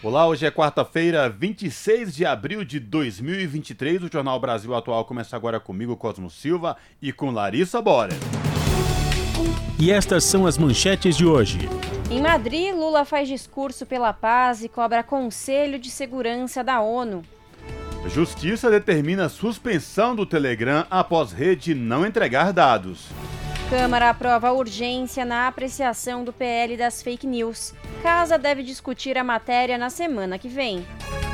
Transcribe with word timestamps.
Olá, 0.00 0.28
hoje 0.28 0.46
é 0.46 0.50
quarta-feira, 0.50 1.28
26 1.28 2.14
de 2.14 2.24
abril 2.24 2.64
de 2.64 2.78
2023. 2.78 4.04
O 4.04 4.08
Jornal 4.12 4.38
Brasil 4.38 4.72
Atual 4.72 5.04
começa 5.04 5.34
agora 5.34 5.58
comigo, 5.58 5.96
Cosmo 5.96 6.30
Silva, 6.30 6.76
e 7.02 7.12
com 7.12 7.32
Larissa 7.32 7.82
Bora. 7.82 8.14
E 9.76 9.90
estas 9.90 10.22
são 10.22 10.46
as 10.46 10.56
manchetes 10.56 11.16
de 11.16 11.26
hoje. 11.26 11.68
Em 12.08 12.22
Madrid, 12.22 12.72
Lula 12.72 13.04
faz 13.04 13.26
discurso 13.26 13.84
pela 13.84 14.12
paz 14.12 14.62
e 14.62 14.68
cobra 14.68 15.02
Conselho 15.02 15.80
de 15.80 15.90
Segurança 15.90 16.62
da 16.62 16.80
ONU. 16.80 17.24
Justiça 18.06 18.70
determina 18.70 19.28
suspensão 19.28 20.14
do 20.14 20.24
Telegram 20.24 20.86
após 20.88 21.32
rede 21.32 21.74
não 21.74 22.06
entregar 22.06 22.52
dados. 22.52 23.08
Câmara 23.68 24.08
aprova 24.08 24.50
urgência 24.50 25.26
na 25.26 25.46
apreciação 25.46 26.24
do 26.24 26.32
PL 26.32 26.74
das 26.74 27.02
fake 27.02 27.26
news. 27.26 27.74
Casa 28.02 28.38
deve 28.38 28.62
discutir 28.62 29.18
a 29.18 29.22
matéria 29.22 29.76
na 29.76 29.90
semana 29.90 30.38
que 30.38 30.48
vem. 30.48 30.86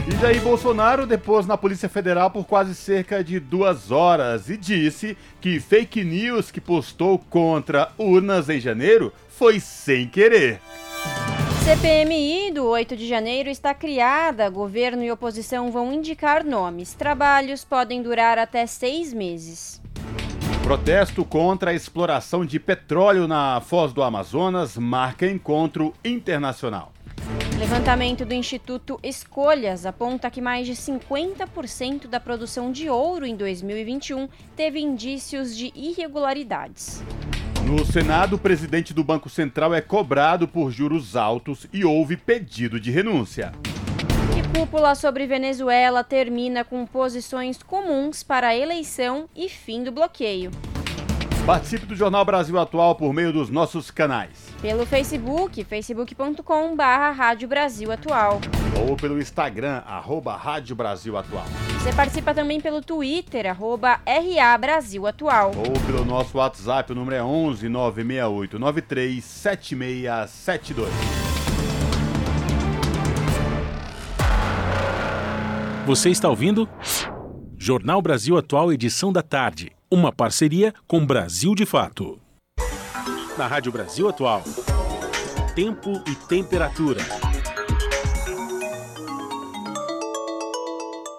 E 0.09 0.21
Jair 0.21 0.43
Bolsonaro 0.43 1.07
depôs 1.07 1.47
na 1.47 1.57
Polícia 1.57 1.89
Federal 1.89 2.33
por 2.33 2.45
quase 2.45 2.75
cerca 2.75 3.23
de 3.23 3.39
duas 3.39 3.93
horas 3.93 4.51
e 4.51 4.57
disse 4.57 5.17
que 5.41 5.61
fake 5.61 6.03
news 6.03 6.51
que 6.51 6.61
postou 6.61 7.21
contra 7.21 7.93
urnas 7.97 8.49
em 8.49 8.59
janeiro 8.59 9.13
foi 9.29 9.61
sem 9.61 10.09
querer. 10.09 10.61
CPMI 11.65 12.51
do 12.51 12.67
8 12.67 12.97
de 12.97 13.07
janeiro 13.07 13.49
está 13.49 13.73
criada. 13.73 14.51
Governo 14.51 15.05
e 15.05 15.13
oposição 15.13 15.71
vão 15.71 15.93
indicar 15.93 16.45
nomes. 16.45 16.95
Trabalhos 16.95 17.65
podem 17.65 18.03
durar 18.03 18.39
até 18.39 18.67
seis 18.67 19.13
meses. 19.13 19.84
Protesto 20.65 21.27
contra 21.27 21.73
a 21.73 21.75
exploração 21.75 22.43
de 22.43 22.59
petróleo 22.59 23.29
na 23.29 23.61
Foz 23.61 23.93
do 23.93 24.03
Amazonas 24.03 24.79
marca 24.79 25.31
encontro 25.31 25.93
internacional. 26.03 26.91
Levantamento 27.59 28.25
do 28.25 28.33
Instituto 28.33 28.99
Escolhas 29.03 29.85
aponta 29.85 30.31
que 30.31 30.41
mais 30.41 30.67
de 30.67 30.73
50% 30.73 32.09
da 32.09 32.19
produção 32.19 32.73
de 32.73 32.89
ouro 32.89 33.27
em 33.27 33.37
2021 33.37 34.27
teve 34.57 34.81
indícios 34.81 35.55
de 35.55 35.71
irregularidades. 35.75 37.05
No 37.67 37.85
Senado, 37.85 38.37
o 38.37 38.39
presidente 38.39 38.95
do 38.95 39.05
Banco 39.05 39.29
Central 39.29 39.75
é 39.75 39.83
cobrado 39.83 40.49
por 40.49 40.71
juros 40.71 41.15
altos 41.15 41.67
e 41.75 41.85
houve 41.85 42.17
pedido 42.17 42.81
de 42.81 42.91
renúncia. 42.91 43.53
Cúpula 44.55 44.95
sobre 44.95 45.27
Venezuela 45.27 46.05
termina 46.05 46.63
com 46.63 46.87
posições 46.87 47.61
comuns 47.61 48.23
para 48.23 48.49
a 48.49 48.57
eleição 48.57 49.29
e 49.35 49.49
fim 49.49 49.83
do 49.83 49.91
bloqueio. 49.91 50.53
Participe 51.45 51.85
do 51.85 51.97
Jornal 51.97 52.25
Brasil 52.25 52.57
Atual 52.57 52.95
por 52.95 53.13
meio 53.13 53.33
dos 53.33 53.51
nossos 53.51 53.91
canais. 53.91 54.55
Pelo 54.63 54.87
Facebook, 54.87 55.65
facebook.com 55.65 56.77
barra 56.77 57.11
Rádio 57.11 57.49
Brasil 57.49 57.91
Atual. 57.91 58.41
Ou 58.89 58.97
pelo 58.97 59.21
Instagram, 59.21 59.83
arroba 59.85 60.37
Rádio 60.37 60.77
Brasil 60.77 61.19
Atual. 61.19 61.45
Você 61.81 61.93
participa 61.93 62.33
também 62.33 62.61
pelo 62.61 62.81
Twitter, 62.81 63.51
arroba 63.51 64.01
RA 64.07 64.57
Brasil 64.57 65.05
Atual. 65.05 65.51
Ou 65.57 65.73
pelo 65.85 66.05
nosso 66.05 66.39
WhatsApp, 66.39 66.93
o 66.93 66.95
número 66.95 67.17
é 67.17 67.23
11 67.23 67.69
968 67.69 68.59
93 68.59 69.25
7672. 69.25 71.34
Você 75.87 76.09
está 76.09 76.31
ouvindo? 76.31 76.67
Jornal 77.59 78.01
Brasil 78.01 78.39
Atual, 78.39 78.73
edição 78.73 79.13
da 79.13 79.21
tarde. 79.21 79.71
Uma 79.91 80.11
parceria 80.11 80.73
com 80.89 81.05
Brasil 81.05 81.55
de 81.55 81.67
Fato. 81.67 82.19
Na 83.37 83.47
Rádio 83.47 83.71
Brasil 83.71 84.09
Atual. 84.09 84.43
Tempo 85.55 86.03
e 86.09 86.15
temperatura. 86.27 87.03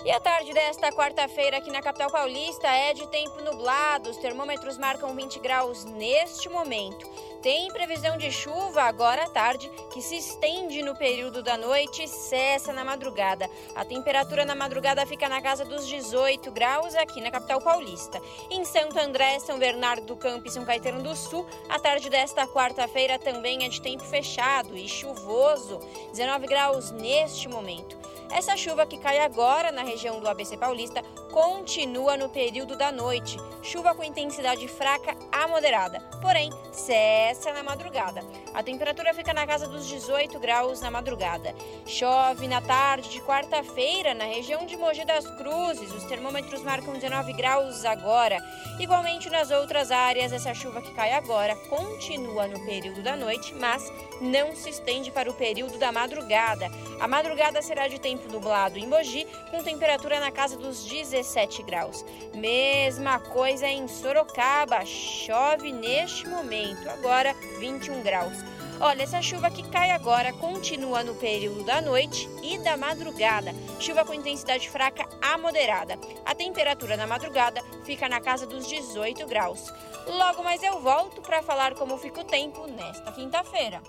E 0.03 0.11
a 0.11 0.19
tarde 0.19 0.51
desta 0.51 0.91
quarta-feira 0.91 1.57
aqui 1.57 1.69
na 1.69 1.83
capital 1.83 2.09
paulista 2.11 2.67
é 2.67 2.93
de 2.95 3.07
tempo 3.11 3.39
nublado. 3.43 4.09
Os 4.09 4.17
termômetros 4.17 4.79
marcam 4.79 5.15
20 5.15 5.39
graus 5.41 5.85
neste 5.85 6.49
momento. 6.49 7.07
Tem 7.45 7.71
previsão 7.71 8.17
de 8.17 8.31
chuva 8.31 8.81
agora 8.81 9.25
à 9.25 9.29
tarde, 9.29 9.69
que 9.93 10.01
se 10.01 10.15
estende 10.17 10.81
no 10.81 10.95
período 10.95 11.43
da 11.43 11.55
noite 11.55 12.01
e 12.01 12.07
cessa 12.07 12.73
na 12.73 12.83
madrugada. 12.83 13.47
A 13.75 13.85
temperatura 13.85 14.43
na 14.43 14.55
madrugada 14.55 15.05
fica 15.05 15.29
na 15.29 15.39
casa 15.39 15.63
dos 15.63 15.87
18 15.87 16.51
graus 16.51 16.95
aqui 16.95 17.21
na 17.21 17.29
capital 17.29 17.61
paulista. 17.61 18.19
Em 18.49 18.65
Santo 18.65 18.97
André, 18.97 19.37
São 19.37 19.59
Bernardo 19.59 20.07
do 20.07 20.15
Campo 20.15 20.47
e 20.47 20.49
São 20.49 20.65
Caetano 20.65 21.03
do 21.03 21.15
Sul, 21.15 21.45
a 21.69 21.77
tarde 21.77 22.09
desta 22.09 22.47
quarta-feira 22.47 23.19
também 23.19 23.63
é 23.63 23.69
de 23.69 23.79
tempo 23.79 24.03
fechado 24.03 24.75
e 24.75 24.89
chuvoso, 24.89 25.77
19 26.13 26.47
graus 26.47 26.89
neste 26.89 27.47
momento. 27.47 27.95
Essa 28.31 28.57
chuva 28.57 28.87
que 28.87 28.97
cai 28.97 29.19
agora 29.19 29.71
na 29.71 29.83
região 29.83 30.19
do 30.19 30.27
ABC 30.27 30.57
Paulista 30.57 31.03
continua 31.35 32.15
no 32.15 32.29
período 32.29 32.77
da 32.77 32.93
noite. 32.93 33.37
Chuva 33.61 33.93
com 33.93 34.05
intensidade 34.05 34.69
fraca 34.69 35.13
a 35.29 35.45
moderada, 35.49 35.99
porém 36.21 36.49
cessa 36.71 37.51
na 37.51 37.61
madrugada. 37.61 38.21
A 38.53 38.63
temperatura 38.63 39.13
fica 39.13 39.33
na 39.33 39.45
casa 39.45 39.67
dos 39.67 39.85
18 39.85 40.39
graus 40.39 40.79
na 40.79 40.89
madrugada. 40.89 41.53
Chove 41.85 42.47
na 42.47 42.61
tarde 42.61 43.09
de 43.09 43.19
quarta-feira 43.19 44.13
na 44.13 44.23
região 44.23 44.65
de 44.65 44.77
Mogi 44.77 45.03
das 45.03 45.27
Cruzes. 45.31 45.91
Os 45.91 46.05
termômetros 46.05 46.63
marcam 46.63 46.93
19 46.93 47.33
graus 47.33 47.83
agora. 47.83 48.41
Igualmente 48.79 49.29
nas 49.29 49.51
outras 49.51 49.91
áreas, 49.91 50.31
essa 50.31 50.53
chuva 50.53 50.81
que 50.81 50.93
cai 50.93 51.11
agora 51.11 51.53
continua 51.67 52.47
no 52.47 52.63
período 52.65 53.03
da 53.03 53.17
noite, 53.17 53.53
mas 53.55 53.83
não 54.21 54.55
se 54.55 54.69
estende 54.69 55.11
para 55.11 55.29
o 55.29 55.33
período 55.33 55.77
da 55.77 55.91
madrugada. 55.91 56.71
A 56.97 57.09
madrugada 57.09 57.61
será 57.61 57.89
de 57.89 57.99
tempo 57.99 58.31
nublado 58.31 58.79
em 58.79 58.87
Mogi, 58.87 59.27
com 59.51 59.61
temperatura 59.61 60.21
na 60.21 60.31
casa 60.31 60.55
dos 60.55 60.85
17 61.25 61.63
graus. 61.63 62.05
Mesma 62.35 63.19
coisa 63.19 63.67
em 63.67 63.87
Sorocaba, 63.87 64.85
chove 64.85 65.71
neste 65.71 66.27
momento, 66.27 66.87
agora 66.89 67.35
21 67.59 68.03
graus. 68.03 68.33
Olha, 68.79 69.03
essa 69.03 69.21
chuva 69.21 69.49
que 69.49 69.63
cai 69.69 69.91
agora 69.91 70.33
continua 70.33 71.01
no 71.01 71.15
período 71.15 71.63
da 71.63 71.81
noite 71.81 72.29
e 72.43 72.57
da 72.59 72.75
madrugada. 72.75 73.53
Chuva 73.79 74.03
com 74.03 74.13
intensidade 74.13 74.69
fraca 74.69 75.07
a 75.21 75.37
moderada. 75.37 75.97
A 76.25 76.35
temperatura 76.35 76.97
na 76.97 77.07
madrugada 77.07 77.61
fica 77.85 78.09
na 78.09 78.19
casa 78.19 78.45
dos 78.45 78.67
18 78.67 79.25
graus. 79.27 79.73
Logo 80.05 80.43
mais 80.43 80.61
eu 80.61 80.81
volto 80.81 81.21
para 81.21 81.41
falar 81.41 81.73
como 81.75 81.97
fica 81.97 82.21
o 82.21 82.25
tempo 82.25 82.67
nesta 82.67 83.11
quinta-feira. 83.13 83.81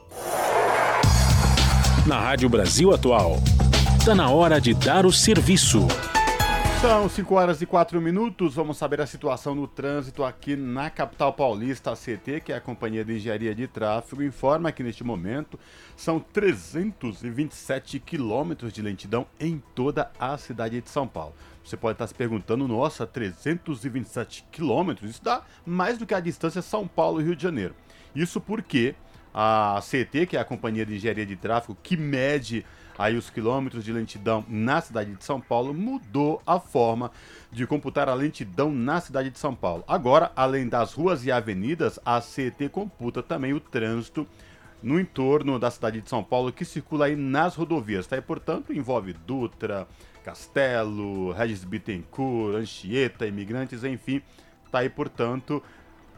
Na 2.07 2.21
Rádio 2.21 2.49
Brasil 2.49 2.95
Atual, 2.95 3.39
está 3.99 4.15
na 4.15 4.31
hora 4.31 4.61
de 4.61 4.73
dar 4.73 5.05
o 5.05 5.13
serviço. 5.13 5.89
São 6.87 7.09
5 7.09 7.35
horas 7.35 7.61
e 7.61 7.67
4 7.67 8.01
minutos. 8.01 8.55
Vamos 8.55 8.79
saber 8.79 9.01
a 9.01 9.07
situação 9.09 9.57
no 9.57 9.67
trânsito 9.67 10.23
aqui 10.23 10.55
na 10.55 10.89
capital 10.89 11.33
paulista. 11.33 11.91
A 11.91 11.97
CT, 11.97 12.43
que 12.45 12.53
é 12.53 12.57
a 12.57 12.61
Companhia 12.61 13.05
de 13.05 13.17
Engenharia 13.17 13.53
de 13.53 13.67
Tráfego, 13.67 14.23
informa 14.23 14.71
que 14.71 14.85
neste 14.85 15.03
momento 15.03 15.59
são 15.97 16.21
327 16.21 17.99
quilômetros 17.99 18.73
de 18.73 18.83
lentidão 18.83 19.27
em 19.41 19.61
toda 19.75 20.13
a 20.17 20.39
cidade 20.39 20.81
de 20.81 20.89
São 20.89 21.09
Paulo. 21.09 21.35
Você 21.65 21.77
pode 21.77 21.97
estar 21.97 22.07
se 22.07 22.15
perguntando, 22.15 22.69
nossa, 22.69 23.05
327 23.05 24.47
quilômetros? 24.53 25.11
Isso 25.11 25.25
dá 25.25 25.43
mais 25.67 25.99
do 25.99 26.07
que 26.07 26.15
a 26.15 26.21
distância 26.21 26.63
São 26.63 26.87
Paulo-Rio 26.87 27.35
de 27.35 27.43
Janeiro. 27.43 27.75
Isso 28.15 28.41
porque 28.41 28.95
a 29.35 29.81
CT, 29.83 30.27
que 30.27 30.37
é 30.37 30.41
a 30.41 30.45
Companhia 30.45 30.87
de 30.87 30.95
Engenharia 30.95 31.27
de 31.27 31.35
Tráfego, 31.35 31.77
que 31.83 31.97
mede 31.97 32.65
aí 32.99 33.17
os 33.17 33.31
quilômetros 33.31 33.85
de 33.85 33.93
lentidão 33.93 34.45
na 34.49 34.81
cidade 34.81 35.15
de 35.15 35.25
São 35.25 35.41
Paulo, 35.41 35.75
mudou 35.75 36.43
a 36.47 36.59
forma 36.59 37.11
de 37.51 37.67
computar 37.67 38.09
a 38.09 38.15
lentidão 38.15 38.71
na 38.71 39.01
cidade 39.01 39.31
de 39.31 39.39
São 39.39 39.55
Paulo. 39.55 39.85
Agora, 39.87 40.33
além 40.35 40.69
das 40.69 40.93
ruas 40.93 41.25
e 41.25 41.33
avenidas, 41.33 41.99
a 42.05 42.21
CET 42.21 42.69
computa 42.69 43.23
também 43.23 43.53
o 43.53 43.61
trânsito 43.61 44.27
no 44.83 45.01
entorno 45.01 45.59
da 45.59 45.71
cidade 45.71 46.01
de 46.01 46.09
São 46.09 46.23
Paulo 46.23 46.53
que 46.53 46.65
circula 46.65 47.07
aí 47.07 47.17
nas 47.17 47.55
rodovias, 47.55 48.07
tá? 48.07 48.17
E, 48.17 48.21
portanto, 48.21 48.73
envolve 48.73 49.13
Dutra, 49.13 49.87
Castelo, 50.23 51.33
Regis 51.33 51.65
Bittencourt, 51.65 52.57
Anchieta, 52.57 53.27
Imigrantes, 53.27 53.85
enfim, 53.85 54.21
tá 54.71 54.81
aí, 54.81 54.89
portanto, 54.89 55.63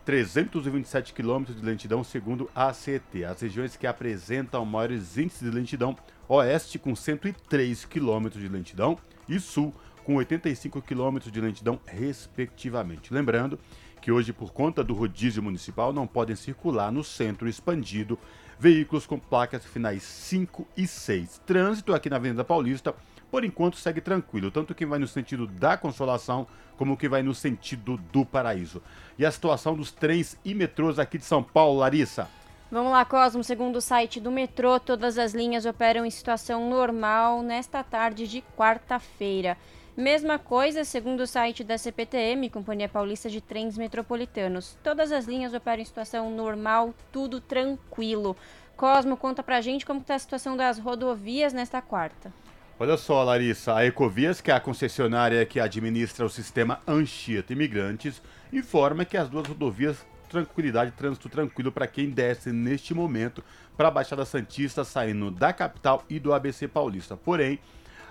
327 0.05 1.13
quilômetros 1.13 1.61
de 1.61 1.65
lentidão 1.65 2.03
segundo 2.03 2.51
a 2.55 2.73
CET. 2.73 3.25
As 3.25 3.43
regiões 3.43 3.77
que 3.77 3.87
apresentam 3.87 4.65
maiores 4.65 5.19
índices 5.19 5.43
de 5.43 5.55
lentidão 5.55 5.95
oeste 6.29 6.79
com 6.79 6.95
103 6.95 7.85
quilômetros 7.87 8.43
de 8.43 8.49
lentidão 8.49 8.99
e 9.29 9.41
sul 9.41 9.73
com 10.05 10.17
85 10.17 10.81
quilômetros 10.83 11.33
de 11.33 11.41
lentidão, 11.41 11.81
respectivamente. 11.87 13.13
Lembrando 13.13 13.59
que 14.01 14.13
hoje, 14.13 14.33
por 14.33 14.53
conta 14.53 14.83
do 14.83 14.95
rodízio 14.95 15.43
municipal, 15.43 15.93
não 15.93 16.07
podem 16.07 16.37
circular 16.37 16.91
no 16.93 17.05
centro 17.05 17.49
expandido 17.49 18.19
veículos 18.59 19.07
com 19.07 19.19
placas 19.19 19.65
finais 19.65 20.03
5 20.03 20.67
e 20.77 20.87
6. 20.87 21.43
Trânsito 21.47 21.95
aqui 21.95 22.09
na 22.09 22.17
Avenida 22.17 22.45
Paulista, 22.45 22.95
por 23.31 23.45
enquanto, 23.45 23.77
segue 23.77 24.01
tranquilo, 24.01 24.51
tanto 24.51 24.75
quem 24.75 24.87
vai 24.87 24.99
no 24.99 25.07
sentido 25.07 25.47
da 25.47 25.77
Consolação 25.77 26.47
como 26.77 26.97
quem 26.97 27.09
vai 27.09 27.23
no 27.23 27.35
sentido 27.35 27.99
do 28.13 28.25
Paraíso. 28.25 28.81
E 29.19 29.27
a 29.27 29.31
situação 29.31 29.77
dos 29.77 29.91
trens 29.91 30.39
e 30.45 30.55
metrôs 30.55 30.99
aqui 30.99 31.19
de 31.19 31.25
São 31.25 31.43
Paulo, 31.43 31.81
Larissa? 31.81 32.29
Vamos 32.71 32.93
lá, 32.93 33.03
Cosmo. 33.03 33.43
Segundo 33.43 33.77
o 33.77 33.81
site 33.81 34.21
do 34.21 34.31
metrô, 34.31 34.79
todas 34.79 35.17
as 35.17 35.33
linhas 35.33 35.65
operam 35.65 36.05
em 36.05 36.11
situação 36.11 36.69
normal 36.69 37.43
nesta 37.43 37.83
tarde 37.83 38.29
de 38.29 38.45
quarta-feira. 38.59 39.57
Mesma 39.97 40.39
coisa, 40.39 40.85
segundo 40.85 41.21
o 41.21 41.27
site 41.27 41.65
da 41.65 41.79
CPTM, 41.79 42.51
Companhia 42.51 42.87
Paulista 42.87 43.31
de 43.31 43.41
Trens 43.41 43.79
Metropolitanos. 43.79 44.77
Todas 44.83 45.11
as 45.11 45.25
linhas 45.25 45.55
operam 45.55 45.81
em 45.81 45.85
situação 45.87 46.31
normal, 46.31 46.93
tudo 47.11 47.41
tranquilo. 47.41 48.37
Cosmo, 48.77 49.17
conta 49.17 49.43
pra 49.43 49.63
gente 49.63 49.87
como 49.87 50.01
está 50.01 50.15
a 50.17 50.19
situação 50.19 50.55
das 50.55 50.79
rodovias 50.79 51.55
nesta 51.55 51.81
quarta. 51.81 52.31
Olha 52.79 52.99
só, 52.99 53.25
Larissa, 53.25 53.75
a 53.75 53.87
Ecovias, 53.87 54.43
que 54.43 54.51
é 54.51 54.55
a 54.55 54.61
concessionária 54.61 55.45
que 55.47 55.59
administra 55.59 56.27
o 56.27 56.31
sistema 56.31 56.81
Anchieta 56.87 57.55
Imigrantes, 57.55 58.21
informa 58.53 59.07
que 59.07 59.17
as 59.17 59.29
duas 59.29 59.49
rodovias 59.49 60.07
tranquilidade, 60.29 60.93
trânsito 60.93 61.29
tranquilo 61.29 61.73
para 61.73 61.87
quem 61.87 62.11
desce 62.11 62.53
neste 62.53 62.95
momento 62.95 63.43
para 63.77 63.89
a 63.89 63.91
Baixada 63.91 64.25
Santista, 64.25 64.85
saindo 64.85 65.31
da 65.31 65.53
capital 65.53 66.05
e 66.09 66.19
do 66.19 66.33
ABC 66.33 66.69
Paulista. 66.69 67.17
Porém, 67.17 67.59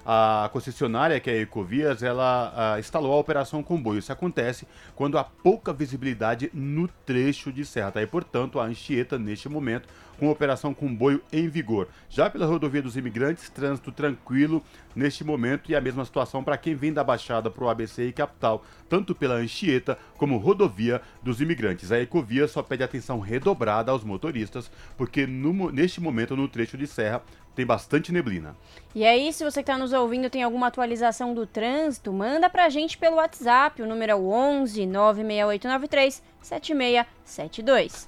a 0.10 0.50
concessionária, 0.54 1.19
que 1.19 1.30
é 1.30 1.34
a 1.34 1.42
Ecovias, 1.42 2.02
ela 2.02 2.75
uh, 2.75 2.80
instalou 2.80 3.12
a 3.12 3.18
operação 3.18 3.62
comboio. 3.62 4.00
Isso 4.00 4.12
acontece 4.12 4.66
quando 4.96 5.18
há 5.18 5.24
pouca 5.25 5.74
visibilidade 5.74 6.50
no 6.54 6.88
trecho 7.06 7.52
de 7.52 7.66
serra. 7.66 7.92
Tá? 7.92 8.02
E, 8.02 8.08
portanto, 8.08 8.58
a 8.58 8.63
Anchieta, 8.63 9.20
neste 9.20 9.50
momento, 9.50 9.90
com 10.18 10.30
operação 10.30 10.74
comboio 10.74 11.22
em 11.31 11.48
vigor. 11.48 11.88
Já 12.10 12.30
pela 12.30 12.46
rodovia 12.46 12.81
dos 12.81 12.98
imigrantes, 12.98 13.50
trânsito 13.50 13.92
tranquilo 13.92 14.64
neste 14.96 15.24
momento 15.24 15.72
e 15.72 15.75
a 15.75 15.81
mesma 15.81 16.04
situação 16.04 16.44
para 16.44 16.58
quem 16.58 16.75
vem 16.75 16.92
da 16.92 17.04
Baixada 17.04 17.50
para 17.50 17.64
o 17.64 17.69
ABC 17.69 18.08
e 18.08 18.14
capital, 18.14 18.64
tanto 18.90 19.14
pela 19.14 19.36
Anchieta 19.36 19.98
como 20.18 20.38
rodovia 20.38 21.02
dos 21.22 21.40
imigrantes. 21.42 21.92
A 21.92 22.00
Ecovia 22.00 22.48
só 22.48 22.64
pede 22.64 22.84
atenção 22.84 23.19
redobrada 23.19 23.92
aos 23.92 24.04
motoristas, 24.04 24.72
porque 24.98 25.28
no, 25.28 25.72
neste 25.72 26.02
momento, 26.02 26.36
no 26.36 26.48
trecho 26.48 26.78
de 26.78 26.88
serra, 26.88 27.22
tem 27.56 27.66
bastante 27.66 28.12
neblina. 28.12 28.56
E 28.94 29.04
aí, 29.04 29.34
se 29.34 29.44
você 29.44 29.63
que 29.63 29.72
está 29.72 29.78
nos 29.78 29.92
ouvindo 29.92 30.30
tem 30.30 30.44
alguma 30.44 30.68
atualização 30.68 31.34
do 31.34 31.48
trânsito, 31.48 32.13
manda 32.13 32.50
para 32.50 32.66
a 32.66 32.70
gente 32.70 32.98
pelo 32.98 33.16
WhatsApp, 33.16 33.81
o 33.81 33.88
número 33.88 34.12
é 34.12 34.16
o 34.16 34.30
11 34.30 34.86
96893 34.86 36.22
7672. 36.42 38.08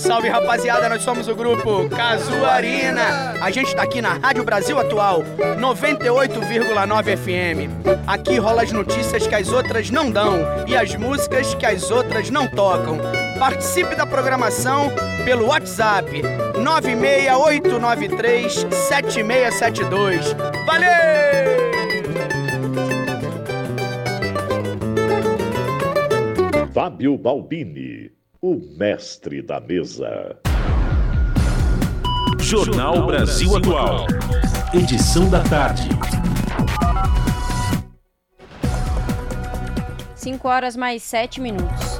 Salve 0.00 0.28
rapaziada, 0.30 0.88
nós 0.88 1.02
somos 1.02 1.28
o 1.28 1.34
grupo 1.34 1.86
Casuarina. 1.90 3.34
A 3.38 3.50
gente 3.50 3.76
tá 3.76 3.82
aqui 3.82 4.00
na 4.00 4.14
Rádio 4.14 4.42
Brasil 4.42 4.78
Atual, 4.78 5.22
98,9 5.58 7.16
FM. 7.18 7.68
Aqui 8.06 8.38
rola 8.38 8.62
as 8.62 8.72
notícias 8.72 9.26
que 9.26 9.34
as 9.34 9.52
outras 9.52 9.90
não 9.90 10.10
dão 10.10 10.38
e 10.66 10.74
as 10.74 10.96
músicas 10.96 11.54
que 11.54 11.66
as 11.66 11.90
outras 11.90 12.30
não 12.30 12.48
tocam. 12.48 12.98
Participe 13.38 13.94
da 13.94 14.06
programação 14.06 14.90
pelo 15.26 15.48
WhatsApp 15.48 16.22
96893 16.62 18.66
7672. 18.88 20.34
Valeu! 20.64 20.88
Fábio 26.72 27.18
Balbini 27.18 28.18
o 28.42 28.58
mestre 28.78 29.42
da 29.42 29.60
mesa. 29.60 30.38
Jornal 32.38 33.06
Brasil 33.06 33.54
Atual. 33.54 34.06
Edição 34.72 35.28
da 35.28 35.42
tarde. 35.44 35.88
5 40.14 40.48
horas 40.48 40.74
mais 40.74 41.02
7 41.02 41.38
minutos. 41.38 41.99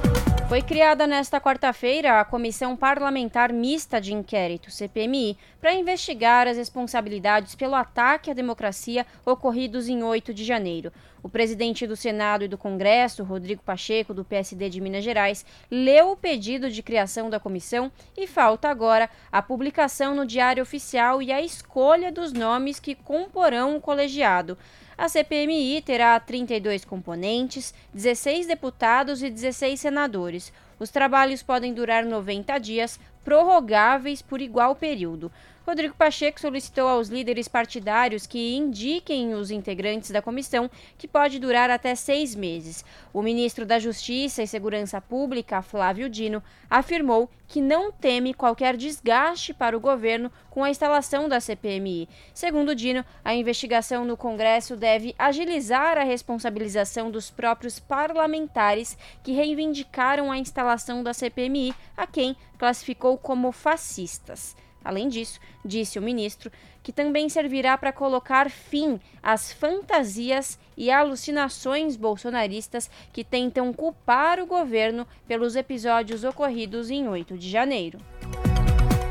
Foi 0.50 0.62
criada 0.62 1.06
nesta 1.06 1.40
quarta-feira 1.40 2.20
a 2.20 2.24
Comissão 2.24 2.76
Parlamentar 2.76 3.52
Mista 3.52 4.00
de 4.00 4.12
Inquérito, 4.12 4.68
CPMI, 4.68 5.38
para 5.60 5.72
investigar 5.72 6.48
as 6.48 6.56
responsabilidades 6.56 7.54
pelo 7.54 7.76
ataque 7.76 8.32
à 8.32 8.34
democracia 8.34 9.06
ocorridos 9.24 9.88
em 9.88 10.02
8 10.02 10.34
de 10.34 10.44
janeiro. 10.44 10.92
O 11.22 11.28
presidente 11.28 11.86
do 11.86 11.94
Senado 11.94 12.42
e 12.42 12.48
do 12.48 12.58
Congresso, 12.58 13.22
Rodrigo 13.22 13.62
Pacheco, 13.62 14.12
do 14.12 14.24
PSD 14.24 14.68
de 14.68 14.80
Minas 14.80 15.04
Gerais, 15.04 15.46
leu 15.70 16.10
o 16.10 16.16
pedido 16.16 16.68
de 16.68 16.82
criação 16.82 17.30
da 17.30 17.38
comissão 17.38 17.92
e 18.18 18.26
falta 18.26 18.68
agora 18.68 19.08
a 19.30 19.40
publicação 19.40 20.16
no 20.16 20.26
Diário 20.26 20.64
Oficial 20.64 21.22
e 21.22 21.30
a 21.30 21.40
escolha 21.40 22.10
dos 22.10 22.32
nomes 22.32 22.80
que 22.80 22.96
comporão 22.96 23.76
o 23.76 23.80
colegiado. 23.80 24.58
A 25.00 25.08
CPMI 25.08 25.80
terá 25.80 26.20
32 26.20 26.84
componentes, 26.84 27.72
16 27.94 28.46
deputados 28.46 29.22
e 29.22 29.30
16 29.30 29.80
senadores. 29.80 30.52
Os 30.78 30.90
trabalhos 30.90 31.42
podem 31.42 31.72
durar 31.72 32.04
90 32.04 32.58
dias, 32.58 33.00
prorrogáveis 33.24 34.20
por 34.20 34.42
igual 34.42 34.76
período. 34.76 35.32
Rodrigo 35.70 35.94
Pacheco 35.94 36.40
solicitou 36.40 36.88
aos 36.88 37.06
líderes 37.06 37.46
partidários 37.46 38.26
que 38.26 38.56
indiquem 38.56 39.34
os 39.34 39.52
integrantes 39.52 40.10
da 40.10 40.20
comissão, 40.20 40.68
que 40.98 41.06
pode 41.06 41.38
durar 41.38 41.70
até 41.70 41.94
seis 41.94 42.34
meses. 42.34 42.84
O 43.12 43.22
ministro 43.22 43.64
da 43.64 43.78
Justiça 43.78 44.42
e 44.42 44.48
Segurança 44.48 45.00
Pública, 45.00 45.62
Flávio 45.62 46.10
Dino, 46.10 46.42
afirmou 46.68 47.30
que 47.46 47.60
não 47.60 47.92
teme 47.92 48.34
qualquer 48.34 48.76
desgaste 48.76 49.54
para 49.54 49.76
o 49.76 49.80
governo 49.80 50.32
com 50.50 50.64
a 50.64 50.70
instalação 50.70 51.28
da 51.28 51.38
CPMI. 51.38 52.08
Segundo 52.34 52.74
Dino, 52.74 53.04
a 53.24 53.32
investigação 53.32 54.04
no 54.04 54.16
Congresso 54.16 54.76
deve 54.76 55.14
agilizar 55.16 55.96
a 55.96 56.02
responsabilização 56.02 57.12
dos 57.12 57.30
próprios 57.30 57.78
parlamentares 57.78 58.98
que 59.22 59.30
reivindicaram 59.30 60.32
a 60.32 60.36
instalação 60.38 61.04
da 61.04 61.14
CPMI, 61.14 61.72
a 61.96 62.08
quem 62.08 62.36
classificou 62.58 63.16
como 63.16 63.52
fascistas. 63.52 64.56
Além 64.84 65.08
disso, 65.08 65.38
disse 65.64 65.98
o 65.98 66.02
ministro 66.02 66.50
que 66.82 66.92
também 66.92 67.28
servirá 67.28 67.76
para 67.76 67.92
colocar 67.92 68.50
fim 68.50 68.98
às 69.22 69.52
fantasias 69.52 70.58
e 70.76 70.90
alucinações 70.90 71.96
bolsonaristas 71.96 72.90
que 73.12 73.22
tentam 73.22 73.72
culpar 73.72 74.40
o 74.40 74.46
governo 74.46 75.06
pelos 75.28 75.56
episódios 75.56 76.24
ocorridos 76.24 76.90
em 76.90 77.06
8 77.06 77.36
de 77.36 77.50
janeiro. 77.50 77.98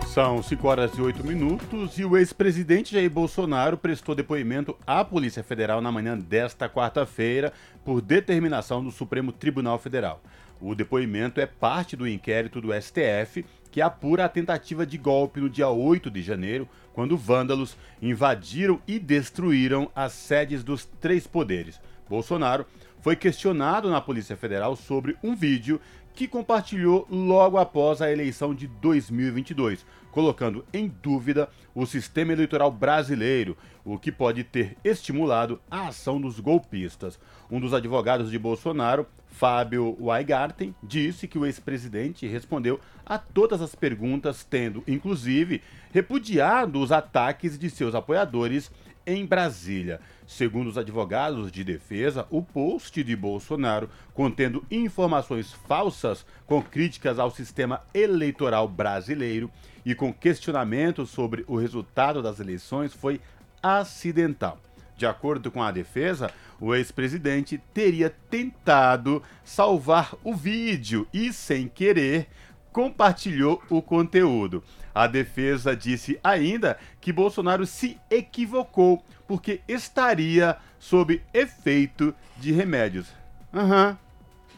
São 0.08 0.42
5 0.42 0.68
horas 0.68 0.98
e 0.98 1.02
8 1.02 1.24
minutos 1.24 2.00
e 2.00 2.04
o 2.04 2.18
ex-presidente 2.18 2.94
Jair 2.94 3.12
Bolsonaro 3.12 3.78
prestou 3.78 4.16
depoimento 4.16 4.76
à 4.86 5.06
Polícia 5.06 5.44
Federal 5.44 5.82
na 5.82 5.92
manhã 5.92 6.18
desta 6.18 6.68
quarta-feira 6.68 7.54
por 7.86 8.02
determinação 8.02 8.84
do 8.84 8.92
Supremo 8.92 9.32
Tribunal 9.32 9.78
Federal. 9.78 10.20
O 10.62 10.76
depoimento 10.76 11.40
é 11.40 11.46
parte 11.46 11.96
do 11.96 12.08
inquérito 12.08 12.60
do 12.60 12.70
STF 12.74 13.46
que 13.72 13.82
apura 13.82 14.26
a 14.26 14.30
tentativa 14.30 14.86
de 14.86 14.98
golpe 14.98 15.40
no 15.40 15.50
dia 15.50 15.70
8 15.70 16.10
de 16.10 16.22
janeiro, 16.22 16.68
quando 16.94 17.16
vândalos 17.16 17.78
invadiram 18.02 18.82
e 18.88 18.98
destruíram 19.00 19.90
as 19.96 20.12
sedes 20.14 20.64
dos 20.64 20.86
três 20.86 21.28
poderes. 21.28 21.80
Bolsonaro 22.10 22.66
foi 23.00 23.16
questionado 23.16 23.90
na 23.90 24.02
Polícia 24.02 24.36
Federal 24.36 24.76
sobre 24.76 25.16
um 25.24 25.36
vídeo 25.36 25.80
que 26.20 26.28
compartilhou 26.28 27.08
logo 27.10 27.58
após 27.58 28.02
a 28.02 28.12
eleição 28.12 28.54
de 28.54 28.68
2022, 28.68 29.86
colocando 30.12 30.66
em 30.74 30.94
dúvida 31.02 31.48
o 31.74 31.86
sistema 31.86 32.34
eleitoral 32.34 32.70
brasileiro, 32.70 33.56
o 33.86 33.98
que 33.98 34.12
pode 34.12 34.44
ter 34.44 34.76
estimulado 34.84 35.62
a 35.72 35.88
ação 35.88 36.20
dos 36.20 36.38
golpistas. 36.42 37.18
Um 37.50 37.58
dos 37.58 37.74
advogados 37.74 38.30
de 38.30 38.38
Bolsonaro 38.38 39.08
Fábio 39.30 39.96
Weigarten 39.98 40.76
disse 40.84 41.26
que 41.26 41.40
o 41.40 41.46
ex-presidente 41.46 42.28
respondeu 42.28 42.82
a 43.06 43.18
todas 43.18 43.62
as 43.62 43.74
perguntas, 43.74 44.44
tendo, 44.44 44.84
inclusive, 44.86 45.62
repudiado 45.94 46.82
os 46.82 46.92
ataques 46.92 47.58
de 47.58 47.70
seus 47.70 47.96
apoiadores 47.96 48.70
em 49.06 49.26
Brasília. 49.26 50.00
Segundo 50.28 50.68
os 50.68 50.78
advogados 50.78 51.52
de 51.52 51.64
defesa, 51.64 52.28
o 52.30 52.42
post 52.42 53.04
de 53.04 53.16
Bolsonaro, 53.16 53.90
contendo 54.14 54.64
informações 54.70 55.52
falsas 55.68 56.26
com 56.46 56.62
críticas 56.62 57.18
ao 57.18 57.32
sistema 57.32 57.82
eleitoral 57.94 58.68
brasileiro 58.68 59.50
e 59.86 59.96
com 59.96 60.14
questionamentos 60.14 61.10
sobre 61.10 61.44
o 61.48 61.58
resultado 61.58 62.22
das 62.22 62.40
eleições, 62.40 62.94
foi 62.94 63.20
acidental. 63.62 64.60
De 64.96 65.06
acordo 65.06 65.50
com 65.50 65.64
a 65.64 65.72
defesa, 65.72 66.30
o 66.60 66.76
ex-presidente 66.76 67.58
teria 67.74 68.14
tentado 68.30 69.24
salvar 69.44 70.14
o 70.24 70.36
vídeo 70.36 71.08
e, 71.14 71.32
sem 71.32 71.70
querer, 71.70 72.28
compartilhou 72.72 73.64
o 73.70 73.82
conteúdo. 73.82 74.64
A 74.94 75.08
defesa 75.08 75.76
disse 75.76 76.20
ainda 76.24 76.78
que 77.00 77.14
Bolsonaro 77.14 77.66
se 77.66 78.00
equivocou 78.10 79.04
porque 79.28 79.62
estaria 79.68 80.58
sob 80.80 81.22
efeito 81.34 82.16
de 82.38 82.52
remédios. 82.52 83.08
Aham. 83.54 83.90
Uhum. 83.90 84.10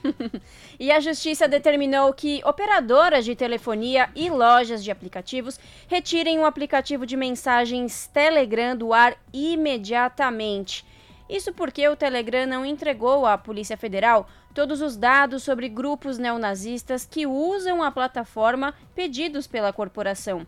e 0.80 0.92
a 0.92 1.00
justiça 1.00 1.48
determinou 1.48 2.14
que 2.14 2.42
operadoras 2.44 3.26
de 3.26 3.36
telefonia 3.36 4.10
e 4.16 4.30
lojas 4.30 4.84
de 4.84 4.92
aplicativos 4.92 5.60
retirem 5.88 6.40
o 6.40 6.46
aplicativo 6.46 7.06
de 7.06 7.16
mensagens 7.16 8.08
Telegram 8.08 8.76
do 8.76 8.94
ar 8.94 9.16
imediatamente. 9.34 10.86
Isso 11.30 11.54
porque 11.54 11.88
o 11.88 11.96
Telegram 11.96 12.46
não 12.46 12.66
entregou 12.66 13.26
à 13.26 13.38
Polícia 13.38 13.78
Federal 13.78 14.28
todos 14.54 14.82
os 14.82 14.96
dados 14.96 15.44
sobre 15.44 15.70
grupos 15.70 16.18
neonazistas 16.18 17.08
que 17.10 17.26
usam 17.26 17.82
a 17.82 17.92
plataforma 17.92 18.74
pedidos 18.96 19.48
pela 19.48 19.74
corporação. 19.74 20.46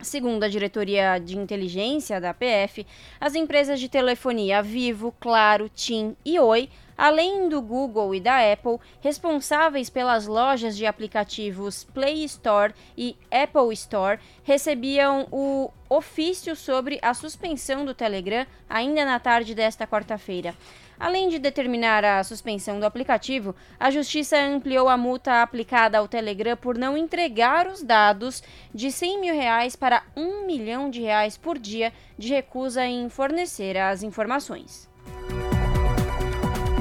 Segundo 0.00 0.44
a 0.44 0.48
diretoria 0.48 1.18
de 1.18 1.36
inteligência 1.36 2.20
da 2.20 2.32
PF, 2.32 2.86
as 3.20 3.34
empresas 3.34 3.80
de 3.80 3.88
telefonia 3.88 4.62
Vivo, 4.62 5.12
Claro, 5.18 5.68
TIM 5.68 6.16
e 6.24 6.38
Oi 6.38 6.68
além 6.98 7.48
do 7.48 7.62
Google 7.62 8.12
e 8.12 8.20
da 8.20 8.52
Apple, 8.52 8.78
responsáveis 9.00 9.88
pelas 9.88 10.26
lojas 10.26 10.76
de 10.76 10.84
aplicativos 10.84 11.84
Play 11.84 12.24
Store 12.24 12.74
e 12.96 13.16
Apple 13.30 13.72
Store, 13.72 14.18
recebiam 14.42 15.28
o 15.30 15.70
ofício 15.88 16.56
sobre 16.56 16.98
a 17.00 17.14
suspensão 17.14 17.84
do 17.84 17.94
Telegram 17.94 18.44
ainda 18.68 19.04
na 19.04 19.20
tarde 19.20 19.54
desta 19.54 19.86
quarta-feira. 19.86 20.56
Além 21.00 21.28
de 21.28 21.38
determinar 21.38 22.04
a 22.04 22.24
suspensão 22.24 22.80
do 22.80 22.86
aplicativo, 22.86 23.54
a 23.78 23.88
Justiça 23.88 24.36
ampliou 24.36 24.88
a 24.88 24.96
multa 24.96 25.42
aplicada 25.42 25.98
ao 25.98 26.08
Telegram 26.08 26.56
por 26.56 26.76
não 26.76 26.96
entregar 26.96 27.68
os 27.68 27.82
dados 27.82 28.42
de 28.74 28.90
100 28.90 29.20
mil 29.20 29.34
reais 29.34 29.76
para 29.76 30.02
1 30.16 30.44
milhão 30.44 30.90
de 30.90 31.00
reais 31.00 31.36
por 31.36 31.56
dia 31.56 31.92
de 32.18 32.28
recusa 32.28 32.84
em 32.84 33.08
fornecer 33.08 33.76
as 33.76 34.02
informações. 34.02 34.88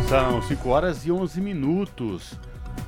São 0.09 0.41
5 0.41 0.69
horas 0.69 1.05
e 1.05 1.11
11 1.11 1.39
minutos. 1.39 2.33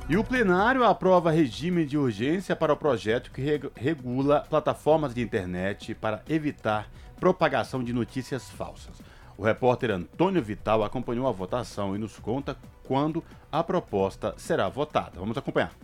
E 0.08 0.16
o 0.16 0.24
plenário 0.24 0.82
aprova 0.82 1.30
regime 1.30 1.86
de 1.86 1.96
urgência 1.96 2.56
para 2.56 2.72
o 2.72 2.76
projeto 2.76 3.30
que 3.30 3.60
regula 3.76 4.40
plataformas 4.50 5.14
de 5.14 5.22
internet 5.22 5.94
para 5.94 6.22
evitar 6.28 6.90
propagação 7.20 7.84
de 7.84 7.92
notícias 7.92 8.50
falsas. 8.50 9.09
O 9.40 9.42
repórter 9.42 9.90
Antônio 9.90 10.42
Vital 10.42 10.84
acompanhou 10.84 11.26
a 11.26 11.32
votação 11.32 11.96
e 11.96 11.98
nos 11.98 12.18
conta 12.18 12.58
quando 12.84 13.24
a 13.50 13.64
proposta 13.64 14.34
será 14.36 14.68
votada. 14.68 15.12
Vamos 15.18 15.34
acompanhar. 15.34 15.74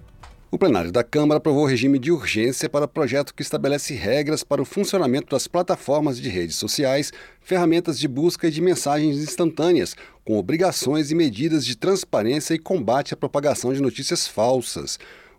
O 0.50 0.58
plenário 0.58 0.92
da 0.92 1.02
Câmara 1.02 1.38
aprovou 1.38 1.64
regime 1.64 1.98
de 1.98 2.12
urgência 2.12 2.68
para 2.68 2.84
o 2.84 2.88
projeto 2.88 3.34
que 3.34 3.40
estabelece 3.40 3.94
regras 3.94 4.44
para 4.44 4.60
o 4.60 4.66
funcionamento 4.66 5.30
das 5.30 5.48
plataformas 5.48 6.20
de 6.20 6.28
redes 6.28 6.56
sociais, 6.56 7.14
ferramentas 7.40 7.98
de 7.98 8.06
busca 8.06 8.46
e 8.46 8.50
de 8.50 8.60
mensagens 8.60 9.16
instantâneas, 9.16 9.96
com 10.22 10.36
obrigações 10.36 11.10
e 11.10 11.14
medidas 11.14 11.64
de 11.64 11.78
transparência 11.78 12.52
e 12.52 12.58
combate 12.58 13.14
à 13.14 13.16
propagação 13.16 13.72
de 13.72 13.80
notícias 13.80 14.28
falsas. 14.28 14.98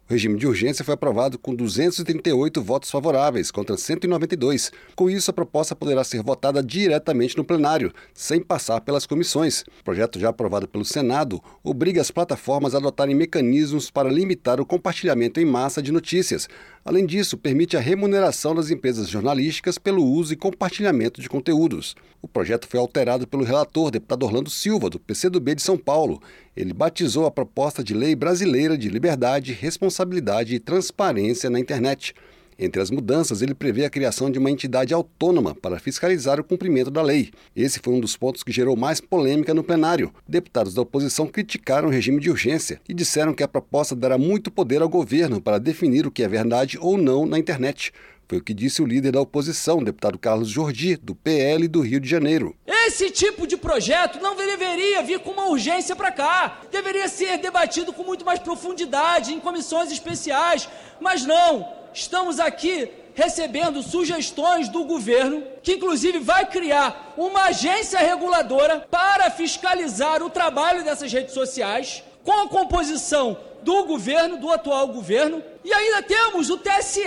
O 0.09 0.13
regime 0.13 0.39
de 0.39 0.47
urgência 0.47 0.85
foi 0.85 0.93
aprovado 0.93 1.37
com 1.37 1.53
238 1.53 2.61
votos 2.61 2.89
favoráveis 2.89 3.51
contra 3.51 3.75
192. 3.75 4.71
Com 4.95 5.09
isso, 5.09 5.29
a 5.29 5.33
proposta 5.33 5.75
poderá 5.75 6.01
ser 6.01 6.23
votada 6.23 6.63
diretamente 6.63 7.35
no 7.35 7.43
plenário, 7.43 7.91
sem 8.13 8.41
passar 8.41 8.79
pelas 8.79 9.05
comissões. 9.05 9.65
O 9.81 9.83
projeto 9.83 10.17
já 10.17 10.29
aprovado 10.29 10.65
pelo 10.65 10.85
Senado 10.85 11.43
obriga 11.61 11.99
as 11.99 12.09
plataformas 12.09 12.73
a 12.73 12.77
adotarem 12.77 13.15
mecanismos 13.15 13.91
para 13.91 14.09
limitar 14.09 14.61
o 14.61 14.65
compartilhamento 14.65 15.41
em 15.41 15.45
massa 15.45 15.81
de 15.81 15.91
notícias. 15.91 16.47
Além 16.87 17.05
disso, 17.05 17.37
permite 17.37 17.75
a 17.75 17.81
remuneração 17.81 18.55
das 18.55 18.71
empresas 18.71 19.09
jornalísticas 19.09 19.77
pelo 19.77 20.05
uso 20.05 20.31
e 20.31 20.37
compartilhamento 20.37 21.19
de 21.19 21.27
conteúdos. 21.27 21.97
O 22.21 22.29
projeto 22.29 22.65
foi 22.65 22.79
alterado 22.79 23.27
pelo 23.27 23.43
relator, 23.43 23.91
deputado 23.91 24.23
Orlando 24.23 24.49
Silva, 24.49 24.89
do 24.89 24.97
PCdoB 24.97 25.55
de 25.55 25.61
São 25.61 25.77
Paulo. 25.77 26.21
Ele 26.55 26.71
batizou 26.71 27.25
a 27.25 27.29
proposta 27.29 27.83
de 27.83 27.93
Lei 27.93 28.15
Brasileira 28.15 28.77
de 28.77 28.87
Liberdade, 28.87 29.51
Responsabilidade 29.51 30.55
e 30.55 30.61
Transparência 30.61 31.49
na 31.49 31.59
Internet. 31.59 32.15
Entre 32.59 32.81
as 32.81 32.89
mudanças, 32.89 33.43
ele 33.43 33.53
prevê 33.53 33.85
a 33.85 33.89
criação 33.89 34.31
de 34.31 34.39
uma 34.39 34.49
entidade 34.49 34.91
autônoma 34.91 35.53
para 35.53 35.77
fiscalizar 35.77 36.39
o 36.39 36.43
cumprimento 36.43 36.89
da 36.89 37.03
lei. 37.03 37.29
Esse 37.55 37.79
foi 37.79 37.93
um 37.93 37.99
dos 37.99 38.17
pontos 38.17 38.41
que 38.41 38.51
gerou 38.51 38.75
mais 38.75 38.99
polêmica 38.99 39.53
no 39.53 39.63
plenário. 39.63 40.11
Deputados 40.27 40.73
da 40.73 40.81
oposição 40.81 41.27
criticaram 41.27 41.87
o 41.87 41.91
regime 41.91 42.19
de 42.19 42.31
urgência 42.31 42.81
e 42.89 42.95
disseram 42.95 43.33
que 43.33 43.43
a 43.43 43.47
proposta 43.47 43.95
dará 43.95 44.17
muito 44.17 44.49
poder 44.49 44.81
ao 44.81 44.89
governo 44.89 45.39
para 45.39 45.59
definir 45.59 46.07
o 46.07 46.11
que 46.11 46.23
é 46.23 46.27
verdade 46.27 46.79
ou 46.81 46.97
não 46.97 47.27
na 47.27 47.37
internet. 47.37 47.91
Foi 48.27 48.39
o 48.39 48.43
que 48.43 48.53
disse 48.53 48.81
o 48.81 48.85
líder 48.85 49.13
da 49.13 49.21
oposição, 49.21 49.81
deputado 49.81 50.17
Carlos 50.17 50.49
Jordi, 50.49 50.97
do 50.97 51.15
PL 51.15 51.65
do 51.67 51.79
Rio 51.79 51.99
de 51.99 52.09
Janeiro. 52.09 52.55
Esse 52.65 53.09
tipo 53.09 53.47
de 53.47 53.55
projeto 53.55 54.19
não 54.19 54.35
deveria 54.35 55.01
vir 55.01 55.19
com 55.19 55.31
uma 55.31 55.47
urgência 55.47 55.95
para 55.95 56.11
cá. 56.11 56.59
Deveria 56.69 57.07
ser 57.07 57.37
debatido 57.37 57.93
com 57.93 58.03
muito 58.03 58.25
mais 58.25 58.39
profundidade, 58.39 59.33
em 59.33 59.39
comissões 59.39 59.91
especiais. 59.91 60.67
Mas 60.99 61.25
não. 61.25 61.86
Estamos 61.97 62.39
aqui 62.39 62.87
recebendo 63.15 63.81
sugestões 63.81 64.69
do 64.69 64.83
governo, 64.83 65.43
que 65.63 65.73
inclusive 65.73 66.19
vai 66.19 66.45
criar 66.45 67.15
uma 67.17 67.45
agência 67.45 67.97
reguladora 67.97 68.85
para 68.91 69.31
fiscalizar 69.31 70.21
o 70.21 70.29
trabalho 70.29 70.83
dessas 70.83 71.11
redes 71.11 71.33
sociais, 71.33 72.03
com 72.23 72.31
a 72.31 72.47
composição 72.49 73.35
do 73.63 73.83
governo, 73.85 74.37
do 74.37 74.51
atual 74.51 74.89
governo, 74.89 75.41
e 75.65 75.73
ainda 75.73 76.03
temos 76.03 76.51
o 76.51 76.59
TSE 76.59 77.01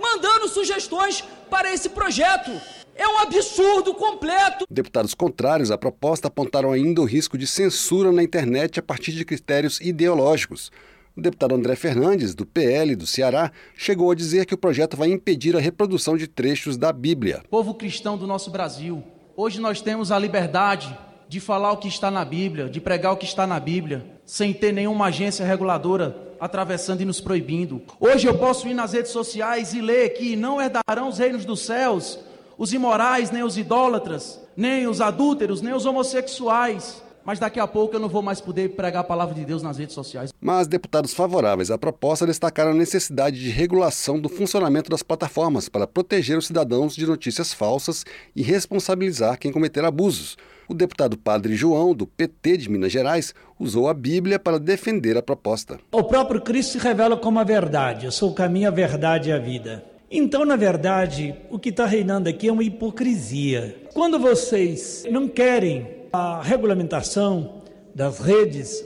mandando 0.00 0.48
sugestões 0.48 1.22
para 1.48 1.72
esse 1.72 1.90
projeto. 1.90 2.50
É 2.96 3.06
um 3.06 3.18
absurdo 3.18 3.94
completo. 3.94 4.66
Deputados 4.68 5.14
contrários 5.14 5.70
à 5.70 5.78
proposta 5.78 6.26
apontaram 6.26 6.72
ainda 6.72 7.00
o 7.00 7.04
risco 7.04 7.38
de 7.38 7.46
censura 7.46 8.10
na 8.10 8.24
internet 8.24 8.80
a 8.80 8.82
partir 8.82 9.12
de 9.12 9.24
critérios 9.24 9.80
ideológicos. 9.80 10.72
O 11.14 11.20
deputado 11.20 11.54
André 11.54 11.76
Fernandes, 11.76 12.34
do 12.34 12.46
PL 12.46 12.96
do 12.96 13.06
Ceará, 13.06 13.52
chegou 13.76 14.10
a 14.10 14.14
dizer 14.14 14.46
que 14.46 14.54
o 14.54 14.58
projeto 14.58 14.96
vai 14.96 15.10
impedir 15.10 15.54
a 15.54 15.60
reprodução 15.60 16.16
de 16.16 16.26
trechos 16.26 16.78
da 16.78 16.90
Bíblia. 16.90 17.42
Povo 17.50 17.74
cristão 17.74 18.16
do 18.16 18.26
nosso 18.26 18.50
Brasil, 18.50 19.04
hoje 19.36 19.60
nós 19.60 19.82
temos 19.82 20.10
a 20.10 20.18
liberdade 20.18 20.96
de 21.28 21.38
falar 21.38 21.72
o 21.72 21.76
que 21.76 21.88
está 21.88 22.10
na 22.10 22.24
Bíblia, 22.24 22.68
de 22.68 22.80
pregar 22.80 23.12
o 23.12 23.16
que 23.18 23.26
está 23.26 23.46
na 23.46 23.60
Bíblia, 23.60 24.06
sem 24.24 24.54
ter 24.54 24.72
nenhuma 24.72 25.06
agência 25.06 25.44
reguladora 25.44 26.16
atravessando 26.40 27.02
e 27.02 27.04
nos 27.04 27.20
proibindo. 27.20 27.82
Hoje 28.00 28.26
eu 28.26 28.38
posso 28.38 28.66
ir 28.66 28.74
nas 28.74 28.94
redes 28.94 29.12
sociais 29.12 29.74
e 29.74 29.82
ler 29.82 30.14
que 30.14 30.34
não 30.34 30.60
herdarão 30.62 31.08
os 31.08 31.18
reinos 31.18 31.44
dos 31.44 31.60
céus 31.60 32.18
os 32.56 32.72
imorais, 32.72 33.30
nem 33.30 33.42
os 33.42 33.58
idólatras, 33.58 34.40
nem 34.56 34.86
os 34.86 35.00
adúlteros, 35.00 35.60
nem 35.60 35.74
os 35.74 35.84
homossexuais. 35.84 37.02
Mas 37.24 37.38
daqui 37.38 37.60
a 37.60 37.66
pouco 37.66 37.94
eu 37.94 38.00
não 38.00 38.08
vou 38.08 38.22
mais 38.22 38.40
poder 38.40 38.70
pregar 38.70 39.00
a 39.00 39.04
palavra 39.04 39.34
de 39.34 39.44
Deus 39.44 39.62
nas 39.62 39.78
redes 39.78 39.94
sociais. 39.94 40.32
Mas 40.40 40.66
deputados 40.66 41.14
favoráveis 41.14 41.70
à 41.70 41.78
proposta 41.78 42.26
destacaram 42.26 42.72
a 42.72 42.74
necessidade 42.74 43.38
de 43.40 43.48
regulação 43.48 44.20
do 44.20 44.28
funcionamento 44.28 44.90
das 44.90 45.02
plataformas 45.02 45.68
para 45.68 45.86
proteger 45.86 46.36
os 46.36 46.46
cidadãos 46.46 46.94
de 46.96 47.06
notícias 47.06 47.52
falsas 47.52 48.04
e 48.34 48.42
responsabilizar 48.42 49.38
quem 49.38 49.52
cometer 49.52 49.84
abusos. 49.84 50.36
O 50.68 50.74
deputado 50.74 51.16
Padre 51.16 51.54
João, 51.54 51.94
do 51.94 52.06
PT 52.06 52.56
de 52.56 52.70
Minas 52.70 52.92
Gerais, 52.92 53.34
usou 53.58 53.88
a 53.88 53.94
Bíblia 53.94 54.38
para 54.38 54.58
defender 54.58 55.16
a 55.16 55.22
proposta. 55.22 55.78
O 55.92 56.04
próprio 56.04 56.40
Cristo 56.40 56.72
se 56.72 56.78
revela 56.78 57.16
como 57.16 57.38
a 57.38 57.44
verdade. 57.44 58.06
Eu 58.06 58.12
sou 58.12 58.30
o 58.30 58.34
caminho, 58.34 58.68
a 58.68 58.70
verdade 58.70 59.28
e 59.28 59.32
a 59.32 59.38
vida. 59.38 59.84
Então, 60.10 60.44
na 60.44 60.56
verdade, 60.56 61.34
o 61.50 61.58
que 61.58 61.70
está 61.70 61.86
reinando 61.86 62.28
aqui 62.28 62.48
é 62.48 62.52
uma 62.52 62.62
hipocrisia. 62.62 63.76
Quando 63.94 64.18
vocês 64.18 65.04
não 65.10 65.26
querem 65.26 66.01
a 66.12 66.42
regulamentação 66.42 67.62
das 67.94 68.18
redes, 68.18 68.84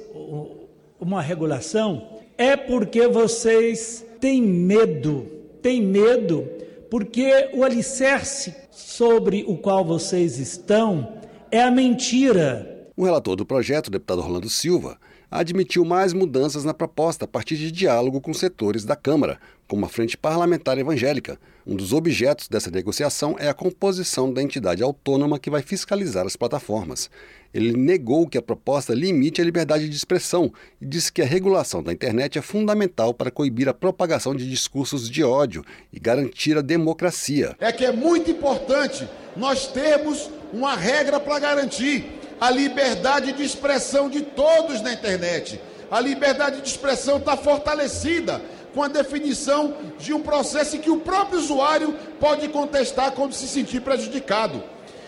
uma 1.00 1.20
regulação, 1.20 2.20
é 2.38 2.56
porque 2.56 3.08
vocês 3.08 4.04
têm 4.20 4.40
medo. 4.42 5.26
Têm 5.60 5.82
medo 5.82 6.48
porque 6.90 7.50
o 7.52 7.64
alicerce 7.64 8.54
sobre 8.70 9.44
o 9.48 9.56
qual 9.56 9.84
vocês 9.84 10.38
estão 10.38 11.20
é 11.50 11.62
a 11.62 11.70
mentira. 11.70 12.88
O 12.96 13.04
relator 13.04 13.36
do 13.36 13.44
projeto, 13.44 13.88
o 13.88 13.90
deputado 13.90 14.22
Rolando 14.22 14.48
Silva, 14.48 14.96
admitiu 15.30 15.84
mais 15.84 16.12
mudanças 16.12 16.64
na 16.64 16.72
proposta 16.72 17.24
a 17.24 17.28
partir 17.28 17.56
de 17.56 17.70
diálogo 17.72 18.20
com 18.20 18.32
setores 18.32 18.84
da 18.84 18.96
Câmara, 18.96 19.38
como 19.66 19.84
a 19.84 19.88
Frente 19.88 20.16
Parlamentar 20.16 20.78
Evangélica. 20.78 21.38
Um 21.66 21.74
dos 21.74 21.92
objetos 21.92 22.48
dessa 22.48 22.70
negociação 22.70 23.36
é 23.38 23.48
a 23.48 23.54
composição 23.54 24.32
da 24.32 24.42
entidade 24.42 24.82
autônoma 24.82 25.38
que 25.38 25.50
vai 25.50 25.62
fiscalizar 25.62 26.24
as 26.24 26.36
plataformas. 26.36 27.10
Ele 27.52 27.72
negou 27.72 28.28
que 28.28 28.38
a 28.38 28.42
proposta 28.42 28.94
limite 28.94 29.40
a 29.40 29.44
liberdade 29.44 29.88
de 29.88 29.96
expressão 29.96 30.52
e 30.80 30.86
disse 30.86 31.12
que 31.12 31.22
a 31.22 31.26
regulação 31.26 31.82
da 31.82 31.92
internet 31.92 32.38
é 32.38 32.42
fundamental 32.42 33.12
para 33.12 33.30
coibir 33.30 33.68
a 33.68 33.74
propagação 33.74 34.34
de 34.34 34.48
discursos 34.48 35.10
de 35.10 35.24
ódio 35.24 35.64
e 35.92 35.98
garantir 35.98 36.56
a 36.56 36.60
democracia. 36.60 37.56
É 37.58 37.72
que 37.72 37.84
é 37.84 37.92
muito 37.92 38.30
importante 38.30 39.08
nós 39.36 39.66
termos 39.66 40.30
uma 40.52 40.76
regra 40.76 41.18
para 41.18 41.38
garantir 41.38 42.04
a 42.40 42.50
liberdade 42.50 43.32
de 43.32 43.42
expressão 43.42 44.08
de 44.08 44.22
todos 44.22 44.80
na 44.82 44.92
internet. 44.92 45.60
A 45.90 46.00
liberdade 46.00 46.60
de 46.60 46.68
expressão 46.68 47.18
está 47.18 47.36
fortalecida 47.36 48.42
com 48.76 48.82
a 48.82 48.88
definição 48.88 49.74
de 49.98 50.12
um 50.12 50.20
processo 50.20 50.78
que 50.78 50.90
o 50.90 51.00
próprio 51.00 51.38
usuário 51.38 51.94
pode 52.20 52.46
contestar 52.50 53.10
quando 53.12 53.32
se 53.32 53.48
sentir 53.48 53.80
prejudicado. 53.80 54.62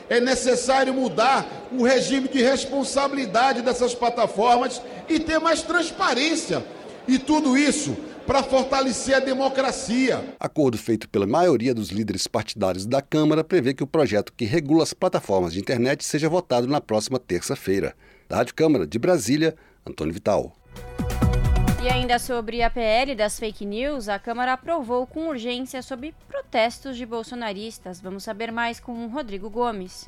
É 0.09 0.19
necessário 0.19 0.95
mudar 0.95 1.47
o 1.71 1.85
regime 1.85 2.29
de 2.29 2.43
responsabilidade 2.43 3.61
dessas 3.61 3.95
plataformas 3.95 4.81
e 5.07 5.21
ter 5.21 5.39
mais 5.39 5.61
transparência. 5.61 6.65
E 7.07 7.19
tudo 7.19 7.59
isso 7.59 7.95
para 8.27 8.43
fortalecer 8.43 9.17
a 9.17 9.21
democracia. 9.21 10.35
Acordo 10.41 10.79
feito 10.79 11.07
pela 11.07 11.27
maioria 11.27 11.75
dos 11.75 11.91
líderes 11.91 12.27
partidários 12.27 12.87
da 12.87 13.03
Câmara 13.03 13.45
prevê 13.45 13.75
que 13.75 13.83
o 13.83 13.87
projeto 13.87 14.33
que 14.35 14.47
regula 14.47 14.83
as 14.83 14.95
plataformas 14.95 15.53
de 15.53 15.61
internet 15.61 16.07
seja 16.07 16.27
votado 16.27 16.67
na 16.67 16.81
próxima 16.81 17.19
terça-feira. 17.19 17.95
Da 18.31 18.37
Rádio 18.37 18.55
Câmara 18.55 18.87
de 18.87 18.99
Brasília, 18.99 19.55
Antônio 19.87 20.15
Vital. 20.15 20.58
E 21.89 21.91
ainda 21.91 22.19
sobre 22.19 22.63
a 22.63 22.69
PL 22.69 23.15
das 23.15 23.39
fake 23.39 23.65
news, 23.65 24.11
a 24.11 24.19
Câmara 24.19 24.53
aprovou 24.53 25.07
com 25.07 25.29
urgência 25.29 25.81
sobre 25.81 26.15
protestos 26.29 26.99
de 26.99 27.07
bolsonaristas. 27.07 27.99
Vamos 27.99 28.25
saber 28.25 28.53
mais 28.53 28.79
com 28.79 29.07
Rodrigo 29.07 29.49
Gomes. 29.49 30.07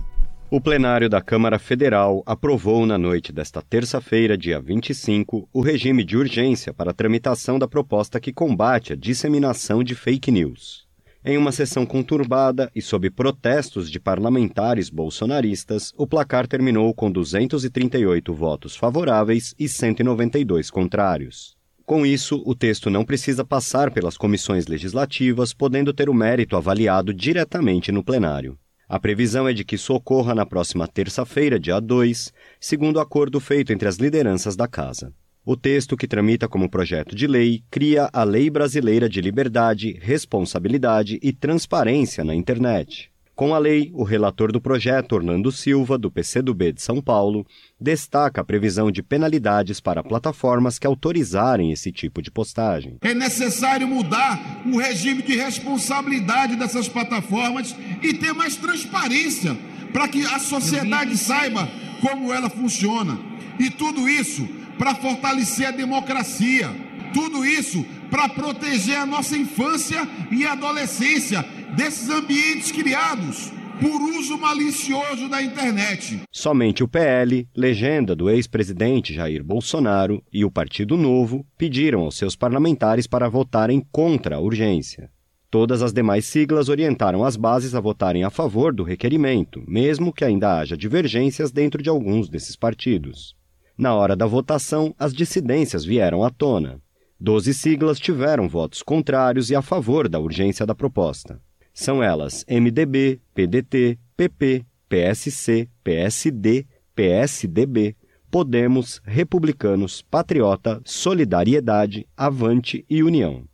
O 0.51 0.61
plenário 0.61 1.09
da 1.09 1.23
Câmara 1.23 1.59
Federal 1.59 2.23
aprovou 2.27 2.85
na 2.85 2.99
noite 2.99 3.33
desta 3.33 3.63
terça-feira, 3.63 4.37
dia 4.37 4.61
25, 4.61 5.49
o 5.51 5.63
regime 5.63 6.05
de 6.05 6.19
urgência 6.19 6.75
para 6.75 6.91
a 6.91 6.95
tramitação 6.95 7.59
da 7.59 7.67
proposta 7.67 8.21
que 8.21 8.31
combate 8.31 8.93
a 8.93 8.97
disseminação 8.97 9.83
de 9.83 9.95
fake 9.95 10.31
news. 10.31 10.87
Em 11.25 11.39
uma 11.39 11.51
sessão 11.51 11.87
conturbada 11.87 12.71
e 12.75 12.83
sob 12.83 13.09
protestos 13.09 13.91
de 13.91 13.99
parlamentares 13.99 14.91
bolsonaristas, 14.91 15.95
o 15.97 16.07
placar 16.07 16.47
terminou 16.47 16.93
com 16.93 17.11
238 17.11 18.35
votos 18.35 18.77
favoráveis 18.77 19.55
e 19.59 19.67
192 19.67 20.71
contrários. 20.71 21.59
Com 21.91 22.07
isso, 22.07 22.41
o 22.47 22.55
texto 22.55 22.89
não 22.89 23.05
precisa 23.05 23.45
passar 23.45 23.91
pelas 23.91 24.17
comissões 24.17 24.69
legislativas, 24.69 25.53
podendo 25.53 25.93
ter 25.93 26.09
o 26.09 26.15
mérito 26.15 26.57
avaliado 26.57 27.13
diretamente 27.13 27.91
no 27.91 28.05
plenário. 28.05 28.57
A 28.89 28.97
previsão 29.01 29.49
é 29.49 29.53
de 29.53 29.65
que 29.65 29.75
isso 29.75 29.93
ocorra 29.93 30.33
na 30.33 30.47
próxima 30.47 30.87
terça-feira, 30.87 31.59
dia 31.59 31.81
2, 31.81 32.33
segundo 32.61 33.01
acordo 33.01 33.41
feito 33.41 33.73
entre 33.73 33.89
as 33.89 33.97
lideranças 33.97 34.55
da 34.55 34.69
Casa. 34.69 35.13
O 35.45 35.57
texto, 35.57 35.97
que 35.97 36.07
tramita 36.07 36.47
como 36.47 36.71
projeto 36.71 37.13
de 37.13 37.27
lei, 37.27 37.65
cria 37.69 38.09
a 38.13 38.23
Lei 38.23 38.49
Brasileira 38.49 39.09
de 39.09 39.21
Liberdade, 39.21 39.99
Responsabilidade 40.01 41.19
e 41.21 41.33
Transparência 41.33 42.23
na 42.23 42.37
Internet. 42.37 43.10
Com 43.41 43.55
a 43.55 43.59
lei, 43.59 43.91
o 43.95 44.05
relator 44.05 44.53
do 44.53 44.61
projeto, 44.61 45.15
Orlando 45.15 45.51
Silva, 45.51 45.97
do 45.97 46.11
PCdoB 46.11 46.75
de 46.75 46.83
São 46.83 47.01
Paulo, 47.01 47.47
destaca 47.81 48.43
a 48.43 48.45
previsão 48.45 48.91
de 48.91 49.03
penalidades 49.03 49.81
para 49.81 50.03
plataformas 50.03 50.79
que 50.79 50.87
autorizarem 50.87 51.73
esse 51.73 51.91
tipo 51.91 52.21
de 52.21 52.31
postagem. 52.31 52.99
É 53.01 53.15
necessário 53.15 53.89
mudar 53.89 54.61
o 54.67 54.77
regime 54.77 55.23
de 55.23 55.39
responsabilidade 55.39 56.55
dessas 56.55 56.87
plataformas 56.87 57.75
e 58.03 58.13
ter 58.13 58.35
mais 58.35 58.57
transparência 58.57 59.57
para 59.91 60.07
que 60.07 60.23
a 60.27 60.39
sociedade 60.39 61.17
saiba 61.17 61.67
como 62.03 62.35
ela 62.35 62.51
funciona. 62.51 63.19
E 63.59 63.71
tudo 63.71 64.07
isso 64.07 64.47
para 64.77 64.95
fortalecer 64.95 65.69
a 65.69 65.71
democracia. 65.71 66.90
Tudo 67.13 67.45
isso 67.45 67.85
para 68.11 68.29
proteger 68.29 68.97
a 68.97 69.07
nossa 69.07 69.37
infância 69.37 70.09
e 70.31 70.45
adolescência 70.45 71.45
desses 71.77 72.09
ambientes 72.09 72.73
criados 72.73 73.53
por 73.81 74.01
uso 74.03 74.37
malicioso 74.37 75.29
da 75.29 75.43
internet. 75.43 76.21
Somente 76.31 76.85
o 76.85 76.89
PL, 76.89 77.49
legenda 77.57 78.15
do 78.15 78.29
ex-presidente 78.29 79.15
Jair 79.15 79.43
Bolsonaro, 79.43 80.23
e 80.31 80.45
o 80.45 80.51
Partido 80.51 80.99
Novo 80.99 81.47
pediram 81.57 82.01
aos 82.01 82.17
seus 82.17 82.37
parlamentares 82.37 83.07
para 83.07 83.29
votarem 83.29 83.83
contra 83.91 84.37
a 84.37 84.41
urgência. 84.41 85.11
Todas 85.51 85.83
as 85.83 85.93
demais 85.93 86.27
siglas 86.27 86.69
orientaram 86.69 87.25
as 87.25 87.37
bases 87.37 87.75
a 87.75 87.81
votarem 87.81 88.23
a 88.23 88.31
favor 88.31 88.73
do 88.73 88.85
requerimento, 88.85 89.65
mesmo 89.67 90.13
que 90.13 90.25
ainda 90.25 90.59
haja 90.59 90.77
divergências 90.77 91.51
dentro 91.51 91.83
de 91.83 91.89
alguns 91.89 92.29
desses 92.29 92.55
partidos. 92.55 93.35
Na 93.77 93.95
hora 93.95 94.15
da 94.15 94.27
votação, 94.27 94.95
as 94.99 95.13
dissidências 95.13 95.85
vieram 95.85 96.23
à 96.23 96.31
tona. 96.31 96.81
Doze 97.23 97.53
siglas 97.53 98.01
tiveram 98.01 98.49
votos 98.49 98.83
contrários 98.83 99.51
e 99.51 99.55
a 99.55 99.61
favor 99.61 100.09
da 100.09 100.19
urgência 100.19 100.65
da 100.65 100.75
proposta. 100.75 101.39
São 101.71 102.03
elas 102.03 102.47
MDB, 102.49 103.21
PDT, 103.35 103.99
PP, 104.17 104.65
PSC, 104.89 105.69
PSD, 105.85 106.67
PSDB, 106.95 107.95
Podemos, 108.31 109.03
Republicanos, 109.05 110.01
Patriota, 110.01 110.81
Solidariedade, 110.83 112.09
Avante 112.17 112.87
e 112.89 113.03
União. 113.03 113.45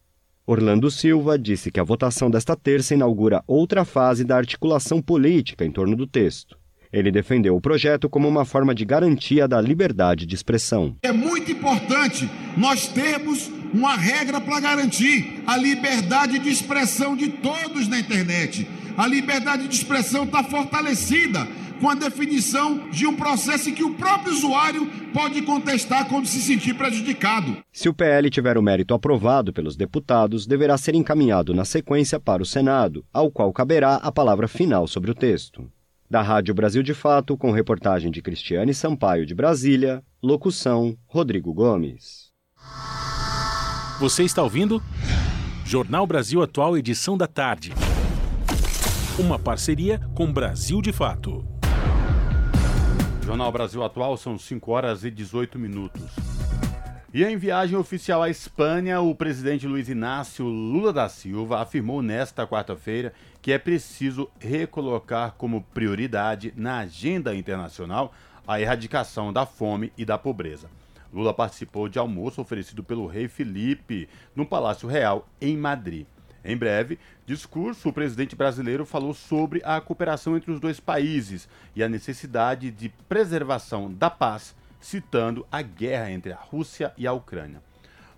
Orlando 0.46 0.88
Silva 0.88 1.37
disse 1.37 1.72
que 1.72 1.81
a 1.81 1.85
votação 1.85 2.31
desta 2.31 2.55
terça 2.55 2.94
inaugura 2.94 3.42
outra 3.48 3.85
fase 3.85 4.22
da 4.22 4.37
articulação 4.37 5.02
política 5.02 5.64
em 5.64 5.72
torno 5.72 5.96
do 5.96 6.07
texto. 6.07 6.57
Ele 6.96 7.11
defendeu 7.11 7.54
o 7.54 7.61
projeto 7.61 8.09
como 8.09 8.26
uma 8.26 8.46
forma 8.46 8.74
de 8.74 8.82
garantia 8.82 9.46
da 9.46 9.61
liberdade 9.61 10.24
de 10.24 10.35
expressão. 10.35 10.96
É 11.02 11.12
muito 11.12 11.52
importante 11.52 12.26
nós 12.56 12.88
termos 12.88 13.50
uma 13.74 13.94
regra 13.94 14.40
para 14.40 14.59
garantir 14.61 15.42
a 15.46 15.59
liberdade 15.59 16.38
de 16.38 16.48
expressão 16.48 17.14
de 17.14 17.28
todos 17.28 17.87
na 17.87 18.00
internet. 18.00 18.66
A 18.96 19.06
liberdade 19.06 19.68
de 19.68 19.74
expressão 19.74 20.24
está 20.24 20.42
fortalecida 20.42 21.46
com 21.82 21.90
a 21.90 21.94
definição 21.94 22.88
de 22.88 23.06
um 23.06 23.14
processo 23.14 23.68
em 23.68 23.74
que 23.74 23.85
o 23.85 23.92
próprio 23.92 24.32
usuário 24.32 24.87
pode 25.12 25.42
contestar 25.42 26.09
quando 26.09 26.26
se 26.26 26.40
sentir 26.40 26.72
prejudicado. 26.72 27.59
Se 27.70 27.90
o 27.90 27.94
PL 27.94 28.30
tiver 28.30 28.56
o 28.56 28.62
mérito 28.62 28.94
aprovado 28.94 29.52
pelos 29.52 29.76
deputados, 29.76 30.46
deverá 30.46 30.78
ser 30.78 30.94
encaminhado 30.94 31.52
na 31.52 31.66
sequência 31.66 32.18
para 32.18 32.42
o 32.42 32.46
Senado, 32.46 33.04
ao 33.12 33.30
qual 33.30 33.52
caberá 33.52 33.96
a 33.96 34.11
palavra 34.11 34.48
final 34.48 34.87
sobre 34.87 35.11
o 35.11 35.14
texto. 35.14 35.70
Da 36.08 36.22
Rádio 36.22 36.54
Brasil 36.54 36.84
de 36.84 36.94
Fato, 36.94 37.36
com 37.36 37.50
reportagem 37.50 38.12
de 38.12 38.22
Cristiane 38.22 38.72
Sampaio 38.72 39.26
de 39.26 39.34
Brasília, 39.34 40.04
locução 40.22 40.96
Rodrigo 41.04 41.52
Gomes. 41.52 42.30
Você 43.98 44.22
está 44.22 44.40
ouvindo? 44.40 44.80
Jornal 45.64 46.06
Brasil 46.06 46.40
Atual, 46.40 46.76
edição 46.76 47.16
da 47.16 47.26
tarde. 47.26 47.72
Uma 49.18 49.36
parceria 49.36 49.98
com 50.14 50.32
Brasil 50.32 50.80
de 50.80 50.92
Fato. 50.92 51.44
Jornal 53.24 53.50
Brasil 53.50 53.82
Atual 53.82 54.16
são 54.16 54.38
5 54.38 54.70
horas 54.70 55.02
e 55.02 55.10
18 55.10 55.58
minutos. 55.58 56.36
E 57.16 57.24
em 57.24 57.35
viagem 57.38 57.79
oficial 57.79 58.22
à 58.22 58.29
Espanha, 58.29 59.00
o 59.00 59.14
presidente 59.14 59.66
Luiz 59.66 59.88
Inácio 59.88 60.44
Lula 60.44 60.92
da 60.92 61.09
Silva 61.09 61.62
afirmou 61.62 62.02
nesta 62.02 62.46
quarta-feira 62.46 63.14
que 63.40 63.52
é 63.52 63.59
preciso 63.59 64.29
recolocar 64.38 65.33
como 65.38 65.62
prioridade 65.72 66.52
na 66.55 66.81
agenda 66.81 67.35
internacional 67.35 68.12
a 68.46 68.61
erradicação 68.61 69.33
da 69.33 69.46
fome 69.46 69.90
e 69.96 70.05
da 70.05 70.18
pobreza. 70.18 70.68
Lula 71.11 71.33
participou 71.33 71.88
de 71.88 71.98
almoço 71.98 72.42
oferecido 72.42 72.85
pelo 72.85 73.07
rei 73.07 73.29
Felipe 73.29 74.11
no 74.35 74.44
Palácio 74.44 74.87
Real, 74.87 75.26
em 75.40 75.57
Madrid. 75.57 76.07
Em 76.44 76.55
breve, 76.55 76.98
discurso, 77.24 77.88
o 77.88 77.94
presidente 77.94 78.37
brasileiro 78.37 78.85
falou 78.85 79.14
sobre 79.14 79.62
a 79.64 79.81
cooperação 79.81 80.37
entre 80.37 80.50
os 80.50 80.61
dois 80.61 80.79
países 80.79 81.48
e 81.74 81.83
a 81.83 81.88
necessidade 81.88 82.70
de 82.70 82.90
preservação 83.09 83.90
da 83.90 84.11
paz, 84.11 84.55
citando 84.87 85.44
a 85.51 85.62
guerra 85.62 86.12
entre 86.12 86.33
a 86.33 86.37
Rússia 86.37 86.92
e 86.96 87.09
a 87.09 87.12
Ucrânia. 87.12 87.61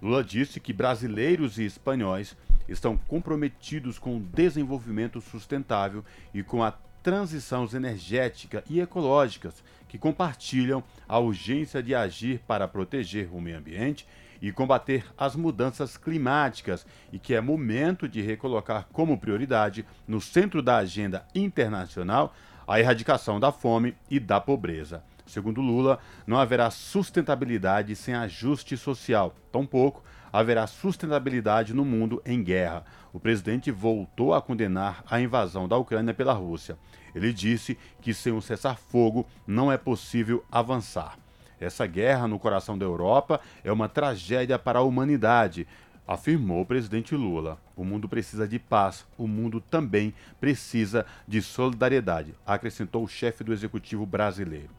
Lula 0.02 0.22
disse 0.22 0.60
que 0.60 0.70
brasileiros 0.70 1.58
e 1.58 1.64
espanhóis 1.64 2.36
estão 2.68 2.94
comprometidos 3.08 3.98
com 3.98 4.18
o 4.18 4.20
desenvolvimento 4.20 5.18
sustentável 5.18 6.04
e 6.34 6.42
com 6.42 6.62
a 6.62 6.72
transição 7.02 7.66
energética 7.72 8.62
e 8.68 8.80
ecológicas 8.80 9.64
que 9.88 9.96
compartilham 9.96 10.84
a 11.08 11.18
urgência 11.18 11.82
de 11.82 11.94
agir 11.94 12.40
para 12.46 12.68
proteger 12.68 13.30
o 13.32 13.40
meio 13.40 13.56
ambiente 13.56 14.06
e 14.42 14.52
combater 14.52 15.06
as 15.16 15.34
mudanças 15.34 15.96
climáticas 15.96 16.86
e 17.10 17.18
que 17.18 17.34
é 17.34 17.40
momento 17.40 18.06
de 18.06 18.20
recolocar 18.20 18.86
como 18.92 19.18
prioridade 19.18 19.86
no 20.06 20.20
centro 20.20 20.60
da 20.62 20.76
agenda 20.76 21.26
internacional 21.34 22.34
a 22.66 22.78
erradicação 22.78 23.40
da 23.40 23.50
fome 23.50 23.96
e 24.10 24.20
da 24.20 24.38
pobreza. 24.38 25.02
Segundo 25.28 25.60
Lula, 25.60 25.98
não 26.26 26.38
haverá 26.38 26.70
sustentabilidade 26.70 27.94
sem 27.94 28.14
ajuste 28.14 28.76
social, 28.76 29.34
tampouco 29.52 30.02
haverá 30.32 30.66
sustentabilidade 30.66 31.74
no 31.74 31.84
mundo 31.84 32.22
em 32.24 32.42
guerra. 32.42 32.84
O 33.12 33.20
presidente 33.20 33.70
voltou 33.70 34.34
a 34.34 34.42
condenar 34.42 35.02
a 35.08 35.20
invasão 35.20 35.68
da 35.68 35.76
Ucrânia 35.76 36.14
pela 36.14 36.32
Rússia. 36.32 36.78
Ele 37.14 37.32
disse 37.32 37.78
que 38.00 38.14
sem 38.14 38.32
um 38.32 38.40
cessar-fogo 38.40 39.26
não 39.46 39.70
é 39.72 39.76
possível 39.76 40.44
avançar. 40.50 41.18
Essa 41.60 41.86
guerra 41.86 42.28
no 42.28 42.38
coração 42.38 42.78
da 42.78 42.84
Europa 42.84 43.40
é 43.64 43.72
uma 43.72 43.88
tragédia 43.88 44.58
para 44.58 44.78
a 44.78 44.82
humanidade, 44.82 45.66
afirmou 46.06 46.62
o 46.62 46.66
presidente 46.66 47.14
Lula. 47.14 47.58
O 47.76 47.84
mundo 47.84 48.08
precisa 48.08 48.46
de 48.46 48.58
paz, 48.58 49.04
o 49.16 49.26
mundo 49.26 49.60
também 49.60 50.14
precisa 50.40 51.04
de 51.26 51.42
solidariedade, 51.42 52.34
acrescentou 52.46 53.02
o 53.02 53.08
chefe 53.08 53.42
do 53.42 53.52
executivo 53.52 54.06
brasileiro. 54.06 54.70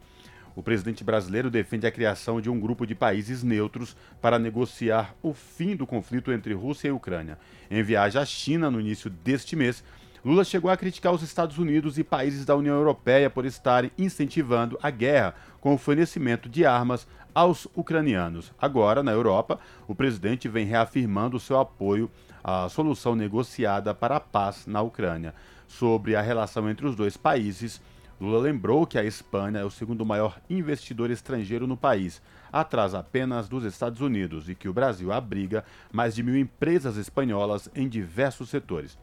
O 0.55 0.63
presidente 0.63 1.03
brasileiro 1.03 1.49
defende 1.49 1.87
a 1.87 1.91
criação 1.91 2.41
de 2.41 2.49
um 2.49 2.59
grupo 2.59 2.85
de 2.85 2.95
países 2.95 3.43
neutros 3.43 3.95
para 4.21 4.39
negociar 4.39 5.15
o 5.21 5.33
fim 5.33 5.75
do 5.75 5.87
conflito 5.87 6.31
entre 6.31 6.53
Rússia 6.53 6.89
e 6.89 6.91
Ucrânia. 6.91 7.37
Em 7.69 7.81
viagem 7.83 8.21
à 8.21 8.25
China 8.25 8.69
no 8.69 8.79
início 8.79 9.09
deste 9.09 9.55
mês, 9.55 9.83
Lula 10.23 10.43
chegou 10.43 10.69
a 10.69 10.75
criticar 10.75 11.13
os 11.13 11.23
Estados 11.23 11.57
Unidos 11.57 11.97
e 11.97 12.03
países 12.03 12.45
da 12.45 12.55
União 12.55 12.75
Europeia 12.75 13.29
por 13.29 13.45
estarem 13.45 13.91
incentivando 13.97 14.77
a 14.83 14.89
guerra 14.89 15.33
com 15.61 15.73
o 15.73 15.77
fornecimento 15.77 16.49
de 16.49 16.65
armas 16.65 17.07
aos 17.33 17.67
ucranianos. 17.73 18.51
Agora, 18.59 19.01
na 19.01 19.11
Europa, 19.11 19.59
o 19.87 19.95
presidente 19.95 20.49
vem 20.49 20.65
reafirmando 20.65 21.39
seu 21.39 21.57
apoio 21.57 22.11
à 22.43 22.67
solução 22.67 23.15
negociada 23.15 23.93
para 23.93 24.17
a 24.17 24.19
paz 24.19 24.65
na 24.67 24.81
Ucrânia. 24.81 25.33
Sobre 25.67 26.15
a 26.15 26.21
relação 26.21 26.69
entre 26.69 26.85
os 26.85 26.95
dois 26.95 27.15
países, 27.15 27.79
Lula 28.19 28.39
lembrou 28.39 28.85
que 28.85 28.97
a 28.97 29.03
Espanha 29.03 29.59
é 29.59 29.63
o 29.63 29.69
segundo 29.69 30.05
maior 30.05 30.41
investidor 30.49 31.09
estrangeiro 31.09 31.65
no 31.65 31.77
país, 31.77 32.21
atrás 32.51 32.93
apenas 32.93 33.47
dos 33.47 33.63
Estados 33.63 34.01
Unidos, 34.01 34.49
e 34.49 34.55
que 34.55 34.67
o 34.67 34.73
Brasil 34.73 35.09
abriga 35.13 35.63
mais 35.89 36.15
de 36.15 36.21
mil 36.21 36.37
empresas 36.37 36.97
espanholas 36.97 37.69
em 37.73 37.87
diversos 37.87 38.49
setores. 38.49 38.97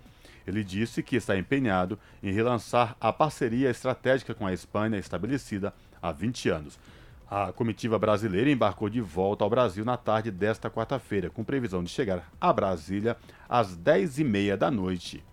Ele 0.47 0.63
disse 0.63 1.03
que 1.03 1.17
está 1.17 1.37
empenhado 1.37 1.99
em 2.23 2.31
relançar 2.31 2.95
a 3.01 3.11
parceria 3.11 3.71
estratégica 3.71 4.35
com 4.35 4.47
a 4.47 4.53
Espanha 4.53 4.99
estabelecida 4.99 5.73
há 6.01 6.13
20 6.13 6.51
anos. 6.51 6.79
A 7.29 7.53
comitiva 7.53 7.99
brasileira 7.99 8.51
embarcou 8.51 8.91
de 8.91 9.01
volta 9.01 9.43
ao 9.43 9.51
Brasil 9.51 9.85
na 9.85 9.97
tarde 9.97 10.31
desta 10.31 10.71
quarta-feira, 10.71 11.31
com 11.31 11.43
previsão 11.43 11.83
de 11.83 11.89
chegar 11.89 12.31
a 12.39 12.53
Brasília 12.53 13.17
às 13.49 13.77
10h30 13.77 14.57
da 14.57 14.71
noite. 14.71 15.25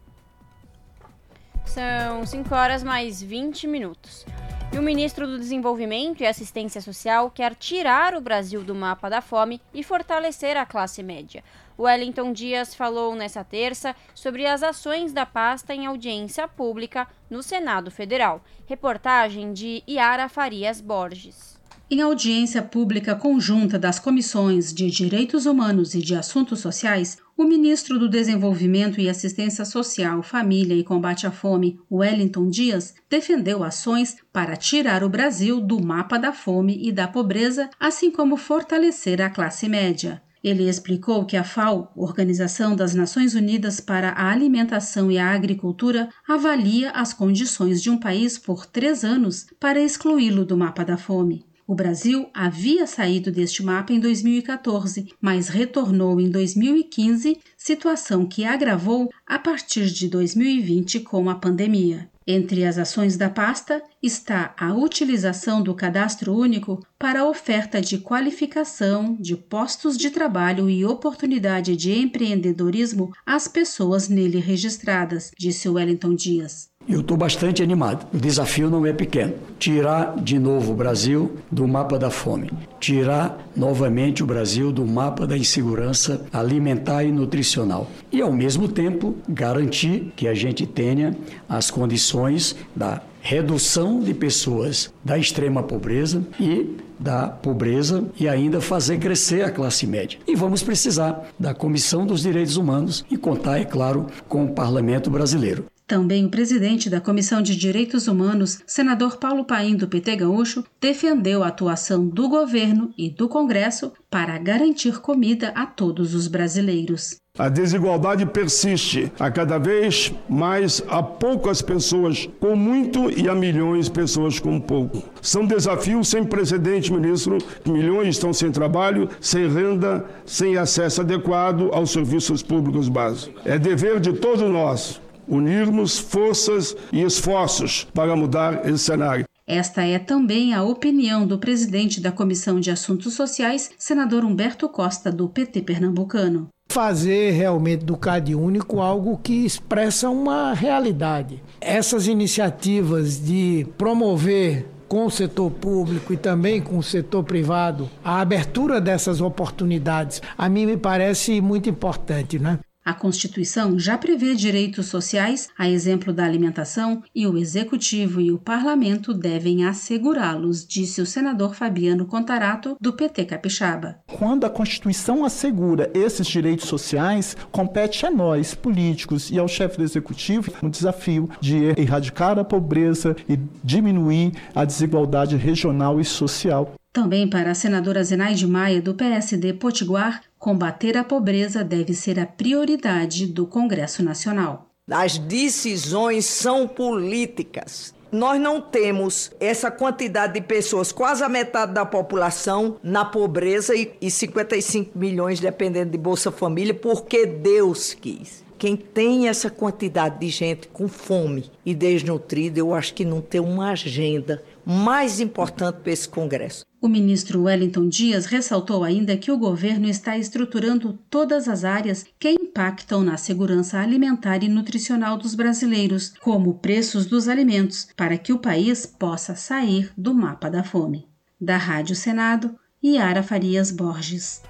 São 1.66 2.26
5 2.26 2.54
horas 2.54 2.84
mais 2.84 3.22
20 3.22 3.68
minutos. 3.68 4.26
E 4.74 4.78
o 4.80 4.82
ministro 4.82 5.28
do 5.28 5.38
Desenvolvimento 5.38 6.22
e 6.22 6.26
Assistência 6.26 6.82
Social 6.82 7.30
quer 7.30 7.54
tirar 7.54 8.16
o 8.16 8.22
Brasil 8.22 8.64
do 8.64 8.74
mapa 8.74 9.08
da 9.08 9.22
fome 9.22 9.62
e 9.72 9.84
fortalecer 9.84 10.58
a 10.58 10.66
classe 10.66 11.04
média. 11.04 11.44
Wellington 11.78 12.34
Dias 12.34 12.74
falou 12.74 13.16
nessa 13.16 13.44
terça 13.44 13.96
sobre 14.16 14.48
as 14.48 14.64
ações 14.64 15.14
da 15.14 15.26
pasta 15.26 15.76
em 15.76 15.86
audiência 15.86 16.48
pública 16.48 17.08
no 17.30 17.44
Senado 17.44 17.92
Federal. 17.92 18.42
Reportagem 18.66 19.54
de 19.54 19.84
Iara 19.88 20.28
Farias 20.28 20.82
Borges. 20.82 21.53
Em 21.94 22.02
audiência 22.02 22.64
pública 22.64 23.14
conjunta 23.14 23.78
das 23.78 24.00
comissões 24.00 24.74
de 24.74 24.90
Direitos 24.90 25.46
Humanos 25.46 25.94
e 25.94 26.00
de 26.00 26.16
Assuntos 26.16 26.60
Sociais, 26.60 27.20
o 27.38 27.44
ministro 27.44 28.00
do 28.00 28.10
Desenvolvimento 28.10 29.00
e 29.00 29.08
Assistência 29.08 29.64
Social, 29.64 30.24
Família 30.24 30.74
e 30.76 30.84
Combate 30.84 31.28
à 31.28 31.32
Fome, 31.32 31.80
Wellington 31.92 32.50
Dias, 32.50 32.96
defendeu 33.08 33.64
ações 33.64 34.18
para 34.34 34.56
tirar 34.56 35.04
o 35.04 35.08
Brasil 35.08 35.62
do 35.62 35.80
mapa 35.80 36.18
da 36.18 36.34
fome 36.34 36.80
e 36.82 36.92
da 36.92 37.08
pobreza, 37.08 37.70
assim 37.80 38.10
como 38.10 38.38
fortalecer 38.38 39.22
a 39.22 39.30
classe 39.30 39.70
média. 39.70 40.20
Ele 40.44 40.68
explicou 40.68 41.26
que 41.26 41.38
a 41.38 41.44
FAO, 41.44 41.92
Organização 41.96 42.76
das 42.76 42.96
Nações 42.96 43.36
Unidas 43.36 43.80
para 43.80 44.10
a 44.14 44.32
Alimentação 44.32 45.12
e 45.12 45.20
a 45.20 45.32
Agricultura, 45.32 46.10
avalia 46.28 46.90
as 46.90 47.14
condições 47.14 47.84
de 47.84 47.92
um 47.92 48.00
país 48.00 48.40
por 48.40 48.66
três 48.66 49.04
anos 49.04 49.46
para 49.60 49.80
excluí-lo 49.80 50.44
do 50.44 50.58
mapa 50.58 50.84
da 50.84 50.98
fome. 50.98 51.46
O 51.66 51.74
Brasil 51.74 52.30
havia 52.34 52.86
saído 52.86 53.32
deste 53.32 53.64
mapa 53.64 53.94
em 53.94 54.00
2014, 54.00 55.14
mas 55.22 55.48
retornou 55.48 56.20
em 56.20 56.30
2015, 56.30 57.40
situação 57.58 58.26
que 58.26 58.44
agravou 58.44 59.10
a 59.26 59.40
partir 59.40 59.86
de 59.86 60.10
2020 60.10 61.00
com 61.00 61.30
a 61.30 61.36
pandemia. 61.36 62.10
Entre 62.26 62.64
as 62.66 62.78
ações 62.78 63.18
da 63.18 63.30
pasta 63.30 63.82
está 64.02 64.54
a 64.58 64.74
utilização 64.74 65.62
do 65.62 65.76
cadastro 65.76 66.34
único 66.34 66.86
para 66.98 67.22
a 67.22 67.30
oferta 67.30 67.82
de 67.82 67.98
qualificação, 67.98 69.16
de 69.20 69.36
postos 69.36 69.98
de 69.98 70.10
trabalho 70.10 70.70
e 70.70 70.86
oportunidade 70.86 71.76
de 71.76 71.92
empreendedorismo 71.94 73.12
às 73.26 73.48
pessoas 73.48 74.08
nele 74.08 74.40
registradas, 74.40 75.32
disse 75.38 75.68
Wellington 75.68 76.16
Dias. 76.16 76.73
Eu 76.88 77.00
estou 77.00 77.16
bastante 77.16 77.64
animado. 77.64 78.06
O 78.14 78.18
desafio 78.18 78.70
não 78.70 78.86
é 78.86 78.92
pequeno. 78.92 79.34
Tirar 79.58 80.16
de 80.20 80.38
novo 80.38 80.74
o 80.74 80.76
Brasil 80.76 81.32
do 81.50 81.68
mapa 81.68 81.98
da 81.98 82.10
fome. 82.10 82.52
Tirar 82.80 83.38
novamente 83.56 84.22
o 84.22 84.26
Brasil 84.26 84.72
do 84.72 84.86
mapa 84.86 85.26
da 85.26 85.38
insegurança 85.38 86.26
alimentar 86.32 87.04
e 87.04 87.12
nutricional. 87.12 87.90
E, 88.12 88.22
ao 88.22 88.32
mesmo 88.32 88.68
tempo, 88.68 89.16
garantir 89.30 90.12
que 90.16 90.28
a 90.28 90.34
gente 90.34 90.66
tenha 90.66 91.16
as 91.48 91.72
condições 91.72 92.56
da 92.76 93.02
redução 93.22 94.02
de 94.02 94.14
pessoas 94.14 94.94
da 95.04 95.18
extrema 95.18 95.64
pobreza 95.64 96.22
e 96.38 96.76
da 97.00 97.28
pobreza 97.28 98.06
e 98.20 98.28
ainda 98.28 98.60
fazer 98.60 98.98
crescer 98.98 99.44
a 99.44 99.52
classe 99.52 99.88
média. 99.88 100.20
E 100.28 100.36
vamos 100.36 100.62
precisar 100.62 101.30
da 101.40 101.54
Comissão 101.54 102.06
dos 102.06 102.22
Direitos 102.22 102.58
Humanos 102.58 103.06
e 103.10 103.18
contar, 103.18 103.60
é 103.60 103.66
claro, 103.66 104.08
com 104.28 104.44
o 104.44 104.54
Parlamento 104.54 105.10
brasileiro. 105.10 105.66
Também 105.94 106.26
o 106.26 106.30
presidente 106.30 106.90
da 106.90 107.00
Comissão 107.00 107.40
de 107.40 107.56
Direitos 107.56 108.08
Humanos, 108.08 108.64
senador 108.66 109.18
Paulo 109.18 109.46
Paim, 109.46 109.76
do 109.76 109.88
PT 109.88 110.16
Gaúcho, 110.16 110.66
defendeu 110.82 111.44
a 111.44 111.50
atuação 111.50 112.08
do 112.08 112.28
governo 112.28 112.92
e 112.98 113.12
do 113.12 113.30
Congresso 113.30 113.94
para 114.10 114.40
garantir 114.40 115.02
comida 115.02 115.50
a 115.50 115.68
todos 115.68 116.16
os 116.16 116.28
brasileiros. 116.28 117.18
A 117.38 117.48
desigualdade 117.48 118.26
persiste. 118.26 119.12
A 119.20 119.30
cada 119.30 119.60
vez 119.60 120.12
mais 120.28 120.84
há 120.88 121.02
poucas 121.04 121.62
pessoas 121.62 122.28
com 122.40 122.56
muito 122.56 123.12
e 123.12 123.30
há 123.30 123.36
milhões 123.36 123.86
de 123.86 123.92
pessoas 123.92 124.40
com 124.40 124.60
pouco. 124.60 125.04
São 125.22 125.46
desafios 125.46 126.08
sem 126.08 126.24
precedente, 126.24 126.92
ministro. 126.92 127.38
Milhões 127.66 128.10
estão 128.10 128.34
sem 128.34 128.52
trabalho, 128.52 129.10
sem 129.20 129.48
renda, 129.48 130.06
sem 130.26 130.58
acesso 130.58 131.02
adequado 131.02 131.70
aos 131.72 131.92
serviços 131.92 132.42
públicos 132.42 132.90
básicos. 132.90 133.42
É 133.46 133.60
dever 133.60 134.00
de 134.00 134.14
todos 134.14 134.42
nós 134.50 135.03
unirmos 135.28 135.98
forças 135.98 136.76
e 136.92 137.02
esforços 137.02 137.88
para 137.94 138.16
mudar 138.16 138.68
esse 138.68 138.80
cenário. 138.80 139.26
Esta 139.46 139.84
é 139.84 140.00
também 140.00 140.54
a 140.54 140.64
opinião 140.64 141.28
do 141.28 141.38
presidente 141.38 142.00
da 142.00 142.12
Comissão 142.12 142.62
de 142.62 142.72
Assuntos 142.72 143.14
Sociais, 143.14 143.72
senador 143.78 144.24
Humberto 144.24 144.70
Costa, 144.70 145.12
do 145.12 145.28
PT 145.28 145.64
pernambucano. 145.64 146.48
Fazer 146.70 147.32
realmente 147.32 147.84
do 147.84 147.98
CAD 147.98 148.34
único 148.36 148.80
algo 148.80 149.20
que 149.22 149.46
expressa 149.46 150.10
uma 150.10 150.54
realidade. 150.54 151.44
Essas 151.60 152.08
iniciativas 152.08 153.20
de 153.20 153.68
promover 153.78 154.66
com 154.88 155.06
o 155.06 155.12
setor 155.12 155.52
público 155.52 156.14
e 156.14 156.18
também 156.18 156.62
com 156.62 156.78
o 156.78 156.84
setor 156.84 157.24
privado 157.24 157.90
a 158.04 158.22
abertura 158.22 158.80
dessas 158.80 159.22
oportunidades, 159.22 160.22
a 160.38 160.48
mim 160.48 160.66
me 160.66 160.78
parece 160.78 161.42
muito 161.42 161.70
importante, 161.70 162.40
né? 162.40 162.60
A 162.86 162.94
Constituição 162.94 163.80
já 163.80 163.98
prevê 163.98 164.36
direitos 164.36 164.88
sociais, 164.88 165.48
a 165.58 165.70
exemplo 165.70 166.12
da 166.12 166.26
alimentação, 166.26 167.02
e 167.16 167.26
o 167.26 167.38
Executivo 167.38 168.20
e 168.20 168.30
o 168.30 168.38
Parlamento 168.38 169.14
devem 169.14 169.66
assegurá-los, 169.66 170.68
disse 170.68 171.02
o 171.02 171.06
senador 171.06 171.56
Fabiano 171.56 172.06
Contarato, 172.06 172.76
do 172.82 172.92
PT 172.92 173.24
Capixaba. 173.24 174.00
Quando 174.08 174.44
a 174.44 174.50
Constituição 174.50 175.24
assegura 175.24 175.90
esses 175.94 176.28
direitos 176.28 176.68
sociais, 176.68 177.38
compete 177.52 178.06
a 178.06 178.12
nós, 178.12 178.54
políticos, 178.54 179.32
e 179.32 179.40
ao 179.40 179.48
chefe 179.48 179.78
do 179.78 179.84
Executivo 179.84 180.52
o 180.62 180.70
desafio 180.70 181.30
de 181.40 181.74
erradicar 181.78 182.38
a 182.38 182.44
pobreza 182.44 183.16
e 183.30 183.40
diminuir 183.64 184.34
a 184.54 184.66
desigualdade 184.66 185.38
regional 185.38 186.02
e 186.02 186.06
social. 186.06 186.74
Também 186.94 187.28
para 187.28 187.50
a 187.50 187.56
senadora 187.56 188.04
Zenaide 188.04 188.46
Maia, 188.46 188.80
do 188.80 188.94
PSD 188.94 189.54
Potiguar, 189.54 190.22
combater 190.38 190.96
a 190.96 191.04
pobreza 191.04 191.64
deve 191.64 191.92
ser 191.96 192.20
a 192.20 192.28
prioridade 192.28 193.26
do 193.26 193.48
Congresso 193.48 194.04
Nacional. 194.04 194.70
As 194.88 195.18
decisões 195.18 196.26
são 196.26 196.68
políticas. 196.68 197.96
Nós 198.12 198.40
não 198.40 198.62
temos 198.62 199.32
essa 199.40 199.72
quantidade 199.72 200.34
de 200.34 200.42
pessoas, 200.42 200.92
quase 200.92 201.24
a 201.24 201.30
metade 201.30 201.74
da 201.74 201.84
população, 201.84 202.78
na 202.84 203.04
pobreza 203.04 203.74
e 203.76 204.12
55 204.12 204.96
milhões 204.96 205.40
dependendo 205.40 205.90
de 205.90 205.98
Bolsa 205.98 206.32
Família, 206.32 206.76
porque 206.76 207.26
Deus 207.26 207.96
quis. 207.96 208.44
Quem 208.56 208.78
tem 208.78 209.28
essa 209.28 209.50
quantidade 209.50 210.20
de 210.20 210.30
gente 210.30 210.68
com 210.68 210.88
fome 210.88 211.52
e 211.66 211.74
desnutrida, 211.74 212.60
eu 212.60 212.74
acho 212.74 212.94
que 212.94 213.04
não 213.04 213.20
tem 213.20 213.42
uma 213.42 213.72
agenda 213.72 214.44
mais 214.66 215.20
importante 215.20 215.80
para 215.80 215.92
esse 215.92 216.08
Congresso. 216.08 216.66
O 216.82 216.88
ministro 216.90 217.44
Wellington 217.44 217.88
Dias 217.88 218.26
ressaltou 218.26 218.84
ainda 218.84 219.16
que 219.16 219.32
o 219.32 219.38
governo 219.38 219.88
está 219.88 220.18
estruturando 220.18 221.00
todas 221.10 221.48
as 221.48 221.64
áreas 221.64 222.06
que 222.20 222.30
impactam 222.30 223.02
na 223.02 223.16
segurança 223.16 223.80
alimentar 223.80 224.44
e 224.44 224.50
nutricional 224.50 225.18
dos 225.18 225.34
brasileiros, 225.34 226.14
como 226.20 226.56
preços 226.56 227.06
dos 227.06 227.28
alimentos, 227.28 227.88
para 227.96 228.18
que 228.18 228.34
o 228.34 228.40
país 228.40 228.86
possa 228.86 229.36
sair 229.36 229.92
do 229.98 230.14
mapa 230.14 230.50
da 230.50 230.64
fome. 230.64 231.08
Da 231.40 231.58
Rádio 231.58 231.96
Senado, 231.96 232.54
Yara 232.84 233.24
Farias 233.24 233.72
Borges. 233.72 234.42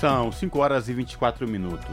São 0.00 0.32
5 0.32 0.58
horas 0.58 0.88
e 0.88 0.92
24 0.92 1.46
minutos. 1.46 1.86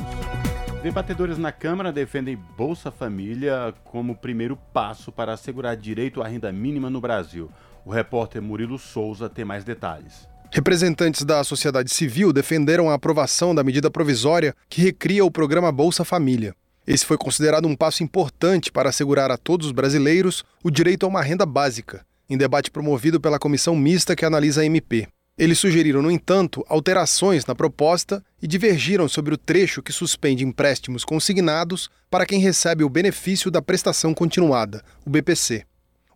Debatedores 0.87 1.37
na 1.37 1.51
Câmara 1.51 1.91
defendem 1.91 2.39
Bolsa 2.55 2.89
Família 2.89 3.73
como 3.83 4.15
primeiro 4.15 4.55
passo 4.55 5.11
para 5.11 5.33
assegurar 5.33 5.75
direito 5.75 6.21
à 6.21 6.27
renda 6.29 6.49
mínima 6.49 6.89
no 6.89 7.01
Brasil. 7.01 7.51
O 7.85 7.91
repórter 7.91 8.41
Murilo 8.41 8.79
Souza 8.79 9.27
tem 9.27 9.43
mais 9.43 9.65
detalhes. 9.65 10.25
Representantes 10.49 11.25
da 11.25 11.43
sociedade 11.43 11.91
civil 11.91 12.31
defenderam 12.31 12.89
a 12.89 12.93
aprovação 12.93 13.53
da 13.53 13.65
medida 13.65 13.91
provisória 13.91 14.55
que 14.69 14.81
recria 14.81 15.25
o 15.25 15.29
programa 15.29 15.73
Bolsa 15.73 16.05
Família. 16.05 16.55
Esse 16.87 17.05
foi 17.05 17.17
considerado 17.17 17.67
um 17.67 17.75
passo 17.75 18.01
importante 18.01 18.71
para 18.71 18.87
assegurar 18.87 19.29
a 19.29 19.35
todos 19.35 19.67
os 19.67 19.73
brasileiros 19.73 20.45
o 20.63 20.71
direito 20.71 21.05
a 21.05 21.09
uma 21.09 21.21
renda 21.21 21.45
básica, 21.45 22.05
em 22.29 22.37
debate 22.37 22.71
promovido 22.71 23.19
pela 23.19 23.37
comissão 23.37 23.75
mista 23.75 24.15
que 24.15 24.23
analisa 24.23 24.61
a 24.61 24.65
MP. 24.65 25.05
Eles 25.37 25.59
sugeriram, 25.59 26.01
no 26.01 26.09
entanto, 26.09 26.65
alterações 26.67 27.45
na 27.45 27.53
proposta 27.53 28.25
e 28.41 28.47
divergiram 28.47 29.07
sobre 29.07 29.35
o 29.35 29.37
trecho 29.37 29.83
que 29.83 29.93
suspende 29.93 30.43
empréstimos 30.43 31.05
consignados 31.05 31.91
para 32.09 32.25
quem 32.25 32.39
recebe 32.39 32.83
o 32.83 32.89
benefício 32.89 33.51
da 33.51 33.61
prestação 33.61 34.15
continuada, 34.15 34.83
o 35.05 35.11
BPC. 35.11 35.63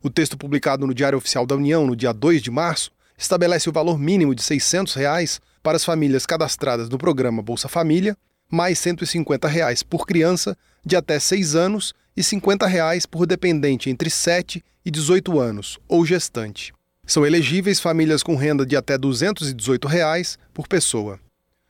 O 0.01 0.09
texto 0.09 0.35
publicado 0.35 0.87
no 0.87 0.93
Diário 0.93 1.19
Oficial 1.19 1.45
da 1.45 1.55
União 1.55 1.85
no 1.85 1.95
dia 1.95 2.11
2 2.11 2.41
de 2.41 2.49
março 2.49 2.89
estabelece 3.15 3.69
o 3.69 3.71
valor 3.71 3.99
mínimo 3.99 4.33
de 4.33 4.41
600 4.41 4.95
reais 4.95 5.39
para 5.61 5.75
as 5.75 5.85
famílias 5.85 6.25
cadastradas 6.25 6.89
no 6.89 6.97
programa 6.97 7.43
Bolsa 7.43 7.69
Família, 7.69 8.17
mais 8.49 8.79
150 8.79 9.47
reais 9.47 9.83
por 9.83 10.07
criança 10.07 10.57
de 10.83 10.95
até 10.95 11.19
6 11.19 11.53
anos 11.53 11.93
e 12.17 12.23
50 12.23 12.65
reais 12.65 13.05
por 13.05 13.27
dependente 13.27 13.87
entre 13.87 14.09
7 14.09 14.63
e 14.83 14.89
18 14.89 15.39
anos 15.39 15.77
ou 15.87 16.03
gestante. 16.03 16.73
São 17.11 17.25
elegíveis 17.25 17.77
famílias 17.77 18.23
com 18.23 18.37
renda 18.37 18.65
de 18.65 18.77
até 18.77 18.97
218 18.97 19.85
reais 19.85 20.39
por 20.53 20.65
pessoa. 20.65 21.15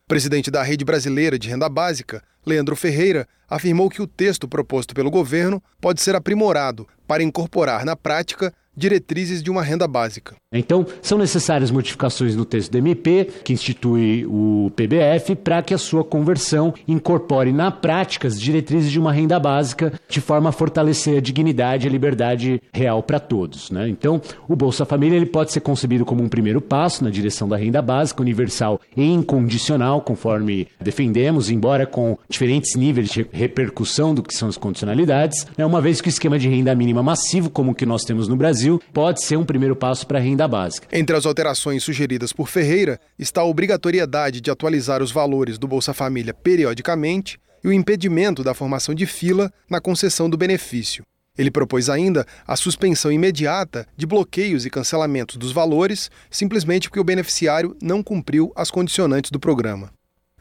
O 0.06 0.08
presidente 0.08 0.52
da 0.52 0.62
Rede 0.62 0.86
Brasileira 0.86 1.40
de 1.40 1.50
Renda 1.50 1.68
Básica, 1.68 2.22
Leandro 2.46 2.76
Ferreira, 2.76 3.28
afirmou 3.50 3.90
que 3.90 4.04
o 4.04 4.06
texto 4.06 4.48
proposto 4.48 4.94
pelo 4.94 5.10
governo 5.10 5.60
pode 5.82 6.00
ser 6.00 6.16
aprimorado 6.16 6.88
para 7.08 7.24
incorporar 7.24 7.84
na 7.84 7.96
prática 7.96 8.54
diretrizes 8.78 9.42
de 9.42 9.50
uma 9.50 9.64
renda 9.64 9.88
básica. 9.88 10.36
Então, 10.54 10.86
são 11.02 11.18
necessárias 11.18 11.72
modificações 11.72 12.36
no 12.36 12.44
texto 12.44 12.74
do 12.74 12.78
MP, 12.78 13.26
que 13.42 13.54
institui 13.54 14.26
o 14.26 14.70
PBF, 14.76 15.34
para 15.34 15.62
que 15.62 15.74
a 15.74 15.78
sua 15.78 16.04
conversão 16.04 16.74
incorpore 16.86 17.54
na 17.54 17.72
prática 17.72 18.28
as 18.28 18.38
diretrizes 18.38 18.92
de 18.92 19.00
uma 19.00 19.14
renda 19.14 19.40
básica, 19.40 19.94
de 20.10 20.20
forma 20.20 20.50
a 20.50 20.52
fortalecer 20.52 21.18
a 21.18 21.22
dignidade 21.22 21.88
e 21.88 21.90
a 21.90 21.92
liberdade 21.92 22.62
real 22.74 23.02
para 23.02 23.18
todos. 23.18 23.72
Né? 23.72 23.88
Então, 23.88 24.22
o 24.46 24.54
Bolsa 24.54 24.84
Família 24.84 25.16
ele 25.16 25.26
pode 25.26 25.54
ser 25.54 25.62
concebido 25.62 26.04
como 26.04 26.22
um 26.22 26.28
primeiro 26.28 26.60
passo 26.60 27.02
na 27.02 27.10
direção 27.10 27.48
da 27.48 27.56
renda 27.56 27.82
básica, 27.82 28.22
universal 28.22 28.82
e 28.98 29.06
incondicional, 29.06 30.02
conforme 30.02 30.68
defendemos, 30.82 31.50
embora 31.50 31.86
com 31.86 32.18
diferentes 32.28 32.76
níveis 32.76 33.10
de 33.10 33.26
repercussão 33.32 34.14
do 34.14 34.22
que 34.22 34.34
são 34.34 34.50
as 34.50 34.58
condicionalidades, 34.58 35.48
né? 35.58 35.66
uma 35.66 35.80
vez 35.80 36.02
que 36.02 36.10
o 36.10 36.12
esquema 36.12 36.38
de 36.38 36.50
renda 36.50 36.76
mínima 36.76 37.02
massivo, 37.02 37.50
como 37.50 37.72
o 37.72 37.76
que 37.76 37.86
nós 37.86 38.04
temos 38.04 38.28
no 38.28 38.36
Brasil, 38.36 38.82
pode 38.92 39.24
ser 39.24 39.38
um 39.38 39.46
primeiro 39.46 39.78
passo 39.78 40.06
para 40.06 40.20
a 40.20 40.22
renda 40.22 40.41
básica. 40.48 40.88
Entre 40.92 41.16
as 41.16 41.26
alterações 41.26 41.84
sugeridas 41.84 42.34
por 42.34 42.48
Ferreira 42.48 43.00
está 43.18 43.42
a 43.42 43.46
obrigatoriedade 43.46 44.42
de 44.42 44.52
atualizar 44.52 45.02
os 45.02 45.12
valores 45.12 45.58
do 45.58 45.68
Bolsa 45.68 45.94
Família 45.94 46.34
periodicamente 46.34 47.40
e 47.64 47.68
o 47.68 47.74
impedimento 47.74 48.44
da 48.44 48.54
formação 48.54 48.96
de 48.96 49.06
fila 49.06 49.52
na 49.70 49.80
concessão 49.80 50.30
do 50.30 50.38
benefício. 50.38 51.04
Ele 51.38 51.50
propôs 51.50 51.90
ainda 51.90 52.26
a 52.46 52.56
suspensão 52.56 53.12
imediata 53.12 53.88
de 53.96 54.06
bloqueios 54.06 54.66
e 54.66 54.70
cancelamentos 54.70 55.38
dos 55.38 55.52
valores, 55.52 56.12
simplesmente 56.30 56.90
porque 56.90 57.00
o 57.00 57.04
beneficiário 57.06 57.76
não 57.82 58.04
cumpriu 58.04 58.52
as 58.56 58.70
condicionantes 58.70 59.32
do 59.32 59.40
programa. 59.40 59.92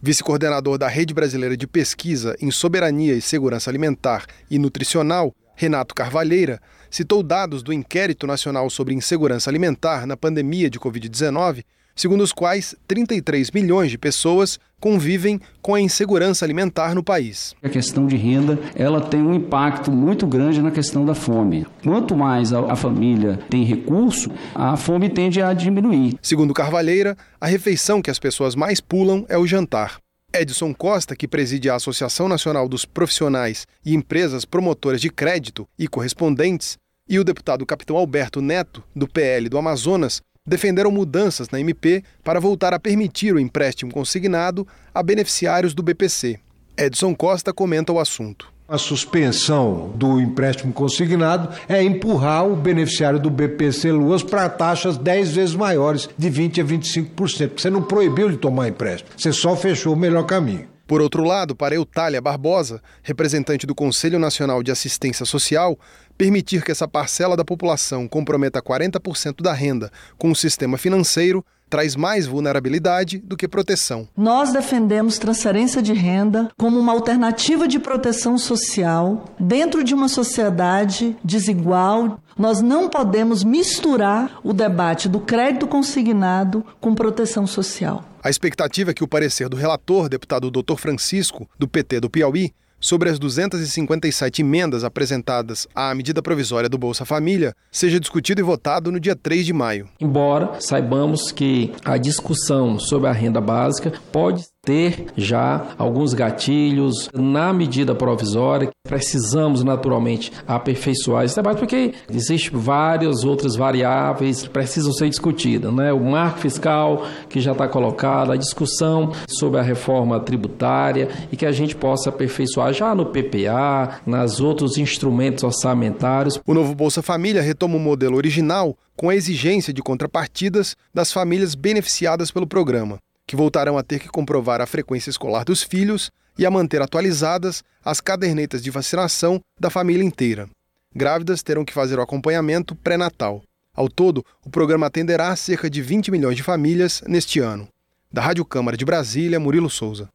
Vice-coordenador 0.03 0.79
da 0.79 0.89
Rede 0.89 1.15
Brasileira 1.15 1.57
de 1.57 1.67
Pesquisa 1.67 2.35
em 2.41 2.51
Soberania 2.51 3.15
e 3.15 3.21
Segurança 3.21 3.71
Alimentar 3.71 4.25
e 4.51 4.59
Nutricional, 4.59 5.35
Renato 5.55 5.95
Carvalheira, 5.95 6.61
citou 6.91 7.23
dados 7.23 7.63
do 7.63 7.73
Inquérito 7.73 8.27
Nacional 8.27 8.69
sobre 8.69 8.95
Insegurança 8.95 9.49
Alimentar 9.49 10.07
na 10.07 10.17
pandemia 10.17 10.69
de 10.69 10.81
Covid-19, 10.81 11.65
segundo 11.95 12.23
os 12.23 12.33
quais 12.33 12.75
33 12.89 13.51
milhões 13.51 13.91
de 13.91 13.99
pessoas 13.99 14.59
convivem 14.81 15.39
com 15.61 15.75
a 15.75 15.81
insegurança 15.81 16.45
alimentar 16.45 16.95
no 16.95 17.05
país. 17.05 17.55
A 17.63 17.69
questão 17.69 18.07
de 18.07 18.17
renda, 18.17 18.59
ela 18.75 19.01
tem 19.01 19.21
um 19.21 19.35
impacto 19.35 19.93
muito 19.93 20.27
grande 20.27 20.63
na 20.63 20.71
questão 20.71 21.05
da 21.05 21.15
fome. 21.15 21.67
Quanto 21.85 22.17
mais 22.17 22.53
a, 22.53 22.73
a 22.73 22.77
família 22.77 23.39
tem 23.51 23.63
recurso, 23.63 24.31
a 24.55 24.77
fome 24.77 25.11
tende 25.11 25.43
a 25.43 25.53
diminuir. 25.53 26.19
Segundo 26.23 26.55
Carvalheira, 26.55 27.17
a 27.39 27.47
refeição 27.47 28.01
que 28.01 28.11
as 28.11 28.19
pessoas 28.19 28.55
mais 28.55 28.81
pulam 28.81 29.27
é 29.29 29.37
o 29.37 29.47
jantar. 29.47 29.99
Edson 30.33 30.73
Costa, 30.73 31.17
que 31.17 31.27
preside 31.27 31.69
a 31.69 31.75
Associação 31.75 32.29
Nacional 32.29 32.69
dos 32.69 32.85
Profissionais 32.85 33.67
e 33.85 33.95
Empresas 33.95 34.45
Promotoras 34.45 35.01
de 35.01 35.11
Crédito 35.11 35.69
e 35.79 35.89
Correspondentes, 35.89 36.79
e 37.09 37.19
o 37.19 37.25
deputado 37.25 37.67
Capitão 37.67 37.97
Alberto 37.97 38.41
Neto, 38.41 38.85
do 38.95 39.09
PL 39.09 39.49
do 39.49 39.59
Amazonas, 39.59 40.23
defenderam 40.47 40.93
mudanças 40.93 41.51
na 41.51 41.61
MP 41.61 42.05
para 42.23 42.39
voltar 42.39 42.73
a 42.73 42.79
permitir 42.79 43.35
o 43.35 43.41
empréstimo 43.41 43.93
consignado 43.93 44.67
a 44.95 45.03
beneficiários 45.03 45.75
do 45.75 45.83
BPC. 45.83 46.39
Edson 46.77 47.15
Costa 47.15 47.53
comenta 47.53 47.93
o 47.93 47.99
assunto. 47.99 48.53
A 48.71 48.79
suspensão 48.79 49.91
do 49.97 50.21
empréstimo 50.21 50.73
consignado 50.73 51.49
é 51.69 51.83
empurrar 51.83 52.47
o 52.47 52.55
beneficiário 52.55 53.19
do 53.19 53.29
BPC 53.29 53.91
Luas 53.91 54.23
para 54.23 54.49
taxas 54.49 54.97
10 54.97 55.33
vezes 55.33 55.57
maiores, 55.57 56.09
de 56.17 56.31
20% 56.31 56.61
a 56.61 56.65
25%. 56.65 57.61
Você 57.61 57.69
não 57.69 57.83
proibiu 57.83 58.31
de 58.31 58.37
tomar 58.37 58.69
empréstimo, 58.69 59.11
você 59.17 59.33
só 59.33 59.57
fechou 59.57 59.95
o 59.95 59.97
melhor 59.97 60.23
caminho. 60.25 60.69
Por 60.87 61.01
outro 61.01 61.25
lado, 61.25 61.57
para 61.57 61.75
Eutália 61.75 62.21
Barbosa, 62.21 62.81
representante 63.03 63.67
do 63.67 63.75
Conselho 63.75 64.21
Nacional 64.21 64.63
de 64.63 64.71
Assistência 64.71 65.27
Social, 65.27 65.77
permitir 66.17 66.63
que 66.63 66.71
essa 66.71 66.87
parcela 66.87 67.37
da 67.37 67.45
população 67.45 68.07
comprometa 68.07 68.63
40% 68.63 69.43
da 69.43 69.53
renda 69.53 69.91
com 70.17 70.31
o 70.31 70.37
sistema 70.37 70.79
financeiro 70.79 71.45
traz 71.71 71.95
mais 71.95 72.27
vulnerabilidade 72.27 73.19
do 73.19 73.37
que 73.37 73.47
proteção. 73.47 74.09
Nós 74.17 74.53
defendemos 74.53 75.19
transferência 75.19 75.81
de 75.81 75.93
renda 75.93 76.51
como 76.59 76.79
uma 76.79 76.93
alternativa 76.93 77.69
de 77.69 77.79
proteção 77.79 78.37
social 78.37 79.25
dentro 79.39 79.85
de 79.85 79.95
uma 79.95 80.09
sociedade 80.09 81.17
desigual. 81.25 82.21
Nós 82.37 82.61
não 82.61 82.89
podemos 82.89 83.45
misturar 83.45 84.41
o 84.43 84.53
debate 84.53 85.09
do 85.09 85.21
crédito 85.21 85.67
consignado 85.67 86.65
com 86.81 86.95
proteção 86.95 87.47
social. 87.47 88.05
A 88.23 88.29
expectativa 88.29 88.91
é 88.91 88.95
que 88.95 89.05
o 89.05 89.09
parecer 89.09 89.49
do 89.49 89.57
relator, 89.57 90.09
deputado 90.09 90.51
Dr. 90.51 90.77
Francisco, 90.77 91.49
do 91.59 91.69
PT 91.69 92.01
do 92.01 92.11
Piauí, 92.11 92.53
sobre 92.81 93.11
as 93.11 93.19
257 93.19 94.41
emendas 94.43 94.83
apresentadas 94.83 95.69
à 95.75 95.95
medida 95.95 96.23
provisória 96.23 96.69
do 96.69 96.79
Bolsa 96.79 97.05
Família 97.05 97.55
seja 97.71 98.01
discutido 98.01 98.41
e 98.41 98.45
votado 98.45 98.91
no 98.91 98.99
dia 98.99 99.15
3 99.15 99.45
de 99.45 99.53
maio. 99.53 99.89
Embora 100.01 100.61
saibamos 100.61 101.31
que 101.31 101.73
a 101.85 101.99
discussão 101.99 102.79
sobre 102.79 103.09
a 103.09 103.13
renda 103.13 103.41
básica 103.41 103.93
pode 104.11 104.47
ter 104.63 105.07
já 105.17 105.69
alguns 105.79 106.13
gatilhos 106.13 107.09
na 107.15 107.53
medida 107.53 107.95
provisória. 107.95 108.71
Precisamos 108.87 109.63
naturalmente 109.65 110.33
aperfeiçoar 110.47 111.25
esse 111.25 111.37
debate 111.37 111.59
porque 111.59 111.95
existem 112.11 112.59
várias 112.59 113.25
outras 113.25 113.57
variáveis 113.57 114.43
que 114.43 114.51
precisam 114.51 114.93
ser 114.93 115.09
discutidas, 115.09 115.73
né? 115.73 115.93
O 115.93 116.01
marco 116.01 116.41
fiscal 116.41 117.07
que 117.29 117.41
já 117.41 117.53
está 117.53 117.69
colocado, 117.69 118.33
a 118.33 118.37
discussão 118.37 119.13
sobre 119.29 119.61
a 119.61 119.63
reforma 119.63 120.21
tributária 120.21 121.09
e 121.33 121.37
que 121.37 121.47
a 121.47 121.53
gente 121.53 121.75
possa 121.75 122.11
aperfeiçoar 122.11 122.73
já 122.73 122.95
no 122.95 123.07
PPA, 123.07 124.01
nas 124.07 124.41
outros 124.41 124.77
instrumentos 124.77 125.45
orçamentários. 125.45 126.41
O 126.47 126.55
novo 126.55 126.75
Bolsa 126.75 127.03
Família 127.03 127.43
retoma 127.43 127.77
o 127.77 127.81
modelo 127.81 128.17
original 128.17 128.77
com 128.97 129.09
a 129.09 129.15
exigência 129.15 129.73
de 129.73 129.83
contrapartidas 129.83 130.77
das 130.93 131.13
famílias 131.13 131.55
beneficiadas 131.55 132.31
pelo 132.31 132.47
programa 132.47 132.99
que 133.31 133.37
voltarão 133.37 133.79
a 133.79 133.83
ter 133.85 134.01
que 134.01 134.09
comprovar 134.09 134.61
a 134.61 134.67
frequência 134.67 135.09
escolar 135.09 135.45
dos 135.45 135.63
filhos 135.63 136.11
e 136.37 136.45
a 136.45 136.51
manter 136.51 136.83
atualizadas 136.83 137.63
as 137.85 138.01
cadernetas 138.01 138.61
de 138.61 138.73
vacinação 138.73 139.41
da 139.57 139.71
família 139.71 140.03
inteira. 140.03 140.49
Grávidas 140.93 141.41
terão 141.41 141.65
que 141.65 141.73
fazer 141.73 141.97
o 141.97 142.03
acompanhamento 142.03 142.75
pré-natal. 142.75 143.41
Ao 143.73 143.89
todo, 143.89 144.27
o 144.45 144.51
programa 144.51 144.89
atenderá 144.89 145.37
cerca 145.37 145.71
de 145.71 145.81
20 145.81 146.11
milhões 146.11 146.35
de 146.35 146.43
famílias 146.43 147.05
neste 147.07 147.39
ano. 147.39 147.69
Da 148.13 148.21
Rádio 148.21 148.45
Câmara 148.45 148.77
de 148.77 148.85
Brasília, 148.85 149.39
Murilo 149.39 149.71
Souza. 149.71 150.09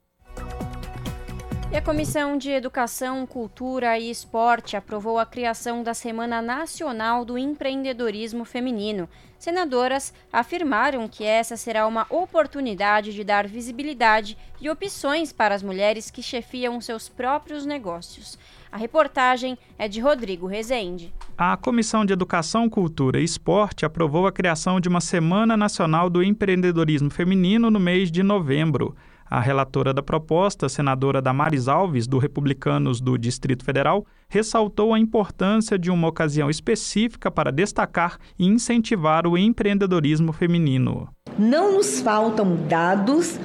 E 1.76 1.78
a 1.78 1.82
Comissão 1.82 2.38
de 2.38 2.52
Educação, 2.52 3.26
Cultura 3.26 4.00
e 4.00 4.10
Esporte 4.10 4.78
aprovou 4.78 5.20
a 5.20 5.26
criação 5.26 5.84
da 5.84 5.94
Semana 5.94 6.42
Nacional 6.42 7.26
do 7.26 7.38
Empreendedorismo 7.38 8.46
Feminino. 8.46 9.10
Senadoras 9.38 10.14
afirmaram 10.32 11.06
que 11.06 11.26
essa 11.26 11.58
será 11.58 11.86
uma 11.86 12.08
oportunidade 12.10 13.14
de 13.14 13.26
dar 13.26 13.46
visibilidade 13.46 14.38
e 14.62 14.70
opções 14.70 15.34
para 15.34 15.54
as 15.54 15.62
mulheres 15.62 16.10
que 16.10 16.24
chefiam 16.24 16.80
seus 16.80 17.10
próprios 17.10 17.66
negócios. 17.66 18.40
A 18.72 18.78
reportagem 18.78 19.58
é 19.78 19.90
de 19.90 20.00
Rodrigo 20.00 20.48
Rezende. 20.48 21.14
A 21.38 21.58
Comissão 21.58 22.06
de 22.06 22.14
Educação, 22.14 22.70
Cultura 22.70 23.20
e 23.20 23.26
Esporte 23.26 23.86
aprovou 23.86 24.26
a 24.26 24.32
criação 24.32 24.80
de 24.80 24.88
uma 24.88 25.02
Semana 25.02 25.58
Nacional 25.58 26.10
do 26.10 26.24
Empreendedorismo 26.24 27.10
Feminino 27.10 27.70
no 27.70 27.82
mês 27.82 28.10
de 28.10 28.24
novembro. 28.24 28.96
A 29.36 29.42
relatora 29.42 29.94
da 29.94 30.02
proposta, 30.02 30.70
senadora 30.70 31.22
Damares 31.22 31.68
Alves, 31.68 32.08
do 32.08 32.18
Republicanos 32.18 33.02
do 33.02 33.18
Distrito 33.18 33.66
Federal, 33.66 34.06
ressaltou 34.30 34.94
a 34.94 34.98
importância 34.98 35.78
de 35.78 35.92
uma 35.92 36.08
ocasião 36.08 36.50
específica 36.50 37.30
para 37.30 37.52
destacar 37.52 38.18
e 38.40 38.46
incentivar 38.46 39.28
o 39.28 39.38
empreendedorismo 39.38 40.32
feminino. 40.32 41.10
Não 41.38 41.74
nos 41.74 42.00
faltam 42.00 42.56
dados 42.70 43.38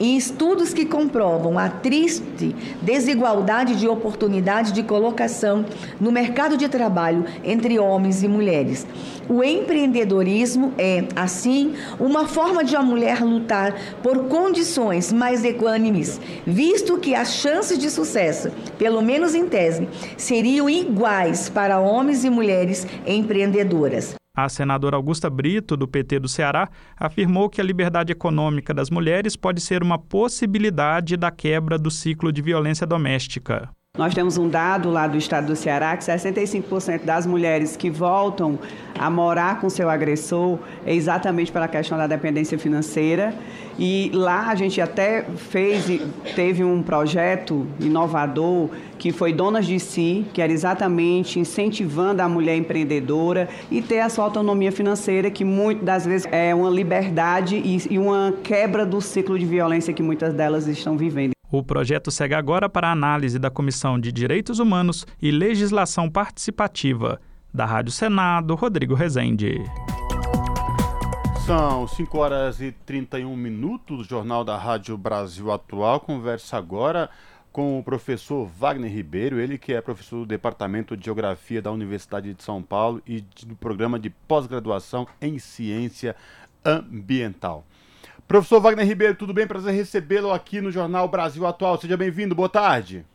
e 0.00 0.16
estudos 0.16 0.72
que 0.72 0.84
comprovam 0.84 1.58
a 1.58 1.68
triste 1.68 2.54
desigualdade 2.82 3.76
de 3.76 3.88
oportunidade 3.88 4.72
de 4.72 4.82
colocação 4.82 5.64
no 6.00 6.12
mercado 6.12 6.56
de 6.56 6.68
trabalho 6.68 7.24
entre 7.44 7.78
homens 7.78 8.22
e 8.22 8.28
mulheres. 8.28 8.86
O 9.28 9.42
empreendedorismo 9.44 10.72
é, 10.78 11.04
assim, 11.14 11.74
uma 12.00 12.26
forma 12.26 12.64
de 12.64 12.76
a 12.76 12.82
mulher 12.82 13.22
lutar 13.22 13.74
por 14.02 14.24
condições 14.24 15.12
mais 15.12 15.44
equânimes, 15.44 16.20
visto 16.46 16.98
que 16.98 17.14
as 17.14 17.34
chances 17.34 17.78
de 17.78 17.90
sucesso, 17.90 18.50
pelo 18.78 19.02
menos 19.02 19.34
em 19.34 19.46
tese, 19.46 19.88
seriam 20.16 20.68
iguais 20.70 21.48
para 21.48 21.78
homens 21.78 22.24
e 22.24 22.30
mulheres 22.30 22.86
empreendedoras. 23.06 24.18
A 24.40 24.48
senadora 24.48 24.94
Augusta 24.94 25.28
Brito, 25.28 25.76
do 25.76 25.88
PT 25.88 26.20
do 26.20 26.28
Ceará, 26.28 26.70
afirmou 26.96 27.50
que 27.50 27.60
a 27.60 27.64
liberdade 27.64 28.12
econômica 28.12 28.72
das 28.72 28.88
mulheres 28.88 29.34
pode 29.34 29.60
ser 29.60 29.82
uma 29.82 29.98
possibilidade 29.98 31.16
da 31.16 31.28
quebra 31.28 31.76
do 31.76 31.90
ciclo 31.90 32.32
de 32.32 32.40
violência 32.40 32.86
doméstica. 32.86 33.68
Nós 33.98 34.14
temos 34.14 34.38
um 34.38 34.48
dado 34.48 34.90
lá 34.90 35.08
do 35.08 35.18
estado 35.18 35.48
do 35.48 35.56
Ceará 35.56 35.96
que 35.96 36.04
65% 36.04 37.04
das 37.04 37.26
mulheres 37.26 37.76
que 37.76 37.90
voltam 37.90 38.56
a 38.96 39.10
morar 39.10 39.60
com 39.60 39.68
seu 39.68 39.90
agressor 39.90 40.56
é 40.86 40.94
exatamente 40.94 41.50
pela 41.50 41.66
questão 41.66 41.98
da 41.98 42.06
dependência 42.06 42.56
financeira. 42.56 43.34
E 43.76 44.08
lá 44.14 44.50
a 44.50 44.54
gente 44.54 44.80
até 44.80 45.24
fez, 45.36 45.84
teve 46.36 46.62
um 46.62 46.80
projeto 46.80 47.66
inovador 47.80 48.70
que 48.96 49.10
foi 49.10 49.32
Donas 49.32 49.66
de 49.66 49.80
Si, 49.80 50.24
que 50.32 50.40
era 50.40 50.52
exatamente 50.52 51.40
incentivando 51.40 52.22
a 52.22 52.28
mulher 52.28 52.56
empreendedora 52.56 53.48
e 53.68 53.82
ter 53.82 53.98
a 53.98 54.08
sua 54.08 54.26
autonomia 54.26 54.70
financeira, 54.70 55.28
que 55.28 55.44
muitas 55.44 55.84
das 55.84 56.06
vezes 56.06 56.28
é 56.30 56.54
uma 56.54 56.70
liberdade 56.70 57.60
e 57.90 57.98
uma 57.98 58.32
quebra 58.44 58.86
do 58.86 59.00
ciclo 59.00 59.36
de 59.36 59.44
violência 59.44 59.92
que 59.92 60.04
muitas 60.04 60.32
delas 60.32 60.68
estão 60.68 60.96
vivendo. 60.96 61.37
O 61.50 61.62
projeto 61.62 62.10
segue 62.10 62.34
agora 62.34 62.68
para 62.68 62.88
a 62.88 62.92
análise 62.92 63.38
da 63.38 63.50
Comissão 63.50 63.98
de 63.98 64.12
Direitos 64.12 64.58
Humanos 64.58 65.06
e 65.20 65.30
Legislação 65.30 66.10
Participativa. 66.10 67.18
Da 67.52 67.64
Rádio 67.64 67.90
Senado, 67.90 68.54
Rodrigo 68.54 68.94
Rezende. 68.94 69.62
São 71.46 71.88
5 71.88 72.18
horas 72.18 72.60
e 72.60 72.72
31 72.84 73.34
minutos. 73.34 74.06
Jornal 74.06 74.44
da 74.44 74.58
Rádio 74.58 74.98
Brasil 74.98 75.50
Atual 75.50 76.00
conversa 76.00 76.58
agora 76.58 77.08
com 77.50 77.78
o 77.78 77.82
professor 77.82 78.46
Wagner 78.46 78.92
Ribeiro, 78.92 79.40
ele 79.40 79.56
que 79.56 79.72
é 79.72 79.80
professor 79.80 80.18
do 80.18 80.26
Departamento 80.26 80.94
de 80.94 81.06
Geografia 81.06 81.62
da 81.62 81.72
Universidade 81.72 82.34
de 82.34 82.42
São 82.42 82.62
Paulo 82.62 83.00
e 83.06 83.22
do 83.46 83.56
programa 83.56 83.98
de 83.98 84.10
pós-graduação 84.10 85.06
em 85.18 85.38
Ciência 85.38 86.14
Ambiental. 86.62 87.64
Professor 88.28 88.60
Wagner 88.60 88.86
Ribeiro, 88.86 89.14
tudo 89.14 89.32
bem? 89.32 89.46
Prazer 89.46 89.72
recebê-lo 89.72 90.30
aqui 90.30 90.60
no 90.60 90.70
Jornal 90.70 91.08
Brasil 91.08 91.46
Atual. 91.46 91.78
Seja 91.78 91.96
bem-vindo, 91.96 92.34
boa 92.34 92.48
tarde. 92.50 93.06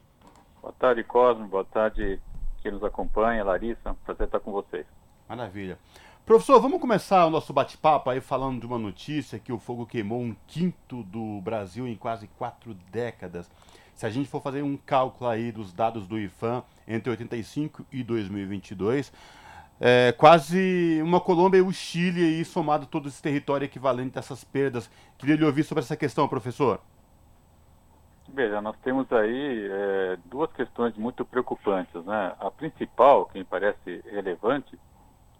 Boa 0.59 0.73
tarde, 0.73 1.03
Cosmo. 1.03 1.47
Boa 1.47 1.63
tarde 1.63 2.19
quem 2.63 2.71
nos 2.71 2.83
acompanha, 2.83 3.43
Larissa. 3.43 3.95
Prazer 4.03 4.25
estar 4.25 4.39
com 4.39 4.51
vocês. 4.51 4.87
Maravilha. 5.29 5.77
Professor, 6.25 6.59
vamos 6.59 6.81
começar 6.81 7.27
o 7.27 7.29
nosso 7.29 7.53
bate-papo 7.53 8.09
aí 8.09 8.21
falando 8.21 8.61
de 8.61 8.65
uma 8.65 8.79
notícia 8.79 9.37
que 9.37 9.53
o 9.53 9.59
fogo 9.59 9.85
queimou 9.85 10.19
um 10.19 10.35
quinto 10.47 11.03
do 11.03 11.39
Brasil 11.41 11.87
em 11.87 11.95
quase 11.95 12.25
quatro 12.39 12.73
décadas. 12.91 13.47
Se 13.93 14.07
a 14.07 14.09
gente 14.09 14.27
for 14.27 14.41
fazer 14.41 14.63
um 14.63 14.75
cálculo 14.75 15.29
aí 15.29 15.51
dos 15.51 15.71
dados 15.71 16.07
do 16.07 16.17
IFAM 16.17 16.63
entre 16.87 17.11
85 17.11 17.85
e 17.91 18.03
2022, 18.03 19.13
é, 19.79 20.13
quase 20.13 21.01
uma 21.03 21.19
Colômbia 21.19 21.57
e 21.57 21.61
o 21.61 21.71
Chile 21.71 22.23
aí, 22.23 22.45
somado 22.45 22.85
todo 22.85 23.07
esse 23.07 23.21
território 23.21 23.65
equivalente 23.65 24.17
a 24.17 24.19
essas 24.19 24.43
perdas. 24.43 24.89
Queria 25.17 25.35
lhe 25.35 25.45
ouvir 25.45 25.63
sobre 25.63 25.83
essa 25.83 25.97
questão, 25.97 26.27
professor. 26.27 26.79
Veja, 28.29 28.61
nós 28.61 28.75
temos 28.83 29.11
aí 29.11 29.67
é, 29.69 30.17
duas 30.25 30.51
questões 30.53 30.95
muito 30.95 31.25
preocupantes. 31.25 32.03
Né? 32.05 32.33
A 32.39 32.49
principal, 32.49 33.25
que 33.25 33.37
me 33.37 33.43
parece 33.43 34.03
relevante, 34.11 34.79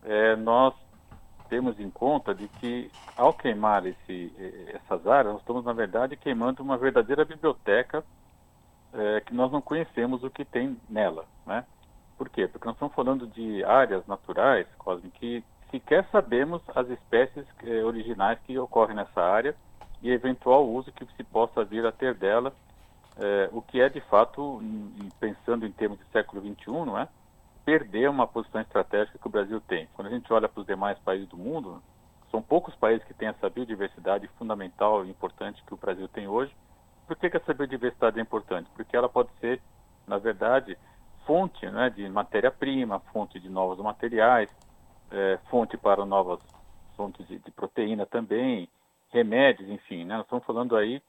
é 0.04 0.36
nós 0.36 0.74
temos 1.50 1.80
em 1.80 1.90
conta 1.90 2.34
de 2.34 2.48
que 2.48 2.92
ao 3.16 3.34
queimar 3.34 3.86
esse, 3.86 4.32
essas 4.74 5.06
áreas, 5.08 5.34
nós 5.34 5.42
estamos, 5.42 5.64
na 5.64 5.74
verdade, 5.74 6.18
queimando 6.18 6.64
uma 6.64 6.78
verdadeira 6.78 7.24
biblioteca 7.24 8.04
é, 8.94 9.22
que 9.22 9.34
nós 9.34 9.52
não 9.52 9.62
conhecemos 9.62 10.24
o 10.24 10.30
que 10.30 10.44
tem 10.44 10.78
nela. 10.90 11.26
Né? 11.46 11.66
Por 12.18 12.30
quê? 12.30 12.48
Porque 12.48 12.66
nós 12.66 12.76
estamos 12.76 12.94
falando 12.94 13.28
de 13.28 13.64
áreas 13.64 14.06
naturais, 14.08 14.68
Cosme, 14.78 15.10
que 15.12 15.44
sequer 15.72 16.06
sabemos 16.12 16.62
as 16.76 16.88
espécies 16.90 17.46
eh, 17.64 17.84
originais 17.84 18.40
que 18.46 18.58
ocorrem 18.58 18.96
nessa 18.96 19.22
área 19.22 19.56
e 20.02 20.12
eventual 20.12 20.68
uso 20.70 20.92
que 20.92 21.06
se 21.18 21.24
possa 21.24 21.64
vir 21.64 21.86
a 21.86 21.92
ter 21.92 22.14
dela, 22.14 22.54
eh, 23.18 23.50
o 23.52 23.62
que 23.62 23.82
é 23.82 23.90
de 23.90 24.02
fato, 24.02 24.62
pensando 25.20 25.66
em 25.66 25.72
termos 25.72 25.98
de 25.98 26.06
século 26.12 26.42
XXI, 26.42 26.72
não 26.86 26.98
é? 26.98 27.08
perder 27.66 28.10
uma 28.10 28.28
posição 28.28 28.62
estratégica 28.62 29.18
que 29.18 29.28
o 29.28 29.32
Brasil 29.32 29.62
tem. 29.62 29.88
Quando 29.94 30.08
a 30.08 30.12
gente 30.12 30.32
olha 30.32 30.50
para 30.50 30.60
os 30.60 30.68
demais 30.68 30.98
países 31.00 31.28
do 31.30 31.38
mundo, 31.38 31.82
são 32.30 32.42
poucos 32.42 32.76
países 32.76 33.06
que 33.06 33.14
têm 33.14 33.30
essa 33.30 33.50
biodiversidade 33.50 34.28
fundamental 34.38 35.06
e 35.06 35.10
importante 35.10 35.64
que 35.66 35.74
o 35.74 35.78
Brasil 35.78 36.08
tem 36.08 36.28
hoje. 36.28 36.54
Por 37.08 37.16
que, 37.16 37.30
que 37.30 37.38
essa 37.38 37.54
biodiversidade 37.54 38.20
é 38.20 38.22
importante? 38.22 38.70
Porque 38.76 38.96
ela 38.96 39.10
pode 39.10 39.30
ser, 39.40 39.62
na 40.08 40.18
verdade, 40.18 40.78
fonte 41.26 41.66
né, 41.70 41.90
de 41.90 42.08
matéria-prima, 42.10 43.00
fonte 43.12 43.40
de 43.40 43.50
novos 43.50 43.80
materiais, 43.80 44.50
é, 45.12 45.40
fonte 45.50 45.78
para 45.78 46.06
novas 46.06 46.40
fontes 46.96 47.28
de, 47.28 47.40
de, 47.40 47.52
proteína 47.52 48.06
também, 48.06 48.70
remédios, 49.10 49.70
enfim. 49.70 50.06
Né, 50.06 50.16
nós 50.16 50.26
estamos 50.26 50.46
falando 50.46 50.76
aí, 50.76 51.02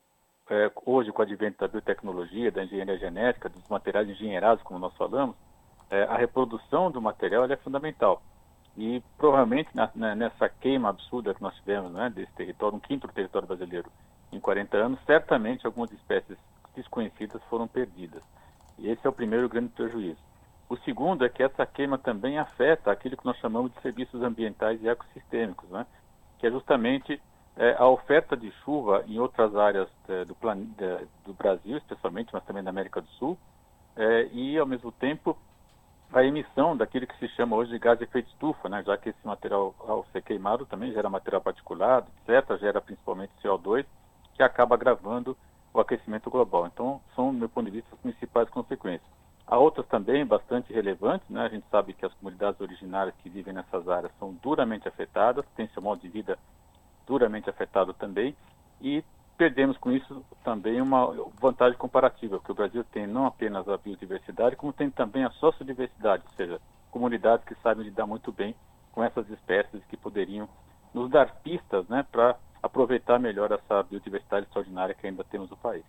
é, 0.50 0.70
hoje, 0.84 1.10
com 1.12 1.20
o 1.20 1.24
advento 1.24 1.58
da 1.58 1.68
biotecnologia, 1.68 2.50
da 2.50 2.64
engenharia 2.64 2.98
genética, 2.98 3.48
dos 3.48 3.66
materiais 3.68 4.08
engenheirados, 4.08 4.62
como 4.62 4.78
nós 4.78 4.94
falamos, 4.96 5.36
é, 5.90 6.02
a 6.04 6.16
reprodução 6.16 6.90
do 6.90 7.00
material 7.00 7.44
é 7.44 7.56
fundamental. 7.56 8.22
E 8.76 9.02
provavelmente 9.16 9.70
na, 9.74 9.90
na, 9.94 10.14
nessa 10.14 10.48
queima 10.48 10.88
absurda 10.88 11.34
que 11.34 11.42
nós 11.42 11.54
tivemos 11.56 11.92
né, 11.92 12.10
desse 12.10 12.32
território, 12.32 12.76
um 12.76 12.80
quinto 12.80 13.06
do 13.06 13.12
território 13.12 13.46
brasileiro 13.46 13.90
em 14.32 14.40
40 14.40 14.76
anos, 14.76 15.00
certamente 15.06 15.64
algumas 15.64 15.92
espécies 15.92 16.36
desconhecidas 16.74 17.40
foram 17.44 17.68
perdidas. 17.68 18.22
E 18.78 18.88
esse 18.88 19.06
é 19.06 19.08
o 19.08 19.12
primeiro 19.12 19.48
grande 19.48 19.68
prejuízo. 19.68 20.18
O 20.68 20.76
segundo 20.78 21.24
é 21.24 21.28
que 21.28 21.42
essa 21.42 21.66
queima 21.66 21.98
também 21.98 22.38
afeta 22.38 22.90
aquilo 22.90 23.16
que 23.16 23.24
nós 23.24 23.36
chamamos 23.38 23.72
de 23.72 23.80
serviços 23.80 24.22
ambientais 24.22 24.82
e 24.82 24.88
ecossistêmicos, 24.88 25.68
né? 25.70 25.86
que 26.38 26.46
é 26.46 26.50
justamente 26.50 27.20
é, 27.56 27.76
a 27.78 27.86
oferta 27.86 28.36
de 28.36 28.50
chuva 28.64 29.04
em 29.06 29.18
outras 29.18 29.54
áreas 29.54 29.88
é, 30.08 30.24
do, 30.24 30.36
é, 30.78 31.04
do, 31.24 31.34
Brasil, 31.34 31.76
especialmente, 31.76 32.30
mas 32.32 32.44
também 32.44 32.62
da 32.62 32.70
América 32.70 33.00
do 33.00 33.08
Sul, 33.10 33.38
é, 33.96 34.28
e, 34.32 34.58
ao 34.58 34.66
mesmo 34.66 34.90
tempo, 34.90 35.36
a 36.12 36.24
emissão 36.24 36.76
daquilo 36.76 37.06
que 37.06 37.18
se 37.18 37.28
chama 37.28 37.56
hoje 37.56 37.70
de 37.70 37.78
gás 37.78 37.98
de 37.98 38.04
efeito 38.04 38.28
estufa, 38.30 38.68
né? 38.68 38.82
já 38.84 38.96
que 38.96 39.10
esse 39.10 39.26
material, 39.26 39.74
ao 39.80 40.04
ser 40.12 40.22
queimado, 40.22 40.66
também 40.66 40.92
gera 40.92 41.08
material 41.08 41.42
particulado, 41.42 42.06
etc., 42.26 42.58
gera 42.58 42.80
principalmente 42.80 43.32
CO2, 43.42 43.84
que 44.34 44.42
acaba 44.42 44.74
agravando 44.74 45.36
o 45.74 45.80
aquecimento 45.80 46.30
global. 46.30 46.66
Então, 46.66 47.00
são, 47.16 47.32
do 47.32 47.38
meu 47.38 47.48
ponto 47.48 47.66
de 47.66 47.72
vista, 47.72 47.92
as 47.92 48.00
principais 48.00 48.48
consequências. 48.48 49.10
Há 49.46 49.58
outras 49.58 49.86
também 49.88 50.24
bastante 50.24 50.72
relevantes, 50.72 51.28
né? 51.28 51.42
A 51.42 51.48
gente 51.48 51.66
sabe 51.70 51.92
que 51.92 52.06
as 52.06 52.14
comunidades 52.14 52.60
originárias 52.60 53.14
que 53.16 53.28
vivem 53.28 53.52
nessas 53.52 53.86
áreas 53.88 54.12
são 54.18 54.32
duramente 54.42 54.88
afetadas, 54.88 55.44
têm 55.54 55.68
seu 55.68 55.82
modo 55.82 56.00
de 56.00 56.08
vida 56.08 56.38
duramente 57.06 57.50
afetado 57.50 57.92
também, 57.92 58.34
e 58.80 59.04
perdemos 59.36 59.76
com 59.76 59.92
isso 59.92 60.24
também 60.42 60.80
uma 60.80 61.12
vantagem 61.40 61.76
comparativa, 61.76 62.38
que 62.38 62.52
o 62.52 62.54
Brasil 62.54 62.84
tem 62.84 63.06
não 63.06 63.26
apenas 63.26 63.68
a 63.68 63.76
biodiversidade, 63.76 64.56
como 64.56 64.72
tem 64.72 64.88
também 64.90 65.24
a 65.24 65.30
sociodiversidade, 65.30 66.22
ou 66.26 66.36
seja, 66.36 66.60
comunidades 66.90 67.44
que 67.44 67.54
sabem 67.56 67.84
lidar 67.84 68.06
muito 68.06 68.32
bem 68.32 68.54
com 68.92 69.02
essas 69.02 69.28
espécies 69.28 69.84
que 69.86 69.96
poderiam 69.96 70.48
nos 70.94 71.10
dar 71.10 71.34
pistas 71.42 71.86
né, 71.88 72.06
para 72.10 72.36
aproveitar 72.74 73.20
melhor 73.20 73.52
essa 73.52 73.84
biodiversidade 73.84 74.46
extraordinária 74.46 74.94
que 74.94 75.06
ainda 75.06 75.22
temos 75.22 75.48
no 75.48 75.56
país. 75.56 75.84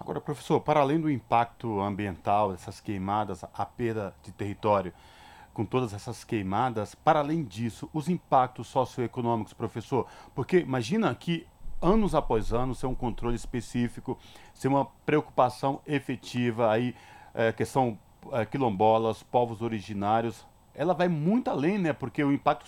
Agora, 0.00 0.20
professor, 0.20 0.58
para 0.60 0.80
além 0.80 0.98
do 0.98 1.10
impacto 1.10 1.80
ambiental, 1.80 2.50
dessas 2.50 2.80
queimadas, 2.80 3.44
a 3.44 3.66
perda 3.66 4.14
de 4.22 4.32
território, 4.32 4.92
com 5.52 5.64
todas 5.64 5.92
essas 5.92 6.24
queimadas, 6.24 6.94
para 6.94 7.20
além 7.20 7.44
disso, 7.44 7.88
os 7.92 8.08
impactos 8.08 8.66
socioeconômicos, 8.66 9.52
professor, 9.52 10.08
porque 10.34 10.58
imagina 10.58 11.14
que 11.14 11.46
anos 11.80 12.14
após 12.14 12.52
anos 12.52 12.78
ser 12.78 12.86
um 12.86 12.94
controle 12.94 13.36
específico, 13.36 14.18
ser 14.52 14.68
uma 14.68 14.86
preocupação 15.06 15.80
efetiva 15.86 16.72
aí, 16.72 16.96
é, 17.34 17.52
que 17.52 17.64
são 17.64 17.98
é, 18.32 18.44
quilombolas, 18.44 19.22
povos 19.22 19.62
originários, 19.62 20.44
ela 20.74 20.92
vai 20.92 21.06
muito 21.06 21.48
além, 21.48 21.78
né? 21.78 21.92
Porque 21.92 22.24
o 22.24 22.32
impacto 22.32 22.66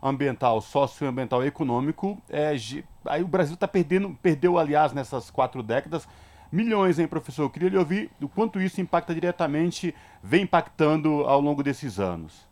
socioambiental, 0.00 0.60
socioambiental 0.60 1.44
e 1.44 1.48
econômico, 1.48 2.18
é, 2.28 2.54
aí 3.06 3.22
o 3.22 3.28
Brasil 3.28 3.54
está 3.54 3.68
perdendo, 3.68 4.16
perdeu, 4.22 4.58
aliás, 4.58 4.92
nessas 4.92 5.30
quatro 5.30 5.62
décadas, 5.62 6.08
milhões, 6.50 6.98
hein, 6.98 7.06
professor? 7.06 7.42
Eu 7.42 7.50
queria 7.50 7.68
lhe 7.68 7.76
ouvir 7.78 8.10
o 8.20 8.28
quanto 8.28 8.60
isso 8.60 8.80
impacta 8.80 9.14
diretamente, 9.14 9.94
vem 10.22 10.42
impactando 10.42 11.24
ao 11.24 11.40
longo 11.40 11.62
desses 11.62 12.00
anos. 12.00 12.48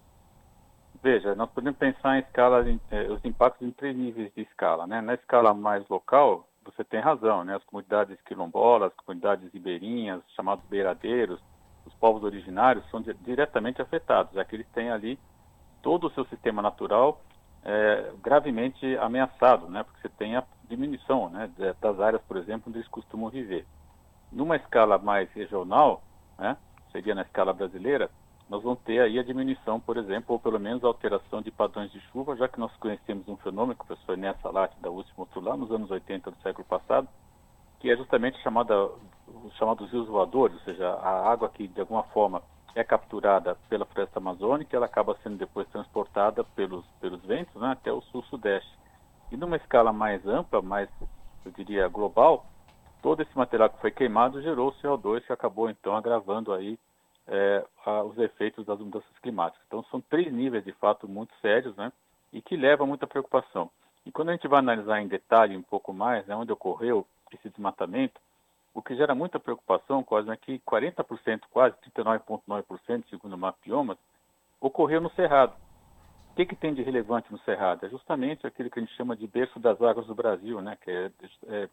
Veja, 1.03 1.35
nós 1.35 1.49
podemos 1.51 1.79
pensar 1.79 2.17
em 2.17 2.21
escala, 2.21 2.65
eh, 2.91 3.09
os 3.11 3.25
impactos 3.25 3.67
em 3.67 3.71
três 3.71 3.97
níveis 3.97 4.33
de 4.35 4.43
escala, 4.43 4.87
né? 4.87 5.01
Na 5.01 5.15
escala 5.15 5.55
mais 5.55 5.89
local, 5.89 6.47
você 6.65 6.85
tem 6.85 7.01
razão, 7.01 7.45
né? 7.45 7.55
As 7.55 7.65
comunidades 7.65 8.19
quilombolas, 8.27 8.91
as 8.91 9.05
comunidades 9.05 9.51
ribeirinhas, 9.53 10.21
chamados 10.35 10.65
beiradeiros, 10.69 11.41
os 11.87 11.95
povos 11.95 12.25
originários 12.25 12.85
são 12.91 13.01
diretamente 13.23 13.81
afetados, 13.81 14.35
já 14.35 14.45
que 14.45 14.57
eles 14.57 14.67
têm 14.75 14.91
ali 14.91 15.19
todo 15.81 16.09
o 16.09 16.11
seu 16.11 16.25
sistema 16.27 16.61
natural 16.61 17.23
é, 17.65 18.13
gravemente 18.23 18.97
ameaçado, 18.99 19.69
né? 19.69 19.83
Porque 19.83 20.01
você 20.01 20.09
tem 20.09 20.37
a 20.37 20.45
diminuição, 20.69 21.29
né? 21.31 21.51
Das 21.81 22.01
áreas, 22.01 22.23
por 22.23 22.37
exemplo, 22.37 22.65
onde 22.69 22.79
eles 22.79 22.89
costumam 22.89 23.31
viver. 23.31 23.67
Numa 24.31 24.57
escala 24.57 24.99
mais 24.99 25.31
regional, 25.33 26.03
né? 26.39 26.57
Seria 26.93 27.15
na 27.15 27.23
escala 27.23 27.53
brasileira, 27.53 28.11
nós 28.49 28.63
vamos 28.63 28.81
ter 28.81 29.01
aí 29.01 29.19
a 29.19 29.23
diminuição, 29.23 29.79
por 29.79 29.99
exemplo, 29.99 30.33
ou 30.33 30.39
pelo 30.39 30.59
menos 30.59 30.83
a 30.83 30.87
alteração 30.87 31.43
de 31.43 31.51
padrões 31.51 31.93
de 31.93 32.01
chuva, 32.13 32.35
já 32.35 32.49
que 32.49 32.59
nós 32.59 32.75
conhecemos 32.77 33.29
um 33.29 33.37
fenômeno 33.37 33.77
que 33.77 33.85
o 33.85 33.87
professor 33.87 34.17
Inés 34.17 34.41
Salati 34.41 34.75
da 34.81 34.91
USP 34.91 35.13
mostrou 35.19 35.45
lá 35.45 35.57
nos 35.57 35.71
anos 35.71 35.91
80 35.91 36.31
do 36.31 36.37
século 36.39 36.67
passado, 36.67 37.07
que 37.79 37.91
é 37.91 37.97
justamente 37.97 38.41
chamada, 38.43 38.75
os 39.45 39.55
chamados 39.59 39.91
rios 39.91 40.09
voadores, 40.09 40.57
ou 40.57 40.63
seja, 40.63 40.89
a 40.89 41.31
água 41.31 41.51
que 41.51 41.69
de 41.69 41.81
alguma 41.81 42.05
forma 42.05 42.43
é 42.79 42.85
capturada 42.85 43.57
pela 43.69 43.85
floresta 43.85 44.19
amazônica, 44.19 44.77
ela 44.77 44.87
acaba 44.87 45.19
sendo 45.23 45.37
depois 45.37 45.67
transportada 45.69 46.45
pelos, 46.45 46.85
pelos 47.01 47.21
ventos 47.23 47.61
né, 47.61 47.73
até 47.73 47.93
o 47.93 48.01
sul-sudeste. 48.03 48.71
E 49.33 49.37
numa 49.37 49.57
escala 49.57 49.93
mais 49.93 50.25
ampla, 50.27 50.63
mais, 50.63 50.89
eu 51.45 51.51
diria, 51.53 51.89
global, 51.89 52.47
todo 53.03 53.21
esse 53.23 53.37
material 53.37 53.69
que 53.71 53.81
foi 53.81 53.91
queimado 53.91 54.41
gerou 54.41 54.73
CO2 54.75 55.23
que 55.23 55.33
acabou 55.33 55.69
então 55.69 55.97
agravando 55.97 56.53
aí 56.53 56.79
é, 57.27 57.65
a, 57.85 58.03
os 58.05 58.17
efeitos 58.19 58.65
das 58.65 58.79
mudanças 58.79 59.19
climáticas. 59.21 59.63
Então, 59.67 59.85
são 59.91 60.01
três 60.01 60.33
níveis, 60.33 60.65
de 60.65 60.73
fato, 60.73 61.09
muito 61.09 61.35
sérios, 61.43 61.77
né? 61.77 61.93
E 62.33 62.41
que 62.41 62.57
levam 62.57 62.87
a 62.87 62.89
muita 62.89 63.07
preocupação. 63.07 63.71
E 64.07 64.13
quando 64.13 64.31
a 64.31 64.33
gente 64.33 64.49
vai 64.49 64.61
analisar 64.61 65.01
em 65.01 65.09
detalhe 65.09 65.57
um 65.57 65.63
pouco 65.63 65.93
mais, 65.93 66.27
né, 66.27 66.35
onde 66.37 66.53
ocorreu 66.53 67.07
esse 67.33 67.49
desmatamento, 67.51 68.21
o 68.79 68.83
que 68.83 68.97
gera 68.97 69.15
muita 69.15 69.41
preocupação, 69.41 70.03
quase, 70.03 70.31
é 70.31 70.37
que 70.37 70.59
40%, 70.61 71.43
quase 71.51 71.77
39,9%, 71.97 73.05
segundo 73.11 73.35
o 73.35 73.39
Mapiomas, 73.39 73.99
ocorreu 74.61 75.01
no 75.01 75.11
Cerrado. 75.11 75.55
O 76.31 76.35
que, 76.37 76.47
que 76.47 76.57
tem 76.57 76.73
de 76.73 76.83
relevante 76.83 77.33
no 77.33 77.39
Cerrado? 77.41 77.85
É 77.85 77.89
justamente 77.89 78.47
aquilo 78.47 78.71
que 78.71 78.79
a 78.79 78.83
gente 78.83 78.95
chama 78.95 79.17
de 79.17 79.27
berço 79.27 79.59
das 79.59 79.81
águas 79.83 80.07
do 80.07 80.15
Brasil, 80.15 80.61
né? 80.61 80.79
que 80.81 80.91
é, 80.91 81.11
é 81.49 81.69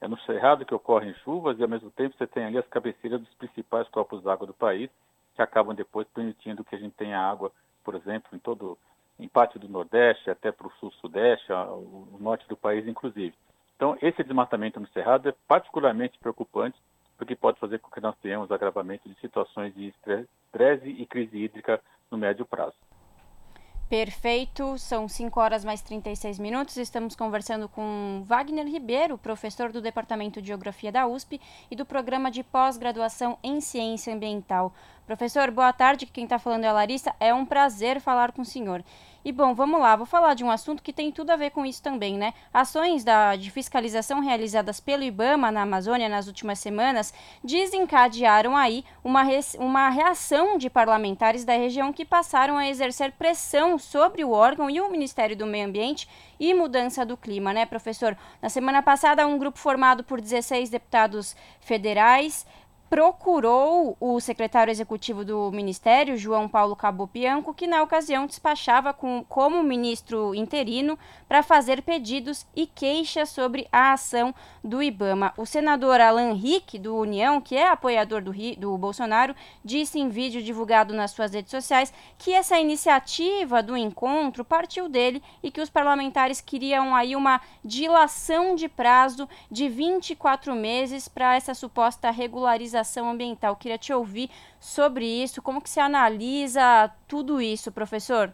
é 0.00 0.06
no 0.08 0.18
Cerrado 0.20 0.64
que 0.64 0.74
ocorrem 0.74 1.14
chuvas 1.24 1.58
e, 1.58 1.62
ao 1.62 1.68
mesmo 1.68 1.90
tempo, 1.90 2.14
você 2.16 2.26
tem 2.26 2.44
ali 2.44 2.58
as 2.58 2.66
cabeceiras 2.68 3.20
dos 3.20 3.34
principais 3.34 3.88
corpos 3.88 4.22
d'água 4.22 4.46
do 4.46 4.54
país, 4.54 4.90
que 5.34 5.42
acabam 5.42 5.74
depois 5.74 6.06
permitindo 6.08 6.64
que 6.64 6.74
a 6.74 6.78
gente 6.78 6.94
tenha 6.94 7.18
água, 7.18 7.50
por 7.82 7.94
exemplo, 7.94 8.28
em 8.32 8.38
todo 8.38 8.78
em 9.18 9.28
parte 9.28 9.58
do 9.58 9.68
Nordeste, 9.68 10.30
até 10.30 10.52
para 10.52 10.66
o 10.66 10.72
Sul-Sudeste, 10.72 11.50
o 11.50 12.18
norte 12.20 12.46
do 12.48 12.56
país, 12.56 12.86
inclusive. 12.86 13.34
Então, 13.76 13.96
esse 14.00 14.24
desmatamento 14.24 14.80
no 14.80 14.88
Cerrado 14.88 15.28
é 15.28 15.34
particularmente 15.46 16.18
preocupante, 16.18 16.78
porque 17.16 17.36
pode 17.36 17.60
fazer 17.60 17.78
com 17.78 17.90
que 17.90 18.00
nós 18.00 18.16
tenhamos 18.22 18.50
agravamento 18.50 19.08
de 19.08 19.18
situações 19.20 19.74
de 19.74 19.88
estresse 19.88 20.88
e 20.88 21.06
crise 21.06 21.36
hídrica 21.36 21.80
no 22.10 22.16
médio 22.16 22.44
prazo. 22.46 22.74
Perfeito, 23.88 24.76
são 24.78 25.06
5 25.06 25.38
horas 25.38 25.64
mais 25.64 25.80
36 25.80 26.40
minutos. 26.40 26.76
Estamos 26.76 27.14
conversando 27.14 27.68
com 27.68 28.24
Wagner 28.26 28.66
Ribeiro, 28.66 29.16
professor 29.16 29.70
do 29.70 29.80
Departamento 29.80 30.42
de 30.42 30.48
Geografia 30.48 30.90
da 30.90 31.06
USP 31.06 31.40
e 31.70 31.76
do 31.76 31.86
Programa 31.86 32.28
de 32.28 32.42
Pós-Graduação 32.42 33.38
em 33.44 33.60
Ciência 33.60 34.12
Ambiental. 34.12 34.74
Professor, 35.06 35.52
boa 35.52 35.72
tarde. 35.72 36.04
Quem 36.04 36.24
está 36.24 36.36
falando 36.36 36.64
é 36.64 36.68
a 36.68 36.72
Larissa. 36.72 37.14
É 37.20 37.32
um 37.32 37.46
prazer 37.46 38.00
falar 38.00 38.32
com 38.32 38.42
o 38.42 38.44
senhor. 38.44 38.82
E 39.26 39.32
bom, 39.32 39.56
vamos 39.56 39.80
lá, 39.80 39.96
vou 39.96 40.06
falar 40.06 40.34
de 40.34 40.44
um 40.44 40.50
assunto 40.52 40.80
que 40.80 40.92
tem 40.92 41.10
tudo 41.10 41.30
a 41.30 41.36
ver 41.36 41.50
com 41.50 41.66
isso 41.66 41.82
também, 41.82 42.16
né? 42.16 42.32
Ações 42.54 43.02
da, 43.02 43.34
de 43.34 43.50
fiscalização 43.50 44.20
realizadas 44.20 44.78
pelo 44.78 45.02
IBAMA 45.02 45.50
na 45.50 45.62
Amazônia 45.62 46.08
nas 46.08 46.28
últimas 46.28 46.60
semanas 46.60 47.12
desencadearam 47.42 48.56
aí 48.56 48.84
uma, 49.02 49.24
uma 49.58 49.88
reação 49.88 50.56
de 50.56 50.70
parlamentares 50.70 51.44
da 51.44 51.54
região 51.54 51.92
que 51.92 52.04
passaram 52.04 52.56
a 52.56 52.68
exercer 52.68 53.10
pressão 53.18 53.76
sobre 53.80 54.22
o 54.22 54.30
órgão 54.30 54.70
e 54.70 54.80
o 54.80 54.88
Ministério 54.88 55.34
do 55.34 55.44
Meio 55.44 55.66
Ambiente 55.66 56.08
e 56.38 56.54
Mudança 56.54 57.04
do 57.04 57.16
Clima, 57.16 57.52
né, 57.52 57.66
professor? 57.66 58.16
Na 58.40 58.48
semana 58.48 58.80
passada, 58.80 59.26
um 59.26 59.38
grupo 59.38 59.58
formado 59.58 60.04
por 60.04 60.20
16 60.20 60.70
deputados 60.70 61.34
federais 61.60 62.46
procurou 62.88 63.96
o 63.98 64.20
secretário 64.20 64.70
executivo 64.70 65.24
do 65.24 65.50
Ministério, 65.50 66.16
João 66.16 66.48
Paulo 66.48 66.76
Cabo 66.76 67.08
Bianco, 67.12 67.52
que 67.52 67.66
na 67.66 67.82
ocasião 67.82 68.26
despachava 68.26 68.92
com, 68.92 69.24
como 69.28 69.62
ministro 69.62 70.34
interino 70.34 70.96
para 71.28 71.42
fazer 71.42 71.82
pedidos 71.82 72.46
e 72.54 72.66
queixas 72.66 73.28
sobre 73.28 73.66
a 73.72 73.92
ação 73.92 74.32
do 74.62 74.82
IBAMA. 74.82 75.34
O 75.36 75.44
senador 75.44 76.00
Alan 76.00 76.34
Rick, 76.34 76.78
do 76.78 76.96
União, 76.96 77.40
que 77.40 77.56
é 77.56 77.68
apoiador 77.68 78.22
do, 78.22 78.32
do 78.56 78.78
Bolsonaro, 78.78 79.34
disse 79.64 79.98
em 79.98 80.08
vídeo 80.08 80.42
divulgado 80.42 80.94
nas 80.94 81.10
suas 81.10 81.34
redes 81.34 81.50
sociais 81.50 81.92
que 82.16 82.32
essa 82.32 82.58
iniciativa 82.58 83.62
do 83.62 83.76
encontro 83.76 84.44
partiu 84.44 84.88
dele 84.88 85.22
e 85.42 85.50
que 85.50 85.60
os 85.60 85.70
parlamentares 85.70 86.40
queriam 86.40 86.94
aí 86.94 87.16
uma 87.16 87.40
dilação 87.64 88.54
de 88.54 88.68
prazo 88.68 89.28
de 89.50 89.68
24 89.68 90.54
meses 90.54 91.08
para 91.08 91.34
essa 91.34 91.52
suposta 91.52 92.10
regularização 92.10 92.75
fiscalização 92.76 93.10
ambiental. 93.10 93.56
Queria 93.56 93.78
te 93.78 93.92
ouvir 93.92 94.30
sobre 94.60 95.06
isso, 95.06 95.40
como 95.40 95.62
que 95.62 95.70
se 95.70 95.80
analisa 95.80 96.90
tudo 97.08 97.40
isso, 97.40 97.72
professor? 97.72 98.30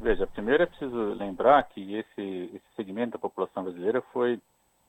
Veja, 0.00 0.26
primeiro 0.26 0.62
é 0.62 0.66
preciso 0.66 1.14
lembrar 1.14 1.62
que 1.64 1.94
esse, 1.94 2.50
esse 2.54 2.64
segmento 2.74 3.12
da 3.12 3.18
população 3.18 3.62
brasileira 3.62 4.02
foi 4.12 4.40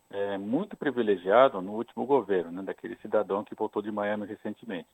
é, 0.09 0.37
muito 0.37 0.75
privilegiado 0.75 1.61
no 1.61 1.73
último 1.73 2.05
governo, 2.05 2.51
né, 2.51 2.63
daquele 2.63 2.95
cidadão 2.97 3.43
que 3.43 3.55
voltou 3.55 3.81
de 3.81 3.91
Miami 3.91 4.25
recentemente. 4.25 4.87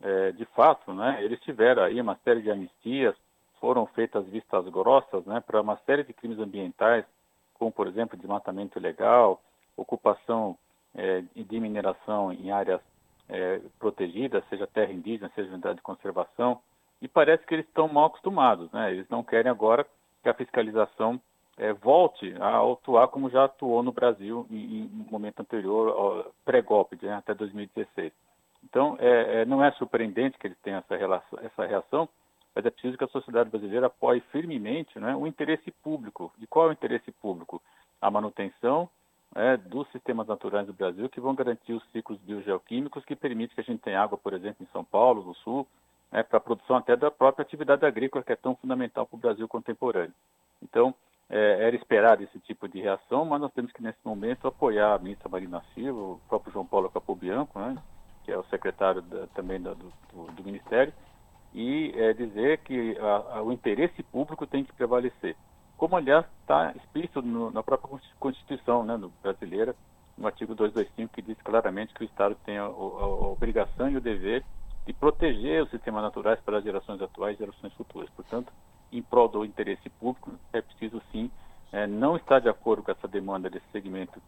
É, 0.00 0.32
de 0.32 0.44
fato, 0.46 0.92
né, 0.92 1.22
eles 1.22 1.38
tiveram 1.40 1.82
aí 1.82 2.00
uma 2.00 2.18
série 2.24 2.42
de 2.42 2.50
anistias, 2.50 3.14
foram 3.60 3.86
feitas 3.86 4.26
vistas 4.26 4.66
grossas 4.68 5.24
né, 5.26 5.40
para 5.40 5.60
uma 5.60 5.76
série 5.86 6.02
de 6.02 6.12
crimes 6.12 6.38
ambientais, 6.38 7.04
como, 7.54 7.70
por 7.70 7.86
exemplo, 7.86 8.18
desmatamento 8.18 8.78
ilegal, 8.78 9.40
ocupação 9.76 10.56
é, 10.94 11.22
de 11.36 11.60
mineração 11.60 12.32
em 12.32 12.50
áreas 12.50 12.80
é, 13.32 13.60
protegida, 13.78 14.44
seja 14.48 14.66
terra 14.66 14.92
indígena, 14.92 15.32
seja 15.34 15.50
unidade 15.50 15.76
de 15.76 15.82
conservação, 15.82 16.60
e 17.00 17.08
parece 17.08 17.44
que 17.46 17.54
eles 17.54 17.66
estão 17.66 17.88
mal 17.88 18.06
acostumados, 18.06 18.70
né? 18.70 18.92
Eles 18.92 19.08
não 19.08 19.24
querem 19.24 19.50
agora 19.50 19.84
que 20.22 20.28
a 20.28 20.34
fiscalização 20.34 21.20
é, 21.56 21.72
volte 21.72 22.32
a 22.40 22.60
atuar 22.60 23.08
como 23.08 23.30
já 23.30 23.44
atuou 23.44 23.82
no 23.82 23.92
Brasil 23.92 24.46
em, 24.50 24.82
em 24.84 25.06
momento 25.10 25.40
anterior, 25.40 26.32
pré-golpe, 26.44 26.96
né, 27.02 27.14
até 27.14 27.34
2016. 27.34 28.12
Então, 28.64 28.96
é, 29.00 29.42
é, 29.42 29.44
não 29.44 29.64
é 29.64 29.72
surpreendente 29.72 30.38
que 30.38 30.46
eles 30.46 30.58
tenham 30.62 30.78
essa, 30.78 30.96
relação, 30.96 31.38
essa 31.42 31.66
reação, 31.66 32.08
mas 32.54 32.64
é 32.64 32.70
preciso 32.70 32.96
que 32.96 33.04
a 33.04 33.08
sociedade 33.08 33.50
brasileira 33.50 33.86
apoie 33.86 34.20
firmemente 34.30 34.98
né, 35.00 35.16
o 35.16 35.26
interesse 35.26 35.70
público. 35.82 36.32
E 36.40 36.46
qual 36.46 36.66
é 36.66 36.68
o 36.70 36.72
interesse 36.72 37.10
público? 37.12 37.60
A 38.00 38.10
manutenção 38.10 38.88
é, 39.34 39.56
dos 39.56 39.88
sistemas 39.90 40.26
naturais 40.26 40.66
do 40.66 40.72
Brasil 40.72 41.08
que 41.08 41.20
vão 41.20 41.34
garantir 41.34 41.72
os 41.72 41.84
ciclos 41.90 42.18
biogeoquímicos 42.20 43.04
que 43.04 43.16
permitem 43.16 43.54
que 43.54 43.60
a 43.60 43.64
gente 43.64 43.80
tenha 43.80 44.02
água, 44.02 44.18
por 44.18 44.34
exemplo, 44.34 44.62
em 44.62 44.72
São 44.72 44.84
Paulo, 44.84 45.22
no 45.22 45.34
Sul, 45.36 45.66
né, 46.10 46.22
para 46.22 46.38
a 46.38 46.40
produção 46.40 46.76
até 46.76 46.94
da 46.94 47.10
própria 47.10 47.42
atividade 47.42 47.84
agrícola 47.86 48.22
que 48.22 48.32
é 48.32 48.36
tão 48.36 48.54
fundamental 48.56 49.06
para 49.06 49.16
o 49.16 49.20
Brasil 49.20 49.48
contemporâneo. 49.48 50.14
Então, 50.62 50.94
é, 51.30 51.66
era 51.66 51.74
esperado 51.74 52.22
esse 52.22 52.38
tipo 52.40 52.68
de 52.68 52.80
reação, 52.80 53.24
mas 53.24 53.40
nós 53.40 53.52
temos 53.52 53.72
que, 53.72 53.82
nesse 53.82 53.98
momento, 54.04 54.46
apoiar 54.46 54.94
a 54.94 54.98
ministra 54.98 55.30
Marina 55.30 55.62
Silva, 55.74 55.98
o 55.98 56.20
próprio 56.28 56.52
João 56.52 56.66
Paulo 56.66 56.90
Capobianco, 56.90 57.58
né, 57.58 57.76
que 58.24 58.30
é 58.30 58.36
o 58.36 58.44
secretário 58.44 59.00
da, 59.00 59.26
também 59.28 59.60
da, 59.60 59.72
do, 59.72 59.90
do, 60.12 60.44
Ministério, 60.44 60.92
e 61.54 61.92
é, 61.96 62.12
dizer 62.12 62.58
que 62.58 62.96
a, 62.98 63.38
a, 63.38 63.42
o 63.42 63.50
interesse 63.50 64.02
público 64.02 64.46
tem 64.46 64.62
que 64.62 64.72
prevalecer 64.74 65.34
como 65.82 65.96
aliás 65.96 66.24
está 66.42 66.70
explícito 66.76 67.20
no, 67.22 67.50
na 67.50 67.60
própria 67.60 68.00
Constituição 68.20 68.84
né, 68.84 68.96
brasileira, 69.20 69.74
no 70.16 70.28
artigo 70.28 70.54
225, 70.54 71.12
que 71.12 71.20
diz 71.20 71.36
claramente 71.42 71.92
que 71.92 72.04
o 72.04 72.06
Estado 72.06 72.36
tem 72.46 72.56
a, 72.56 72.62
a, 72.62 72.66
a 72.66 73.26
obrigação 73.26 73.90
e 73.90 73.96
o 73.96 74.00
dever 74.00 74.44
de 74.86 74.92
proteger 74.92 75.60
os 75.60 75.70
sistemas 75.70 76.04
naturais 76.04 76.38
para 76.42 76.58
as 76.58 76.62
gerações 76.62 77.02
atuais 77.02 77.34
e 77.34 77.40
gerações 77.40 77.72
futuras. 77.72 78.08
Portanto, 78.10 78.52
em 78.92 79.02
prol 79.02 79.26
do 79.26 79.44
interesse 79.44 79.90
público, 79.98 80.30
é 80.52 80.62
preciso 80.62 81.02
sim 81.10 81.28
é, 81.72 81.84
não 81.84 82.14
estar 82.14 82.38
de 82.38 82.48
acordo 82.48 82.84
com 82.84 82.92
essa 82.92 83.08
demanda 83.08 83.50
desse 83.50 83.66
segmento 83.72 84.22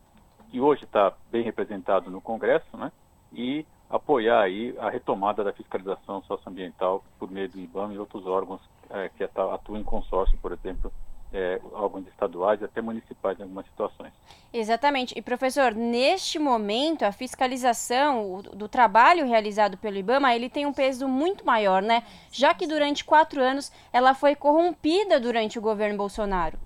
que 0.50 0.60
hoje 0.60 0.82
está 0.82 1.12
bem 1.30 1.44
representado 1.44 2.10
no 2.10 2.20
Congresso, 2.20 2.76
né? 2.76 2.90
E 3.32 3.64
apoiar 3.88 4.40
aí 4.40 4.76
a 4.80 4.90
retomada 4.90 5.44
da 5.44 5.52
fiscalização 5.52 6.20
socioambiental 6.24 7.04
por 7.16 7.30
meio 7.30 7.48
do 7.48 7.60
IBAMA 7.60 7.94
e 7.94 7.98
outros 7.98 8.26
órgãos 8.26 8.60
é, 8.90 9.08
que 9.10 9.22
atuam 9.22 9.78
em 9.78 9.84
consórcio, 9.84 10.36
por 10.38 10.50
exemplo, 10.50 10.92
é, 11.34 11.60
órgãos 11.72 12.06
estaduais 12.06 12.60
e 12.60 12.64
até 12.64 12.80
municipais 12.80 13.38
em 13.38 13.42
algumas 13.42 13.66
situações. 13.66 14.12
Exatamente. 14.52 15.18
E, 15.18 15.20
professor, 15.20 15.74
neste 15.74 16.38
momento, 16.38 17.02
a 17.02 17.10
fiscalização 17.10 18.40
do 18.54 18.68
trabalho 18.68 19.26
realizado 19.26 19.76
pelo 19.76 19.96
IBAMA, 19.96 20.32
ele 20.32 20.48
tem 20.48 20.64
um 20.64 20.72
peso 20.72 21.08
muito 21.08 21.44
maior, 21.44 21.82
né? 21.82 22.04
Já 22.30 22.54
que 22.54 22.68
durante 22.68 23.04
quatro 23.04 23.42
anos 23.42 23.72
ela 23.92 24.14
foi 24.14 24.36
corrompida 24.36 25.18
durante 25.18 25.58
o 25.58 25.62
governo 25.62 25.98
Bolsonaro. 25.98 26.56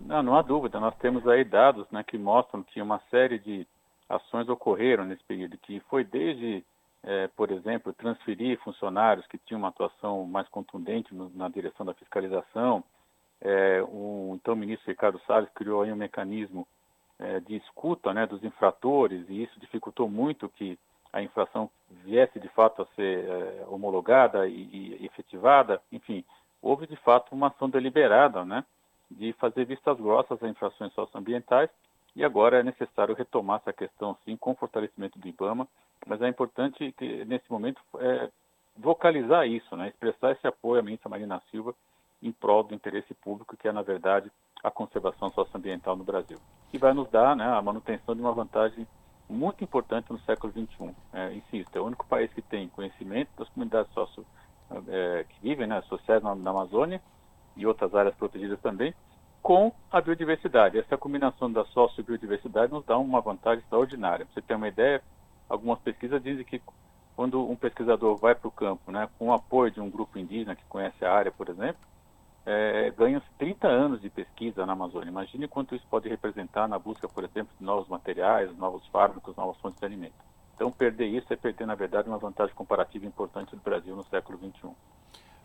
Não, 0.00 0.22
não 0.22 0.36
há 0.36 0.42
dúvida. 0.42 0.80
Nós 0.80 0.94
temos 0.96 1.28
aí 1.28 1.44
dados 1.44 1.86
né, 1.90 2.02
que 2.02 2.16
mostram 2.16 2.62
que 2.62 2.80
uma 2.80 3.00
série 3.10 3.38
de 3.38 3.66
ações 4.08 4.48
ocorreram 4.48 5.04
nesse 5.04 5.24
período, 5.24 5.58
que 5.58 5.80
foi 5.90 6.02
desde, 6.02 6.64
é, 7.02 7.28
por 7.28 7.50
exemplo, 7.50 7.92
transferir 7.92 8.58
funcionários 8.60 9.26
que 9.26 9.36
tinham 9.36 9.58
uma 9.58 9.68
atuação 9.68 10.24
mais 10.24 10.48
contundente 10.48 11.14
no, 11.14 11.30
na 11.34 11.48
direção 11.50 11.84
da 11.84 11.92
fiscalização. 11.92 12.82
É, 13.40 13.82
o 13.82 14.32
então 14.34 14.56
ministro 14.56 14.90
Ricardo 14.90 15.20
Salles 15.26 15.50
criou 15.54 15.82
aí 15.82 15.92
um 15.92 15.96
mecanismo 15.96 16.66
é, 17.18 17.40
de 17.40 17.56
escuta 17.56 18.12
né, 18.14 18.26
dos 18.26 18.42
infratores 18.42 19.28
e 19.28 19.42
isso 19.42 19.60
dificultou 19.60 20.08
muito 20.08 20.48
que 20.48 20.78
a 21.12 21.22
infração 21.22 21.70
viesse 22.02 22.40
de 22.40 22.48
fato 22.48 22.82
a 22.82 22.86
ser 22.96 23.24
é, 23.28 23.64
homologada 23.68 24.48
e, 24.48 24.98
e 25.00 25.06
efetivada. 25.06 25.80
Enfim, 25.92 26.24
houve 26.60 26.86
de 26.86 26.96
fato 26.96 27.34
uma 27.34 27.48
ação 27.48 27.68
deliberada, 27.70 28.44
né? 28.44 28.64
de 29.10 29.32
fazer 29.34 29.64
vistas 29.64 29.98
grossas 29.98 30.42
a 30.42 30.48
infrações 30.48 30.92
socioambientais 30.92 31.70
e 32.16 32.24
agora 32.24 32.60
é 32.60 32.62
necessário 32.62 33.14
retomar 33.14 33.60
essa 33.60 33.72
questão, 33.72 34.16
sim, 34.24 34.36
com 34.36 34.52
o 34.52 34.56
fortalecimento 34.56 35.18
do 35.18 35.28
IBAMA, 35.28 35.66
mas 36.06 36.22
é 36.22 36.28
importante 36.28 36.92
que, 36.92 37.24
nesse 37.24 37.50
momento, 37.50 37.80
é, 37.98 38.30
vocalizar 38.76 39.46
isso, 39.48 39.76
né, 39.76 39.88
expressar 39.88 40.32
esse 40.32 40.46
apoio 40.46 40.80
à 40.80 40.82
ministra 40.82 41.08
Marina 41.08 41.42
Silva 41.50 41.74
em 42.24 42.32
prol 42.32 42.62
do 42.62 42.74
interesse 42.74 43.12
público, 43.14 43.56
que 43.56 43.68
é, 43.68 43.72
na 43.72 43.82
verdade, 43.82 44.32
a 44.62 44.70
conservação 44.70 45.30
socioambiental 45.30 45.94
no 45.94 46.04
Brasil, 46.04 46.38
que 46.70 46.78
vai 46.78 46.94
nos 46.94 47.08
dar 47.10 47.36
né, 47.36 47.46
a 47.46 47.60
manutenção 47.60 48.14
de 48.14 48.20
uma 48.22 48.32
vantagem 48.32 48.86
muito 49.28 49.62
importante 49.62 50.10
no 50.10 50.18
século 50.20 50.52
XXI. 50.52 50.94
É, 51.12 51.34
insisto, 51.34 51.76
é 51.76 51.80
o 51.80 51.84
único 51.84 52.06
país 52.06 52.32
que 52.32 52.40
tem 52.40 52.68
conhecimento 52.68 53.28
das 53.38 53.48
comunidades 53.50 53.92
socio, 53.92 54.24
é, 54.88 55.24
que 55.28 55.40
vivem, 55.42 55.66
né, 55.66 55.82
sociais 55.82 56.22
na, 56.22 56.34
na 56.34 56.50
Amazônia, 56.50 57.00
e 57.56 57.66
outras 57.66 57.94
áreas 57.94 58.14
protegidas 58.14 58.58
também, 58.60 58.94
com 59.42 59.70
a 59.92 60.00
biodiversidade. 60.00 60.78
Essa 60.78 60.96
combinação 60.96 61.52
da 61.52 61.64
sócio-biodiversidade 61.66 62.72
nos 62.72 62.84
dá 62.86 62.96
uma 62.96 63.20
vantagem 63.20 63.62
extraordinária. 63.62 64.26
Você 64.32 64.40
ter 64.40 64.54
uma 64.54 64.68
ideia, 64.68 65.02
algumas 65.48 65.78
pesquisas 65.80 66.22
dizem 66.22 66.44
que 66.44 66.60
quando 67.14 67.48
um 67.48 67.54
pesquisador 67.54 68.16
vai 68.16 68.34
para 68.34 68.48
o 68.48 68.50
campo, 68.50 68.90
né, 68.90 69.08
com 69.18 69.28
o 69.28 69.32
apoio 69.32 69.70
de 69.70 69.80
um 69.80 69.90
grupo 69.90 70.18
indígena 70.18 70.56
que 70.56 70.64
conhece 70.64 71.04
a 71.04 71.12
área, 71.12 71.30
por 71.30 71.48
exemplo, 71.48 71.80
é, 72.46 72.90
ganha 72.96 73.22
30 73.38 73.66
anos 73.66 74.00
de 74.00 74.10
pesquisa 74.10 74.66
na 74.66 74.74
Amazônia. 74.74 75.08
Imagine 75.08 75.48
quanto 75.48 75.74
isso 75.74 75.86
pode 75.90 76.08
representar 76.08 76.68
na 76.68 76.78
busca, 76.78 77.08
por 77.08 77.24
exemplo, 77.24 77.52
de 77.58 77.64
novos 77.64 77.88
materiais, 77.88 78.54
novos 78.56 78.86
fármacos, 78.88 79.34
novas 79.36 79.56
fontes 79.58 79.80
de 79.80 79.86
alimento. 79.86 80.14
Então, 80.54 80.70
perder 80.70 81.06
isso 81.06 81.32
é 81.32 81.36
perder, 81.36 81.66
na 81.66 81.74
verdade, 81.74 82.08
uma 82.08 82.18
vantagem 82.18 82.54
comparativa 82.54 83.06
importante 83.06 83.56
do 83.56 83.62
Brasil 83.62 83.96
no 83.96 84.04
século 84.04 84.38
XXI. 84.38 84.70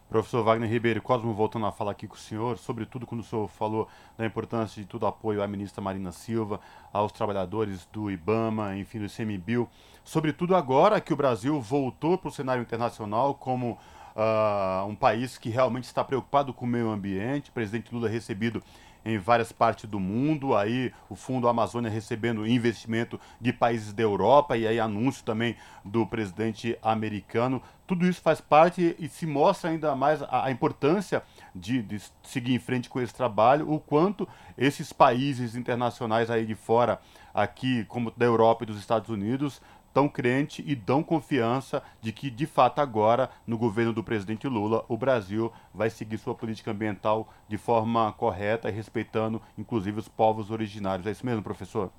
Professor 0.10 0.44
Wagner 0.44 0.68
Ribeiro 0.68 1.04
Cosmo, 1.04 1.34
voltando 1.36 1.68
a 1.68 1.72
falar 1.72 1.92
aqui 1.92 2.08
com 2.08 2.16
o 2.16 2.18
senhor, 2.18 2.58
sobretudo 2.58 3.06
quando 3.06 3.22
o 3.22 3.24
senhor 3.24 3.48
falou 3.48 3.88
da 4.18 4.26
importância 4.26 4.82
de 4.82 4.88
todo 4.88 5.06
apoio 5.06 5.44
à 5.44 5.48
ministra 5.48 5.84
Marina 5.84 6.12
Silva, 6.12 6.60
aos 6.92 7.12
trabalhadores 7.12 7.86
do 7.94 8.10
IBAMA, 8.10 8.76
enfim, 8.76 8.98
do 8.98 9.06
ICMBio, 9.06 9.70
sobretudo 10.04 10.56
agora 10.56 11.00
que 11.00 11.14
o 11.14 11.16
Brasil 11.16 11.62
voltou 11.62 12.18
para 12.18 12.30
o 12.30 12.32
cenário 12.32 12.64
internacional 12.64 13.36
como 13.36 13.78
uh, 14.16 14.86
um 14.88 14.96
país 14.96 15.38
que 15.38 15.50
realmente 15.50 15.86
está 15.86 16.04
preocupado 16.04 16.54
com 16.54 16.66
o 16.66 16.68
meio 16.68 16.90
ambiente, 16.90 17.50
o 17.50 17.54
presidente 17.54 17.94
Lula 17.94 18.10
recebido 18.10 18.64
em 19.04 19.18
várias 19.18 19.52
partes 19.52 19.90
do 19.90 20.00
mundo, 20.00 20.56
aí 20.56 20.92
o 21.10 21.16
Fundo 21.16 21.48
Amazônia 21.48 21.90
recebendo 21.90 22.46
investimento 22.46 23.20
de 23.40 23.54
países 23.54 23.94
da 23.94 24.04
Europa. 24.04 24.58
E 24.58 24.68
aí 24.68 24.80
anúncio 24.80 25.24
também 25.24 25.56
do 25.84 26.06
presidente 26.06 26.78
americano. 26.82 27.62
Tudo 27.88 28.06
isso 28.06 28.22
faz 28.22 28.40
parte 28.40 28.96
e 29.00 29.08
se 29.08 29.26
mostra 29.26 29.70
ainda 29.70 29.96
mais 29.96 30.22
a, 30.22 30.46
a 30.46 30.52
importância 30.52 31.24
de, 31.56 31.82
de, 31.82 32.02
seguir 32.24 32.54
em 32.54 32.60
frente 32.60 32.90
com 32.90 33.02
esse 33.02 33.14
trabalho, 33.14 33.72
o 33.72 33.80
quanto 33.80 34.28
esses 34.58 34.94
países 34.94 35.56
internacionais 35.56 36.30
aí 36.30 36.46
de 36.46 36.56
fora, 36.56 37.00
aqui 37.34 37.86
como 37.86 38.12
da 38.16 38.26
Europa 38.26 38.64
e 38.64 38.68
dos 38.68 38.78
Estados 38.78 39.10
Unidos, 39.10 39.62
tão 39.94 40.08
crente 40.08 40.64
e 40.66 40.76
dão 40.76 41.04
confiança 41.04 41.84
de 42.02 42.12
que, 42.12 42.30
de 42.30 42.46
fato, 42.46 42.80
agora, 42.80 43.30
no 43.46 43.58
governo 43.58 43.94
do 43.94 44.04
presidente 44.04 44.48
Lula, 44.48 44.86
o 44.88 44.98
Brasil 44.98 45.52
vai 45.74 45.90
seguir 45.90 46.18
sua 46.18 46.36
política 46.36 46.72
ambiental 46.72 47.28
de 47.48 47.58
forma 47.58 48.12
correta 48.14 48.70
e 48.70 48.72
respeitando, 48.72 49.42
inclusive, 49.58 50.00
os 50.00 50.08
povos 50.08 50.52
originários. 50.52 51.08
É 51.08 51.12
isso 51.12 51.26
mesmo, 51.26 51.44
professor? 51.44 51.92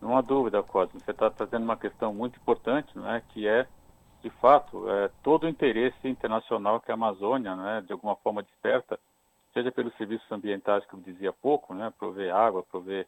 Não 0.00 0.16
há 0.16 0.20
dúvida, 0.20 0.62
Cosme. 0.62 1.00
Você 1.00 1.10
está 1.10 1.30
trazendo 1.30 1.64
uma 1.64 1.76
questão 1.76 2.12
muito 2.12 2.38
importante, 2.38 2.98
né, 2.98 3.22
que 3.30 3.46
é, 3.46 3.66
de 4.22 4.30
fato, 4.30 4.88
é, 4.88 5.10
todo 5.22 5.44
o 5.44 5.48
interesse 5.48 6.08
internacional 6.08 6.80
que 6.80 6.90
a 6.90 6.94
Amazônia, 6.94 7.54
né, 7.54 7.82
de 7.86 7.92
alguma 7.92 8.16
forma, 8.16 8.42
desperta, 8.42 8.98
seja 9.52 9.70
pelos 9.70 9.94
serviços 9.96 10.30
ambientais 10.30 10.84
que 10.86 10.94
eu 10.94 11.00
dizia 11.00 11.30
há 11.30 11.32
pouco, 11.32 11.74
né, 11.74 11.92
prover 11.98 12.34
água, 12.34 12.62
prover 12.62 13.06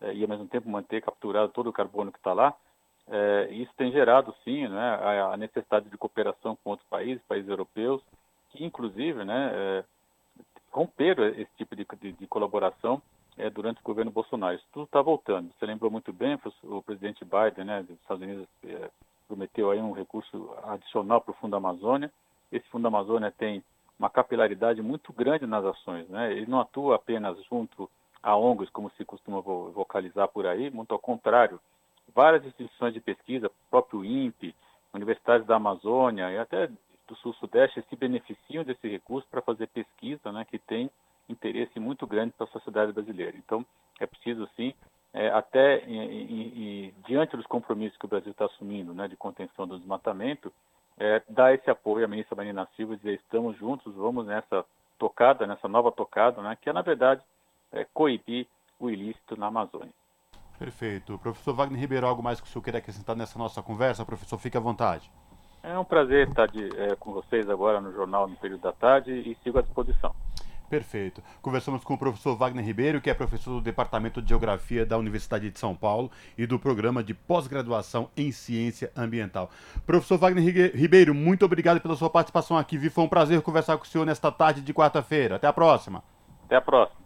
é, 0.00 0.12
e, 0.12 0.22
ao 0.22 0.28
mesmo 0.28 0.46
tempo, 0.46 0.68
manter 0.68 1.02
capturado 1.02 1.52
todo 1.52 1.68
o 1.68 1.72
carbono 1.72 2.12
que 2.12 2.18
está 2.18 2.32
lá, 2.32 2.52
é, 3.08 3.48
isso 3.50 3.72
tem 3.76 3.92
gerado, 3.92 4.34
sim, 4.44 4.66
né, 4.66 4.98
a, 5.32 5.36
necessidade 5.36 5.88
de 5.90 5.98
cooperação 5.98 6.56
com 6.56 6.70
outros 6.70 6.88
países, 6.88 7.22
países 7.24 7.48
europeus, 7.48 8.02
que, 8.50 8.64
inclusive, 8.64 9.24
né, 9.24 9.50
é, 9.52 9.84
romperam 10.70 11.26
esse 11.26 11.50
tipo 11.56 11.76
de, 11.76 11.86
de, 12.00 12.12
de 12.12 12.26
colaboração 12.26 13.02
é, 13.36 13.50
durante 13.50 13.80
o 13.80 13.84
governo 13.84 14.10
Bolsonaro. 14.10 14.56
Isso 14.56 14.66
tudo 14.72 14.84
está 14.84 15.02
voltando. 15.02 15.52
Você 15.52 15.66
lembrou 15.66 15.90
muito 15.90 16.12
bem, 16.12 16.38
o 16.62 16.82
presidente 16.82 17.24
Biden, 17.24 17.64
né, 17.64 17.82
dos 17.82 17.98
Estados 18.00 18.22
Unidos, 18.22 18.46
é, 18.64 18.90
prometeu 19.28 19.70
aí 19.70 19.80
um 19.80 19.92
recurso 19.92 20.54
adicional 20.64 21.20
para 21.20 21.32
o 21.32 21.36
Fundo 21.36 21.56
Amazônia. 21.56 22.10
Esse 22.50 22.68
Fundo 22.68 22.88
Amazônia 22.88 23.32
tem 23.36 23.62
uma 23.98 24.08
capilaridade 24.10 24.80
muito 24.82 25.12
grande 25.12 25.46
nas 25.46 25.64
ações. 25.64 26.08
Né? 26.08 26.32
Ele 26.32 26.46
não 26.46 26.60
atua 26.60 26.96
apenas 26.96 27.42
junto 27.44 27.88
a 28.22 28.36
ONGs, 28.36 28.70
como 28.70 28.90
se 28.96 29.04
costuma 29.04 29.40
vocalizar 29.40 30.28
por 30.28 30.46
aí, 30.46 30.70
muito 30.70 30.92
ao 30.92 30.98
contrário 30.98 31.60
várias 32.14 32.44
instituições 32.44 32.94
de 32.94 33.00
pesquisa, 33.00 33.50
próprio 33.70 34.04
INPE, 34.04 34.54
universidades 34.92 35.46
da 35.46 35.56
Amazônia 35.56 36.30
e 36.30 36.38
até 36.38 36.68
do 37.06 37.16
Sul-Sudeste 37.16 37.84
se 37.88 37.96
beneficiam 37.96 38.64
desse 38.64 38.88
recurso 38.88 39.28
para 39.30 39.42
fazer 39.42 39.66
pesquisa, 39.68 40.32
né, 40.32 40.44
que 40.44 40.58
tem 40.58 40.90
interesse 41.28 41.78
muito 41.80 42.06
grande 42.06 42.32
para 42.36 42.46
a 42.46 42.50
sociedade 42.50 42.92
brasileira. 42.92 43.36
Então, 43.36 43.64
é 44.00 44.06
preciso, 44.06 44.48
sim, 44.56 44.74
é, 45.12 45.28
até 45.28 45.84
e, 45.84 45.96
e, 45.96 46.42
e, 46.88 46.94
diante 47.06 47.36
dos 47.36 47.46
compromissos 47.46 47.98
que 47.98 48.04
o 48.04 48.08
Brasil 48.08 48.32
está 48.32 48.46
assumindo 48.46 48.94
né, 48.94 49.06
de 49.08 49.16
contenção 49.16 49.66
do 49.66 49.78
desmatamento, 49.78 50.52
é, 50.98 51.22
dar 51.28 51.54
esse 51.54 51.68
apoio 51.70 52.04
à 52.04 52.08
ministra 52.08 52.36
Marina 52.36 52.68
Silva 52.76 52.94
e 52.94 52.96
dizer 52.96 53.14
estamos 53.14 53.56
juntos, 53.56 53.94
vamos 53.94 54.26
nessa 54.26 54.64
tocada, 54.98 55.46
nessa 55.46 55.68
nova 55.68 55.90
tocada, 55.90 56.40
né, 56.42 56.56
que 56.60 56.68
é, 56.68 56.72
na 56.72 56.82
verdade, 56.82 57.22
é, 57.72 57.84
coibir 57.92 58.46
o 58.78 58.90
ilícito 58.90 59.36
na 59.36 59.46
Amazônia. 59.46 59.92
Perfeito. 60.64 61.18
Professor 61.18 61.52
Wagner 61.52 61.78
Ribeiro, 61.78 62.06
algo 62.06 62.22
mais 62.22 62.40
que 62.40 62.46
o 62.46 62.50
senhor 62.50 62.62
queira 62.62 62.78
acrescentar 62.78 63.14
nessa 63.14 63.38
nossa 63.38 63.62
conversa? 63.62 64.02
Professor, 64.02 64.38
fique 64.38 64.56
à 64.56 64.60
vontade. 64.60 65.12
É 65.62 65.78
um 65.78 65.84
prazer 65.84 66.26
estar 66.26 66.46
de, 66.46 66.70
é, 66.78 66.96
com 66.96 67.12
vocês 67.12 67.50
agora 67.50 67.82
no 67.82 67.92
jornal 67.92 68.26
no 68.26 68.34
período 68.36 68.62
da 68.62 68.72
tarde 68.72 69.12
e 69.12 69.36
sigo 69.44 69.58
à 69.58 69.62
disposição. 69.62 70.14
Perfeito. 70.70 71.22
Conversamos 71.42 71.84
com 71.84 71.92
o 71.92 71.98
professor 71.98 72.34
Wagner 72.34 72.64
Ribeiro, 72.64 72.98
que 72.98 73.10
é 73.10 73.14
professor 73.14 73.50
do 73.50 73.60
Departamento 73.60 74.22
de 74.22 74.28
Geografia 74.30 74.86
da 74.86 74.96
Universidade 74.96 75.50
de 75.50 75.58
São 75.58 75.74
Paulo 75.74 76.10
e 76.36 76.46
do 76.46 76.58
Programa 76.58 77.04
de 77.04 77.12
Pós-Graduação 77.12 78.08
em 78.16 78.32
Ciência 78.32 78.90
Ambiental. 78.96 79.50
Professor 79.84 80.16
Wagner 80.16 80.74
Ribeiro, 80.74 81.14
muito 81.14 81.44
obrigado 81.44 81.78
pela 81.78 81.94
sua 81.94 82.08
participação 82.08 82.56
aqui. 82.56 82.88
Foi 82.88 83.04
um 83.04 83.08
prazer 83.08 83.42
conversar 83.42 83.76
com 83.76 83.84
o 83.84 83.86
senhor 83.86 84.06
nesta 84.06 84.32
tarde 84.32 84.62
de 84.62 84.72
quarta-feira. 84.72 85.36
Até 85.36 85.46
a 85.46 85.52
próxima. 85.52 86.02
Até 86.46 86.56
a 86.56 86.62
próxima. 86.62 87.03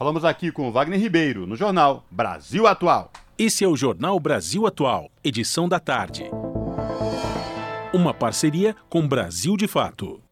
Falamos 0.00 0.24
aqui 0.24 0.50
com 0.50 0.66
o 0.66 0.72
Wagner 0.72 0.98
Ribeiro, 0.98 1.46
no 1.46 1.54
jornal 1.54 2.06
Brasil 2.10 2.66
Atual. 2.66 3.12
Esse 3.36 3.64
é 3.64 3.68
o 3.68 3.76
Jornal 3.76 4.18
Brasil 4.18 4.66
Atual, 4.66 5.10
edição 5.22 5.68
da 5.68 5.78
tarde. 5.78 6.24
Uma 7.92 8.14
parceria 8.14 8.74
com 8.88 9.06
Brasil 9.06 9.58
de 9.58 9.68
Fato. 9.68 10.22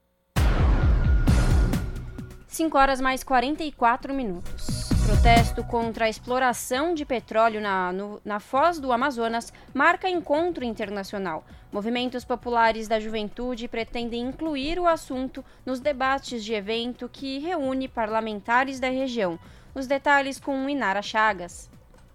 5 2.47 2.79
horas 2.79 2.99
mais 2.99 3.23
44 3.23 4.15
minutos. 4.15 4.89
Protesto 5.05 5.63
contra 5.65 6.07
a 6.07 6.09
exploração 6.09 6.95
de 6.95 7.05
petróleo 7.05 7.61
na, 7.61 7.93
no, 7.93 8.21
na 8.25 8.41
foz 8.41 8.79
do 8.79 8.91
Amazonas 8.91 9.53
marca 9.75 10.09
encontro 10.09 10.65
internacional. 10.65 11.47
Movimentos 11.71 12.25
populares 12.25 12.89
da 12.89 12.99
juventude 12.99 13.69
pretendem 13.69 14.23
incluir 14.23 14.79
o 14.79 14.87
assunto 14.87 15.45
nos 15.65 15.79
debates 15.79 16.43
de 16.43 16.55
evento 16.55 17.09
que 17.11 17.39
reúne 17.39 17.87
parlamentares 17.87 18.81
da 18.81 18.89
região. 18.89 19.39
Os 19.75 19.87
detalhes 19.87 20.41
com 20.41 20.69
Inara 20.69 21.03
Chagas. 21.03 21.71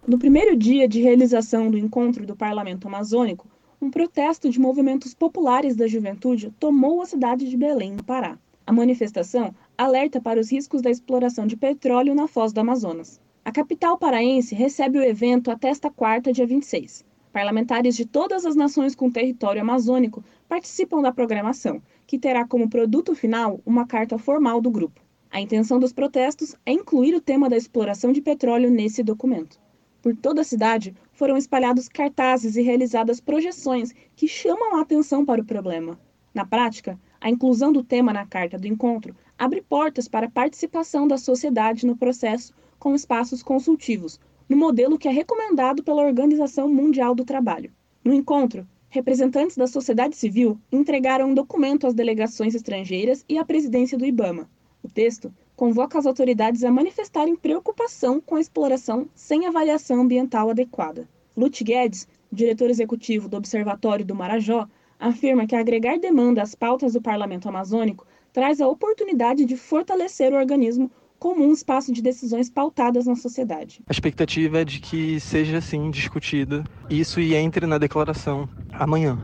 No 0.06 0.18
primeiro 0.18 0.56
dia 0.56 0.88
de 0.88 1.00
realização 1.00 1.70
do 1.70 1.78
encontro 1.78 2.26
do 2.26 2.36
Parlamento 2.36 2.88
Amazônico, 2.88 3.48
um 3.80 3.90
protesto 3.90 4.50
de 4.50 4.60
movimentos 4.60 5.14
populares 5.14 5.76
da 5.76 5.86
juventude 5.86 6.52
tomou 6.58 7.00
a 7.00 7.06
cidade 7.06 7.48
de 7.48 7.56
Belém, 7.56 7.92
no 7.92 8.04
Pará. 8.04 8.36
A 8.66 8.72
manifestação 8.72 9.54
alerta 9.78 10.20
para 10.20 10.40
os 10.40 10.50
riscos 10.50 10.82
da 10.82 10.90
exploração 10.90 11.46
de 11.46 11.56
petróleo 11.56 12.14
na 12.14 12.26
foz 12.26 12.52
do 12.52 12.60
Amazonas. 12.60 13.20
A 13.44 13.52
capital 13.52 13.96
paraense 13.96 14.54
recebe 14.54 14.98
o 14.98 15.04
evento 15.04 15.50
até 15.50 15.68
esta 15.68 15.90
quarta, 15.90 16.32
dia 16.32 16.46
26. 16.46 17.04
Parlamentares 17.32 17.94
de 17.94 18.04
todas 18.04 18.44
as 18.44 18.56
nações 18.56 18.94
com 18.94 19.10
território 19.10 19.62
amazônico 19.62 20.24
participam 20.48 21.00
da 21.00 21.12
programação, 21.12 21.80
que 22.06 22.18
terá 22.18 22.46
como 22.46 22.68
produto 22.68 23.14
final 23.14 23.60
uma 23.64 23.86
carta 23.86 24.18
formal 24.18 24.60
do 24.60 24.70
grupo. 24.70 25.03
A 25.34 25.40
intenção 25.40 25.80
dos 25.80 25.92
protestos 25.92 26.54
é 26.64 26.70
incluir 26.70 27.12
o 27.12 27.20
tema 27.20 27.48
da 27.48 27.56
exploração 27.56 28.12
de 28.12 28.22
petróleo 28.22 28.70
nesse 28.70 29.02
documento. 29.02 29.58
Por 30.00 30.14
toda 30.14 30.42
a 30.42 30.44
cidade 30.44 30.94
foram 31.12 31.36
espalhados 31.36 31.88
cartazes 31.88 32.54
e 32.54 32.62
realizadas 32.62 33.18
projeções 33.18 33.92
que 34.14 34.28
chamam 34.28 34.76
a 34.76 34.80
atenção 34.80 35.26
para 35.26 35.42
o 35.42 35.44
problema. 35.44 35.98
Na 36.32 36.46
prática, 36.46 36.96
a 37.20 37.28
inclusão 37.28 37.72
do 37.72 37.82
tema 37.82 38.12
na 38.12 38.24
carta 38.24 38.56
do 38.56 38.68
encontro 38.68 39.16
abre 39.36 39.60
portas 39.60 40.06
para 40.06 40.26
a 40.26 40.30
participação 40.30 41.08
da 41.08 41.18
sociedade 41.18 41.84
no 41.84 41.96
processo 41.96 42.54
com 42.78 42.94
espaços 42.94 43.42
consultivos, 43.42 44.20
no 44.48 44.56
modelo 44.56 44.96
que 44.96 45.08
é 45.08 45.10
recomendado 45.10 45.82
pela 45.82 46.06
Organização 46.06 46.72
Mundial 46.72 47.12
do 47.12 47.24
Trabalho. 47.24 47.72
No 48.04 48.14
encontro, 48.14 48.64
representantes 48.88 49.56
da 49.56 49.66
sociedade 49.66 50.14
civil 50.14 50.60
entregaram 50.70 51.30
um 51.30 51.34
documento 51.34 51.88
às 51.88 51.94
delegações 51.94 52.54
estrangeiras 52.54 53.24
e 53.28 53.36
à 53.36 53.44
presidência 53.44 53.98
do 53.98 54.06
IBAMA. 54.06 54.48
O 54.84 54.88
texto 54.88 55.32
convoca 55.56 55.98
as 55.98 56.04
autoridades 56.04 56.62
a 56.62 56.70
manifestarem 56.70 57.34
preocupação 57.34 58.20
com 58.20 58.34
a 58.34 58.40
exploração 58.40 59.08
sem 59.14 59.46
avaliação 59.46 60.02
ambiental 60.02 60.50
adequada. 60.50 61.08
Lute 61.34 61.64
Guedes, 61.64 62.06
diretor 62.30 62.68
executivo 62.68 63.26
do 63.26 63.38
Observatório 63.38 64.04
do 64.04 64.14
Marajó, 64.14 64.68
afirma 65.00 65.46
que 65.46 65.56
agregar 65.56 65.98
demanda 65.98 66.42
às 66.42 66.54
pautas 66.54 66.92
do 66.92 67.00
parlamento 67.00 67.48
amazônico 67.48 68.06
traz 68.30 68.60
a 68.60 68.68
oportunidade 68.68 69.46
de 69.46 69.56
fortalecer 69.56 70.34
o 70.34 70.36
organismo 70.36 70.90
como 71.18 71.44
um 71.44 71.52
espaço 71.52 71.92
de 71.92 72.02
decisões 72.02 72.50
pautadas 72.50 73.06
na 73.06 73.16
sociedade. 73.16 73.80
A 73.88 73.92
expectativa 73.92 74.60
é 74.60 74.64
de 74.64 74.80
que 74.80 75.18
seja 75.20 75.58
assim 75.58 75.90
discutido 75.90 76.64
isso 76.90 77.20
e 77.20 77.34
entre 77.34 77.66
na 77.66 77.78
declaração 77.78 78.48
amanhã. 78.72 79.18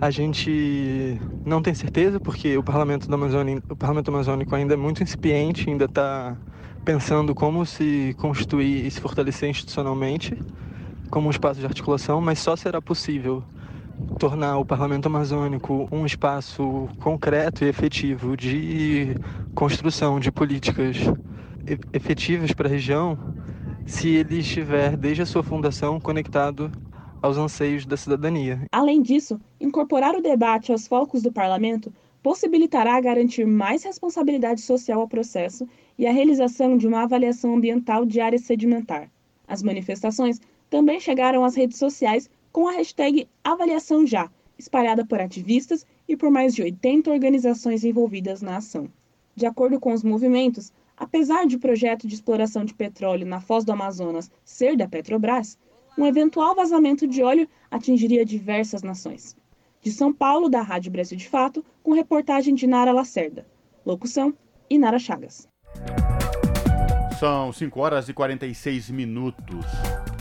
A 0.00 0.10
gente 0.10 1.20
não 1.44 1.62
tem 1.62 1.74
certeza 1.74 2.18
porque 2.18 2.56
o 2.56 2.62
Parlamento 2.62 3.08
da 3.08 3.14
Amazônia, 3.14 3.62
o 3.68 3.76
Parlamento 3.76 4.08
Amazônico 4.08 4.54
ainda 4.54 4.74
é 4.74 4.76
muito 4.76 5.02
incipiente, 5.02 5.68
ainda 5.68 5.84
está 5.84 6.36
pensando 6.84 7.34
como 7.34 7.64
se 7.64 8.14
constituir 8.18 8.86
e 8.86 8.90
se 8.90 9.00
fortalecer 9.00 9.48
institucionalmente 9.48 10.36
como 11.10 11.28
um 11.28 11.30
espaço 11.30 11.60
de 11.60 11.66
articulação, 11.66 12.20
mas 12.20 12.38
só 12.38 12.56
será 12.56 12.80
possível 12.80 13.44
tornar 14.18 14.58
o 14.58 14.64
Parlamento 14.64 15.06
Amazônico 15.06 15.88
um 15.92 16.06
espaço 16.06 16.88
concreto 17.00 17.64
e 17.64 17.68
efetivo 17.68 18.36
de 18.36 19.14
construção 19.54 20.18
de 20.18 20.32
políticas 20.32 20.96
efetivas 21.92 22.52
para 22.52 22.68
a 22.68 22.70
região 22.70 23.18
se 23.86 24.08
ele 24.08 24.38
estiver, 24.38 24.96
desde 24.96 25.22
a 25.22 25.26
sua 25.26 25.42
fundação, 25.42 26.00
conectado 26.00 26.70
aos 27.20 27.36
anseios 27.36 27.86
da 27.86 27.96
cidadania. 27.96 28.66
Além 28.72 29.00
disso, 29.00 29.40
incorporar 29.60 30.14
o 30.14 30.22
debate 30.22 30.72
aos 30.72 30.86
focos 30.86 31.22
do 31.22 31.32
parlamento 31.32 31.92
possibilitará 32.22 33.00
garantir 33.00 33.46
mais 33.46 33.82
responsabilidade 33.82 34.60
social 34.60 35.00
ao 35.00 35.08
processo 35.08 35.66
e 35.98 36.06
a 36.06 36.12
realização 36.12 36.76
de 36.76 36.86
uma 36.86 37.02
avaliação 37.02 37.54
ambiental 37.54 38.04
de 38.06 38.20
área 38.20 38.38
sedimentar. 38.38 39.10
As 39.46 39.62
manifestações 39.62 40.40
também 40.70 41.00
chegaram 41.00 41.44
às 41.44 41.56
redes 41.56 41.78
sociais 41.78 42.30
com 42.52 42.68
a 42.68 42.72
hashtag 42.72 43.28
Avaliação 43.42 44.06
Já, 44.06 44.30
espalhada 44.58 45.04
por 45.04 45.20
ativistas 45.20 45.84
e 46.08 46.16
por 46.16 46.30
mais 46.30 46.54
de 46.54 46.62
80 46.62 47.10
organizações 47.10 47.84
envolvidas 47.84 48.40
na 48.40 48.56
ação. 48.56 48.88
De 49.34 49.46
acordo 49.46 49.80
com 49.80 49.92
os 49.92 50.04
movimentos, 50.04 50.72
apesar 51.02 51.48
de 51.48 51.56
o 51.56 51.58
projeto 51.58 52.06
de 52.06 52.14
exploração 52.14 52.64
de 52.64 52.72
petróleo 52.72 53.26
na 53.26 53.40
foz 53.40 53.64
do 53.64 53.72
Amazonas 53.72 54.30
ser 54.44 54.76
da 54.76 54.86
Petrobras, 54.86 55.58
um 55.98 56.06
eventual 56.06 56.54
vazamento 56.54 57.08
de 57.08 57.24
óleo 57.24 57.48
atingiria 57.68 58.24
diversas 58.24 58.84
nações. 58.84 59.36
De 59.80 59.90
São 59.90 60.12
Paulo, 60.12 60.48
da 60.48 60.62
Rádio 60.62 60.92
Brasil 60.92 61.18
de 61.18 61.28
Fato, 61.28 61.64
com 61.82 61.92
reportagem 61.92 62.54
de 62.54 62.68
Nara 62.68 62.92
Lacerda. 62.92 63.44
Locução: 63.84 64.32
Inara 64.70 65.00
Chagas. 65.00 65.48
São 67.18 67.52
5 67.52 67.80
horas 67.80 68.08
e 68.08 68.14
46 68.14 68.90
minutos. 68.90 69.66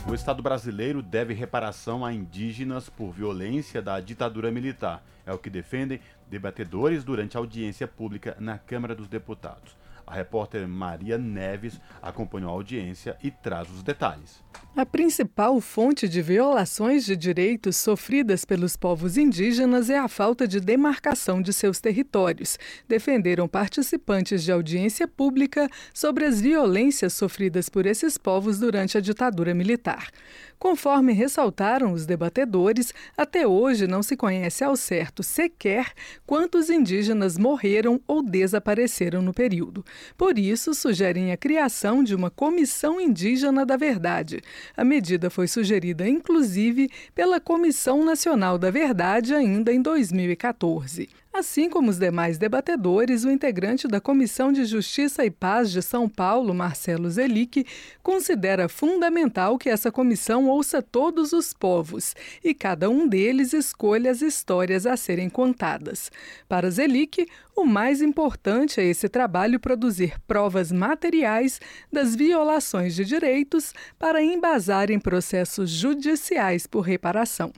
O 0.10 0.16
Estado 0.16 0.42
brasileiro 0.42 1.04
deve 1.04 1.36
reparação 1.36 2.04
a 2.04 2.12
indígenas 2.12 2.90
por 2.90 3.12
violência 3.12 3.84
da 3.84 4.00
ditadura 4.00 4.52
militar. 4.52 5.06
É 5.28 5.32
o 5.32 5.38
que 5.38 5.50
defendem 5.50 6.00
debatedores 6.28 7.04
durante 7.04 7.38
a 7.38 7.40
audiência 7.40 7.88
pública 7.88 8.36
na 8.40 8.58
Câmara 8.58 8.96
dos 8.96 9.08
Deputados. 9.08 9.80
A 10.06 10.14
repórter 10.14 10.68
Maria 10.68 11.18
Neves 11.18 11.80
acompanhou 12.02 12.50
a 12.50 12.54
audiência 12.54 13.18
e 13.22 13.32
traz 13.32 13.70
os 13.70 13.84
detalhes. 13.84 14.44
A 14.74 14.86
principal 14.86 15.60
fonte 15.60 16.08
de 16.08 16.22
violações 16.22 17.06
de 17.06 17.14
direitos 17.16 17.76
sofridas 17.76 18.46
pelos 18.46 18.78
povos 18.78 19.18
indígenas 19.18 19.90
é 19.90 20.00
a 20.00 20.08
falta 20.08 20.48
de 20.48 20.62
demarcação 20.62 21.42
de 21.42 21.52
seus 21.52 21.82
territórios, 21.82 22.58
defenderam 22.88 23.50
participantes 23.50 24.42
de 24.42 24.52
audiência 24.52 25.10
pública 25.10 25.70
sobre 25.94 26.24
as 26.24 26.40
violências 26.40 27.12
sofridas 27.12 27.68
por 27.68 27.86
esses 27.86 28.18
povos 28.18 28.60
durante 28.60 28.98
a 28.98 29.02
ditadura 29.02 29.54
militar. 29.54 30.10
Conforme 30.58 31.12
ressaltaram 31.12 31.92
os 31.92 32.06
debatedores, 32.06 32.94
até 33.18 33.48
hoje 33.48 33.88
não 33.88 34.04
se 34.04 34.16
conhece 34.16 34.64
ao 34.64 34.76
certo 34.76 35.24
sequer 35.24 35.92
quantos 36.24 36.70
indígenas 36.70 37.36
morreram 37.36 38.00
ou 38.08 38.22
desapareceram 38.22 39.24
no 39.24 39.34
período. 39.34 39.84
Por 40.16 40.38
isso, 40.38 40.76
sugerem 40.76 41.32
a 41.32 41.38
criação 41.38 42.04
de 42.04 42.14
uma 42.14 42.30
Comissão 42.30 43.02
Indígena 43.02 43.66
da 43.66 43.76
Verdade. 43.76 44.41
A 44.76 44.84
medida 44.84 45.30
foi 45.30 45.48
sugerida, 45.48 46.08
inclusive, 46.08 46.90
pela 47.14 47.40
Comissão 47.40 48.04
Nacional 48.04 48.58
da 48.58 48.72
Verdade 48.72 49.34
ainda 49.34 49.72
em 49.72 49.82
2014. 49.82 51.10
Assim 51.34 51.70
como 51.70 51.90
os 51.90 51.98
demais 51.98 52.38
debatedores, 52.38 53.24
o 53.24 53.32
integrante 53.32 53.88
da 53.88 54.02
Comissão 54.02 54.52
de 54.52 54.66
Justiça 54.66 55.26
e 55.26 55.32
Paz 55.32 55.72
de 55.72 55.82
São 55.82 56.10
Paulo, 56.10 56.54
Marcelo 56.54 57.10
Zelic, 57.10 57.66
considera 58.04 58.68
fundamental 58.68 59.58
que 59.58 59.70
essa 59.70 59.90
comissão 59.90 60.50
ouça 60.50 60.82
todos 60.82 61.32
os 61.32 61.54
povos 61.54 62.14
e 62.44 62.54
cada 62.54 62.90
um 62.90 63.08
deles 63.08 63.54
escolha 63.54 64.12
as 64.12 64.22
histórias 64.22 64.86
a 64.86 64.98
serem 64.98 65.30
contadas. 65.30 66.12
Para 66.50 66.70
Zelic, 66.70 67.26
o 67.56 67.64
mais 67.64 68.02
importante 68.02 68.82
é 68.82 68.84
esse 68.84 69.08
trabalho 69.08 69.58
produzir 69.58 70.20
provas 70.28 70.70
materiais 70.70 71.62
das 71.90 72.14
violações 72.14 72.94
de 72.94 73.06
direitos 73.06 73.74
para 73.98 74.22
embasar 74.22 74.92
em 74.92 75.00
processos 75.00 75.70
judiciais 75.70 76.68
por 76.68 76.82
reparação. 76.82 77.54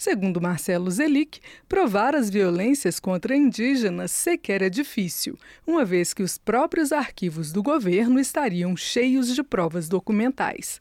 Segundo 0.00 0.40
Marcelo 0.40 0.90
Zelic, 0.90 1.42
provar 1.68 2.16
as 2.16 2.30
violências 2.30 2.98
contra 2.98 3.36
indígenas 3.36 4.10
sequer 4.10 4.62
é 4.62 4.70
difícil, 4.70 5.38
uma 5.66 5.84
vez 5.84 6.14
que 6.14 6.22
os 6.22 6.38
próprios 6.38 6.90
arquivos 6.90 7.52
do 7.52 7.62
governo 7.62 8.18
estariam 8.18 8.74
cheios 8.74 9.34
de 9.34 9.42
provas 9.42 9.90
documentais. 9.90 10.80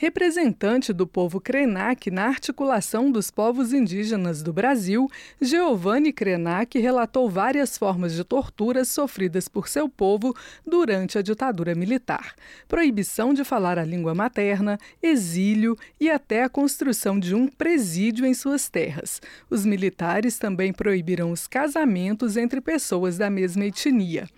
Representante 0.00 0.92
do 0.92 1.08
povo 1.08 1.40
Krenak 1.40 2.08
na 2.08 2.26
articulação 2.26 3.10
dos 3.10 3.32
povos 3.32 3.72
indígenas 3.72 4.44
do 4.44 4.52
Brasil, 4.52 5.08
Giovanni 5.40 6.12
Krenak 6.12 6.78
relatou 6.78 7.28
várias 7.28 7.76
formas 7.76 8.14
de 8.14 8.22
torturas 8.22 8.86
sofridas 8.86 9.48
por 9.48 9.66
seu 9.66 9.88
povo 9.88 10.36
durante 10.64 11.18
a 11.18 11.22
ditadura 11.22 11.74
militar: 11.74 12.36
proibição 12.68 13.34
de 13.34 13.42
falar 13.42 13.76
a 13.76 13.84
língua 13.84 14.14
materna, 14.14 14.78
exílio 15.02 15.76
e 15.98 16.08
até 16.08 16.44
a 16.44 16.48
construção 16.48 17.18
de 17.18 17.34
um 17.34 17.48
presídio 17.48 18.24
em 18.24 18.34
suas 18.34 18.68
terras. 18.68 19.20
Os 19.50 19.66
militares 19.66 20.38
também 20.38 20.72
proibiram 20.72 21.32
os 21.32 21.48
casamentos 21.48 22.36
entre 22.36 22.60
pessoas 22.60 23.18
da 23.18 23.28
mesma 23.28 23.64
etnia. 23.64 24.28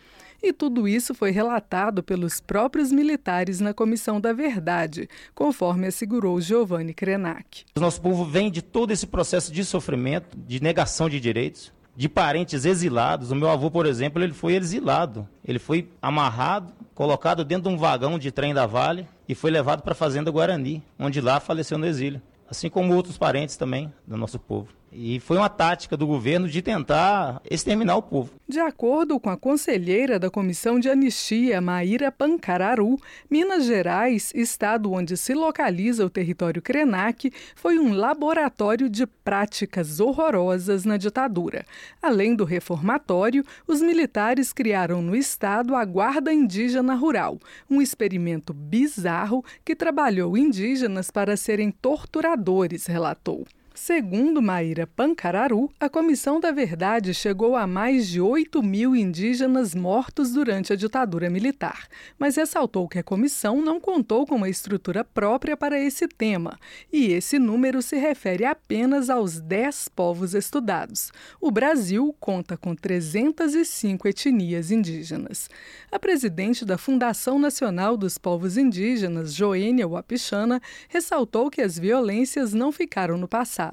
E 0.43 0.53
tudo 0.53 0.89
isso 0.89 1.15
foi 1.15 1.31
relatado 1.31 2.03
pelos 2.03 2.41
próprios 2.41 2.91
militares 2.91 3.61
na 3.61 3.75
Comissão 3.75 4.21
da 4.21 4.33
Verdade, 4.33 5.09
conforme 5.35 5.87
assegurou 5.87 6.41
Giovanni 6.41 6.95
Krenak. 6.95 7.65
Nosso 7.77 8.01
povo 8.01 8.25
vem 8.25 8.51
de 8.51 8.63
todo 8.63 8.91
esse 8.91 9.07
processo 9.07 9.53
de 9.53 9.65
sofrimento, 9.65 10.37
de 10.37 10.63
negação 10.63 11.09
de 11.09 11.21
direitos, 11.21 11.73
de 11.95 12.09
parentes 12.09 12.65
exilados. 12.65 13.31
O 13.31 13.37
meu 13.37 13.51
avô, 13.51 13.71
por 13.71 13.85
exemplo, 13.85 14.23
ele 14.23 14.33
foi 14.33 14.55
exilado. 14.55 15.29
Ele 15.45 15.59
foi 15.59 15.91
amarrado, 16.01 16.73
colocado 16.95 17.45
dentro 17.45 17.69
de 17.69 17.75
um 17.75 17.79
vagão 17.79 18.19
de 18.19 18.31
trem 18.31 18.55
da 18.55 18.67
Vale 18.67 19.07
e 19.29 19.35
foi 19.35 19.51
levado 19.51 19.83
para 19.83 19.93
a 19.93 19.97
fazenda 19.97 20.31
Guarani, 20.31 20.83
onde 20.99 21.21
lá 21.21 21.39
faleceu 21.39 21.77
no 21.77 21.87
exílio. 21.87 22.23
Assim 22.49 22.71
como 22.71 22.95
outros 22.95 23.19
parentes 23.19 23.57
também 23.57 23.93
do 24.07 24.17
nosso 24.17 24.39
povo. 24.39 24.69
E 24.93 25.21
foi 25.21 25.37
uma 25.37 25.49
tática 25.49 25.97
do 25.97 26.07
governo 26.07 26.49
de 26.49 26.61
tentar 26.61 27.41
exterminar 27.49 27.97
o 27.97 28.03
povo. 28.03 28.31
De 28.49 28.59
acordo 28.59 29.21
com 29.21 29.31
a 29.31 29.37
conselheira 29.37 30.19
da 30.19 30.29
Comissão 30.29 30.81
de 30.81 30.89
Anistia, 30.89 31.61
Maíra 31.61 32.11
Pancararu, 32.11 32.99
Minas 33.31 33.67
Gerais, 33.67 34.33
estado 34.35 34.93
onde 34.93 35.17
se 35.17 35.33
localiza 35.33 36.05
o 36.05 36.11
território 36.11 36.61
Krenak, 36.61 37.33
foi 37.55 37.79
um 37.79 37.93
laboratório 37.93 38.91
de 38.91 39.07
práticas 39.07 40.01
horrorosas 40.01 40.85
na 40.85 40.97
ditadura. 40.97 41.65
Além 42.03 42.35
do 42.35 42.45
reformatório, 42.45 43.45
os 43.69 43.81
militares 43.81 44.53
criaram 44.53 45.01
no 45.01 45.15
estado 45.15 45.77
a 45.77 45.85
Guarda 45.85 46.33
Indígena 46.33 46.95
Rural, 46.95 47.39
um 47.71 47.81
experimento 47.81 48.53
bizarro 48.53 49.45
que 49.65 49.77
trabalhou 49.77 50.37
indígenas 50.37 51.13
para 51.13 51.37
serem 51.37 51.71
torturadores, 51.71 52.87
relatou. 52.87 53.47
Segundo 53.83 54.43
Maíra 54.43 54.87
Pancararu, 54.87 55.73
a 55.81 55.89
Comissão 55.89 56.39
da 56.39 56.53
Verdade 56.53 57.15
chegou 57.15 57.57
a 57.57 57.67
mais 57.67 58.07
de 58.07 58.21
8 58.21 58.63
mil 58.63 58.95
indígenas 58.95 59.75
mortos 59.75 60.33
durante 60.33 60.71
a 60.71 60.77
ditadura 60.77 61.31
militar, 61.31 61.89
mas 62.19 62.37
ressaltou 62.37 62.87
que 62.87 62.99
a 62.99 63.03
comissão 63.03 63.63
não 63.63 63.81
contou 63.81 64.27
com 64.27 64.35
uma 64.35 64.51
estrutura 64.51 65.03
própria 65.03 65.57
para 65.57 65.81
esse 65.81 66.07
tema, 66.07 66.59
e 66.93 67.07
esse 67.07 67.39
número 67.39 67.81
se 67.81 67.97
refere 67.97 68.45
apenas 68.45 69.09
aos 69.09 69.41
10 69.41 69.89
povos 69.89 70.35
estudados. 70.35 71.11
O 71.41 71.51
Brasil 71.51 72.15
conta 72.21 72.59
com 72.59 72.75
305 72.75 74.07
etnias 74.07 74.71
indígenas. 74.71 75.49
A 75.91 75.99
presidente 75.99 76.67
da 76.67 76.77
Fundação 76.77 77.39
Nacional 77.39 77.97
dos 77.97 78.19
Povos 78.19 78.59
Indígenas, 78.59 79.33
Joênia 79.33 79.89
Wapichana, 79.89 80.61
ressaltou 80.87 81.49
que 81.49 81.63
as 81.63 81.79
violências 81.79 82.53
não 82.53 82.71
ficaram 82.71 83.17
no 83.17 83.27
passado 83.27 83.70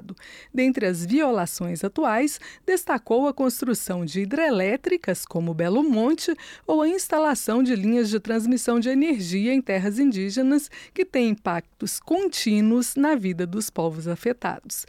Dentre 0.53 0.85
as 0.85 1.05
violações 1.05 1.83
atuais, 1.83 2.39
destacou 2.65 3.27
a 3.27 3.33
construção 3.33 4.05
de 4.05 4.21
hidrelétricas, 4.21 5.25
como 5.25 5.53
Belo 5.53 5.83
Monte, 5.83 6.35
ou 6.65 6.81
a 6.81 6.89
instalação 6.89 7.63
de 7.63 7.75
linhas 7.75 8.09
de 8.09 8.19
transmissão 8.19 8.79
de 8.79 8.89
energia 8.89 9.53
em 9.53 9.61
terras 9.61 9.99
indígenas, 9.99 10.69
que 10.93 11.05
têm 11.05 11.29
impactos 11.29 11.99
contínuos 11.99 12.95
na 12.95 13.15
vida 13.15 13.45
dos 13.45 13.69
povos 13.69 14.07
afetados. 14.07 14.85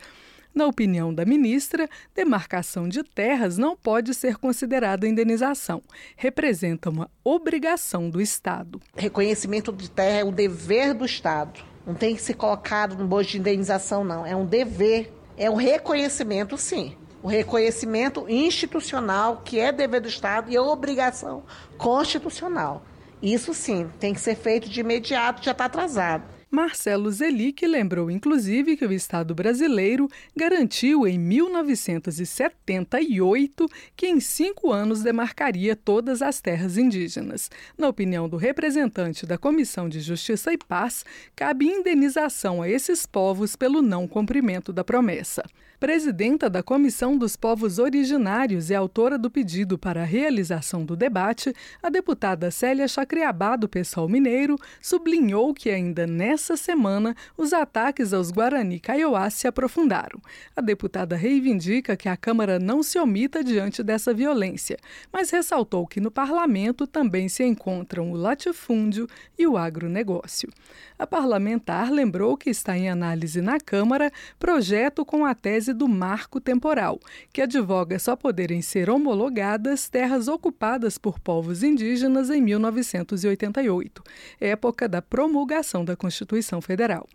Na 0.54 0.66
opinião 0.66 1.14
da 1.14 1.24
ministra, 1.24 1.88
demarcação 2.14 2.88
de 2.88 3.04
terras 3.04 3.58
não 3.58 3.76
pode 3.76 4.12
ser 4.12 4.38
considerada 4.38 5.06
indenização. 5.06 5.80
Representa 6.16 6.90
uma 6.90 7.08
obrigação 7.22 8.10
do 8.10 8.20
Estado. 8.20 8.80
Reconhecimento 8.96 9.72
de 9.72 9.88
terra 9.88 10.18
é 10.18 10.24
o 10.24 10.32
dever 10.32 10.94
do 10.94 11.04
Estado. 11.04 11.60
Não 11.88 11.94
tem 11.94 12.14
que 12.14 12.20
ser 12.20 12.34
colocado 12.34 12.94
no 12.98 13.06
bojo 13.06 13.30
de 13.30 13.38
indenização, 13.38 14.04
não. 14.04 14.26
É 14.26 14.36
um 14.36 14.44
dever, 14.44 15.10
é 15.38 15.50
um 15.50 15.54
reconhecimento, 15.54 16.58
sim. 16.58 16.94
O 17.22 17.28
reconhecimento 17.28 18.26
institucional, 18.28 19.40
que 19.42 19.58
é 19.58 19.72
dever 19.72 20.02
do 20.02 20.08
Estado, 20.08 20.50
e 20.50 20.56
é 20.56 20.60
obrigação 20.60 21.44
constitucional. 21.78 22.82
Isso 23.22 23.54
sim, 23.54 23.90
tem 23.98 24.12
que 24.12 24.20
ser 24.20 24.36
feito 24.36 24.68
de 24.68 24.80
imediato, 24.80 25.42
já 25.42 25.52
está 25.52 25.64
atrasado. 25.64 26.24
Marcelo 26.50 27.10
Zelic 27.10 27.66
lembrou, 27.66 28.10
inclusive, 28.10 28.74
que 28.74 28.86
o 28.86 28.92
Estado 28.92 29.34
brasileiro 29.34 30.08
garantiu 30.34 31.06
em 31.06 31.18
1978 31.18 33.66
que 33.94 34.06
em 34.06 34.18
cinco 34.18 34.72
anos 34.72 35.02
demarcaria 35.02 35.76
todas 35.76 36.22
as 36.22 36.40
terras 36.40 36.78
indígenas. 36.78 37.50
Na 37.76 37.86
opinião 37.86 38.26
do 38.28 38.38
representante 38.38 39.26
da 39.26 39.36
Comissão 39.36 39.90
de 39.90 40.00
Justiça 40.00 40.50
e 40.50 40.56
Paz, 40.56 41.04
cabe 41.36 41.66
indenização 41.66 42.62
a 42.62 42.68
esses 42.68 43.04
povos 43.04 43.54
pelo 43.54 43.82
não 43.82 44.08
cumprimento 44.08 44.72
da 44.72 44.82
promessa. 44.82 45.44
Presidenta 45.80 46.50
da 46.50 46.60
Comissão 46.60 47.16
dos 47.16 47.36
Povos 47.36 47.78
Originários 47.78 48.68
e 48.68 48.74
autora 48.74 49.16
do 49.16 49.30
pedido 49.30 49.78
para 49.78 50.02
a 50.02 50.04
realização 50.04 50.84
do 50.84 50.96
debate, 50.96 51.54
a 51.80 51.88
deputada 51.88 52.50
Célia 52.50 52.88
Chacriabá, 52.88 53.54
do 53.54 53.68
Pessoal 53.68 54.08
Mineiro, 54.08 54.56
sublinhou 54.82 55.54
que 55.54 55.70
ainda 55.70 56.04
nessa 56.04 56.56
semana 56.56 57.14
os 57.36 57.52
ataques 57.52 58.12
aos 58.12 58.32
Guarani 58.32 58.80
Kaiowá 58.80 59.30
se 59.30 59.46
aprofundaram. 59.46 60.20
A 60.56 60.60
deputada 60.60 61.14
reivindica 61.14 61.96
que 61.96 62.08
a 62.08 62.16
Câmara 62.16 62.58
não 62.58 62.82
se 62.82 62.98
omita 62.98 63.44
diante 63.44 63.80
dessa 63.80 64.12
violência, 64.12 64.78
mas 65.12 65.30
ressaltou 65.30 65.86
que 65.86 66.00
no 66.00 66.10
parlamento 66.10 66.88
também 66.88 67.28
se 67.28 67.44
encontram 67.44 68.10
o 68.10 68.16
latifúndio 68.16 69.06
e 69.38 69.46
o 69.46 69.56
agronegócio. 69.56 70.50
A 70.98 71.06
parlamentar 71.06 71.88
lembrou 71.92 72.36
que 72.36 72.50
está 72.50 72.76
em 72.76 72.90
análise 72.90 73.40
na 73.40 73.60
Câmara 73.60 74.10
projeto 74.40 75.04
com 75.04 75.24
a 75.24 75.36
tese 75.36 75.67
do 75.72 75.88
marco 75.88 76.40
temporal, 76.40 76.98
que 77.32 77.42
advoga 77.42 77.98
só 77.98 78.16
poderem 78.16 78.62
ser 78.62 78.90
homologadas 78.90 79.88
terras 79.88 80.28
ocupadas 80.28 80.98
por 80.98 81.18
povos 81.18 81.62
indígenas 81.62 82.30
em 82.30 82.40
1988, 82.40 84.02
época 84.40 84.88
da 84.88 85.02
promulgação 85.02 85.84
da 85.84 85.96
Constituição 85.96 86.60
Federal. 86.60 87.06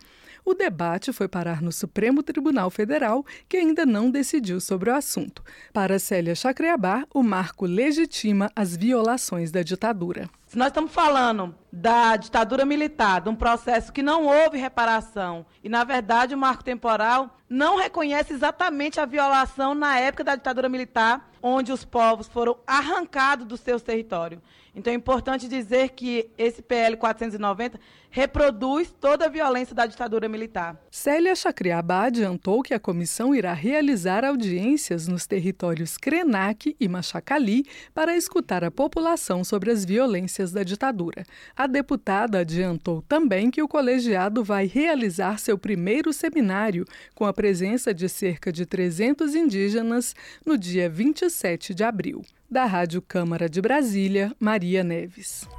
O 0.46 0.54
debate 0.54 1.14
foi 1.14 1.28
parar 1.28 1.62
no 1.62 1.72
Supremo 1.72 2.22
Tribunal 2.22 2.70
Federal, 2.70 3.26
que 3.48 3.56
ainda 3.56 3.86
não 3.86 4.12
decidiu 4.12 4.60
sobre 4.60 4.90
o 4.90 4.96
assunto. 4.96 5.42
Para 5.72 5.98
Célia 5.98 6.36
Chacreabá, 6.36 7.06
o 7.14 7.24
marco 7.24 7.66
legitima 7.66 8.52
as 8.54 8.76
violações 8.76 9.52
da 9.52 9.64
ditadura. 9.64 10.30
Se 10.46 10.58
nós 10.58 10.68
estamos 10.68 10.92
falando 10.92 11.56
da 11.72 12.18
ditadura 12.18 12.66
militar, 12.66 13.22
de 13.22 13.30
um 13.30 13.36
processo 13.36 13.92
que 13.92 14.04
não 14.04 14.26
houve 14.26 14.58
reparação, 14.58 15.46
e, 15.64 15.70
na 15.70 15.84
verdade, 15.86 16.36
o 16.36 16.38
marco 16.38 16.64
temporal 16.64 17.40
não 17.50 17.78
reconhece 17.78 18.34
exatamente 18.34 19.00
a 19.00 19.06
violação 19.06 19.74
na 19.74 19.98
época 19.98 20.26
da 20.26 20.36
ditadura 20.36 20.68
militar, 20.68 21.32
onde 21.42 21.72
os 21.72 21.86
povos 21.86 22.28
foram 22.28 22.58
arrancados 22.68 23.48
dos 23.48 23.62
seus 23.62 23.82
territórios. 23.82 24.42
Então 24.76 24.92
é 24.92 24.96
importante 24.96 25.48
dizer 25.48 25.90
que 25.90 26.30
esse 26.38 26.62
PL 26.62 26.98
490 26.98 27.80
reproduz 28.10 28.94
toda 29.00 29.26
a 29.26 29.30
violência 29.30 29.74
da 29.74 29.86
ditadura 29.88 30.30
militar. 30.30 30.80
Célia 30.92 31.36
Chacriabá 31.36 32.06
adiantou 32.06 32.62
que 32.62 32.74
a 32.74 32.80
comissão 32.80 33.34
irá 33.34 33.54
realizar 33.54 34.24
audiências 34.24 35.08
nos 35.08 35.26
territórios 35.26 35.98
Krenak 35.98 36.76
e 36.80 36.88
Machacali 36.88 37.66
para 37.94 38.16
escutar 38.16 38.64
a 38.64 38.70
população 38.70 39.44
sobre 39.44 39.72
as 39.72 39.84
violências 39.84 40.52
da 40.52 40.64
ditadura. 40.64 41.24
A 41.56 41.66
deputada 41.66 42.40
adiantou 42.40 43.02
também 43.02 43.50
que 43.50 43.64
o 43.64 43.68
colegiado 43.68 44.44
vai 44.44 44.68
realizar 44.68 45.40
seu 45.40 45.58
primeiro 45.58 46.14
seminário 46.14 46.86
com 47.16 47.26
a 47.26 47.34
presença 47.34 47.94
de 47.94 48.08
cerca 48.08 48.52
de 48.52 48.66
300 48.66 49.34
indígenas 49.34 50.16
no 50.46 50.56
dia 50.56 50.88
27 50.88 51.74
de 51.74 51.84
abril. 51.84 52.24
Da 52.54 52.66
Rádio 52.66 53.02
Câmara 53.02 53.50
de 53.50 53.60
Brasília, 53.60 54.32
Maria 54.40 54.84
Neves. 54.84 55.50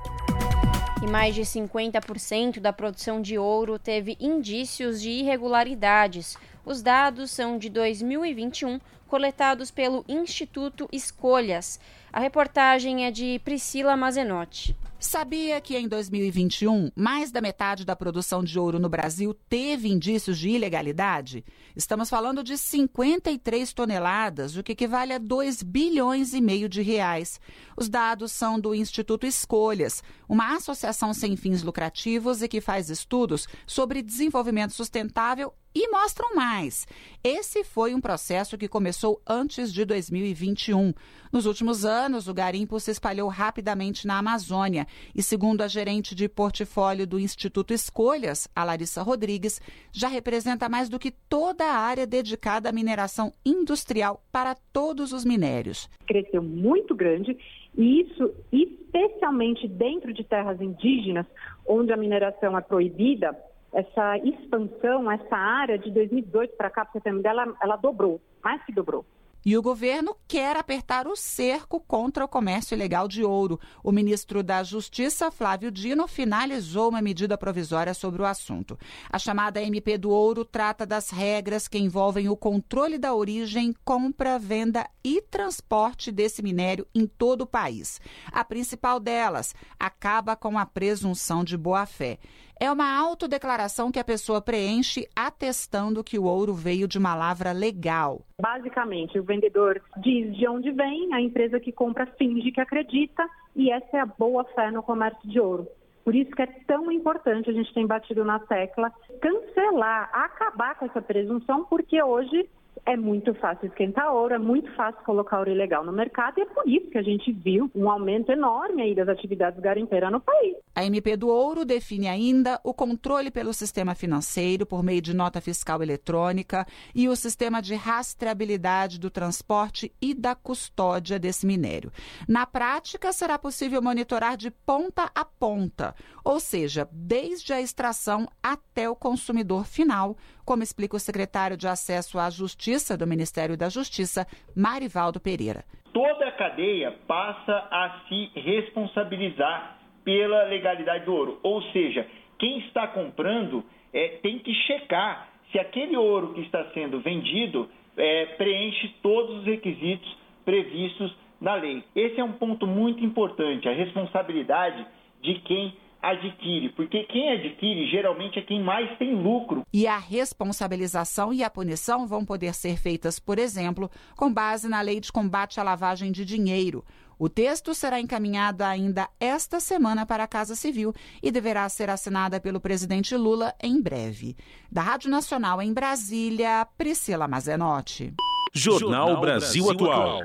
E 1.02 1.06
mais 1.08 1.34
de 1.34 1.42
50% 1.42 2.60
da 2.60 2.72
produção 2.72 3.20
de 3.20 3.36
ouro 3.36 3.80
teve 3.80 4.16
indícios 4.20 5.02
de 5.02 5.10
irregularidades. 5.10 6.36
Os 6.64 6.82
dados 6.82 7.32
são 7.32 7.58
de 7.58 7.68
2021, 7.68 8.78
coletados 9.08 9.72
pelo 9.72 10.04
Instituto 10.08 10.88
Escolhas. 10.92 11.80
A 12.12 12.20
reportagem 12.20 13.04
é 13.04 13.10
de 13.10 13.40
Priscila 13.44 13.96
Mazenotti. 13.96 14.76
Sabia 15.04 15.60
que 15.60 15.76
em 15.76 15.86
2021, 15.86 16.90
mais 16.96 17.30
da 17.30 17.42
metade 17.42 17.84
da 17.84 17.94
produção 17.94 18.42
de 18.42 18.58
ouro 18.58 18.78
no 18.78 18.88
Brasil 18.88 19.34
teve 19.34 19.86
indícios 19.86 20.38
de 20.38 20.48
ilegalidade? 20.48 21.44
Estamos 21.76 22.08
falando 22.08 22.42
de 22.42 22.56
53 22.56 23.74
toneladas, 23.74 24.56
o 24.56 24.62
que 24.62 24.72
equivale 24.72 25.12
a 25.12 25.18
2 25.18 25.62
bilhões 25.62 26.32
e 26.32 26.40
meio 26.40 26.70
de 26.70 26.80
reais. 26.80 27.38
Os 27.76 27.88
dados 27.88 28.32
são 28.32 28.58
do 28.58 28.74
Instituto 28.74 29.26
Escolhas, 29.26 30.02
uma 30.26 30.56
associação 30.56 31.12
sem 31.12 31.36
fins 31.36 31.62
lucrativos 31.62 32.40
e 32.40 32.48
que 32.48 32.62
faz 32.62 32.88
estudos 32.88 33.46
sobre 33.66 34.02
desenvolvimento 34.02 34.72
sustentável 34.72 35.52
e 35.74 35.88
mostram 35.90 36.34
mais. 36.36 36.86
Esse 37.22 37.64
foi 37.64 37.94
um 37.94 38.00
processo 38.00 38.56
que 38.56 38.68
começou 38.68 39.20
antes 39.26 39.72
de 39.72 39.84
2021. 39.84 40.94
Nos 41.32 41.46
últimos 41.46 41.84
anos, 41.84 42.28
o 42.28 42.34
garimpo 42.34 42.78
se 42.78 42.92
espalhou 42.92 43.28
rapidamente 43.28 44.06
na 44.06 44.18
Amazônia 44.18 44.86
e, 45.14 45.22
segundo 45.22 45.62
a 45.62 45.68
gerente 45.68 46.14
de 46.14 46.28
portfólio 46.28 47.06
do 47.06 47.18
Instituto 47.18 47.72
Escolhas, 47.72 48.48
a 48.54 48.64
Larissa 48.64 49.02
Rodrigues, 49.02 49.60
já 49.92 50.08
representa 50.08 50.68
mais 50.68 50.88
do 50.88 50.98
que 50.98 51.10
toda 51.10 51.64
a 51.64 51.76
área 51.76 52.06
dedicada 52.06 52.68
à 52.68 52.72
mineração 52.72 53.32
industrial 53.44 54.22
para 54.30 54.54
todos 54.72 55.12
os 55.12 55.24
minérios. 55.24 55.88
Cresceu 56.06 56.42
muito 56.42 56.94
grande 56.94 57.36
e 57.76 58.02
isso, 58.02 58.32
especialmente 58.52 59.66
dentro 59.66 60.12
de 60.12 60.22
terras 60.24 60.60
indígenas, 60.60 61.26
onde 61.66 61.92
a 61.92 61.96
mineração 61.96 62.56
é 62.56 62.60
proibida, 62.60 63.36
essa 63.72 64.16
expansão, 64.18 65.10
essa 65.10 65.36
área 65.36 65.76
de 65.76 65.90
2018 65.90 66.56
para 66.56 66.70
cá, 66.70 66.84
para 66.84 66.92
você 66.92 67.00
ter 67.00 67.18
dela, 67.20 67.52
ela 67.60 67.76
dobrou, 67.76 68.20
mais 68.42 68.64
que 68.64 68.72
dobrou. 68.72 69.04
E 69.44 69.58
o 69.58 69.62
governo 69.62 70.16
quer 70.26 70.56
apertar 70.56 71.06
o 71.06 71.14
cerco 71.14 71.78
contra 71.78 72.24
o 72.24 72.28
comércio 72.28 72.74
ilegal 72.74 73.06
de 73.06 73.22
ouro. 73.22 73.60
O 73.82 73.92
ministro 73.92 74.42
da 74.42 74.62
Justiça, 74.62 75.30
Flávio 75.30 75.70
Dino, 75.70 76.08
finalizou 76.08 76.88
uma 76.88 77.02
medida 77.02 77.36
provisória 77.36 77.92
sobre 77.92 78.22
o 78.22 78.24
assunto. 78.24 78.78
A 79.10 79.18
chamada 79.18 79.62
MP 79.62 79.98
do 79.98 80.08
Ouro 80.08 80.46
trata 80.46 80.86
das 80.86 81.10
regras 81.10 81.68
que 81.68 81.76
envolvem 81.76 82.26
o 82.28 82.36
controle 82.36 82.96
da 82.96 83.14
origem, 83.14 83.74
compra, 83.84 84.38
venda 84.38 84.88
e 85.04 85.20
transporte 85.20 86.10
desse 86.10 86.42
minério 86.42 86.86
em 86.94 87.06
todo 87.06 87.42
o 87.42 87.46
país. 87.46 88.00
A 88.32 88.42
principal 88.44 88.98
delas 88.98 89.54
acaba 89.78 90.34
com 90.34 90.58
a 90.58 90.64
presunção 90.64 91.44
de 91.44 91.58
boa-fé. 91.58 92.18
É 92.60 92.70
uma 92.70 92.96
autodeclaração 92.96 93.90
que 93.90 93.98
a 93.98 94.04
pessoa 94.04 94.40
preenche 94.40 95.08
atestando 95.14 96.04
que 96.04 96.18
o 96.18 96.24
ouro 96.24 96.54
veio 96.54 96.86
de 96.86 96.98
uma 96.98 97.14
lavra 97.14 97.50
legal. 97.50 98.22
Basicamente, 98.40 99.18
o 99.18 99.24
vendedor 99.24 99.82
diz 99.96 100.36
de 100.36 100.46
onde 100.46 100.70
vem, 100.70 101.12
a 101.12 101.20
empresa 101.20 101.58
que 101.58 101.72
compra 101.72 102.06
finge 102.16 102.52
que 102.52 102.60
acredita 102.60 103.28
e 103.56 103.70
essa 103.70 103.96
é 103.96 104.00
a 104.00 104.06
boa 104.06 104.44
fé 104.54 104.70
no 104.70 104.82
comércio 104.82 105.28
de 105.28 105.40
ouro. 105.40 105.66
Por 106.04 106.14
isso 106.14 106.30
que 106.30 106.42
é 106.42 106.46
tão 106.66 106.92
importante, 106.92 107.50
a 107.50 107.52
gente 107.52 107.72
tem 107.72 107.86
batido 107.86 108.24
na 108.24 108.38
tecla, 108.38 108.92
cancelar, 109.20 110.10
acabar 110.12 110.74
com 110.76 110.84
essa 110.84 111.00
presunção, 111.00 111.64
porque 111.64 112.00
hoje 112.02 112.48
é 112.86 112.96
muito 112.96 113.34
fácil 113.34 113.66
esquentar 113.66 114.12
ouro, 114.12 114.34
é 114.34 114.38
muito 114.38 114.70
fácil 114.74 115.02
colocar 115.04 115.38
ouro 115.38 115.50
ilegal 115.50 115.84
no 115.84 115.92
mercado 115.92 116.38
e 116.38 116.42
é 116.42 116.46
por 116.46 116.68
isso 116.68 116.90
que 116.90 116.98
a 116.98 117.02
gente 117.02 117.32
viu 117.32 117.70
um 117.74 117.90
aumento 117.90 118.30
enorme 118.30 118.82
aí 118.82 118.94
das 118.94 119.08
atividades 119.08 119.60
garimpeiras 119.60 120.12
no 120.12 120.20
país. 120.20 120.56
A 120.74 120.84
MP 120.84 121.16
do 121.16 121.28
Ouro 121.28 121.64
define 121.64 122.08
ainda 122.08 122.60
o 122.62 122.74
controle 122.74 123.30
pelo 123.30 123.52
sistema 123.54 123.94
financeiro 123.94 124.66
por 124.66 124.82
meio 124.82 125.00
de 125.00 125.14
nota 125.14 125.40
fiscal 125.40 125.82
eletrônica 125.82 126.66
e 126.94 127.08
o 127.08 127.16
sistema 127.16 127.62
de 127.62 127.74
rastreabilidade 127.74 128.98
do 128.98 129.10
transporte 129.10 129.92
e 130.00 130.12
da 130.12 130.34
custódia 130.34 131.18
desse 131.18 131.46
minério. 131.46 131.92
Na 132.28 132.44
prática, 132.44 133.12
será 133.12 133.38
possível 133.38 133.80
monitorar 133.80 134.36
de 134.36 134.50
ponta 134.50 135.10
a 135.14 135.24
ponta, 135.24 135.94
ou 136.24 136.40
seja, 136.40 136.88
desde 136.92 137.52
a 137.52 137.60
extração 137.60 138.28
até 138.42 138.88
o 138.88 138.96
consumidor 138.96 139.64
final, 139.64 140.16
como 140.44 140.62
explica 140.62 140.96
o 140.96 141.00
secretário 141.00 141.56
de 141.56 141.66
Acesso 141.66 142.18
à 142.18 142.30
Justiça 142.30 142.96
do 142.96 143.06
Ministério 143.06 143.56
da 143.56 143.68
Justiça, 143.68 144.26
Marivaldo 144.56 145.20
Pereira. 145.20 145.64
Toda 145.92 146.28
a 146.28 146.32
cadeia 146.32 146.92
passa 147.06 147.68
a 147.70 148.00
se 148.08 148.30
responsabilizar 148.34 149.78
pela 150.04 150.44
legalidade 150.44 151.04
do 151.04 151.14
ouro, 151.14 151.40
ou 151.42 151.62
seja, 151.72 152.06
quem 152.38 152.58
está 152.58 152.86
comprando 152.88 153.64
é, 153.92 154.18
tem 154.22 154.38
que 154.38 154.52
checar 154.66 155.28
se 155.50 155.58
aquele 155.58 155.96
ouro 155.96 156.34
que 156.34 156.40
está 156.42 156.64
sendo 156.74 157.00
vendido 157.00 157.68
é, 157.96 158.26
preenche 158.36 158.88
todos 159.02 159.38
os 159.38 159.44
requisitos 159.44 160.18
previstos 160.44 161.14
na 161.40 161.54
lei. 161.54 161.82
Esse 161.94 162.20
é 162.20 162.24
um 162.24 162.32
ponto 162.32 162.66
muito 162.66 163.04
importante, 163.04 163.68
a 163.68 163.72
responsabilidade 163.72 164.84
de 165.22 165.34
quem 165.40 165.74
adquire, 166.10 166.70
porque 166.70 167.04
quem 167.04 167.32
adquire 167.32 167.90
geralmente 167.90 168.38
é 168.38 168.42
quem 168.42 168.62
mais 168.62 168.96
tem 168.98 169.14
lucro. 169.14 169.62
E 169.72 169.86
a 169.86 169.98
responsabilização 169.98 171.32
e 171.32 171.42
a 171.42 171.50
punição 171.50 172.06
vão 172.06 172.24
poder 172.24 172.54
ser 172.54 172.78
feitas, 172.78 173.18
por 173.18 173.38
exemplo, 173.38 173.90
com 174.16 174.32
base 174.32 174.68
na 174.68 174.80
Lei 174.80 175.00
de 175.00 175.10
Combate 175.10 175.60
à 175.60 175.62
Lavagem 175.62 176.12
de 176.12 176.24
Dinheiro. 176.24 176.84
O 177.18 177.28
texto 177.28 177.74
será 177.74 178.00
encaminhado 178.00 178.62
ainda 178.64 179.08
esta 179.20 179.60
semana 179.60 180.04
para 180.04 180.24
a 180.24 180.28
Casa 180.28 180.54
Civil 180.54 180.92
e 181.22 181.30
deverá 181.30 181.68
ser 181.68 181.88
assinada 181.88 182.40
pelo 182.40 182.60
presidente 182.60 183.16
Lula 183.16 183.54
em 183.62 183.80
breve. 183.80 184.36
Da 184.70 184.82
Rádio 184.82 185.10
Nacional 185.10 185.62
em 185.62 185.72
Brasília, 185.72 186.66
Priscila 186.76 187.28
Mazenotti. 187.28 188.12
Jornal 188.52 189.20
Brasil 189.20 189.70
Atual. 189.70 190.20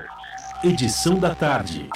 Edição 0.62 1.18
da 1.18 1.34
tarde. 1.34 1.88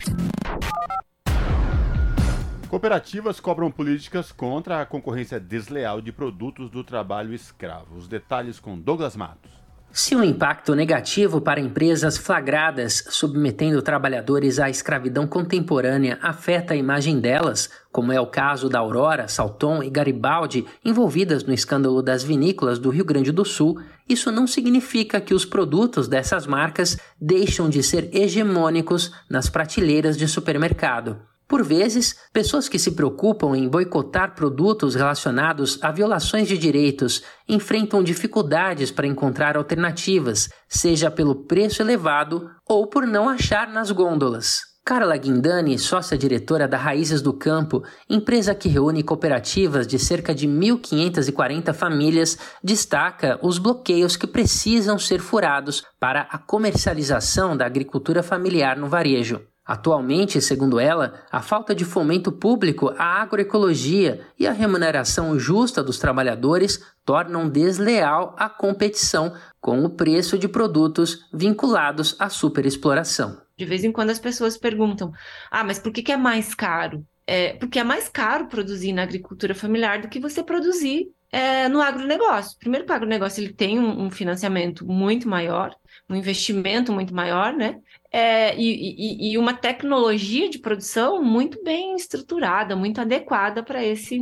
Cooperativas 2.74 3.38
cobram 3.38 3.70
políticas 3.70 4.32
contra 4.32 4.80
a 4.80 4.84
concorrência 4.84 5.38
desleal 5.38 6.00
de 6.00 6.10
produtos 6.10 6.68
do 6.68 6.82
trabalho 6.82 7.32
escravo. 7.32 7.96
Os 7.96 8.08
detalhes 8.08 8.58
com 8.58 8.76
Douglas 8.76 9.14
Matos. 9.14 9.52
Se 9.92 10.16
o 10.16 10.24
impacto 10.24 10.74
negativo 10.74 11.40
para 11.40 11.60
empresas 11.60 12.18
flagradas 12.18 13.04
submetendo 13.10 13.80
trabalhadores 13.80 14.58
à 14.58 14.68
escravidão 14.68 15.24
contemporânea 15.24 16.18
afeta 16.20 16.74
a 16.74 16.76
imagem 16.76 17.20
delas, 17.20 17.70
como 17.92 18.10
é 18.10 18.20
o 18.20 18.26
caso 18.26 18.68
da 18.68 18.80
Aurora, 18.80 19.28
Salton 19.28 19.80
e 19.80 19.88
Garibaldi 19.88 20.66
envolvidas 20.84 21.44
no 21.44 21.54
escândalo 21.54 22.02
das 22.02 22.24
vinícolas 22.24 22.80
do 22.80 22.90
Rio 22.90 23.04
Grande 23.04 23.30
do 23.30 23.44
Sul, 23.44 23.80
isso 24.08 24.32
não 24.32 24.48
significa 24.48 25.20
que 25.20 25.32
os 25.32 25.44
produtos 25.44 26.08
dessas 26.08 26.44
marcas 26.44 26.98
deixam 27.20 27.70
de 27.70 27.84
ser 27.84 28.10
hegemônicos 28.12 29.12
nas 29.30 29.48
prateleiras 29.48 30.18
de 30.18 30.26
supermercado. 30.26 31.33
Por 31.46 31.62
vezes, 31.62 32.16
pessoas 32.32 32.68
que 32.68 32.78
se 32.78 32.92
preocupam 32.92 33.54
em 33.54 33.68
boicotar 33.68 34.34
produtos 34.34 34.94
relacionados 34.94 35.78
a 35.82 35.92
violações 35.92 36.48
de 36.48 36.56
direitos 36.56 37.22
enfrentam 37.48 38.02
dificuldades 38.02 38.90
para 38.90 39.06
encontrar 39.06 39.56
alternativas, 39.56 40.48
seja 40.66 41.10
pelo 41.10 41.44
preço 41.44 41.82
elevado 41.82 42.50
ou 42.66 42.86
por 42.86 43.06
não 43.06 43.28
achar 43.28 43.68
nas 43.68 43.90
gôndolas. 43.90 44.74
Carla 44.86 45.16
Guindani, 45.16 45.78
sócia-diretora 45.78 46.68
da 46.68 46.76
Raízes 46.76 47.22
do 47.22 47.32
Campo, 47.32 47.82
empresa 48.08 48.54
que 48.54 48.68
reúne 48.68 49.02
cooperativas 49.02 49.86
de 49.86 49.98
cerca 49.98 50.34
de 50.34 50.46
1.540 50.46 51.72
famílias, 51.72 52.36
destaca 52.62 53.38
os 53.42 53.56
bloqueios 53.56 54.14
que 54.14 54.26
precisam 54.26 54.98
ser 54.98 55.20
furados 55.20 55.82
para 55.98 56.22
a 56.30 56.36
comercialização 56.36 57.56
da 57.56 57.64
agricultura 57.64 58.22
familiar 58.22 58.76
no 58.76 58.86
varejo. 58.86 59.40
Atualmente, 59.66 60.42
segundo 60.42 60.78
ela, 60.78 61.24
a 61.32 61.40
falta 61.40 61.74
de 61.74 61.86
fomento 61.86 62.30
público 62.30 62.90
à 62.98 63.22
agroecologia 63.22 64.20
e 64.38 64.46
a 64.46 64.52
remuneração 64.52 65.38
justa 65.38 65.82
dos 65.82 65.98
trabalhadores 65.98 66.84
tornam 67.02 67.48
desleal 67.48 68.36
a 68.38 68.48
competição 68.48 69.34
com 69.60 69.82
o 69.82 69.88
preço 69.88 70.36
de 70.36 70.48
produtos 70.48 71.26
vinculados 71.32 72.14
à 72.18 72.28
superexploração. 72.28 73.40
De 73.56 73.64
vez 73.64 73.84
em 73.84 73.92
quando 73.92 74.10
as 74.10 74.18
pessoas 74.18 74.58
perguntam: 74.58 75.12
ah, 75.50 75.64
mas 75.64 75.78
por 75.78 75.92
que, 75.92 76.12
é 76.12 76.16
mais 76.16 76.54
caro? 76.54 77.02
É, 77.26 77.54
porque 77.54 77.78
é 77.78 77.84
mais 77.84 78.06
caro 78.06 78.48
produzir 78.48 78.92
na 78.92 79.02
agricultura 79.02 79.54
familiar 79.54 80.02
do 80.02 80.08
que 80.08 80.20
você 80.20 80.42
produzir 80.42 81.08
é, 81.32 81.68
no 81.70 81.80
agronegócio. 81.80 82.58
Primeiro, 82.58 82.86
o 82.86 82.92
agronegócio 82.92 83.42
ele 83.42 83.54
tem 83.54 83.80
um, 83.80 84.04
um 84.04 84.10
financiamento 84.10 84.86
muito 84.86 85.26
maior, 85.26 85.74
um 86.08 86.14
investimento 86.14 86.92
muito 86.92 87.14
maior, 87.14 87.54
né? 87.54 87.78
É, 88.16 88.56
e, 88.56 88.94
e, 89.26 89.32
e, 89.32 89.38
uma 89.38 89.52
tecnologia 89.52 90.48
de 90.48 90.60
produção 90.60 91.20
muito 91.20 91.60
bem 91.64 91.96
estruturada, 91.96 92.76
muito 92.76 93.00
adequada 93.00 93.60
para 93.60 93.84
esse, 93.84 94.20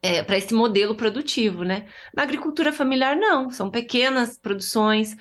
é, 0.00 0.22
para 0.22 0.38
esse 0.38 0.54
modelo 0.54 0.94
produtivo, 0.94 1.64
né? 1.64 1.88
Na 2.14 2.22
agricultura 2.22 2.72
familiar, 2.72 3.16
não, 3.16 3.50
são 3.50 3.72
pequenas 3.72 4.38
produções, 4.38 5.16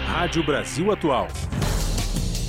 Rádio 0.04 0.44
Brasil 0.44 0.90
Atual. 0.90 1.28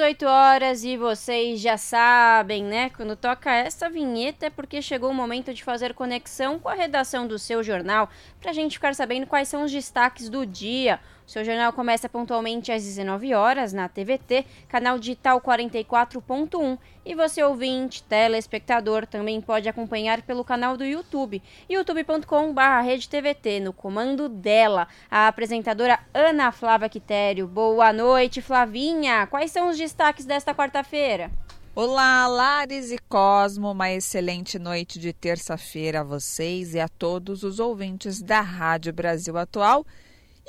18 0.00 0.24
horas 0.24 0.82
e 0.82 0.96
vocês 0.96 1.60
já 1.60 1.76
sabem, 1.76 2.64
né? 2.64 2.88
Quando 2.96 3.14
toca 3.14 3.52
essa 3.52 3.90
vinheta 3.90 4.46
é 4.46 4.50
porque 4.50 4.80
chegou 4.80 5.10
o 5.10 5.14
momento 5.14 5.52
de 5.52 5.62
fazer 5.62 5.92
conexão 5.92 6.58
com 6.58 6.70
a 6.70 6.74
redação 6.74 7.26
do 7.26 7.38
seu 7.38 7.62
jornal 7.62 8.08
para 8.40 8.50
a 8.50 8.54
gente 8.54 8.78
ficar 8.78 8.94
sabendo 8.94 9.26
quais 9.26 9.46
são 9.48 9.62
os 9.62 9.70
destaques 9.70 10.30
do 10.30 10.46
dia. 10.46 10.98
Seu 11.30 11.44
jornal 11.44 11.72
começa 11.72 12.08
pontualmente 12.08 12.72
às 12.72 12.82
19 12.82 13.34
horas 13.34 13.72
na 13.72 13.88
TVT, 13.88 14.44
canal 14.66 14.98
digital 14.98 15.40
44.1. 15.40 16.76
E 17.06 17.14
você, 17.14 17.40
ouvinte, 17.40 18.02
telespectador, 18.02 19.06
também 19.06 19.40
pode 19.40 19.68
acompanhar 19.68 20.22
pelo 20.22 20.42
canal 20.42 20.76
do 20.76 20.84
YouTube, 20.84 21.40
youtube.com.br 21.68 23.62
no 23.62 23.72
comando 23.72 24.28
dela, 24.28 24.88
a 25.08 25.28
apresentadora 25.28 26.00
Ana 26.12 26.50
Flávia 26.50 26.88
Quitério. 26.88 27.46
Boa 27.46 27.92
noite, 27.92 28.42
Flavinha! 28.42 29.28
Quais 29.28 29.52
são 29.52 29.68
os 29.68 29.78
destaques 29.78 30.24
desta 30.24 30.52
quarta-feira? 30.52 31.30
Olá, 31.76 32.26
Lares 32.26 32.90
e 32.90 32.98
Cosmo, 33.08 33.70
uma 33.70 33.88
excelente 33.92 34.58
noite 34.58 34.98
de 34.98 35.12
terça-feira 35.12 36.00
a 36.00 36.04
vocês 36.04 36.74
e 36.74 36.80
a 36.80 36.88
todos 36.88 37.44
os 37.44 37.60
ouvintes 37.60 38.20
da 38.20 38.40
Rádio 38.40 38.92
Brasil 38.92 39.38
Atual. 39.38 39.86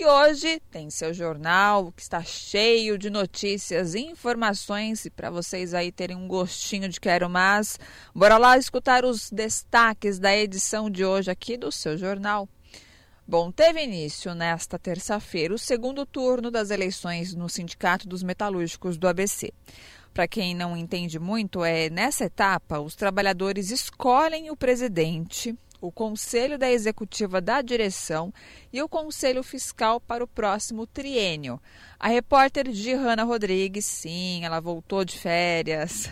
E 0.02 0.06
hoje 0.08 0.60
tem 0.72 0.90
seu 0.90 1.14
jornal 1.14 1.92
que 1.92 2.02
está 2.02 2.24
cheio 2.24 2.98
de 2.98 3.08
notícias 3.12 3.94
e 3.94 4.00
informações 4.00 5.06
e 5.06 5.12
para 5.12 5.30
vocês 5.30 5.76
aí 5.76 5.92
terem 5.92 6.18
um 6.18 6.28
gostinho 6.28 6.90
de 6.90 7.00
quero 7.00 7.30
mais, 7.30 7.78
bora 8.12 8.40
lá 8.40 8.58
escutar 8.58 9.06
os 9.06 9.30
destaques 9.30 10.18
da 10.18 10.36
edição 10.36 10.90
de 10.90 11.06
hoje 11.06 11.30
aqui 11.30 11.56
do 11.56 11.72
seu 11.72 12.00
jornal. 12.00 12.50
Bom, 13.28 13.52
teve 13.52 13.84
início 13.84 14.34
nesta 14.34 14.80
terça-feira 14.80 15.54
o 15.54 15.60
segundo 15.60 16.04
turno 16.04 16.50
das 16.50 16.72
eleições 16.72 17.36
no 17.36 17.48
Sindicato 17.48 18.08
dos 18.08 18.24
Metalúrgicos 18.24 18.98
do 18.98 19.08
ABC. 19.08 19.54
Para 20.12 20.28
quem 20.28 20.56
não 20.56 20.76
entende 20.76 21.20
muito, 21.20 21.64
é 21.64 21.92
nessa 21.92 22.26
etapa 22.26 22.80
os 22.80 22.96
trabalhadores 22.96 23.70
escolhem 23.70 24.50
o 24.50 24.58
presidente, 24.58 25.56
o 25.82 25.92
Conselho 25.92 26.60
da 26.60 26.72
Executiva 26.72 27.42
da 27.42 27.62
Direção 27.62 28.32
e 28.72 28.82
o 28.84 28.88
Conselho 28.88 29.42
Fiscal 29.42 30.00
para 30.00 30.24
o 30.24 30.28
próximo 30.28 30.86
triênio. 30.86 31.60
A 32.00 32.08
repórter 32.08 32.72
Gihana 32.72 33.24
Rodrigues, 33.24 33.86
sim, 33.86 34.46
ela 34.46 34.60
voltou 34.60 35.04
de 35.04 35.18
férias. 35.18 36.10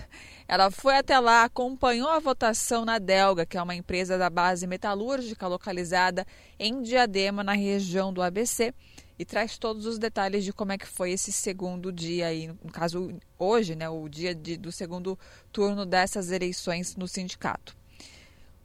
Ela 0.48 0.72
foi 0.72 0.98
até 0.98 1.20
lá, 1.20 1.44
acompanhou 1.44 2.10
a 2.10 2.18
votação 2.18 2.84
na 2.84 2.98
Delga, 2.98 3.46
que 3.46 3.56
é 3.56 3.62
uma 3.62 3.76
empresa 3.76 4.18
da 4.18 4.32
base 4.32 4.66
metalúrgica 4.66 5.48
localizada 5.48 6.26
em 6.58 6.82
Diadema, 6.82 7.44
na 7.44 7.54
região 7.54 8.12
do 8.12 8.24
ABC, 8.24 8.74
e 9.20 9.24
traz 9.24 9.60
todos 9.60 9.86
os 9.86 10.00
detalhes 10.00 10.44
de 10.44 10.52
como 10.52 10.72
é 10.72 10.78
que 10.80 10.88
foi 10.88 11.12
esse 11.12 11.32
segundo 11.32 11.92
dia 11.92 12.26
aí, 12.26 12.48
no 12.48 12.72
caso 12.72 13.16
hoje, 13.38 13.76
né, 13.76 13.88
o 13.88 14.10
dia 14.10 14.34
de, 14.34 14.58
do 14.58 14.72
segundo 14.72 15.20
turno 15.52 15.86
dessas 15.86 16.32
eleições 16.32 16.96
no 16.96 17.08
sindicato. 17.08 17.79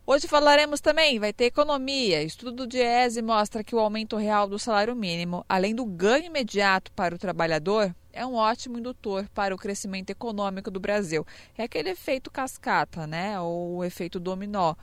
Hoje 0.06 0.28
falaremos 0.28 0.82
também, 0.82 1.18
vai 1.18 1.32
ter 1.32 1.46
economia. 1.46 2.22
Estudo 2.22 2.52
do 2.52 2.66
Diese 2.66 3.22
mostra 3.22 3.64
que 3.64 3.74
o 3.74 3.78
aumento 3.78 4.18
real 4.18 4.46
do 4.46 4.58
salário 4.58 4.94
mínimo, 4.94 5.46
além 5.48 5.74
do 5.74 5.86
ganho 5.86 6.26
imediato 6.26 6.92
para 6.92 7.14
o 7.14 7.18
trabalhador, 7.18 7.94
é 8.12 8.24
um 8.26 8.34
ótimo 8.34 8.78
indutor 8.78 9.26
para 9.32 9.54
o 9.54 9.58
crescimento 9.58 10.10
econômico 10.10 10.70
do 10.70 10.78
Brasil. 10.78 11.26
É 11.56 11.62
aquele 11.62 11.88
efeito 11.88 12.30
cascata, 12.30 13.06
né? 13.06 13.40
Ou 13.40 13.76
o 13.76 13.84
efeito 13.84 14.20
dominó. 14.20 14.74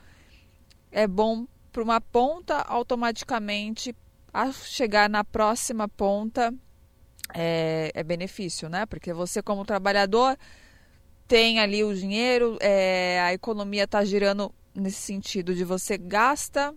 É 0.91 1.05
bom 1.05 1.45
para 1.71 1.83
uma 1.83 2.01
ponta, 2.01 2.57
automaticamente, 2.57 3.95
a 4.33 4.51
chegar 4.51 5.07
na 5.07 5.23
próxima 5.23 5.87
ponta, 5.87 6.51
é, 7.31 7.91
é 7.93 8.03
benefício, 8.03 8.67
né? 8.69 8.87
Porque 8.87 9.13
você, 9.13 9.39
como 9.43 9.65
trabalhador, 9.65 10.35
tem 11.27 11.59
ali 11.59 11.83
o 11.83 11.93
dinheiro, 11.93 12.57
é, 12.59 13.21
a 13.21 13.33
economia 13.33 13.83
está 13.83 14.03
girando 14.03 14.51
nesse 14.73 15.01
sentido 15.01 15.53
de 15.53 15.63
você 15.63 15.97
gasta 15.97 16.73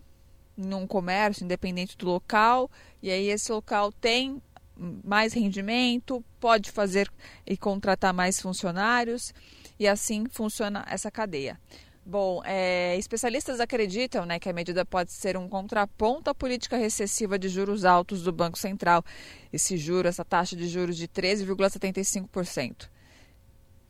num 0.56 0.86
comércio, 0.86 1.44
independente 1.44 1.96
do 1.96 2.06
local, 2.06 2.70
e 3.02 3.10
aí 3.10 3.28
esse 3.28 3.50
local 3.50 3.92
tem 3.92 4.40
mais 4.76 5.32
rendimento, 5.32 6.24
pode 6.40 6.70
fazer 6.70 7.10
e 7.46 7.56
contratar 7.56 8.12
mais 8.12 8.40
funcionários, 8.40 9.32
e 9.78 9.86
assim 9.86 10.24
funciona 10.30 10.84
essa 10.88 11.10
cadeia. 11.10 11.58
Bom, 12.06 12.42
é, 12.44 12.96
especialistas 12.98 13.60
acreditam 13.60 14.26
né, 14.26 14.38
que 14.38 14.48
a 14.48 14.52
medida 14.52 14.84
pode 14.84 15.10
ser 15.10 15.38
um 15.38 15.48
contraponto 15.48 16.28
à 16.28 16.34
política 16.34 16.76
recessiva 16.76 17.38
de 17.38 17.48
juros 17.48 17.84
altos 17.86 18.22
do 18.22 18.30
Banco 18.30 18.58
Central. 18.58 19.02
Esse 19.50 19.78
juro, 19.78 20.06
essa 20.06 20.22
taxa 20.22 20.54
de 20.54 20.68
juros 20.68 20.98
de 20.98 21.08
13,75%. 21.08 22.90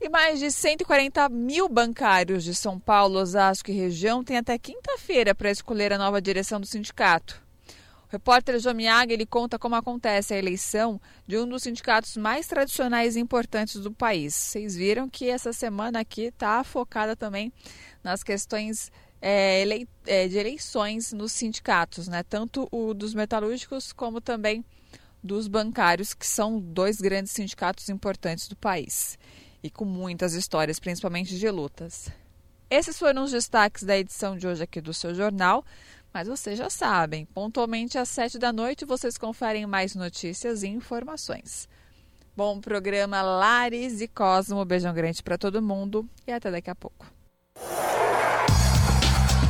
E 0.05 0.09
mais 0.11 0.39
de 0.39 0.51
140 0.51 1.31
mil 1.31 1.67
bancários 1.67 2.45
de 2.45 2.55
São 2.55 2.79
Paulo, 2.79 3.19
Osasco 3.19 3.71
e 3.71 3.75
região 3.75 4.23
têm 4.23 4.37
até 4.37 4.59
quinta-feira 4.59 5.35
para 5.35 5.51
escolher 5.51 5.95
a 5.95 5.99
nova 5.99 6.21
direção 6.21 6.61
do 6.61 6.67
sindicato. 6.67 7.43
O 8.07 8.13
repórter 8.13 8.61
Jomiaga 8.61 9.15
ele 9.15 9.25
conta 9.25 9.59
como 9.59 9.77
acontece 9.77 10.35
a 10.35 10.37
eleição 10.37 11.01
de 11.27 11.39
um 11.39 11.49
dos 11.49 11.63
sindicatos 11.63 12.19
mais 12.19 12.47
tradicionais 12.47 13.17
e 13.17 13.21
importantes 13.21 13.81
do 13.81 13.91
país. 13.91 14.35
Vocês 14.35 14.77
viram 14.77 15.09
que 15.09 15.31
essa 15.31 15.55
semana 15.55 16.01
aqui 16.01 16.25
está 16.25 16.63
focada 16.63 17.17
também 17.17 17.51
nas 18.03 18.23
questões 18.23 18.93
é, 19.23 19.63
ele, 19.63 19.89
é, 20.07 20.29
de 20.29 20.37
eleições 20.37 21.15
nos 21.15 21.33
sindicatos, 21.33 22.09
né? 22.09 22.23
tanto 22.23 22.69
o 22.71 22.93
dos 22.93 23.15
metalúrgicos 23.15 23.91
como 23.91 24.21
também 24.21 24.63
dos 25.23 25.49
bancários, 25.49 26.13
que 26.13 26.27
são 26.27 26.61
dois 26.61 27.01
grandes 27.01 27.33
sindicatos 27.33 27.89
importantes 27.89 28.49
do 28.49 28.55
país 28.55 29.17
e 29.65 29.71
com 29.71 29.87
muitas 29.87 30.35
histórias, 30.35 30.79
principalmente 30.79 31.39
de 31.39 31.51
lutas. 31.51 32.11
Esses 32.69 32.99
foram 32.99 33.25
os 33.25 33.31
destaques 33.31 33.83
da 33.83 33.97
edição 33.97 34.37
de 34.37 34.47
hoje 34.47 34.63
aqui 34.63 34.79
do 34.79 34.93
seu 34.93 35.15
jornal. 35.15 35.65
Mas 36.13 36.29
vocês 36.29 36.57
já 36.57 36.71
sabem, 36.71 37.25
pontualmente 37.25 37.99
às 37.99 38.09
sete 38.09 38.39
da 38.39 38.53
noite 38.53 38.85
vocês 38.85 39.19
conferem 39.19 39.67
mais 39.67 39.97
notícias 39.97 40.63
e 40.63 40.69
informações. 40.69 41.69
Bom 42.37 42.61
programa 42.61 43.21
Lares 43.21 44.01
e 44.01 44.07
Cosmo. 44.07 44.65
Beijão 44.65 44.95
grande 44.95 45.23
para 45.25 45.37
todo 45.37 45.61
mundo 45.61 46.09
e 46.25 46.31
até 46.31 46.53
daqui 46.53 46.71
a 46.71 46.75
pouco. 46.75 47.07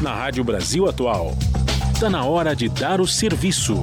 Na 0.00 0.14
Rádio 0.14 0.42
Brasil 0.42 0.88
Atual, 0.88 1.32
está 1.92 2.08
na 2.08 2.24
hora 2.24 2.56
de 2.56 2.70
dar 2.70 2.98
o 2.98 3.06
serviço. 3.06 3.82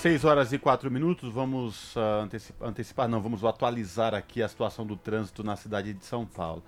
6 0.00 0.24
horas 0.24 0.50
e 0.50 0.58
4 0.58 0.90
minutos, 0.90 1.30
vamos 1.30 1.94
uh, 1.94 2.22
antecipar, 2.22 2.68
antecipar, 2.70 3.06
não, 3.06 3.20
vamos 3.20 3.44
atualizar 3.44 4.14
aqui 4.14 4.42
a 4.42 4.48
situação 4.48 4.86
do 4.86 4.96
trânsito 4.96 5.44
na 5.44 5.56
cidade 5.56 5.92
de 5.92 6.02
São 6.06 6.24
Paulo. 6.24 6.62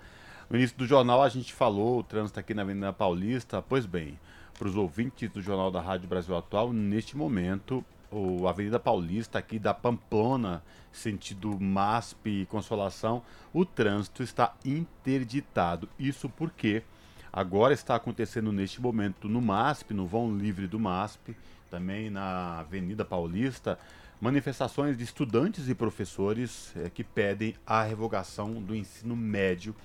No 0.47 0.55
início 0.55 0.77
do 0.77 0.85
jornal 0.85 1.23
a 1.23 1.29
gente 1.29 1.51
falou 1.51 1.97
o 1.97 2.03
trânsito 2.03 2.39
aqui 2.39 2.53
na 2.53 2.61
Avenida 2.61 2.93
Paulista. 2.93 3.59
Pois 3.59 3.87
bem, 3.87 4.19
para 4.55 4.67
os 4.67 4.75
ouvintes 4.75 5.31
do 5.31 5.41
Jornal 5.41 5.71
da 5.71 5.81
Rádio 5.81 6.07
Brasil 6.07 6.37
Atual, 6.37 6.71
neste 6.71 7.17
momento, 7.17 7.83
o 8.11 8.47
Avenida 8.47 8.79
Paulista 8.79 9.39
aqui 9.39 9.57
da 9.57 9.73
Pamplona, 9.73 10.61
sentido 10.91 11.59
MASP 11.59 12.41
e 12.41 12.45
Consolação, 12.45 13.23
o 13.51 13.65
trânsito 13.65 14.21
está 14.21 14.53
interditado. 14.63 15.89
Isso 15.97 16.29
porque 16.29 16.83
agora 17.31 17.73
está 17.73 17.95
acontecendo 17.95 18.51
neste 18.51 18.79
momento 18.79 19.27
no 19.27 19.41
MASP, 19.41 19.91
no 19.91 20.05
vão 20.05 20.37
livre 20.37 20.67
do 20.67 20.79
MASP, 20.79 21.35
também 21.73 22.09
na 22.09 22.59
Avenida 22.59 23.03
Paulista, 23.03 23.79
manifestações 24.21 24.97
de 24.97 25.03
estudantes 25.03 25.67
e 25.67 25.73
professores 25.73 26.71
é, 26.75 26.89
que 26.89 27.03
pedem 27.03 27.55
a 27.65 27.81
revogação 27.81 28.61
do 28.61 28.75
ensino 28.75 29.15
médio 29.15 29.75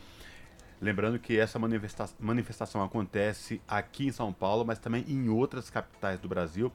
Lembrando 0.81 1.19
que 1.19 1.37
essa 1.37 1.59
manifesta 1.59 2.09
manifestação 2.21 2.83
acontece 2.83 3.61
aqui 3.67 4.07
em 4.07 4.13
São 4.13 4.33
Paulo, 4.33 4.65
mas 4.65 4.79
também 4.79 5.05
em 5.09 5.29
outras 5.29 5.69
capitais 5.69 6.21
do 6.21 6.29
Brasil. 6.29 6.71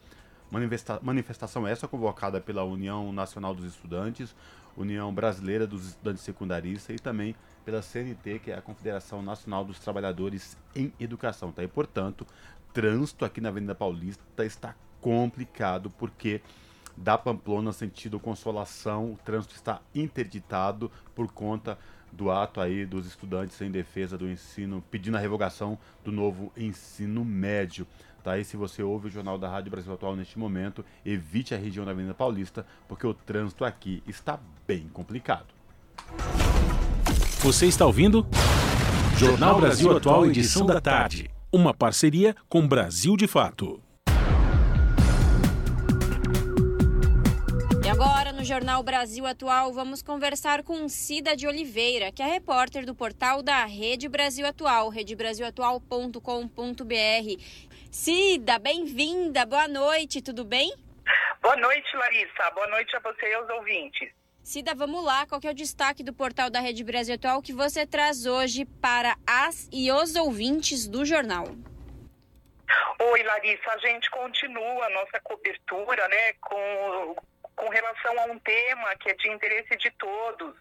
Manifesta 0.51 0.99
manifestação 1.01 1.66
essa 1.66 1.88
convocada 1.88 2.41
pela 2.41 2.66
União 2.66 3.14
Nacional 3.14 3.55
dos 3.55 3.66
Estudantes, 3.66 4.36
União 4.76 5.14
Brasileira 5.14 5.66
dos 5.66 5.88
Estudantes 5.88 6.22
Secundaristas 6.22 6.97
e 6.97 6.99
também 6.99 7.34
pela 7.64 7.82
CNT, 7.82 8.39
que 8.39 8.51
é 8.51 8.57
a 8.57 8.61
Confederação 8.61 9.22
Nacional 9.22 9.64
dos 9.64 9.80
Trabalhadores 9.80 10.57
em 10.76 10.91
Educação. 10.99 11.53
Tá? 11.53 11.64
E, 11.64 11.68
portanto, 11.68 12.28
trânsito 12.74 13.24
aqui 13.24 13.39
na 13.39 13.49
Avenida 13.49 13.74
Paulista 13.74 14.43
está 14.43 14.76
complicado 15.04 15.89
porque 15.89 16.41
da 16.95 17.18
Pamplona 17.18 17.74
sentido 17.74 18.20
Consolação, 18.20 19.12
o 19.12 19.20
trânsito 19.26 19.54
está 19.54 19.82
interditado 19.93 20.89
por 21.14 21.30
conta 21.32 21.78
do 22.12 22.32
ato 22.32 22.62
aí 22.62 22.86
dos 22.86 23.06
estudantes 23.06 23.60
em 23.60 23.70
defesa 23.70 24.18
do 24.18 24.30
ensino, 24.30 24.84
pedindo 24.89 25.18
a 25.18 25.20
revogação 25.20 25.78
do 26.06 26.12
novo 26.12 26.51
ensino 26.56 27.26
médio. 27.26 27.86
Tá 28.24 28.34
aí, 28.34 28.45
se 28.45 28.56
você 28.56 28.82
ouve 28.82 29.08
o 29.08 29.10
Jornal 29.10 29.38
da 29.38 29.49
Rádio 29.49 29.72
Brasil 29.72 29.91
Atual 29.91 30.16
neste 30.16 30.39
momento, 30.39 30.86
evite 31.06 31.54
a 31.54 31.58
região 31.58 31.84
da 31.84 31.91
Avenida 31.91 32.14
Paulista, 32.14 32.66
porque 32.88 33.06
o 33.06 33.14
trânsito 33.14 33.66
aqui 33.66 34.01
está 34.08 34.39
bem 34.66 34.88
complicado. 34.93 35.47
Você 37.39 37.66
está 37.66 37.86
ouvindo? 37.86 38.26
Jornal 39.18 39.60
Brasil 39.60 39.97
Atual, 39.97 40.26
edição 40.28 40.66
da 40.66 40.80
tarde. 40.80 41.30
Uma 41.51 41.74
parceria 41.74 42.34
com 42.47 42.66
Brasil 42.66 43.18
de 43.18 43.28
Fato. 43.28 43.82
No 48.44 48.48
Jornal 48.48 48.84
Brasil 48.84 49.26
Atual, 49.26 49.72
vamos 49.72 50.02
conversar 50.02 50.64
com 50.64 50.89
Cida 50.89 51.34
de 51.34 51.48
Oliveira, 51.48 52.12
que 52.12 52.22
é 52.22 52.26
repórter 52.26 52.86
do 52.86 52.94
portal 52.94 53.41
da 53.41 53.64
Rede 53.64 54.10
Brasil 54.10 54.46
Atual, 54.46 54.89
redebrasilatual.com.br. 54.89 57.41
Cida, 57.89 58.60
bem-vinda, 58.60 59.46
boa 59.46 59.70
noite, 59.70 60.22
tudo 60.22 60.44
bem? 60.44 60.76
Boa 61.41 61.56
noite, 61.56 61.96
Larissa. 61.96 62.52
Boa 62.54 62.68
noite 62.68 62.94
a 62.98 63.00
você 63.00 63.30
e 63.30 63.34
aos 63.34 63.50
ouvintes. 63.50 64.12
Cida, 64.44 64.76
vamos 64.76 65.06
lá. 65.06 65.26
Qual 65.26 65.39
é 65.41 65.50
o 65.50 65.54
destaque 65.54 66.04
do 66.04 66.12
portal 66.12 66.50
da 66.50 66.60
Rede 66.60 66.84
Brasil 66.84 67.16
Atual 67.16 67.41
que 67.41 67.54
você 67.54 67.88
traz 67.88 68.26
hoje 68.26 68.66
para 68.66 69.16
as 69.26 69.70
e 69.72 69.89
os 69.89 70.18
ouvintes 70.18 70.86
do 70.86 71.06
jornal? 71.06 71.46
Oi, 73.00 73.24
Larissa. 73.24 73.72
A 73.72 73.78
gente 73.78 74.12
continua 74.12 74.86
a 74.86 74.89
nossa 74.89 75.18
cobertura, 75.24 76.10
né, 76.10 76.34
com 76.41 77.16
com 77.56 77.70
relação 77.70 78.20
a 78.20 78.26
um 78.26 78.39
tema 78.39 78.95
que 78.95 79.10
é 79.10 79.14
de 79.14 79.30
interesse 79.30 79.76
de 79.78 79.91
todos, 79.91 80.56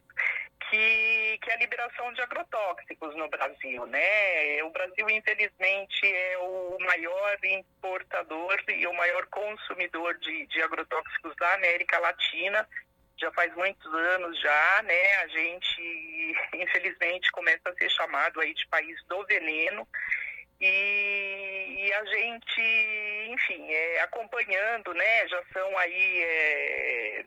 que, 0.72 1.38
que 1.42 1.50
é 1.50 1.54
a 1.54 1.58
liberação 1.58 2.12
de 2.14 2.22
agrotóxicos 2.22 3.14
no 3.14 3.28
Brasil, 3.28 3.86
né? 3.86 4.62
O 4.64 4.70
Brasil, 4.70 5.08
infelizmente, 5.10 6.06
é 6.06 6.38
o 6.38 6.78
maior 6.80 7.38
importador 7.44 8.56
e 8.68 8.86
o 8.86 8.94
maior 8.94 9.26
consumidor 9.26 10.16
de, 10.18 10.46
de 10.46 10.62
agrotóxicos 10.62 11.36
da 11.36 11.54
América 11.54 11.98
Latina. 11.98 12.66
Já 13.18 13.30
faz 13.32 13.54
muitos 13.54 13.92
anos 13.94 14.40
já, 14.40 14.82
né? 14.84 15.16
A 15.16 15.26
gente, 15.28 16.36
infelizmente, 16.54 17.30
começa 17.32 17.68
a 17.68 17.74
ser 17.74 17.90
chamado 17.90 18.40
aí 18.40 18.54
de 18.54 18.66
país 18.68 18.96
do 19.04 19.24
veneno. 19.26 19.86
E, 20.62 21.86
e, 21.86 21.92
a 21.92 22.04
gente, 22.04 23.30
enfim, 23.30 23.66
é, 23.68 24.00
acompanhando, 24.02 24.94
né, 24.94 25.28
já 25.28 25.42
são 25.52 25.76
aí 25.78 26.22
é, 26.22 27.24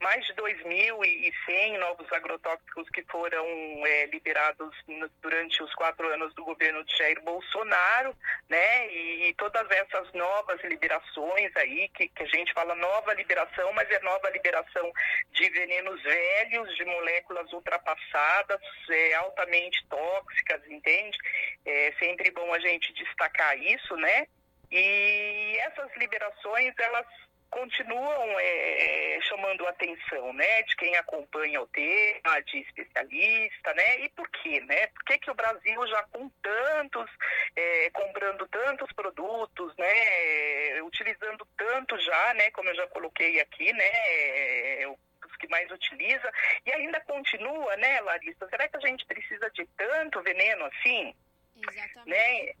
mais 0.00 0.24
de 0.26 0.34
2.100 0.34 1.78
novos 1.78 2.10
agrotóxicos 2.12 2.88
que 2.90 3.02
foram 3.04 3.44
é, 3.86 4.06
liberados 4.06 4.74
durante 5.20 5.62
os 5.62 5.74
quatro 5.74 6.06
anos 6.12 6.34
do 6.34 6.44
governo 6.44 6.84
de 6.84 6.96
Jair 6.96 7.20
Bolsonaro, 7.22 8.14
né? 8.48 8.88
E, 8.88 9.28
e 9.28 9.34
todas 9.34 9.68
essas 9.70 10.12
novas 10.12 10.62
liberações 10.64 11.54
aí, 11.56 11.88
que, 11.90 12.08
que, 12.08 12.22
a 12.22 12.26
gente 12.26 12.52
fala 12.52 12.74
nova 12.74 13.14
liberação, 13.14 13.72
mas 13.72 13.90
é 13.90 13.98
nova 14.00 14.30
liberação 14.30 14.92
de 15.32 15.48
venenos 15.50 16.02
velhos, 16.02 16.76
de 16.76 16.84
moléculas 16.84 17.52
ultrapassadas, 17.52 18.60
é, 18.90 19.14
altamente 19.14 19.84
tóxicas, 19.88 20.62
entende? 20.68 21.18
É 21.64 21.92
sempre 21.98 22.30
bom 22.30 22.52
a 22.52 22.58
gente 22.58 22.92
destacar 22.92 23.58
isso, 23.58 23.96
né? 23.96 24.26
E 24.70 25.56
essas 25.60 25.94
liberações, 25.96 26.74
elas 26.78 27.06
continuam 27.50 28.40
é, 28.40 29.18
chamando 29.22 29.66
a 29.66 29.70
atenção, 29.70 30.32
né, 30.32 30.62
de 30.62 30.76
quem 30.76 30.96
acompanha 30.96 31.60
o 31.60 31.66
tema, 31.66 32.40
de 32.46 32.58
especialista, 32.60 33.74
né, 33.74 34.00
e 34.00 34.08
por 34.10 34.28
quê, 34.28 34.60
né? 34.60 34.86
Por 34.88 35.04
que, 35.04 35.18
que 35.18 35.30
o 35.30 35.34
Brasil 35.34 35.86
já 35.86 36.02
com 36.04 36.28
tantos, 36.42 37.10
é, 37.56 37.90
comprando 37.90 38.46
tantos 38.48 38.92
produtos, 38.92 39.74
né, 39.76 40.82
utilizando 40.82 41.46
tanto 41.56 41.98
já, 41.98 42.34
né, 42.34 42.50
como 42.50 42.68
eu 42.68 42.74
já 42.74 42.86
coloquei 42.88 43.40
aqui, 43.40 43.72
né, 43.72 44.86
os 44.86 45.36
que 45.38 45.48
mais 45.48 45.70
utiliza, 45.70 46.30
e 46.66 46.72
ainda 46.72 47.00
continua, 47.00 47.76
né, 47.76 48.00
Larissa? 48.00 48.48
Será 48.48 48.68
que 48.68 48.76
a 48.76 48.80
gente 48.80 49.04
precisa 49.06 49.50
de 49.50 49.66
tanto 49.76 50.22
veneno 50.22 50.64
assim? 50.66 51.14
Exatamente. 51.56 52.08
Né? 52.08 52.54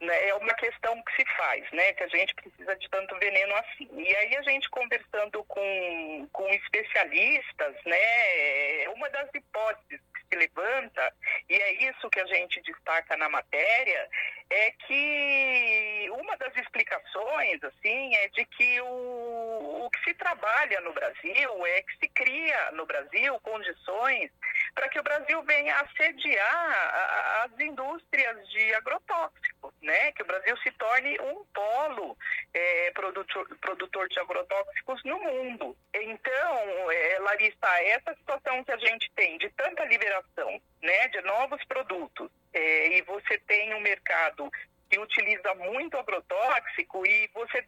Né, 0.00 0.28
é 0.28 0.34
uma 0.34 0.54
questão 0.54 1.02
que 1.02 1.16
se 1.16 1.36
faz, 1.36 1.64
né? 1.72 1.92
Que 1.94 2.04
a 2.04 2.08
gente 2.08 2.34
precisa 2.34 2.76
de 2.76 2.88
tanto 2.90 3.18
veneno 3.18 3.54
assim. 3.56 3.88
E 3.92 4.16
aí 4.16 4.36
a 4.36 4.42
gente 4.42 4.68
conversando 4.70 5.42
com, 5.44 6.28
com 6.32 6.48
especialistas, 6.48 7.74
né? 7.84 8.88
Uma 8.94 9.08
das 9.10 9.28
hipóteses 9.34 10.00
que 10.14 10.20
se 10.28 10.36
levanta, 10.36 11.14
e 11.48 11.54
é 11.54 11.72
isso 11.88 12.10
que 12.10 12.20
a 12.20 12.26
gente 12.26 12.60
destaca 12.62 13.16
na 13.16 13.28
matéria, 13.28 14.08
é 14.50 14.70
que 14.86 16.08
uma 16.10 16.36
das 16.36 16.54
explicações, 16.56 17.62
assim, 17.64 18.14
é 18.16 18.28
de 18.28 18.44
que 18.44 18.80
o, 18.80 19.84
o 19.86 19.90
que 19.90 20.04
se 20.04 20.14
trabalha 20.14 20.80
no 20.82 20.92
Brasil 20.92 21.66
é 21.66 21.82
que 21.82 21.96
se 21.98 22.08
cria 22.08 22.70
no 22.72 22.86
Brasil 22.86 23.38
condições 23.40 24.30
para 24.74 24.88
que 24.88 25.00
o 25.00 25.02
Brasil 25.02 25.42
venha 25.42 25.80
assediar 25.80 27.44
as 27.44 27.58
indústrias 27.58 28.48
de 28.50 28.74
agrotóxicos, 28.74 29.74
né? 29.86 30.12
Que 30.12 30.22
o 30.22 30.26
Brasil 30.26 30.56
se 30.58 30.70
torne 30.72 31.18
um 31.20 31.44
polo 31.54 32.18
é, 32.52 32.90
produtor, 32.90 33.48
produtor 33.60 34.08
de 34.08 34.18
agrotóxicos 34.18 35.02
no 35.04 35.18
mundo. 35.18 35.76
Então, 35.94 36.90
é, 36.90 37.18
Larissa, 37.20 37.82
essa 37.84 38.14
situação 38.14 38.62
que 38.64 38.72
a 38.72 38.78
gente 38.78 39.10
tem 39.14 39.38
de 39.38 39.48
tanta 39.50 39.84
liberação, 39.84 40.60
né, 40.82 41.08
de 41.08 41.20
novos 41.22 41.64
produtos, 41.64 42.30
é, 42.52 42.98
e 42.98 43.02
você 43.02 43.38
tem 43.46 43.74
um 43.74 43.80
mercado 43.80 44.50
que 44.90 44.98
utiliza 44.98 45.54
muito 45.54 45.96
agrotóxico 45.96 47.06
e 47.06 47.28
você 47.32 47.64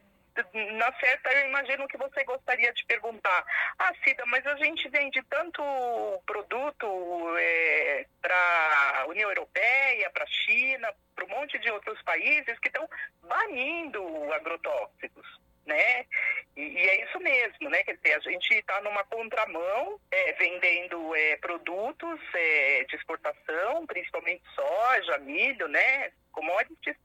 na 0.77 0.93
certa, 0.98 1.32
eu 1.32 1.48
imagino 1.48 1.89
que 1.89 1.97
você 1.97 2.24
gostaria 2.24 2.73
de 2.73 2.85
perguntar, 2.85 3.44
ah, 3.78 3.93
Cida, 4.05 4.24
mas 4.27 4.47
a 4.47 4.56
gente 4.56 4.89
vende 4.89 5.23
tanto 5.24 5.62
produto 6.27 7.36
é, 7.39 8.06
para 8.20 9.02
a 9.02 9.06
União 9.09 9.28
Europeia, 9.28 10.10
para 10.10 10.24
a 10.24 10.28
China, 10.28 10.93
para 11.15 11.24
um 11.24 11.28
monte 11.28 11.59
de 11.59 11.70
outros 11.70 12.01
países 12.02 12.59
que 12.59 12.69
estão 12.69 12.89
banindo 13.23 14.32
agrotóxicos 14.32 15.27
né? 15.69 16.06
E, 16.56 16.62
e, 16.62 16.89
é 16.89 17.05
isso 17.05 17.20
mesmo, 17.20 17.70
né? 17.70 17.85
Quer 17.85 17.97
dizer, 17.97 18.15
a 18.15 18.20
gente 18.20 18.55
está 18.55 18.81
numa 18.81 19.05
contramão, 19.05 20.01
é, 20.10 20.32
vendendo 20.32 21.15
é, 21.15 21.36
produtos 21.36 22.19
é, 22.35 22.85
de 22.89 22.97
exportação, 22.97 23.86
principalmente 23.86 24.43
soja, 24.55 25.19
milho, 25.19 25.69
né? 25.69 26.10
Commodities 26.33 26.97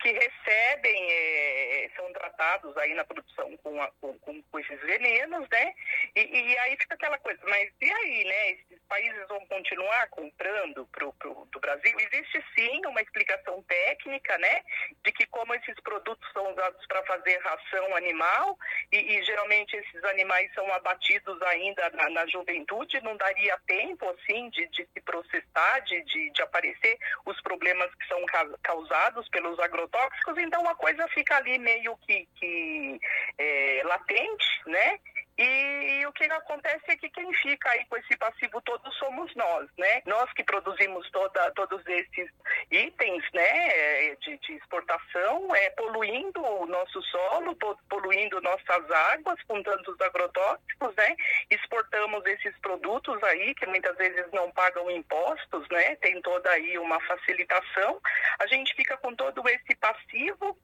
que 0.00 0.10
recebem, 0.10 1.10
é, 1.10 1.90
são 1.96 2.12
tratados 2.12 2.76
aí 2.76 2.92
na 2.94 3.04
produção 3.04 3.56
com, 3.58 3.80
a, 3.80 3.88
com, 4.00 4.18
com, 4.18 4.58
esses 4.58 4.80
venenos, 4.80 5.48
né? 5.48 5.74
E, 6.16 6.20
e, 6.20 6.58
aí 6.58 6.76
fica 6.76 6.94
aquela 6.94 7.18
coisa, 7.18 7.40
mas 7.44 7.70
e 7.80 7.90
aí, 7.90 8.24
né? 8.24 8.50
Esses 8.50 8.82
países 8.88 9.28
vão 9.28 9.44
continuar 9.46 10.08
comprando 10.08 10.86
pro, 10.86 11.12
pro, 11.14 11.46
do 11.52 11.60
Brasil? 11.60 11.96
Existe 11.98 12.44
sim 12.54 12.84
uma 12.86 13.00
explicação 13.00 13.62
técnica, 13.62 14.36
né? 14.38 14.62
De 15.04 15.12
que 15.12 15.26
como 15.26 15.54
esses 15.54 15.78
produtos 15.80 16.30
são 16.32 16.50
usados 16.50 16.84
para 16.86 17.02
fazer 17.04 17.38
ração 17.38 17.96
animal 17.96 18.58
e, 18.90 18.98
e, 18.98 19.22
geralmente 19.22 19.76
esses 19.76 20.04
animais 20.04 20.52
são 20.54 20.70
abatidos 20.72 21.40
ainda 21.42 21.88
na, 21.90 22.10
na 22.10 22.26
juventude, 22.26 23.00
não 23.02 23.16
daria 23.16 23.56
tempo, 23.66 24.08
assim, 24.10 24.50
de, 24.50 24.66
de 24.68 24.86
se 24.86 25.00
processar, 25.00 25.80
de, 25.80 26.02
de, 26.04 26.30
de 26.30 26.42
aparecer 26.42 26.98
os 27.24 27.40
problemas 27.42 27.94
que 27.94 28.06
são 28.08 28.20
causados 28.26 28.71
causados 28.72 29.28
pelos 29.28 29.58
agrotóxicos, 29.58 30.38
então 30.38 30.66
a 30.68 30.74
coisa 30.74 31.06
fica 31.08 31.36
ali 31.36 31.58
meio 31.58 31.96
que, 31.98 32.26
que 32.36 33.00
é, 33.38 33.82
latente, 33.84 34.46
né? 34.66 34.98
E, 35.42 36.00
e, 36.00 36.06
o 36.06 36.12
que 36.12 36.24
acontece 36.24 36.84
é 36.86 36.96
que 36.96 37.10
quem 37.10 37.32
fica 37.34 37.68
aí 37.70 37.84
com 37.86 37.96
esse 37.96 38.16
passivo 38.16 38.60
todo 38.62 38.92
somos 38.92 39.34
nós, 39.34 39.68
né? 39.76 40.00
Nós 40.06 40.32
que 40.34 40.44
produzimos 40.44 41.10
toda, 41.10 41.50
todos 41.52 41.84
esses 41.86 42.30
itens, 42.70 43.24
né, 43.32 44.14
de, 44.16 44.38
de 44.38 44.52
exportação, 44.54 45.52
é, 45.54 45.70
poluindo 45.70 46.40
o 46.40 46.66
nosso 46.66 47.02
solo, 47.02 47.56
poluindo 47.88 48.40
nossas 48.40 48.90
águas 48.90 49.42
com 49.48 49.60
tantos 49.64 50.00
agrotóxicos, 50.00 50.94
né? 50.94 51.16
Exportamos 51.50 52.24
esses 52.26 52.56
produtos 52.58 53.20
aí 53.24 53.52
que 53.56 53.66
muitas 53.66 53.96
vezes 53.96 54.30
não 54.32 54.50
pagam 54.52 54.88
impostos, 54.90 55.66
né? 55.70 55.96
Tem 55.96 56.20
toda 56.22 56.50
aí 56.50 56.78
uma 56.78 57.00
facilitação. 57.00 58.00
A 58.38 58.46
gente 58.46 58.74
fica 58.76 58.96
com 58.98 59.12
todo 59.16 59.42
esse 59.48 59.74
passivo 59.76 60.56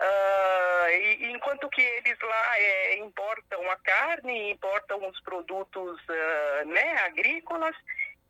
Uh, 0.00 0.88
e, 0.90 1.32
enquanto 1.32 1.68
que 1.68 1.80
eles 1.80 2.16
lá 2.22 2.58
é, 2.58 2.98
importam 2.98 3.68
a 3.70 3.76
carne, 3.76 4.52
importam 4.52 5.08
os 5.08 5.20
produtos 5.20 6.00
uh, 6.00 6.68
né, 6.68 6.98
agrícolas, 7.04 7.74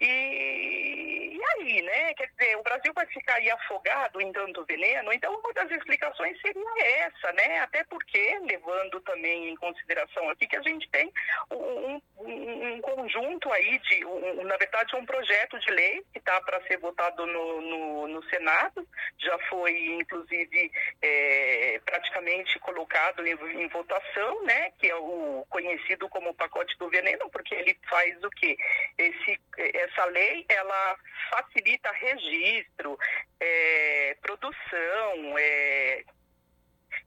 e, 0.01 1.37
e, 1.37 1.41
aí, 1.57 1.83
né? 1.83 2.15
Quer 2.15 2.29
dizer, 2.29 2.57
o 2.57 2.63
Brasil 2.63 2.93
vai 2.95 3.07
ficar 3.07 3.35
aí 3.35 3.51
afogado 3.51 4.21
em 4.21 4.33
tanto 4.33 4.65
veneno? 4.65 5.13
Então, 5.13 5.35
uma 5.35 5.53
das 5.53 5.71
explicações 5.71 6.41
seria 6.41 6.87
essa, 7.05 7.33
né? 7.33 7.59
Até 7.61 7.83
porque, 7.85 8.39
levando 8.47 9.01
também 9.01 9.49
em 9.49 9.57
consideração 9.57 10.31
aqui 10.31 10.47
que 10.47 10.57
a 10.57 10.63
gente 10.63 10.89
tem 10.91 11.13
um, 11.51 12.01
um, 12.19 12.75
um 12.75 12.81
conjunto 12.81 13.53
aí 13.53 13.79
de, 13.79 14.05
um, 14.05 14.45
na 14.45 14.57
verdade, 14.57 14.95
um 14.95 15.05
projeto 15.05 15.59
de 15.59 15.71
lei 15.73 16.05
que 16.13 16.19
está 16.19 16.41
para 16.43 16.63
ser 16.67 16.79
votado 16.79 17.27
no, 17.27 17.61
no, 17.61 18.09
no, 18.09 18.23
Senado, 18.29 18.87
já 19.19 19.39
foi, 19.49 19.95
inclusive, 19.95 20.71
é, 21.03 21.81
praticamente 21.85 22.59
colocado 22.61 23.27
em, 23.27 23.33
em 23.33 23.69
votação, 23.69 24.45
né? 24.45 24.71
Que 24.79 24.91
é 24.91 24.97
o 24.97 25.45
conhecido 25.49 26.09
como 26.09 26.35
pacote 26.35 26.77
do 26.79 26.89
veneno, 26.89 27.29
porque 27.31 27.55
ele 27.55 27.77
faz 27.89 28.23
o 28.23 28.31
quê? 28.31 28.57
Esse 28.97 29.39
essa 29.59 29.88
lei 30.07 30.45
ela 30.49 30.97
facilita 31.31 31.91
registro, 31.93 32.99
é, 33.41 34.17
produção, 34.21 35.39
é, 35.39 36.05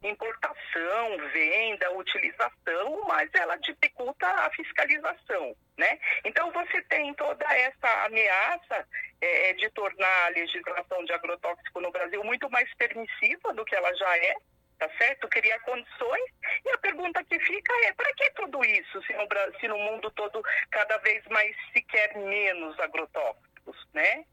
importação, 0.03 1.17
venda, 1.31 1.91
utilização, 1.91 3.03
mas 3.07 3.29
ela 3.33 3.55
dificulta 3.57 4.27
a 4.27 4.49
fiscalização, 4.51 5.55
né? 5.77 5.99
Então 6.25 6.51
você 6.51 6.81
tem 6.83 7.13
toda 7.13 7.45
essa 7.53 8.05
ameaça 8.05 8.87
é, 9.19 9.53
de 9.53 9.69
tornar 9.71 10.25
a 10.25 10.29
legislação 10.29 11.03
de 11.05 11.13
agrotóxico 11.13 11.79
no 11.79 11.91
Brasil 11.91 12.23
muito 12.23 12.49
mais 12.49 12.71
permissiva 12.75 13.53
do 13.53 13.63
que 13.65 13.75
ela 13.75 13.93
já 13.95 14.17
é, 14.17 14.35
tá 14.81 14.89
certo? 14.97 15.27
Criar 15.29 15.59
condições. 15.59 16.25
E 16.65 16.69
a 16.71 16.77
pergunta 16.79 17.23
que 17.23 17.39
fica 17.39 17.71
é, 17.85 17.93
para 17.93 18.11
que 18.15 18.31
tudo 18.31 18.59
isso, 18.65 18.99
se 19.05 19.13
no, 19.13 19.27
se 19.59 19.67
no 19.67 19.77
mundo 19.77 20.09
todo 20.11 20.41
cada 20.71 20.97
vez 20.97 21.23
mais 21.29 21.55
se 21.71 21.83
quer 21.83 22.17
menos 22.17 22.77
agrotóxicos, 22.79 23.77
né? 23.93 24.25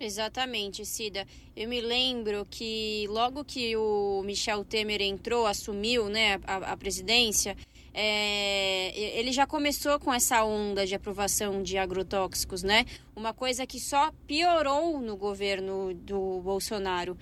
Exatamente, 0.00 0.84
Cida. 0.84 1.24
Eu 1.54 1.68
me 1.68 1.80
lembro 1.80 2.44
que 2.50 3.06
logo 3.08 3.44
que 3.44 3.76
o 3.76 4.22
Michel 4.24 4.64
Temer 4.64 5.00
entrou, 5.00 5.46
assumiu 5.46 6.08
né, 6.08 6.40
a, 6.44 6.72
a 6.72 6.76
presidência, 6.76 7.56
é, 7.94 8.90
ele 8.98 9.30
já 9.30 9.46
começou 9.46 10.00
com 10.00 10.12
essa 10.12 10.42
onda 10.42 10.84
de 10.84 10.96
aprovação 10.96 11.62
de 11.62 11.78
agrotóxicos, 11.78 12.64
né? 12.64 12.86
Uma 13.14 13.32
coisa 13.32 13.66
que 13.66 13.78
só 13.78 14.10
piorou 14.26 14.98
no 15.00 15.16
governo 15.16 15.94
do 15.94 16.40
Bolsonaro 16.40 17.16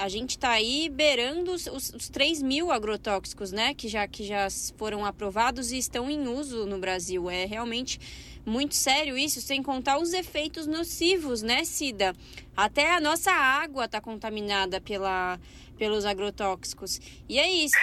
a 0.00 0.08
gente 0.08 0.30
está 0.30 0.52
aí 0.52 0.88
beirando 0.88 1.52
os, 1.52 1.66
os, 1.66 1.92
os 1.92 2.08
3 2.08 2.40
mil 2.40 2.72
agrotóxicos, 2.72 3.52
né? 3.52 3.74
Que 3.74 3.86
já, 3.86 4.08
que 4.08 4.24
já 4.24 4.48
foram 4.78 5.04
aprovados 5.04 5.72
e 5.72 5.76
estão 5.76 6.10
em 6.10 6.26
uso 6.26 6.64
no 6.64 6.78
Brasil. 6.78 7.28
É 7.28 7.44
realmente 7.44 8.00
muito 8.46 8.74
sério 8.74 9.18
isso, 9.18 9.42
sem 9.42 9.62
contar 9.62 9.98
os 9.98 10.14
efeitos 10.14 10.66
nocivos, 10.66 11.42
né, 11.42 11.64
Cida? 11.64 12.14
Até 12.56 12.94
a 12.94 13.00
nossa 13.00 13.30
água 13.30 13.84
está 13.84 14.00
contaminada 14.00 14.80
pela, 14.80 15.38
pelos 15.76 16.06
agrotóxicos. 16.06 16.98
E 17.28 17.38
é 17.38 17.50
isso. 17.50 17.76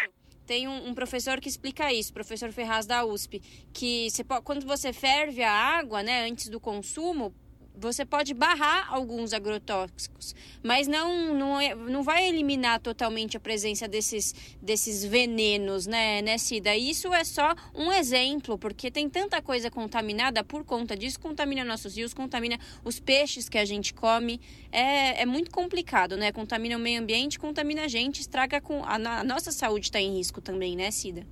Tem 0.48 0.68
um, 0.68 0.90
um, 0.90 0.96
professor 0.96 1.40
que 1.40 1.50
explica 1.50 1.94
isso, 1.94 2.12
professor 2.12 2.52
Ferraz 2.52 2.88
da 2.88 3.06
USP, 3.06 3.42
que 3.72 4.10
você, 4.10 4.24
quando 4.44 4.66
você 4.66 4.92
ferve 4.92 5.44
a 5.44 5.52
água, 5.52 6.02
né, 6.02 6.28
antes 6.28 6.50
do 6.50 6.60
consumo, 6.60 7.32
você 7.78 8.06
pode 8.06 8.34
barrar 8.34 8.92
alguns 8.92 9.34
agrotóxicos, 9.34 10.36
mas 10.64 10.88
não, 10.88 11.34
não, 11.34 11.62
é, 11.62 11.76
não 11.76 12.04
vai 12.04 12.28
eliminar 12.28 12.80
totalmente 12.80 13.38
a 13.38 13.40
presença 13.40 13.88
desses, 13.88 14.34
desses 14.62 15.06
venenos, 15.06 15.86
né, 15.86 16.22
né, 16.22 16.38
Cida? 16.38 16.76
Isso 16.76 17.14
é 17.14 17.24
só 17.24 17.54
um 17.76 17.92
exemplo, 17.92 18.58
porque 18.58 18.90
tem 18.90 19.10
tanta 19.10 19.42
coisa 19.42 19.70
contaminada 19.70 20.44
por 20.44 20.64
conta 20.64 20.98
disso, 20.98 21.20
contamina 21.20 21.64
nossos 21.64 21.96
rios, 21.96 22.14
contamina 22.14 22.60
os 22.84 23.00
peixes 23.00 23.48
que 23.48 23.58
a 23.58 23.66
gente 23.66 23.94
come. 23.94 24.42
É, 24.72 25.22
é 25.22 25.26
muito 25.26 25.52
complicado, 25.52 26.18
né? 26.18 26.32
Contamina 26.32 26.78
o 26.78 26.80
meio 26.80 27.00
ambiente, 27.00 27.38
contamina 27.38 27.84
a 27.84 27.88
gente, 27.88 28.22
estraga 28.22 28.60
com. 28.60 28.84
A, 28.84 28.96
a 28.96 29.24
nossa 29.24 29.52
saúde 29.52 29.88
está 29.88 30.00
em 30.00 30.18
risco 30.18 30.42
também, 30.42 30.76
né, 30.76 30.92
Cida? 30.92 31.26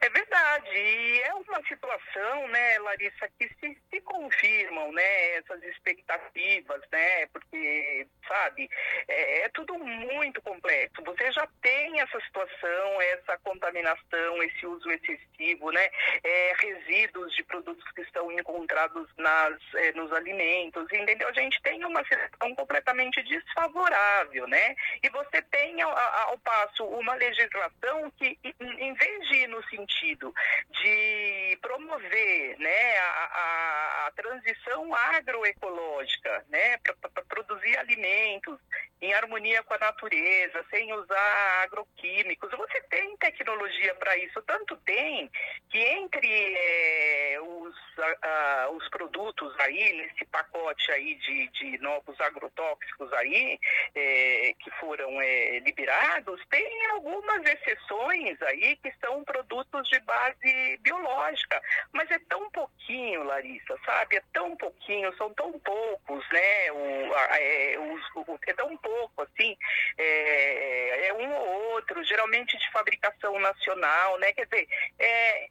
É 0.00 0.08
verdade, 0.10 0.70
e 0.76 1.22
é 1.22 1.34
uma 1.34 1.60
situação, 1.66 2.46
né, 2.48 2.78
Larissa, 2.78 3.28
que 3.36 3.48
se, 3.58 3.76
se 3.90 4.00
confirmam, 4.02 4.92
né, 4.92 5.30
essas 5.36 5.60
expectativas, 5.64 6.80
né, 6.92 7.26
porque, 7.26 8.06
sabe, 8.28 8.70
é, 9.08 9.40
é, 9.40 9.48
tudo 9.48 9.76
muito 9.76 10.40
complexo. 10.42 11.02
Você 11.02 11.32
já 11.32 11.48
tem 11.60 12.00
essa 12.00 12.20
situação, 12.20 13.02
essa 13.02 13.38
contaminação, 13.38 14.40
esse 14.44 14.66
uso 14.66 14.88
excessivo, 14.88 15.72
né, 15.72 15.88
é, 16.22 16.52
resíduos 16.60 17.34
de 17.34 17.42
produtos 17.42 17.90
que 17.90 18.02
estão 18.02 18.30
encontrados 18.30 19.08
nas, 19.16 19.58
é, 19.74 19.92
nos 19.94 20.12
alimentos, 20.12 20.86
entendeu? 20.92 21.28
A 21.28 21.32
gente 21.32 21.60
tem 21.62 21.84
uma 21.84 22.04
situação 22.04 22.54
completamente 22.54 23.20
desfavorável, 23.24 24.46
né, 24.46 24.76
e 25.02 25.08
você 25.08 25.42
tem, 25.42 25.82
ao, 25.82 25.90
ao 25.90 26.38
passo, 26.38 26.84
uma 26.84 27.14
legislação 27.16 28.12
que, 28.12 28.38
em 28.60 28.94
vez 28.94 29.28
de 29.28 29.36
ir 29.38 29.48
no 29.48 29.60
sentido 29.64 29.87
sentido 29.88 30.32
de 30.70 31.58
promover 31.60 32.58
né, 32.58 32.98
a, 32.98 33.04
a, 33.04 34.06
a 34.06 34.10
transição 34.12 34.94
agroecológica, 34.94 36.44
né, 36.48 36.78
para 36.78 37.24
produzir 37.24 37.76
alimentos 37.78 38.58
em 39.00 39.12
harmonia 39.14 39.62
com 39.62 39.74
a 39.74 39.78
natureza, 39.78 40.64
sem 40.70 40.92
usar 40.92 41.62
agroquímicos. 41.62 42.50
Você 42.50 42.80
tem 42.90 43.16
tecnologia 43.16 43.94
para 43.94 44.16
isso, 44.16 44.42
tanto 44.42 44.76
tem 44.78 45.30
que 45.70 45.78
entre 45.78 46.28
é, 46.28 47.40
os, 47.40 47.76
a, 48.22 48.68
os 48.72 48.88
produtos 48.88 49.54
aí, 49.60 49.92
nesse 49.92 50.24
pacote 50.26 50.90
aí 50.90 51.14
de, 51.16 51.48
de 51.48 51.78
novos 51.78 52.20
agrotóxicos 52.20 53.12
aí, 53.12 53.58
é, 53.94 54.52
que 54.58 54.70
foram 54.80 55.20
é, 55.20 55.60
liberados, 55.60 56.44
tem 56.50 56.86
algumas 56.86 57.42
exceções 57.44 58.40
aí 58.42 58.76
que 58.76 58.92
são 59.00 59.22
produtos 59.22 59.77
de 59.82 59.98
base 60.00 60.76
biológica, 60.82 61.60
mas 61.92 62.10
é 62.10 62.18
tão 62.28 62.50
pouquinho, 62.50 63.24
Larissa, 63.24 63.78
sabe? 63.84 64.16
É 64.16 64.22
tão 64.32 64.56
pouquinho, 64.56 65.14
são 65.16 65.32
tão 65.34 65.52
poucos, 65.60 66.24
né? 66.30 66.72
O, 66.72 67.14
é, 67.34 67.78
o, 67.78 68.38
é 68.46 68.52
tão 68.54 68.76
pouco, 68.78 69.22
assim, 69.22 69.56
é, 69.96 71.08
é, 71.08 71.14
um 71.14 71.32
ou 71.32 71.72
outro, 71.72 72.02
geralmente 72.04 72.56
de 72.56 72.70
fabricação 72.70 73.38
nacional, 73.38 74.18
né? 74.18 74.32
Quer 74.32 74.46
dizer, 74.46 74.68
é, 74.98 75.44
é 75.44 75.48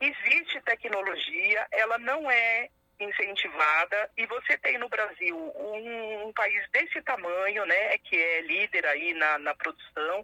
existe 0.00 0.60
tecnologia, 0.62 1.66
ela 1.70 1.98
não 1.98 2.30
é 2.30 2.68
incentivada 3.00 4.10
e 4.16 4.26
você 4.26 4.56
tem 4.58 4.78
no 4.78 4.88
Brasil 4.88 5.36
um, 5.36 6.28
um 6.28 6.32
país 6.32 6.68
desse 6.70 7.00
tamanho, 7.02 7.64
né, 7.66 7.98
que 7.98 8.16
é 8.16 8.40
líder 8.42 8.86
aí 8.86 9.12
na, 9.14 9.38
na 9.38 9.54
produção 9.54 10.22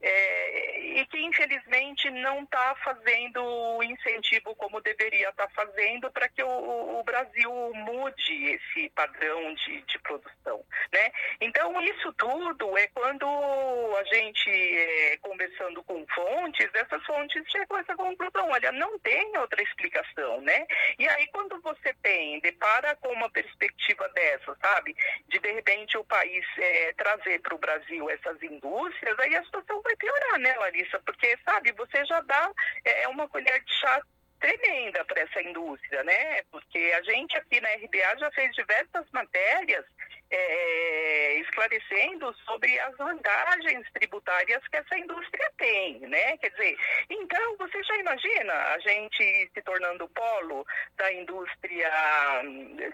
é, 0.00 0.80
e 1.00 1.06
que 1.06 1.18
infelizmente 1.18 2.10
não 2.10 2.42
está 2.42 2.74
fazendo 2.84 3.42
o 3.42 3.82
incentivo 3.82 4.54
como 4.56 4.80
deveria 4.80 5.30
estar 5.30 5.46
tá 5.46 5.52
fazendo 5.54 6.10
para 6.10 6.28
que 6.28 6.42
o, 6.42 6.98
o, 6.98 7.02
Brasil 7.04 7.50
mude 7.74 8.44
esse 8.52 8.90
padrão 8.90 9.54
de, 9.54 9.80
de, 9.82 9.98
produção, 10.00 10.64
né? 10.92 11.10
Então 11.40 11.80
isso 11.82 12.12
tudo 12.14 12.76
é 12.76 12.86
quando 12.88 13.26
a 13.26 14.04
gente 14.04 14.50
é, 14.50 15.16
conversando 15.18 15.82
com 15.84 16.06
fontes, 16.08 16.68
essas 16.74 17.04
fontes 17.04 17.42
chegam 17.50 17.76
a 17.76 17.80
essa 17.80 17.94
conclusão, 17.94 18.50
olha, 18.50 18.72
não 18.72 18.98
tem 18.98 19.36
outra 19.38 19.62
explicação, 19.62 20.40
né? 20.42 20.66
E 20.98 21.08
aí 21.08 21.26
quando 21.28 21.60
você 21.60 21.94
tem, 22.02 22.40
depara 22.40 22.94
com 22.96 23.08
uma 23.12 23.30
perspectiva 23.30 24.08
dessa, 24.10 24.56
sabe, 24.60 24.94
de 25.28 25.38
de 25.38 25.52
repente 25.52 25.96
o 25.96 26.04
país 26.04 26.44
é, 26.58 26.92
trazer 26.94 27.40
para 27.40 27.54
o 27.54 27.58
Brasil 27.58 28.10
essas 28.10 28.42
indústrias, 28.42 29.18
aí 29.20 29.36
a 29.36 29.44
situação 29.44 29.80
vai 29.82 29.95
piorar, 29.96 30.38
né, 30.38 30.54
Larissa? 30.58 31.00
Porque, 31.04 31.36
sabe, 31.44 31.72
você 31.72 32.04
já 32.04 32.20
dá 32.20 32.50
é, 32.84 33.02
é 33.02 33.08
uma 33.08 33.28
colher 33.28 33.62
de 33.62 33.72
chá 33.74 34.00
tremenda 34.38 35.04
para 35.04 35.22
essa 35.22 35.42
indústria, 35.42 36.02
né? 36.04 36.42
Porque 36.50 36.78
a 36.78 37.02
gente 37.02 37.36
aqui 37.36 37.60
na 37.60 37.68
RBA 37.70 38.18
já 38.18 38.30
fez 38.32 38.54
diversas 38.54 39.06
matérias 39.10 39.84
é, 40.30 41.40
esclarecendo 41.40 42.34
sobre 42.44 42.78
as 42.80 42.96
vantagens 42.96 43.86
tributárias 43.92 44.66
que 44.68 44.76
essa 44.76 44.98
indústria 44.98 45.52
tem, 45.58 46.00
né? 46.00 46.36
Quer 46.38 46.50
dizer, 46.50 46.76
então 47.10 47.56
você 47.58 47.82
já 47.82 47.96
imagina 47.98 48.52
a 48.52 48.78
gente 48.80 49.50
se 49.52 49.62
tornando 49.62 50.08
polo 50.08 50.66
da 50.96 51.12
indústria 51.12 51.90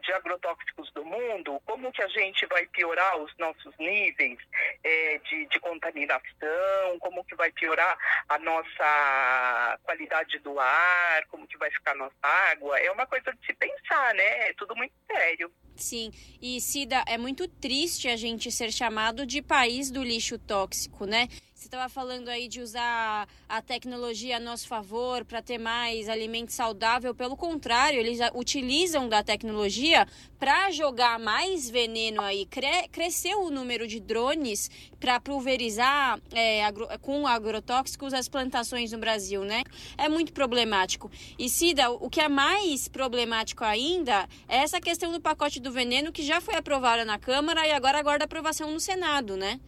de 0.03 0.13
agrotóxicos 0.13 0.91
do 0.93 1.05
mundo, 1.05 1.61
como 1.65 1.93
que 1.93 2.03
a 2.03 2.09
gente 2.09 2.47
vai 2.47 2.67
piorar 2.67 3.17
os 3.19 3.37
nossos 3.39 3.77
níveis 3.79 4.39
é, 4.85 5.19
de, 5.19 5.47
de 5.47 5.61
contaminação, 5.61 6.99
como 7.01 7.25
que 7.25 7.35
vai 7.35 7.51
piorar 7.53 7.97
a 8.29 8.39
nossa 8.39 9.79
qualidade 9.85 10.39
do 10.41 10.59
ar, 10.59 11.27
como 11.29 11.47
que 11.47 11.57
vai 11.57 11.71
ficar 11.71 11.93
a 11.93 11.97
nossa 11.97 12.15
água, 12.23 12.79
é 12.79 12.91
uma 12.91 13.07
coisa 13.07 13.33
de 13.33 13.47
se 13.47 13.53
pensar, 13.55 14.15
né? 14.15 14.49
É 14.49 14.53
tudo 14.55 14.77
muito 14.77 14.95
sério. 15.07 15.53
Sim, 15.77 16.13
e 16.41 16.61
Cida, 16.61 17.03
é 17.09 17.17
muito 17.23 17.47
triste 17.47 18.09
a 18.09 18.17
gente 18.17 18.51
ser 18.51 18.73
chamado 18.73 19.25
de 19.25 19.41
país 19.41 19.93
do 19.93 20.03
lixo 20.03 20.37
tóxico, 20.37 21.07
né? 21.07 21.29
Você 21.63 21.69
estava 21.69 21.89
falando 21.89 22.29
aí 22.29 22.49
de 22.49 22.61
usar 22.61 23.29
a 23.49 23.63
tecnologia 23.63 24.39
a 24.39 24.41
nosso 24.41 24.67
favor 24.67 25.25
para 25.25 25.41
ter 25.41 25.59
mais 25.59 26.09
alimento 26.09 26.51
saudável. 26.51 27.15
Pelo 27.15 27.37
contrário, 27.37 28.01
eles 28.01 28.19
utilizam 28.35 29.09
da 29.09 29.23
tecnologia 29.23 30.05
para 30.41 30.73
jogar 30.73 31.21
mais 31.21 31.71
veneno 31.71 32.21
aí. 32.21 32.47
Cre 32.47 32.89
cresceu 32.91 33.45
o 33.45 33.51
número 33.51 33.87
de 33.87 34.01
drones 34.01 34.69
para 34.99 35.21
pulverizar 35.21 36.21
é, 36.33 36.65
agro 36.65 36.89
com 37.01 37.29
agrotóxicos 37.29 38.13
as 38.13 38.29
plantações 38.29 38.91
no 38.91 38.99
Brasil, 38.99 39.45
né? 39.45 39.63
É 39.97 40.09
muito 40.09 40.33
problemático. 40.33 41.13
E 41.39 41.49
Cida, 41.49 41.93
o 41.93 42.11
que 42.11 42.21
é 42.21 42.29
mais 42.29 42.89
problemático 42.89 43.63
ainda 43.63 44.29
é 44.49 44.57
essa 44.57 44.81
questão 44.81 45.13
do 45.13 45.21
pacote 45.21 45.61
do 45.61 45.71
veneno 45.71 46.11
que 46.11 46.25
já 46.25 46.41
foi 46.41 46.57
aprovada 46.57 47.05
na 47.05 47.21
Câmara 47.21 47.65
e 47.69 47.71
agora 47.71 48.01
aguarda 48.01 48.25
aprovação 48.25 48.73
no 48.73 48.81
Senado, 48.81 49.37
né? 49.37 49.61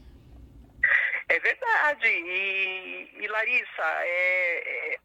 É 1.35 1.41
verdade. 1.41 2.07
E, 2.07 3.11
e 3.19 3.27
Larissa, 3.27 3.83
é, 3.83 4.95
é, 4.95 4.99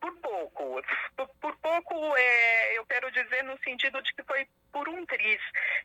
por 0.00 0.12
pouco. 0.16 0.82
Por, 1.16 1.28
por 1.40 1.56
pouco, 1.58 2.16
é, 2.16 2.76
eu 2.76 2.84
quero 2.86 3.08
dizer 3.12 3.44
no 3.44 3.56
sentido 3.62 4.02
de 4.02 4.12
que 4.12 4.24
foi 4.24 4.48
por 4.72 4.88
um 4.88 5.04
triz 5.06 5.40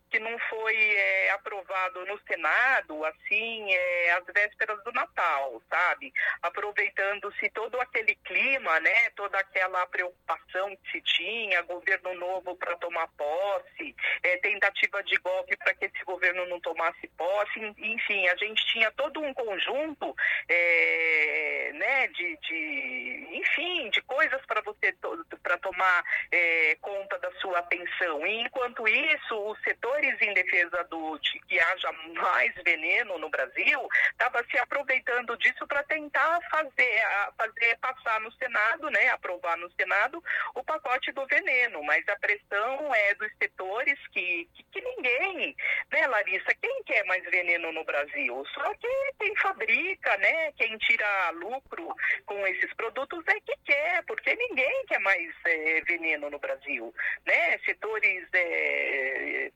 que 0.09 0.19
não 0.19 0.37
foi 0.49 0.75
é, 0.75 1.31
aprovado 1.31 2.05
no 2.05 2.19
Senado, 2.27 3.03
assim, 3.05 3.73
é, 3.73 4.11
às 4.11 4.25
vésperas 4.33 4.83
do 4.83 4.91
Natal, 4.91 5.61
sabe? 5.69 6.13
Aproveitando-se 6.41 7.49
todo 7.49 7.79
aquele 7.81 8.15
clima, 8.15 8.79
né? 8.79 9.09
Toda 9.15 9.37
aquela 9.39 9.85
preocupação 9.87 10.75
que 10.77 10.91
se 10.91 11.01
tinha, 11.01 11.61
governo 11.63 12.13
novo 12.15 12.55
para 12.55 12.77
tomar 12.77 13.07
posse, 13.09 13.95
é, 14.23 14.37
tentativa 14.37 15.03
de 15.03 15.17
golpe 15.17 15.57
para 15.57 15.73
que 15.73 15.85
esse 15.85 16.03
governo 16.03 16.45
não 16.47 16.59
tomasse 16.59 17.07
posse, 17.17 17.59
enfim, 17.77 18.27
a 18.27 18.35
gente 18.35 18.65
tinha 18.67 18.91
todo 18.91 19.21
um 19.21 19.33
conjunto, 19.33 20.15
é, 20.47 21.71
né? 21.73 22.07
De, 22.07 22.37
de, 22.37 23.27
enfim, 23.31 23.89
de 23.89 24.01
coisas 24.03 24.45
para 24.45 24.61
você 24.61 24.95
para 25.41 25.57
tomar 25.57 26.03
é, 26.31 26.77
conta 26.81 27.17
da 27.19 27.31
sua 27.33 27.61
pensão. 27.63 28.25
E 28.25 28.41
enquanto 28.41 28.74
Enquanto 28.75 28.87
isso, 28.89 29.51
os 29.51 29.59
setores 29.61 30.21
em 30.21 30.33
defesa 30.33 30.83
do, 30.89 31.17
de 31.19 31.39
que 31.47 31.57
haja 31.57 31.91
mais 32.13 32.53
veneno 32.63 33.17
no 33.17 33.29
Brasil 33.29 33.87
estava 34.11 34.43
se 34.49 34.57
aproveitando 34.57 35.37
disso 35.37 35.65
para 35.65 35.81
tentar 35.83 36.39
fazer, 36.51 37.01
fazer 37.37 37.77
passar 37.77 38.19
no 38.19 38.31
Senado, 38.33 38.89
né, 38.89 39.09
aprovar 39.09 39.55
no 39.57 39.71
Senado 39.71 40.21
o 40.53 40.63
pacote 40.63 41.11
do 41.13 41.25
veneno. 41.25 41.81
Mas 41.83 42.07
a 42.09 42.17
pressão 42.17 42.93
é 42.93 43.15
dos 43.15 43.31
setores 43.41 43.97
que, 44.11 44.49
que, 44.53 44.63
que 44.63 44.81
ninguém, 44.81 45.55
né, 45.91 46.07
Larissa, 46.07 46.53
quem 46.61 46.83
quer 46.83 47.05
mais 47.05 47.23
veneno 47.25 47.71
no 47.71 47.85
Brasil? 47.85 48.45
Só 48.53 48.73
que 48.73 48.87
quem 49.19 49.35
fabrica, 49.37 50.17
né, 50.17 50.51
quem 50.53 50.77
tira 50.79 51.29
lucro 51.31 51.95
com 52.25 52.45
esses 52.47 52.73
produtos 52.73 53.23
é 53.27 53.39
que 53.39 53.55
quer, 53.63 54.03
porque 54.05 54.35
ninguém 54.35 54.85
quer 54.87 54.99
mais 54.99 55.33
é, 55.45 55.81
veneno 55.81 56.29
no 56.29 56.39
Brasil, 56.39 56.93
né? 57.25 57.57
Setores 57.59 58.27
é, 58.33 58.64
é, 58.65 59.51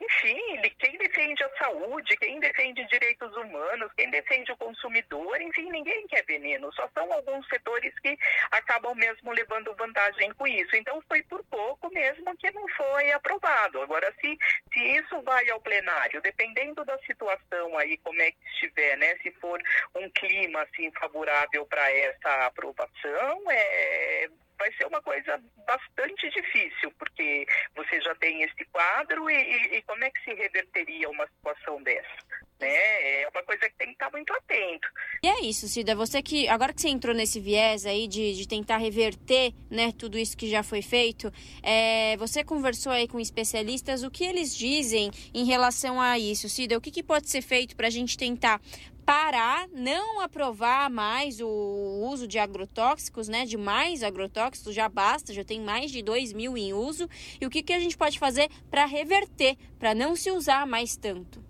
enfim, 0.00 0.40
quem 0.78 0.96
defende 0.96 1.42
a 1.44 1.56
saúde, 1.58 2.16
quem 2.16 2.40
defende 2.40 2.86
direitos 2.86 3.36
humanos, 3.36 3.92
quem 3.96 4.10
defende 4.10 4.50
o 4.52 4.56
consumidor, 4.56 5.40
enfim, 5.40 5.70
ninguém 5.70 6.06
quer 6.06 6.24
veneno. 6.24 6.72
Só 6.72 6.88
são 6.94 7.12
alguns 7.12 7.46
setores 7.48 7.92
que 8.00 8.16
acabam 8.50 8.94
mesmo 8.94 9.32
levando 9.32 9.74
vantagem 9.76 10.32
com 10.32 10.46
isso. 10.46 10.74
Então 10.74 11.02
foi 11.06 11.22
por 11.24 11.44
pouco 11.44 11.92
mesmo 11.92 12.36
que 12.38 12.50
não 12.50 12.66
foi 12.68 13.12
aprovado. 13.12 13.82
Agora, 13.82 14.12
se, 14.20 14.38
se 14.72 14.80
isso 14.80 15.20
vai 15.22 15.48
ao 15.50 15.60
plenário, 15.60 16.22
dependendo 16.22 16.84
da 16.84 16.98
situação 17.00 17.76
aí, 17.76 17.98
como 17.98 18.20
é 18.22 18.30
que 18.30 18.38
estiver, 18.54 18.96
né? 18.96 19.16
Se 19.22 19.30
for 19.32 19.60
um 19.94 20.08
clima 20.10 20.62
assim 20.62 20.90
favorável 20.92 21.66
para 21.66 21.90
essa 21.92 22.46
aprovação, 22.46 23.50
é 23.50 24.28
vai 24.60 24.70
ser 24.74 24.86
uma 24.86 25.00
coisa 25.00 25.42
bastante 25.66 26.28
difícil, 26.30 26.92
porque 26.98 27.46
você 27.74 27.98
já 28.02 28.14
tem 28.16 28.42
esse 28.42 28.64
quadro 28.66 29.28
e, 29.30 29.34
e, 29.34 29.78
e 29.78 29.82
como 29.82 30.04
é 30.04 30.10
que 30.10 30.22
se 30.22 30.34
reverteria 30.34 31.08
uma 31.08 31.26
situação 31.26 31.82
dessa? 31.82 32.40
Né? 32.60 33.22
É 33.22 33.28
uma 33.34 33.42
coisa 33.42 33.70
que 33.70 33.76
tem 33.78 33.86
que 33.86 33.94
estar 33.94 34.10
muito 34.10 34.30
atento. 34.34 34.86
E 35.22 35.28
é 35.28 35.40
isso, 35.40 35.66
Cida. 35.66 35.96
Você 35.96 36.22
que 36.22 36.46
agora 36.46 36.74
que 36.74 36.82
você 36.82 36.90
entrou 36.90 37.14
nesse 37.14 37.40
viés 37.40 37.86
aí 37.86 38.06
de, 38.06 38.34
de 38.34 38.46
tentar 38.46 38.76
reverter, 38.76 39.54
né, 39.70 39.92
tudo 39.98 40.18
isso 40.18 40.36
que 40.36 40.46
já 40.46 40.62
foi 40.62 40.82
feito, 40.82 41.32
é, 41.62 42.18
você 42.18 42.44
conversou 42.44 42.92
aí 42.92 43.08
com 43.08 43.18
especialistas. 43.18 44.02
O 44.02 44.10
que 44.10 44.24
eles 44.24 44.54
dizem 44.54 45.10
em 45.32 45.46
relação 45.46 45.98
a 45.98 46.18
isso, 46.18 46.50
Cida? 46.50 46.76
O 46.76 46.82
que, 46.82 46.90
que 46.90 47.02
pode 47.02 47.30
ser 47.30 47.40
feito 47.40 47.74
para 47.74 47.86
a 47.86 47.90
gente 47.90 48.18
tentar 48.18 48.60
parar, 49.04 49.66
não 49.68 50.20
aprovar 50.20 50.90
mais 50.90 51.40
o 51.40 51.48
uso 51.48 52.26
de 52.26 52.38
agrotóxicos, 52.38 53.28
né? 53.28 53.44
De 53.44 53.56
mais 53.56 54.02
agrotóxicos, 54.02 54.74
já 54.74 54.88
basta, 54.88 55.32
já 55.32 55.44
tem 55.44 55.60
mais 55.60 55.90
de 55.90 56.02
2 56.02 56.32
mil 56.32 56.56
em 56.56 56.72
uso. 56.72 57.08
E 57.40 57.46
o 57.46 57.50
que, 57.50 57.62
que 57.62 57.72
a 57.72 57.78
gente 57.78 57.96
pode 57.96 58.18
fazer 58.18 58.48
para 58.70 58.84
reverter, 58.84 59.56
para 59.78 59.94
não 59.94 60.14
se 60.14 60.30
usar 60.30 60.66
mais 60.66 60.96
tanto? 60.96 61.42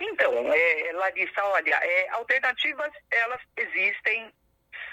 Então, 0.00 0.32
é, 0.52 0.92
Larissa, 0.92 1.44
olha, 1.44 1.74
é, 1.74 2.08
alternativas 2.10 2.92
elas 3.10 3.40
existem, 3.56 4.32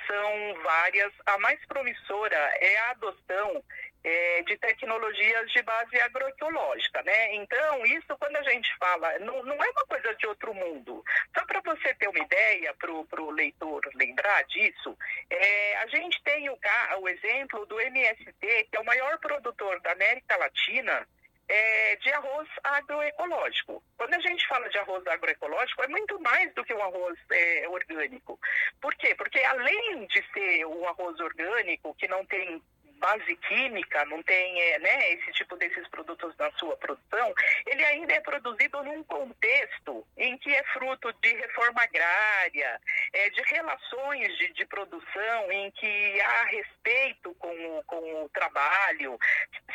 são 0.08 0.62
várias. 0.64 1.12
A 1.26 1.38
mais 1.40 1.60
promissora 1.66 2.36
é 2.60 2.78
a 2.80 2.92
adoção 2.92 3.64
é, 4.04 4.42
de 4.44 4.58
tecnologias 4.58 5.52
de 5.52 5.62
base 5.64 6.00
agroecológica, 6.02 7.02
né? 7.04 7.36
Então, 7.36 7.86
isso 7.86 8.18
quando 8.20 8.36
a 8.36 8.44
gente 8.44 8.76
fala, 8.78 9.20
não, 9.20 9.44
não 9.44 9.56
é 9.56 9.70
uma 9.70 9.86
coisa 9.86 10.14
de 10.16 10.28
outro 10.28 10.54
mundo. 10.54 11.04
Só 11.38 11.46
para 11.46 11.62
você 11.62 11.94
ter 11.96 12.10
uma 12.10 12.20
ideia, 12.20 12.74
para 12.74 12.92
o 12.92 13.32
leitor 13.32 13.82
lembrar 13.96 14.44
disso, 14.46 14.98
é, 15.30 15.78
a 15.78 15.88
gente 15.88 16.22
tem 16.24 16.50
o, 16.50 16.60
o 17.00 17.10
exemplo 17.10 17.66
do 17.66 17.80
MST, 17.80 18.68
que 18.70 18.78
é 18.78 18.80
o 18.80 18.86
maior 18.86 19.18
produtor 19.20 19.80
da 19.82 19.94
América 19.94 20.36
Latina, 20.38 21.08
é, 21.48 21.96
de 21.98 22.12
arroz 22.12 22.48
agroecológico. 22.64 23.84
Quando 23.98 24.14
a 24.14 24.20
gente 24.20 24.48
fala 24.48 24.70
de 24.70 24.78
arroz 24.78 25.06
agroecológico, 25.06 25.84
é 25.84 25.88
muito 25.88 26.20
mais 26.20 26.54
do 26.54 26.64
que 26.64 26.74
um 26.74 26.82
arroz 26.82 27.20
é, 27.32 27.68
orgânico. 27.70 28.40
Por 28.82 28.94
quê? 28.96 29.14
Porque 29.16 29.40
além 29.40 30.06
de 30.08 30.24
ser 30.34 30.66
um 30.66 30.88
arroz 30.88 31.20
orgânico, 31.20 31.96
que 31.96 32.08
não 32.08 32.26
tem 32.26 32.62
base 33.00 33.36
química, 33.36 34.06
não 34.06 34.22
tem 34.24 34.62
é, 34.62 34.80
né, 34.80 35.12
esse 35.14 35.32
tipo 35.34 35.56
desses 35.58 35.88
produtos 35.90 36.36
na 36.38 36.52
sua 36.54 36.76
produção, 36.78 37.34
ele 37.66 37.84
ainda 37.86 38.14
é 38.14 38.22
produzido 38.22 38.82
num 38.84 39.04
contexto 39.04 40.06
em 40.18 40.38
que 40.38 40.54
é 40.54 40.64
fruto 40.66 41.12
de 41.22 41.34
reforma 41.34 41.82
agrária, 41.82 42.80
é, 43.14 43.30
de 43.30 43.42
relações 43.44 44.38
de, 44.38 44.54
de 44.54 44.66
produção 44.66 45.52
em 45.52 45.72
que 45.72 46.22
há 46.22 46.44
respeito 46.46 47.34
com 47.36 47.78
o, 47.78 47.84
com 47.84 48.24
o 48.24 48.30
trabalho. 48.30 49.18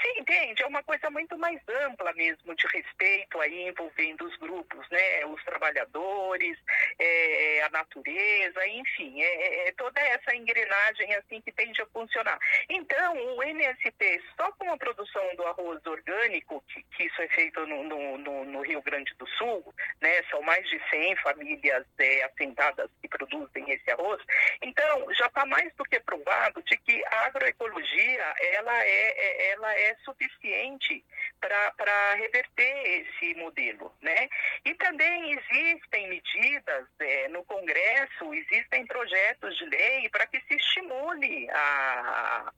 Sim, 0.02 0.20
entende? 0.20 0.62
É 0.62 0.66
uma 0.66 0.82
coisa 0.82 1.10
muito 1.10 1.36
mais 1.38 1.60
ampla 1.68 2.12
mesmo 2.14 2.54
de 2.54 2.66
respeito 2.68 3.40
aí 3.40 3.68
envolvendo 3.68 4.24
os 4.24 4.36
grupos, 4.36 4.88
né? 4.90 5.26
Os 5.26 5.42
trabalhadores, 5.44 6.56
é, 6.98 7.62
a 7.62 7.70
natureza, 7.70 8.66
enfim, 8.68 9.20
é, 9.22 9.26
é, 9.26 9.68
é 9.68 9.72
toda 9.72 10.00
essa 10.00 10.34
engrenagem 10.34 11.14
assim 11.14 11.40
que 11.40 11.52
tende 11.52 11.80
a 11.82 11.86
funcionar. 11.86 12.38
Então, 12.68 13.07
o 13.10 13.42
MSP, 13.42 14.22
só 14.36 14.50
com 14.52 14.70
a 14.72 14.76
produção 14.76 15.34
do 15.36 15.44
arroz 15.46 15.84
orgânico, 15.86 16.62
que, 16.68 16.82
que 16.82 17.04
isso 17.04 17.22
é 17.22 17.28
feito 17.28 17.66
no, 17.66 17.84
no, 17.84 18.44
no, 18.44 18.60
Rio 18.62 18.82
Grande 18.82 19.14
do 19.14 19.26
Sul, 19.30 19.74
né? 20.00 20.22
São 20.30 20.42
mais 20.42 20.68
de 20.68 20.80
100 20.90 21.16
famílias 21.16 21.86
é, 21.98 22.24
assentadas 22.24 22.90
que 23.00 23.08
produzem 23.08 23.70
esse 23.70 23.90
arroz. 23.90 24.22
Então, 24.62 25.12
já 25.14 25.26
está 25.26 25.46
mais 25.46 25.72
do 25.74 25.84
que 25.84 26.00
provado 26.00 26.62
de 26.62 26.76
que 26.78 27.04
a 27.06 27.26
agroecologia, 27.26 28.34
ela 28.54 28.84
é, 28.84 29.10
é 29.10 29.50
ela 29.52 29.74
é 29.74 29.94
suficiente 30.04 31.04
para 31.40 32.14
reverter 32.14 33.06
esse 33.06 33.34
modelo, 33.34 33.94
né? 34.02 34.28
E 34.64 34.74
também 34.74 35.32
existem 35.32 36.08
medidas 36.08 36.86
é, 36.98 37.28
no 37.28 37.44
Congresso, 37.44 38.34
existem 38.34 38.86
projetos 38.86 39.56
de 39.56 39.64
lei 39.66 40.08
para 40.10 40.26
que 40.26 40.40
se 40.40 40.54
estimule 40.54 41.48
a, 41.50 42.52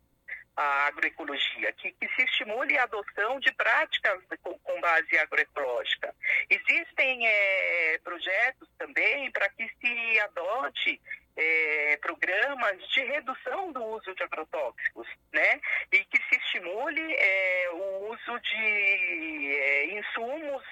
a 0.57 0.87
agroecologia, 0.87 1.73
que, 1.73 1.93
que, 1.93 2.09
se 2.15 2.23
estimule 2.23 2.77
a 2.79 2.83
adoção 2.83 3.41
de 3.41 3.53
práticas 3.53 4.21
com, 4.43 4.59
com 4.59 4.81
base 4.81 5.19
agroecológica. 5.19 6.15
Existem 6.49 7.27
é, 7.27 7.99
projetos 8.03 8.69
também 8.79 9.31
para 9.31 9.49
que 9.51 9.69
se 9.81 10.21
adote 10.21 11.01
é, 11.37 11.97
programas 11.99 12.77
de 12.89 13.01
redução 13.05 13.73
do 13.73 13.83
uso 13.85 14.15
de 14.15 14.23
agrotóxicos, 14.23 15.07
né? 15.33 15.61
E 15.93 16.05
que 16.05 16.19
se 16.29 16.37
estimule 16.37 17.15
é, 17.15 17.71
o 17.73 18.13
uso 18.13 18.41
de 18.41 19.91
insumos 19.99 20.63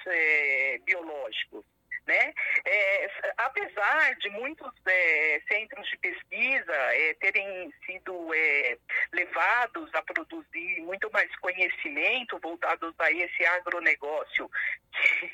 biológicos. 0.85 1.65
Né? 2.09 2.33
É, 2.65 3.11
apesar 3.37 4.15
de 4.15 4.31
muitos 4.31 4.73
é, 4.83 5.39
centros 5.47 5.87
de 5.87 5.97
pesquisa 5.97 6.73
é, 6.73 7.13
terem 7.19 7.71
sido 7.85 8.33
é, 8.33 8.79
levados 9.13 9.93
a 9.93 10.01
produzir 10.01 10.81
muito 10.81 11.07
mais 11.11 11.29
conhecimento 11.35 12.39
voltados 12.39 12.95
a 12.97 13.11
esse 13.11 13.45
agronegócio, 13.45 14.49
que, 14.91 15.31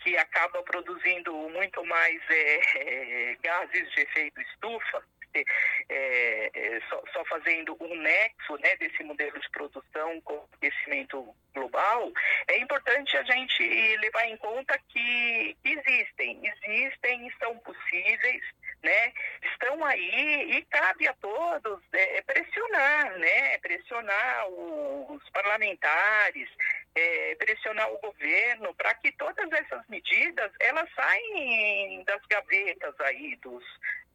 que 0.04 0.16
acaba 0.18 0.62
produzindo 0.64 1.32
muito 1.48 1.82
mais 1.86 2.20
é, 2.28 3.34
gases 3.42 3.90
de 3.92 4.02
efeito 4.02 4.38
estufa, 4.42 5.02
é, 5.34 6.50
é, 6.54 6.80
só, 6.88 7.02
só, 7.12 7.24
fazendo 7.26 7.76
um 7.80 7.94
nexo 7.96 8.56
né, 8.58 8.76
desse 8.76 9.02
modelo 9.02 9.38
de 9.38 9.50
produção 9.50 10.20
com 10.22 10.46
aquecimento 10.54 11.34
global, 11.54 12.12
é 12.48 12.58
importante 12.58 13.16
a 13.16 13.22
gente 13.22 13.96
levar 13.98 14.26
em 14.26 14.36
conta 14.36 14.78
que 14.88 15.56
existem, 15.64 16.40
existem, 16.44 17.32
são 17.38 17.58
possíveis, 17.58 18.42
né, 18.82 19.12
estão 19.42 19.84
aí 19.84 20.56
e 20.56 20.64
cabe 20.66 21.08
a 21.08 21.14
todos 21.14 21.80
é, 21.92 22.22
pressionar, 22.22 23.18
né, 23.18 23.58
pressionar 23.58 24.48
os 24.48 25.28
parlamentares, 25.30 26.48
é, 26.94 27.34
pressionar 27.36 27.90
o 27.92 27.98
governo 27.98 28.74
para 28.74 28.94
que 28.94 29.12
todas 29.12 29.50
essas 29.52 29.86
medidas 29.88 30.52
elas 30.60 30.88
saem 30.94 32.04
das 32.04 32.24
gavetas 32.26 32.94
aí 33.00 33.36
dos 33.36 33.64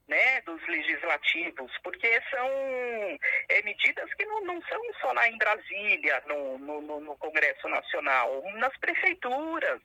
né, 0.07 0.41
dos 0.41 0.61
legislativos, 0.67 1.71
porque 1.83 2.21
são 2.29 2.47
é, 3.49 3.61
medidas 3.63 4.13
que 4.15 4.25
não, 4.25 4.43
não 4.43 4.61
são 4.63 4.81
só 4.99 5.11
lá 5.13 5.27
em 5.27 5.37
Brasília, 5.37 6.21
no, 6.27 6.57
no, 6.57 6.99
no 6.99 7.15
Congresso 7.17 7.67
Nacional, 7.69 8.43
nas 8.55 8.75
prefeituras, 8.77 9.81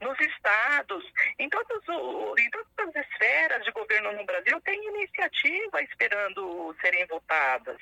nos 0.00 0.18
estados, 0.20 1.04
em, 1.38 1.48
todos 1.48 1.88
o, 1.88 2.34
em 2.38 2.50
todas 2.50 2.96
as 2.96 3.06
esferas 3.06 3.64
de 3.64 3.72
governo 3.72 4.12
no 4.12 4.24
Brasil, 4.24 4.60
tem 4.60 4.84
iniciativa 4.88 5.82
esperando 5.82 6.76
serem 6.80 7.06
votadas 7.06 7.78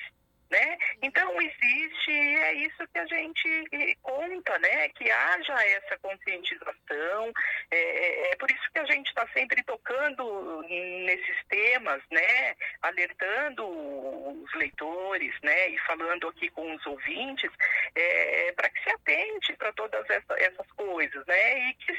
né? 0.51 0.77
Então 1.02 1.40
existe, 1.40 2.10
é 2.10 2.55
isso 2.55 2.86
que 2.93 2.98
a 2.98 3.06
gente 3.06 3.97
conta, 4.02 4.59
né? 4.59 4.89
Que 4.90 5.10
haja 5.10 5.64
essa 5.64 5.98
conscientização, 5.98 7.32
é, 7.70 7.77
é, 7.77 8.32
é 8.32 8.36
por 8.36 8.51
isso 8.51 8.70
que 8.72 8.78
a 8.81 8.85
gente 8.86 9.06
está 9.06 9.27
sempre 9.28 9.62
tocando 9.62 10.62
nesses 10.68 11.36
temas, 11.48 12.02
né? 12.10 12.55
Alertando 12.82 13.64
os 13.64 14.55
leitores, 14.55 15.35
né? 15.43 15.68
E 15.68 15.78
falando 15.81 16.28
aqui 16.28 16.51
com 16.51 16.74
os 16.74 16.85
ouvintes, 16.86 17.51
é, 17.94 18.52
para 18.52 18.68
que 18.70 18.82
se 18.82 18.90
atente 18.90 19.56
para 19.56 19.72
todas 19.72 20.09
essa, 20.10 20.35
essas 20.39 20.66
coisas, 20.72 21.24
né? 21.27 21.70
E 21.70 21.74
que, 21.74 21.93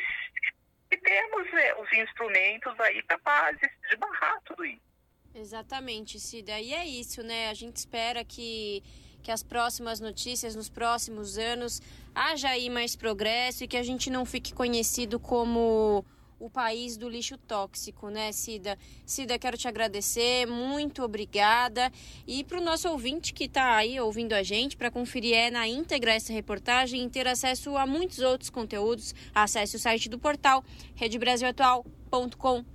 que 0.91 0.97
temos 0.97 1.53
é, 1.53 1.75
os 1.75 1.91
instrumentos 1.93 2.77
aí 2.81 3.01
capazes 3.03 3.69
de 3.89 3.95
barrar 3.95 4.41
tudo 4.43 4.65
isso. 4.65 4.90
Exatamente, 5.33 6.19
Cida. 6.19 6.59
E 6.59 6.73
é 6.73 6.85
isso, 6.85 7.23
né? 7.23 7.49
A 7.49 7.53
gente 7.53 7.77
espera 7.77 8.23
que, 8.23 8.83
que 9.23 9.31
as 9.31 9.41
próximas 9.41 9.99
notícias, 9.99 10.55
nos 10.55 10.69
próximos 10.69 11.37
anos, 11.37 11.81
haja 12.13 12.49
aí 12.49 12.69
mais 12.69 12.95
progresso 12.95 13.63
e 13.63 13.67
que 13.67 13.77
a 13.77 13.83
gente 13.83 14.09
não 14.09 14.25
fique 14.25 14.53
conhecido 14.53 15.19
como 15.19 16.03
o 16.37 16.49
país 16.49 16.97
do 16.97 17.07
lixo 17.07 17.37
tóxico, 17.37 18.09
né, 18.09 18.31
Cida? 18.31 18.77
Cida, 19.05 19.37
quero 19.37 19.57
te 19.57 19.67
agradecer, 19.67 20.47
muito 20.47 21.03
obrigada. 21.03 21.91
E 22.27 22.43
para 22.43 22.59
o 22.59 22.63
nosso 22.63 22.89
ouvinte 22.89 23.31
que 23.31 23.45
está 23.45 23.77
aí 23.77 23.99
ouvindo 23.99 24.33
a 24.33 24.43
gente, 24.43 24.75
para 24.75 24.91
conferir 24.91 25.35
é 25.35 25.51
na 25.51 25.67
íntegra 25.67 26.13
essa 26.13 26.33
reportagem 26.33 27.05
e 27.05 27.09
ter 27.09 27.27
acesso 27.27 27.77
a 27.77 27.85
muitos 27.85 28.19
outros 28.19 28.49
conteúdos, 28.49 29.13
acesse 29.33 29.75
o 29.75 29.79
site 29.79 30.09
do 30.09 30.19
portal 30.19 30.63
redebrasilatual.com.br 30.95 32.70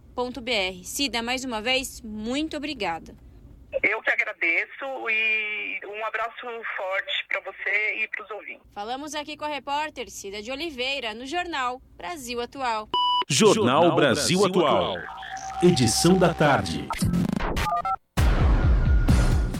Cida, 0.82 1.22
mais 1.22 1.44
uma 1.44 1.60
vez, 1.60 2.00
muito 2.00 2.56
obrigada. 2.56 3.14
Eu 3.82 4.00
que 4.00 4.10
agradeço 4.10 5.10
e 5.10 5.80
um 5.86 6.06
abraço 6.06 6.46
forte 6.76 7.26
para 7.28 7.40
você 7.40 8.02
e 8.02 8.08
para 8.08 8.24
os 8.24 8.30
ouvintes. 8.30 8.62
Falamos 8.74 9.14
aqui 9.14 9.36
com 9.36 9.44
a 9.44 9.48
repórter 9.48 10.10
Cida 10.10 10.40
de 10.40 10.50
Oliveira 10.50 11.12
no 11.12 11.26
Jornal 11.26 11.82
Brasil 11.96 12.40
Atual. 12.40 12.88
Jornal, 13.28 13.82
Jornal 13.82 13.96
Brasil, 13.96 14.40
Brasil 14.40 14.66
Atual. 14.66 14.94
Edição 15.62 16.16
da 16.16 16.32
tarde. 16.32 16.88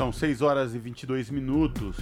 São 0.06 0.12
6 0.12 0.40
horas 0.40 0.72
e 0.72 0.78
22 0.78 1.30
minutos. 1.30 1.96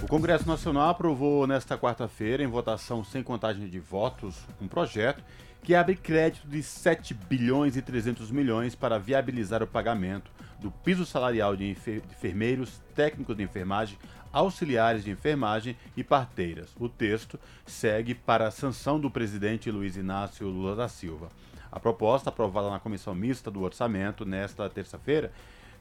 O 0.00 0.06
Congresso 0.06 0.46
Nacional 0.46 0.90
aprovou 0.90 1.48
nesta 1.48 1.76
quarta-feira, 1.76 2.44
em 2.44 2.46
votação 2.46 3.02
sem 3.02 3.24
contagem 3.24 3.66
de 3.68 3.80
votos, 3.80 4.36
um 4.60 4.68
projeto 4.68 5.20
que 5.60 5.74
abre 5.74 5.96
crédito 5.96 6.46
de 6.46 6.62
7 6.62 7.12
bilhões 7.12 7.76
e 7.76 7.82
300 7.82 8.30
milhões 8.30 8.76
para 8.76 9.00
viabilizar 9.00 9.64
o 9.64 9.66
pagamento 9.66 10.30
do 10.60 10.70
piso 10.70 11.04
salarial 11.04 11.56
de 11.56 11.68
enfermeiros, 11.68 12.80
técnicos 12.94 13.36
de 13.36 13.42
enfermagem, 13.42 13.98
auxiliares 14.32 15.02
de 15.02 15.10
enfermagem 15.10 15.76
e 15.96 16.04
parteiras. 16.04 16.70
O 16.78 16.88
texto 16.88 17.36
segue 17.66 18.14
para 18.14 18.46
a 18.46 18.52
sanção 18.52 19.00
do 19.00 19.10
presidente 19.10 19.72
Luiz 19.72 19.96
Inácio 19.96 20.46
Lula 20.46 20.76
da 20.76 20.86
Silva. 20.86 21.30
A 21.72 21.80
proposta, 21.80 22.28
aprovada 22.30 22.70
na 22.70 22.78
Comissão 22.78 23.12
Mista 23.12 23.50
do 23.50 23.60
Orçamento 23.62 24.24
nesta 24.24 24.70
terça-feira, 24.70 25.32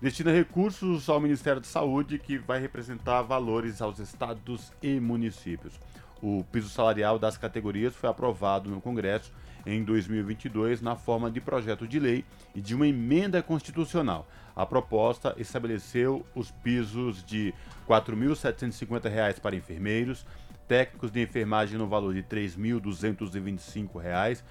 destina 0.03 0.31
recursos 0.33 1.07
ao 1.07 1.21
Ministério 1.21 1.61
da 1.61 1.67
Saúde, 1.67 2.19
que 2.19 2.37
vai 2.37 2.59
representar 2.59 3.21
valores 3.21 3.81
aos 3.81 3.99
estados 3.99 4.73
e 4.81 4.99
municípios. 4.99 5.79
O 6.21 6.43
piso 6.51 6.67
salarial 6.67 7.17
das 7.17 7.37
categorias 7.37 7.95
foi 7.95 8.09
aprovado 8.09 8.69
no 8.69 8.81
Congresso 8.81 9.31
em 9.65 9.81
2022 9.81 10.81
na 10.81 10.97
forma 10.97 11.31
de 11.31 11.39
projeto 11.39 11.87
de 11.87 12.01
lei 12.01 12.25
e 12.53 12.59
de 12.59 12.75
uma 12.75 12.85
emenda 12.85 13.41
constitucional. 13.41 14.27
A 14.53 14.65
proposta 14.65 15.33
estabeleceu 15.37 16.25
os 16.35 16.51
pisos 16.51 17.23
de 17.23 17.53
R$ 17.87 17.95
4.750 17.95 19.39
para 19.39 19.55
enfermeiros, 19.55 20.25
técnicos 20.67 21.11
de 21.11 21.21
enfermagem 21.21 21.77
no 21.77 21.87
valor 21.87 22.13
de 22.13 22.19
R$ 22.19 22.27
3.225, 22.29 24.43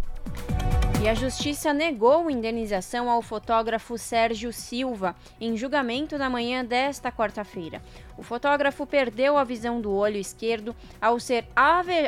E 1.03 1.09
a 1.09 1.13
Justiça 1.13 1.73
negou 1.73 2.31
indenização 2.31 3.09
ao 3.09 3.21
fotógrafo 3.21 3.97
Sérgio 3.97 4.53
Silva 4.53 5.13
em 5.38 5.57
julgamento 5.57 6.17
na 6.17 6.30
manhã 6.30 6.63
desta 6.63 7.11
quarta-feira. 7.11 7.81
O 8.17 8.23
fotógrafo 8.23 8.88
perdeu 8.88 9.38
a 9.38 9.43
visão 9.43 9.81
do 9.81 9.91
olho 9.91 10.15
esquerdo 10.15 10.73
ao 11.01 11.19
ser 11.19 11.45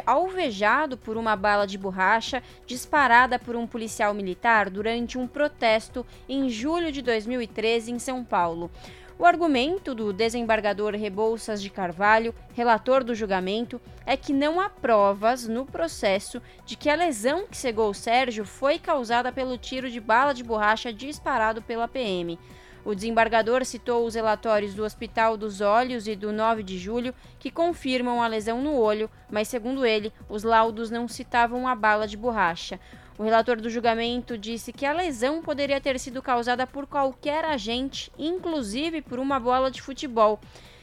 alvejado 0.05 0.95
por 0.95 1.17
uma 1.17 1.35
bala 1.35 1.67
de 1.67 1.77
borracha 1.77 2.41
disparada 2.65 3.37
por 3.37 3.57
um 3.57 3.67
policial 3.67 4.13
militar 4.13 4.69
durante 4.69 5.17
um 5.17 5.27
protesto 5.27 6.05
em 6.29 6.49
julho 6.49 6.89
de 6.89 7.01
2013 7.01 7.91
em 7.91 7.99
São 7.99 8.23
Paulo. 8.23 8.71
O 9.17 9.25
argumento 9.25 9.95
do 9.95 10.11
desembargador 10.11 10.93
Rebouças 10.93 11.61
de 11.61 11.69
Carvalho, 11.69 12.35
relator 12.53 13.01
do 13.01 13.15
julgamento, 13.15 13.79
é 14.05 14.17
que 14.17 14.33
não 14.33 14.59
há 14.59 14.69
provas 14.69 15.47
no 15.47 15.65
processo 15.65 16.41
de 16.65 16.75
que 16.75 16.89
a 16.89 16.95
lesão 16.95 17.47
que 17.47 17.55
cegou 17.55 17.93
Sérgio 17.93 18.43
foi 18.45 18.77
causada 18.77 19.31
pelo 19.31 19.57
tiro 19.57 19.89
de 19.89 20.01
bala 20.01 20.33
de 20.33 20.43
borracha 20.43 20.91
disparado 20.91 21.61
pela 21.61 21.87
PM. 21.87 22.37
O 22.83 22.93
desembargador 22.93 23.63
citou 23.63 24.05
os 24.05 24.15
relatórios 24.15 24.73
do 24.73 24.83
Hospital 24.83 25.37
dos 25.37 25.61
Olhos 25.61 26.07
e 26.07 26.15
do 26.15 26.33
9 26.33 26.61
de 26.61 26.77
julho 26.77 27.15
que 27.39 27.49
confirmam 27.49 28.21
a 28.21 28.27
lesão 28.27 28.61
no 28.61 28.75
olho, 28.75 29.09
mas, 29.31 29.47
segundo 29.47 29.85
ele, 29.85 30.11
os 30.27 30.43
laudos 30.43 30.91
não 30.91 31.07
citavam 31.07 31.67
a 31.69 31.73
bala 31.73 32.05
de 32.05 32.17
borracha. 32.17 32.79
O 33.17 33.23
relator 33.23 33.61
do 33.61 33.69
julgamento 33.69 34.37
disse 34.37 34.73
que 34.73 34.85
a 34.85 34.91
lesão 34.91 35.41
poderia 35.41 35.79
ter 35.79 35.97
sido 35.99 36.21
causada 36.21 36.67
por 36.67 36.85
qualquer 36.85 37.45
agente, 37.45 38.11
inclusive 38.19 39.01
por 39.01 39.19
uma 39.19 39.39
bola 39.39 39.71
de 39.71 39.81
futebol. 39.81 40.37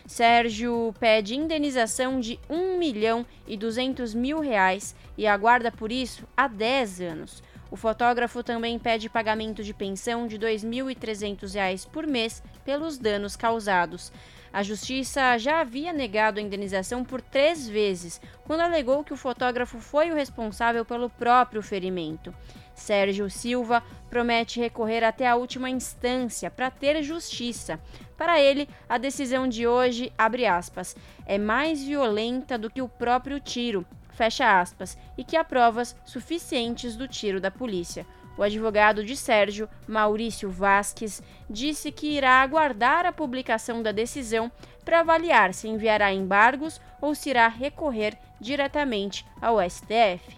Sérgio 0.06 0.94
pede 0.98 1.36
indenização 1.36 2.18
de 2.20 2.40
1 2.48 2.78
milhão 2.78 3.26
e 3.46 3.54
200 3.54 4.14
mil 4.14 4.40
reais 4.40 4.96
e 5.16 5.26
aguarda 5.26 5.70
por 5.70 5.92
isso 5.92 6.26
há 6.34 6.48
10 6.48 7.02
anos. 7.02 7.42
O 7.70 7.76
fotógrafo 7.76 8.42
também 8.42 8.78
pede 8.78 9.10
pagamento 9.10 9.62
de 9.62 9.74
pensão 9.74 10.26
de 10.26 10.36
R$ 10.36 10.56
2.300 10.56 11.86
por 11.88 12.06
mês 12.06 12.42
pelos 12.64 12.96
danos 12.96 13.36
causados. 13.36 14.10
A 14.53 14.62
justiça 14.62 15.39
já 15.39 15.61
havia 15.61 15.95
negado 15.95 16.39
a 16.39 16.43
indenização 16.43 17.03
por 17.03 17.23
três 17.23 17.66
vezes, 17.66 18.20
quando 18.45 18.61
alegou 18.61 19.03
que 19.03 19.15
o 19.15 19.16
fotógrafo 19.16 19.79
foi 19.79 20.11
o 20.11 20.15
responsável 20.15 20.85
pelo 20.85 21.09
próprio 21.09 21.62
ferimento. 21.62 22.35
Sérgio 22.74 23.31
Silva 23.31 23.83
promete 24.11 24.61
recorrer 24.61 25.05
até 25.05 25.27
a 25.27 25.37
última 25.37 25.70
instância 25.70 26.51
para 26.51 26.70
ter 26.70 27.03
justiça. 27.03 27.81
Para 28.15 28.41
ele, 28.41 28.69
a 28.87 28.99
decisão 28.99 29.49
de 29.49 29.66
hoje, 29.66 30.12
aspas, 30.19 30.95
é 31.24 31.39
mais 31.39 31.83
violenta 31.83 32.59
do 32.59 32.69
que 32.69 32.83
o 32.83 32.89
próprio 32.89 33.41
tiro, 33.41 33.87
fecha 34.11 34.61
aspas, 34.61 34.99
e 35.16 35.24
que 35.24 35.37
há 35.37 35.43
provas 35.43 35.97
suficientes 36.05 36.95
do 36.95 37.09
tiro 37.09 37.41
da 37.41 37.51
polícia. 37.51 38.07
O 38.36 38.42
advogado 38.42 39.04
de 39.04 39.16
Sérgio, 39.16 39.68
Maurício 39.86 40.50
Vasques, 40.50 41.22
disse 41.48 41.92
que 41.92 42.16
irá 42.16 42.42
aguardar 42.42 43.04
a 43.04 43.12
publicação 43.12 43.82
da 43.82 43.92
decisão 43.92 44.50
para 44.84 45.00
avaliar 45.00 45.52
se 45.54 45.68
enviará 45.68 46.12
embargos 46.12 46.80
ou 47.00 47.14
se 47.14 47.30
irá 47.30 47.48
recorrer 47.48 48.16
diretamente 48.40 49.24
ao 49.40 49.59
STF. 49.68 50.36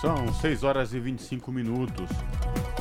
São 0.00 0.32
6 0.32 0.64
horas 0.64 0.94
e 0.94 0.98
25 0.98 1.52
minutos. 1.52 2.08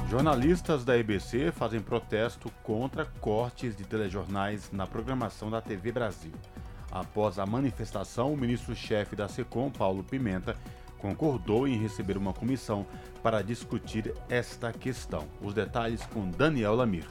Jornalistas 0.09 0.83
da 0.83 0.97
EBC 0.97 1.51
fazem 1.51 1.81
protesto 1.81 2.49
contra 2.63 3.05
cortes 3.19 3.75
de 3.75 3.83
telejornais 3.83 4.71
na 4.71 4.87
programação 4.87 5.51
da 5.51 5.61
TV 5.61 5.91
Brasil. 5.91 6.31
Após 6.91 7.37
a 7.37 7.45
manifestação, 7.45 8.33
o 8.33 8.37
ministro-chefe 8.37 9.15
da 9.15 9.27
SECOM, 9.27 9.69
Paulo 9.69 10.03
Pimenta, 10.03 10.57
concordou 10.99 11.67
em 11.67 11.77
receber 11.77 12.17
uma 12.17 12.33
comissão 12.33 12.85
para 13.23 13.41
discutir 13.41 14.13
esta 14.29 14.71
questão. 14.71 15.25
Os 15.41 15.53
detalhes 15.53 16.01
com 16.13 16.29
Daniel 16.29 16.75
Lamir. 16.75 17.05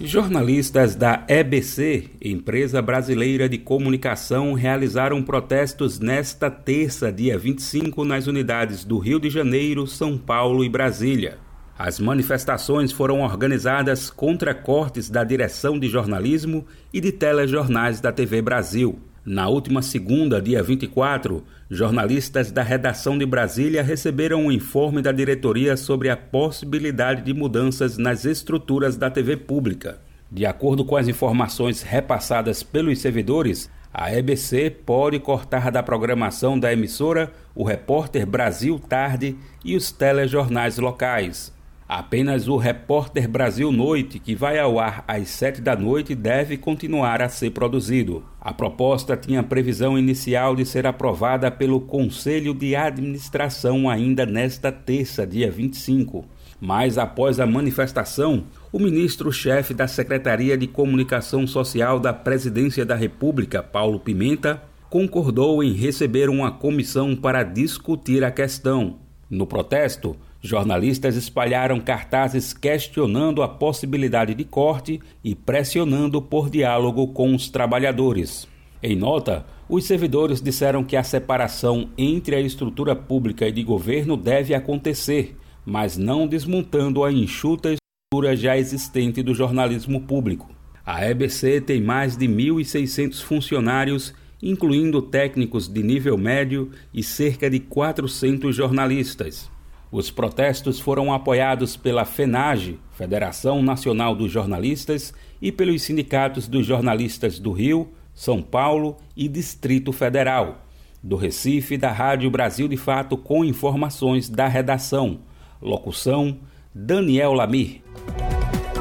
Jornalistas 0.00 0.96
da 0.96 1.24
EBC, 1.28 2.10
empresa 2.20 2.82
brasileira 2.82 3.48
de 3.48 3.58
comunicação, 3.58 4.52
realizaram 4.52 5.22
protestos 5.22 6.00
nesta 6.00 6.50
terça, 6.50 7.12
dia 7.12 7.38
25, 7.38 8.04
nas 8.04 8.26
unidades 8.26 8.84
do 8.84 8.98
Rio 8.98 9.20
de 9.20 9.30
Janeiro, 9.30 9.86
São 9.86 10.18
Paulo 10.18 10.64
e 10.64 10.68
Brasília. 10.68 11.38
As 11.78 12.00
manifestações 12.00 12.90
foram 12.90 13.20
organizadas 13.20 14.10
contra 14.10 14.52
cortes 14.52 15.08
da 15.08 15.22
direção 15.22 15.78
de 15.78 15.88
jornalismo 15.88 16.66
e 16.92 17.00
de 17.00 17.12
telejornais 17.12 18.00
da 18.00 18.10
TV 18.10 18.42
Brasil. 18.42 18.98
Na 19.24 19.48
última 19.48 19.80
segunda, 19.80 20.40
dia 20.40 20.62
24, 20.62 21.42
jornalistas 21.70 22.52
da 22.52 22.62
redação 22.62 23.16
de 23.16 23.24
Brasília 23.24 23.82
receberam 23.82 24.44
um 24.44 24.52
informe 24.52 25.00
da 25.00 25.12
diretoria 25.12 25.78
sobre 25.78 26.10
a 26.10 26.16
possibilidade 26.16 27.22
de 27.22 27.32
mudanças 27.32 27.96
nas 27.96 28.26
estruturas 28.26 28.98
da 28.98 29.08
TV 29.08 29.38
pública. 29.38 29.98
De 30.30 30.44
acordo 30.44 30.84
com 30.84 30.94
as 30.94 31.08
informações 31.08 31.80
repassadas 31.80 32.62
pelos 32.62 33.00
servidores, 33.00 33.70
a 33.94 34.12
EBC 34.12 34.68
pode 34.84 35.18
cortar 35.18 35.70
da 35.70 35.82
programação 35.82 36.58
da 36.58 36.70
emissora 36.70 37.32
o 37.54 37.64
Repórter 37.64 38.26
Brasil 38.26 38.78
Tarde 38.78 39.36
e 39.64 39.74
os 39.74 39.90
telejornais 39.90 40.76
locais. 40.76 41.53
Apenas 41.86 42.48
o 42.48 42.56
Repórter 42.56 43.28
Brasil 43.28 43.70
Noite, 43.70 44.18
que 44.18 44.34
vai 44.34 44.58
ao 44.58 44.78
ar 44.78 45.04
às 45.06 45.28
sete 45.28 45.60
da 45.60 45.76
noite, 45.76 46.14
deve 46.14 46.56
continuar 46.56 47.20
a 47.20 47.28
ser 47.28 47.50
produzido. 47.50 48.24
A 48.40 48.54
proposta 48.54 49.18
tinha 49.18 49.42
previsão 49.42 49.98
inicial 49.98 50.56
de 50.56 50.64
ser 50.64 50.86
aprovada 50.86 51.50
pelo 51.50 51.82
Conselho 51.82 52.54
de 52.54 52.74
Administração 52.74 53.88
ainda 53.88 54.24
nesta 54.24 54.72
terça, 54.72 55.26
dia 55.26 55.50
25. 55.50 56.24
Mas 56.58 56.96
após 56.96 57.38
a 57.38 57.46
manifestação, 57.46 58.44
o 58.72 58.78
ministro-chefe 58.78 59.74
da 59.74 59.86
Secretaria 59.86 60.56
de 60.56 60.66
Comunicação 60.66 61.46
Social 61.46 62.00
da 62.00 62.14
Presidência 62.14 62.86
da 62.86 62.94
República, 62.94 63.62
Paulo 63.62 64.00
Pimenta, 64.00 64.62
concordou 64.88 65.62
em 65.62 65.72
receber 65.72 66.30
uma 66.30 66.50
comissão 66.50 67.14
para 67.14 67.42
discutir 67.42 68.24
a 68.24 68.30
questão. 68.30 69.00
No 69.28 69.46
protesto, 69.46 70.16
Jornalistas 70.46 71.16
espalharam 71.16 71.80
cartazes 71.80 72.52
questionando 72.52 73.42
a 73.42 73.48
possibilidade 73.48 74.34
de 74.34 74.44
corte 74.44 75.00
e 75.24 75.34
pressionando 75.34 76.20
por 76.20 76.50
diálogo 76.50 77.08
com 77.08 77.34
os 77.34 77.48
trabalhadores. 77.48 78.46
Em 78.82 78.94
nota, 78.94 79.46
os 79.66 79.86
servidores 79.86 80.42
disseram 80.42 80.84
que 80.84 80.96
a 80.96 81.02
separação 81.02 81.88
entre 81.96 82.36
a 82.36 82.40
estrutura 82.42 82.94
pública 82.94 83.48
e 83.48 83.52
de 83.52 83.62
governo 83.62 84.18
deve 84.18 84.52
acontecer, 84.54 85.34
mas 85.64 85.96
não 85.96 86.26
desmontando 86.26 87.02
a 87.02 87.10
enxuta 87.10 87.70
estrutura 87.72 88.36
já 88.36 88.58
existente 88.58 89.22
do 89.22 89.32
jornalismo 89.32 90.02
público. 90.02 90.54
A 90.84 91.08
EBC 91.08 91.62
tem 91.62 91.80
mais 91.80 92.18
de 92.18 92.28
1.600 92.28 93.22
funcionários, 93.22 94.12
incluindo 94.42 95.00
técnicos 95.00 95.66
de 95.66 95.82
nível 95.82 96.18
médio 96.18 96.70
e 96.92 97.02
cerca 97.02 97.48
de 97.48 97.60
400 97.60 98.54
jornalistas. 98.54 99.53
Os 99.96 100.10
protestos 100.10 100.80
foram 100.80 101.12
apoiados 101.12 101.76
pela 101.76 102.04
FENAGE, 102.04 102.80
Federação 102.90 103.62
Nacional 103.62 104.12
dos 104.12 104.28
Jornalistas, 104.28 105.14
e 105.40 105.52
pelos 105.52 105.82
sindicatos 105.82 106.48
dos 106.48 106.66
jornalistas 106.66 107.38
do 107.38 107.52
Rio, 107.52 107.92
São 108.12 108.42
Paulo 108.42 108.96
e 109.16 109.28
Distrito 109.28 109.92
Federal. 109.92 110.66
Do 111.00 111.14
Recife, 111.14 111.78
da 111.78 111.92
Rádio 111.92 112.28
Brasil 112.28 112.66
de 112.66 112.76
Fato, 112.76 113.16
com 113.16 113.44
informações 113.44 114.28
da 114.28 114.48
redação. 114.48 115.20
Locução: 115.62 116.40
Daniel 116.74 117.32
Lamir. 117.32 117.80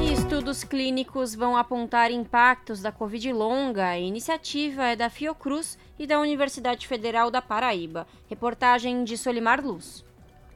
estudos 0.02 0.64
clínicos 0.64 1.36
vão 1.36 1.56
apontar 1.56 2.10
impactos 2.10 2.82
da 2.82 2.92
Covid 2.92 3.32
longa. 3.32 3.90
A 3.90 4.00
iniciativa 4.00 4.88
é 4.88 4.96
da 4.96 5.12
Fiocruz 5.12 5.78
e 6.00 6.08
da 6.08 6.20
Universidade 6.20 6.88
Federal 6.88 7.30
da 7.30 7.40
Paraíba. 7.40 8.08
Reportagem 8.28 9.04
de 9.04 9.16
Solimar 9.16 9.64
Luz. 9.64 10.04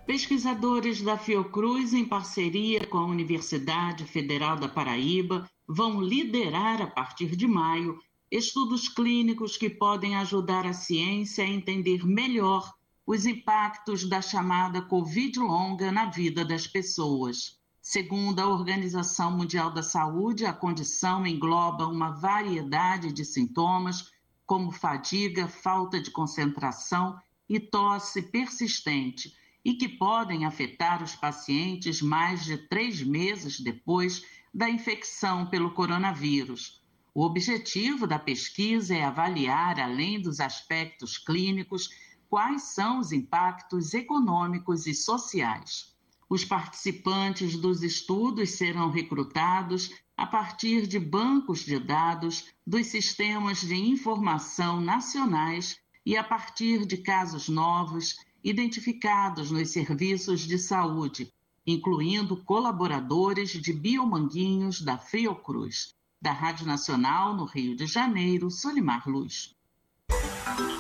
Pesquisadores 0.08 1.02
da 1.02 1.18
Fiocruz, 1.18 1.94
em 1.94 2.06
parceria 2.06 2.88
com 2.88 2.98
a 2.98 3.06
Universidade 3.06 4.06
Federal 4.06 4.56
da 4.56 4.70
Paraíba, 4.70 5.46
vão 5.68 6.00
liderar 6.00 6.82
a 6.82 6.88
partir 6.88 7.36
de 7.36 7.46
maio 7.46 8.00
estudos 8.32 8.88
clínicos 8.88 9.58
que 9.58 9.70
podem 9.70 10.16
ajudar 10.16 10.66
a 10.66 10.72
ciência 10.72 11.44
a 11.44 11.48
entender 11.48 12.08
melhor 12.08 12.74
os 13.06 13.26
impactos 13.26 14.08
da 14.08 14.22
chamada 14.22 14.82
Covid 14.82 15.40
longa 15.40 15.92
na 15.92 16.06
vida 16.06 16.46
das 16.46 16.66
pessoas. 16.66 17.58
Segundo 17.82 18.40
a 18.40 18.48
Organização 18.48 19.36
Mundial 19.36 19.74
da 19.74 19.84
Saúde, 19.84 20.46
a 20.46 20.54
condição 20.54 21.28
engloba 21.28 21.86
uma 21.86 22.12
variedade 22.12 23.12
de 23.12 23.26
sintomas, 23.26 24.10
como 24.46 24.72
fadiga, 24.72 25.50
falta 25.50 26.00
de 26.00 26.12
concentração 26.12 27.20
e 27.50 27.60
tosse 27.60 28.22
persistente 28.22 29.34
e 29.68 29.74
que 29.74 29.90
podem 29.90 30.46
afetar 30.46 31.04
os 31.04 31.14
pacientes 31.14 32.02
mais 32.02 32.46
de 32.46 32.58
três 32.58 33.04
meses 33.04 33.60
depois 33.60 34.24
da 34.54 34.70
infecção 34.70 35.46
pelo 35.46 35.72
coronavírus. 35.72 36.82
O 37.14 37.22
objetivo 37.26 38.08
da 38.08 38.18
pesquisa 38.18 38.96
é 38.96 39.04
avaliar, 39.04 39.78
além 39.78 40.22
dos 40.22 40.40
aspectos 40.40 41.18
clínicos, 41.18 41.90
quais 42.30 42.62
são 42.62 43.00
os 43.00 43.12
impactos 43.12 43.94
econômicos 43.94 44.88
e 44.88 44.94
sociais. 44.94 45.94
Os 46.30 46.46
participantes 46.46 47.58
dos 47.58 47.84
estudos 47.84 48.52
serão 48.52 48.90
recrutados 48.90 49.92
a 50.16 50.26
partir 50.26 50.88
de 50.88 50.98
bancos 50.98 51.66
de 51.66 51.78
dados 51.78 52.46
dos 52.66 52.88
sistemas 52.88 53.60
de 53.60 53.76
informação 53.76 54.80
nacionais 54.80 55.78
e 56.06 56.16
a 56.16 56.24
partir 56.24 56.86
de 56.86 56.96
casos 56.96 57.50
novos 57.50 58.16
identificados 58.50 59.52
nos 59.52 59.72
serviços 59.72 60.40
de 60.40 60.58
saúde, 60.58 61.34
incluindo 61.66 62.38
colaboradores 62.38 63.50
de 63.50 63.74
Biomanguinhos 63.74 64.80
da 64.82 64.98
Fiocruz. 64.98 65.94
Da 66.20 66.32
Rádio 66.32 66.66
Nacional, 66.66 67.36
no 67.36 67.44
Rio 67.44 67.76
de 67.76 67.86
Janeiro, 67.86 68.50
Solimar 68.50 69.08
Luz. 69.08 69.54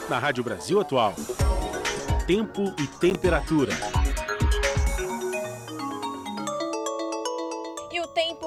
Na 0.10 0.18
Rádio 0.18 0.44
Brasil 0.44 0.80
Atual, 0.80 1.14
tempo 2.26 2.74
e 2.80 2.88
temperatura. 2.88 3.97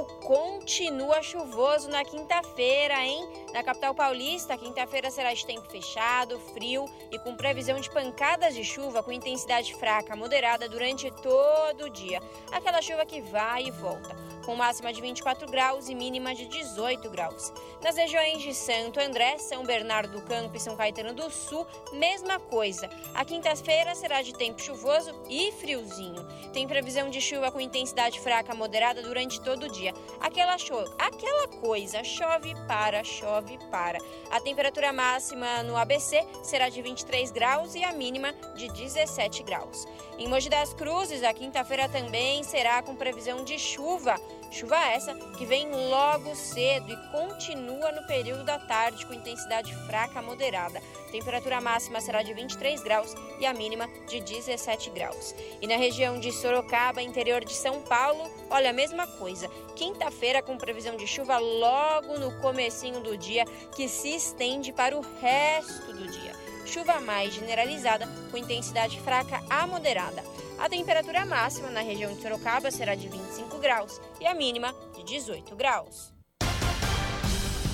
Tempo 0.01 0.05
continua 0.21 1.23
chuvoso 1.23 1.89
na 1.89 2.05
quinta-feira, 2.05 2.95
hein? 3.05 3.29
Na 3.53 3.63
capital 3.63 3.95
paulista, 3.95 4.57
quinta-feira 4.57 5.11
será 5.11 5.33
de 5.35 5.45
tempo 5.45 5.69
fechado, 5.71 6.39
frio 6.55 6.85
e 7.11 7.19
com 7.19 7.35
previsão 7.35 7.81
de 7.81 7.91
pancadas 7.91 8.55
de 8.55 8.65
chuva 8.65 9.03
com 9.03 9.13
intensidade 9.13 9.75
fraca 9.75 10.17
moderada 10.17 10.69
durante 10.69 11.11
todo 11.11 11.85
o 11.85 11.91
dia. 11.91 12.21
Aquela 12.53 12.81
chuva 12.83 13.05
que 13.05 13.21
vai 13.21 13.65
e 13.65 13.71
volta 13.71 14.30
com 14.45 14.55
máxima 14.55 14.93
de 14.93 15.01
24 15.01 15.51
graus 15.51 15.89
e 15.89 15.95
mínima 15.95 16.35
de 16.35 16.47
18 16.47 17.09
graus. 17.11 17.53
Nas 17.83 17.97
regiões 17.97 18.43
de 18.43 18.55
Santo 18.55 19.01
André, 19.01 19.39
São 19.39 19.65
Bernardo 19.65 20.13
do 20.13 20.27
Campo 20.27 20.57
e 20.57 20.61
São 20.61 20.77
Caetano 20.77 21.15
do 21.15 21.31
Sul, 21.31 21.67
mesma 21.93 22.39
coisa. 22.39 22.89
A 23.15 23.25
quinta-feira 23.25 23.95
será 23.95 24.23
de 24.23 24.33
tempo 24.35 24.61
chuvoso 24.61 25.15
e 25.29 25.53
friozinho. 25.53 26.27
Tem 26.53 26.67
previsão 26.67 27.09
de 27.09 27.21
chuva 27.21 27.51
com 27.51 27.61
intensidade 27.61 28.21
fraca 28.21 28.55
moderada 28.55 29.03
durante 29.03 29.41
todo 29.41 29.65
o 29.65 29.73
dia. 29.73 29.95
Aquela, 30.21 30.59
cho 30.59 30.75
aquela 30.99 31.49
coisa, 31.49 32.03
chove 32.05 32.55
para, 32.67 33.03
chove 33.05 33.59
para. 33.71 33.99
A 34.31 34.41
temperatura 34.41 34.93
máxima 34.93 35.63
no 35.63 35.77
ABC 35.77 36.27
será 36.43 36.69
de 36.69 36.83
23 36.83 37.31
graus 37.31 37.75
e 37.75 37.85
a 37.85 37.93
mínima 37.93 38.33
de 38.55 38.69
17 38.69 39.43
graus. 39.43 39.87
Em 40.19 40.29
Mogi 40.29 40.51
das 40.51 40.75
Cruzes, 40.75 41.23
a 41.23 41.33
quinta-feira 41.33 41.89
também 41.89 42.43
será 42.43 42.83
com 42.83 42.95
previsão 42.95 43.43
de 43.43 43.59
chuva. 43.59 44.21
Chuva 44.51 44.85
essa 44.87 45.15
que 45.39 45.47
vem 45.47 45.71
logo 45.71 46.35
cedo 46.35 46.93
e 46.93 46.97
continua 47.13 47.93
no 47.93 48.05
período 48.07 48.43
da 48.43 48.59
tarde 48.59 49.07
com 49.07 49.15
intensidade 49.15 49.73
fraca 49.87 50.19
a 50.19 50.23
moderada. 50.23 50.83
Temperatura 51.13 51.61
máxima 51.61 52.01
será 52.01 52.23
de 52.23 52.35
23 52.35 52.83
graus 52.83 53.15
e 53.39 53.47
a 53.47 53.55
mínima 53.55 53.89
de 54.09 54.21
17 54.21 54.91
graus. 54.91 55.35
E 55.61 55.67
na 55.69 55.77
região 55.77 56.19
de 56.19 56.33
Sorocaba, 56.33 57.01
interior 57.01 57.45
de 57.45 57.55
São 57.55 57.81
Paulo, 57.83 58.29
olha 58.51 58.71
a 58.71 58.73
mesma 58.73 59.07
coisa. 59.07 59.49
Quinta-feira 59.77 60.43
com 60.43 60.59
previsão 60.59 60.97
de 60.97 61.07
chuva 61.07 61.39
logo 61.39 62.19
no 62.19 62.37
comecinho 62.41 63.01
do 63.01 63.17
dia, 63.17 63.45
que 63.77 63.89
se 63.89 64.17
estende 64.17 64.73
para 64.73 64.97
o 64.97 65.01
resto 65.21 65.93
do 65.93 66.09
dia. 66.09 66.40
Chuva 66.67 67.01
mais 67.01 67.35
generalizada 67.35 68.07
com 68.31 68.37
intensidade 68.37 69.01
fraca 69.01 69.43
a 69.49 69.67
moderada. 69.67 70.23
A 70.59 70.69
temperatura 70.69 71.25
máxima 71.25 71.71
na 71.71 71.81
região 71.81 72.13
de 72.13 72.21
Sorocaba 72.21 72.71
será 72.71 72.95
de 72.95 73.09
25 73.09 73.59
graus 73.59 74.01
e 74.21 74.27
a 74.27 74.35
mínima 74.35 74.75
de 74.95 75.03
18 75.03 75.57
graus. 75.57 76.13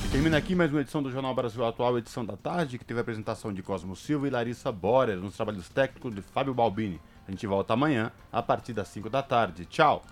E 0.04 0.08
termina 0.08 0.36
aqui 0.38 0.54
mais 0.54 0.70
uma 0.70 0.80
edição 0.80 1.02
do 1.02 1.10
Jornal 1.10 1.34
Brasil 1.34 1.64
Atual, 1.64 1.98
edição 1.98 2.24
da 2.24 2.36
tarde, 2.36 2.78
que 2.78 2.84
teve 2.84 3.00
a 3.00 3.02
apresentação 3.02 3.52
de 3.52 3.60
Cosmo 3.60 3.96
Silva 3.96 4.28
e 4.28 4.30
Larissa 4.30 4.70
Borer, 4.70 5.16
nos 5.16 5.34
trabalhos 5.34 5.68
técnicos 5.68 6.14
de 6.14 6.22
Fábio 6.22 6.54
Balbini. 6.54 7.00
A 7.26 7.32
gente 7.32 7.44
volta 7.44 7.72
amanhã, 7.72 8.12
a 8.30 8.40
partir 8.40 8.72
das 8.72 8.86
5 8.86 9.10
da 9.10 9.20
tarde. 9.20 9.66
Tchau! 9.66 10.04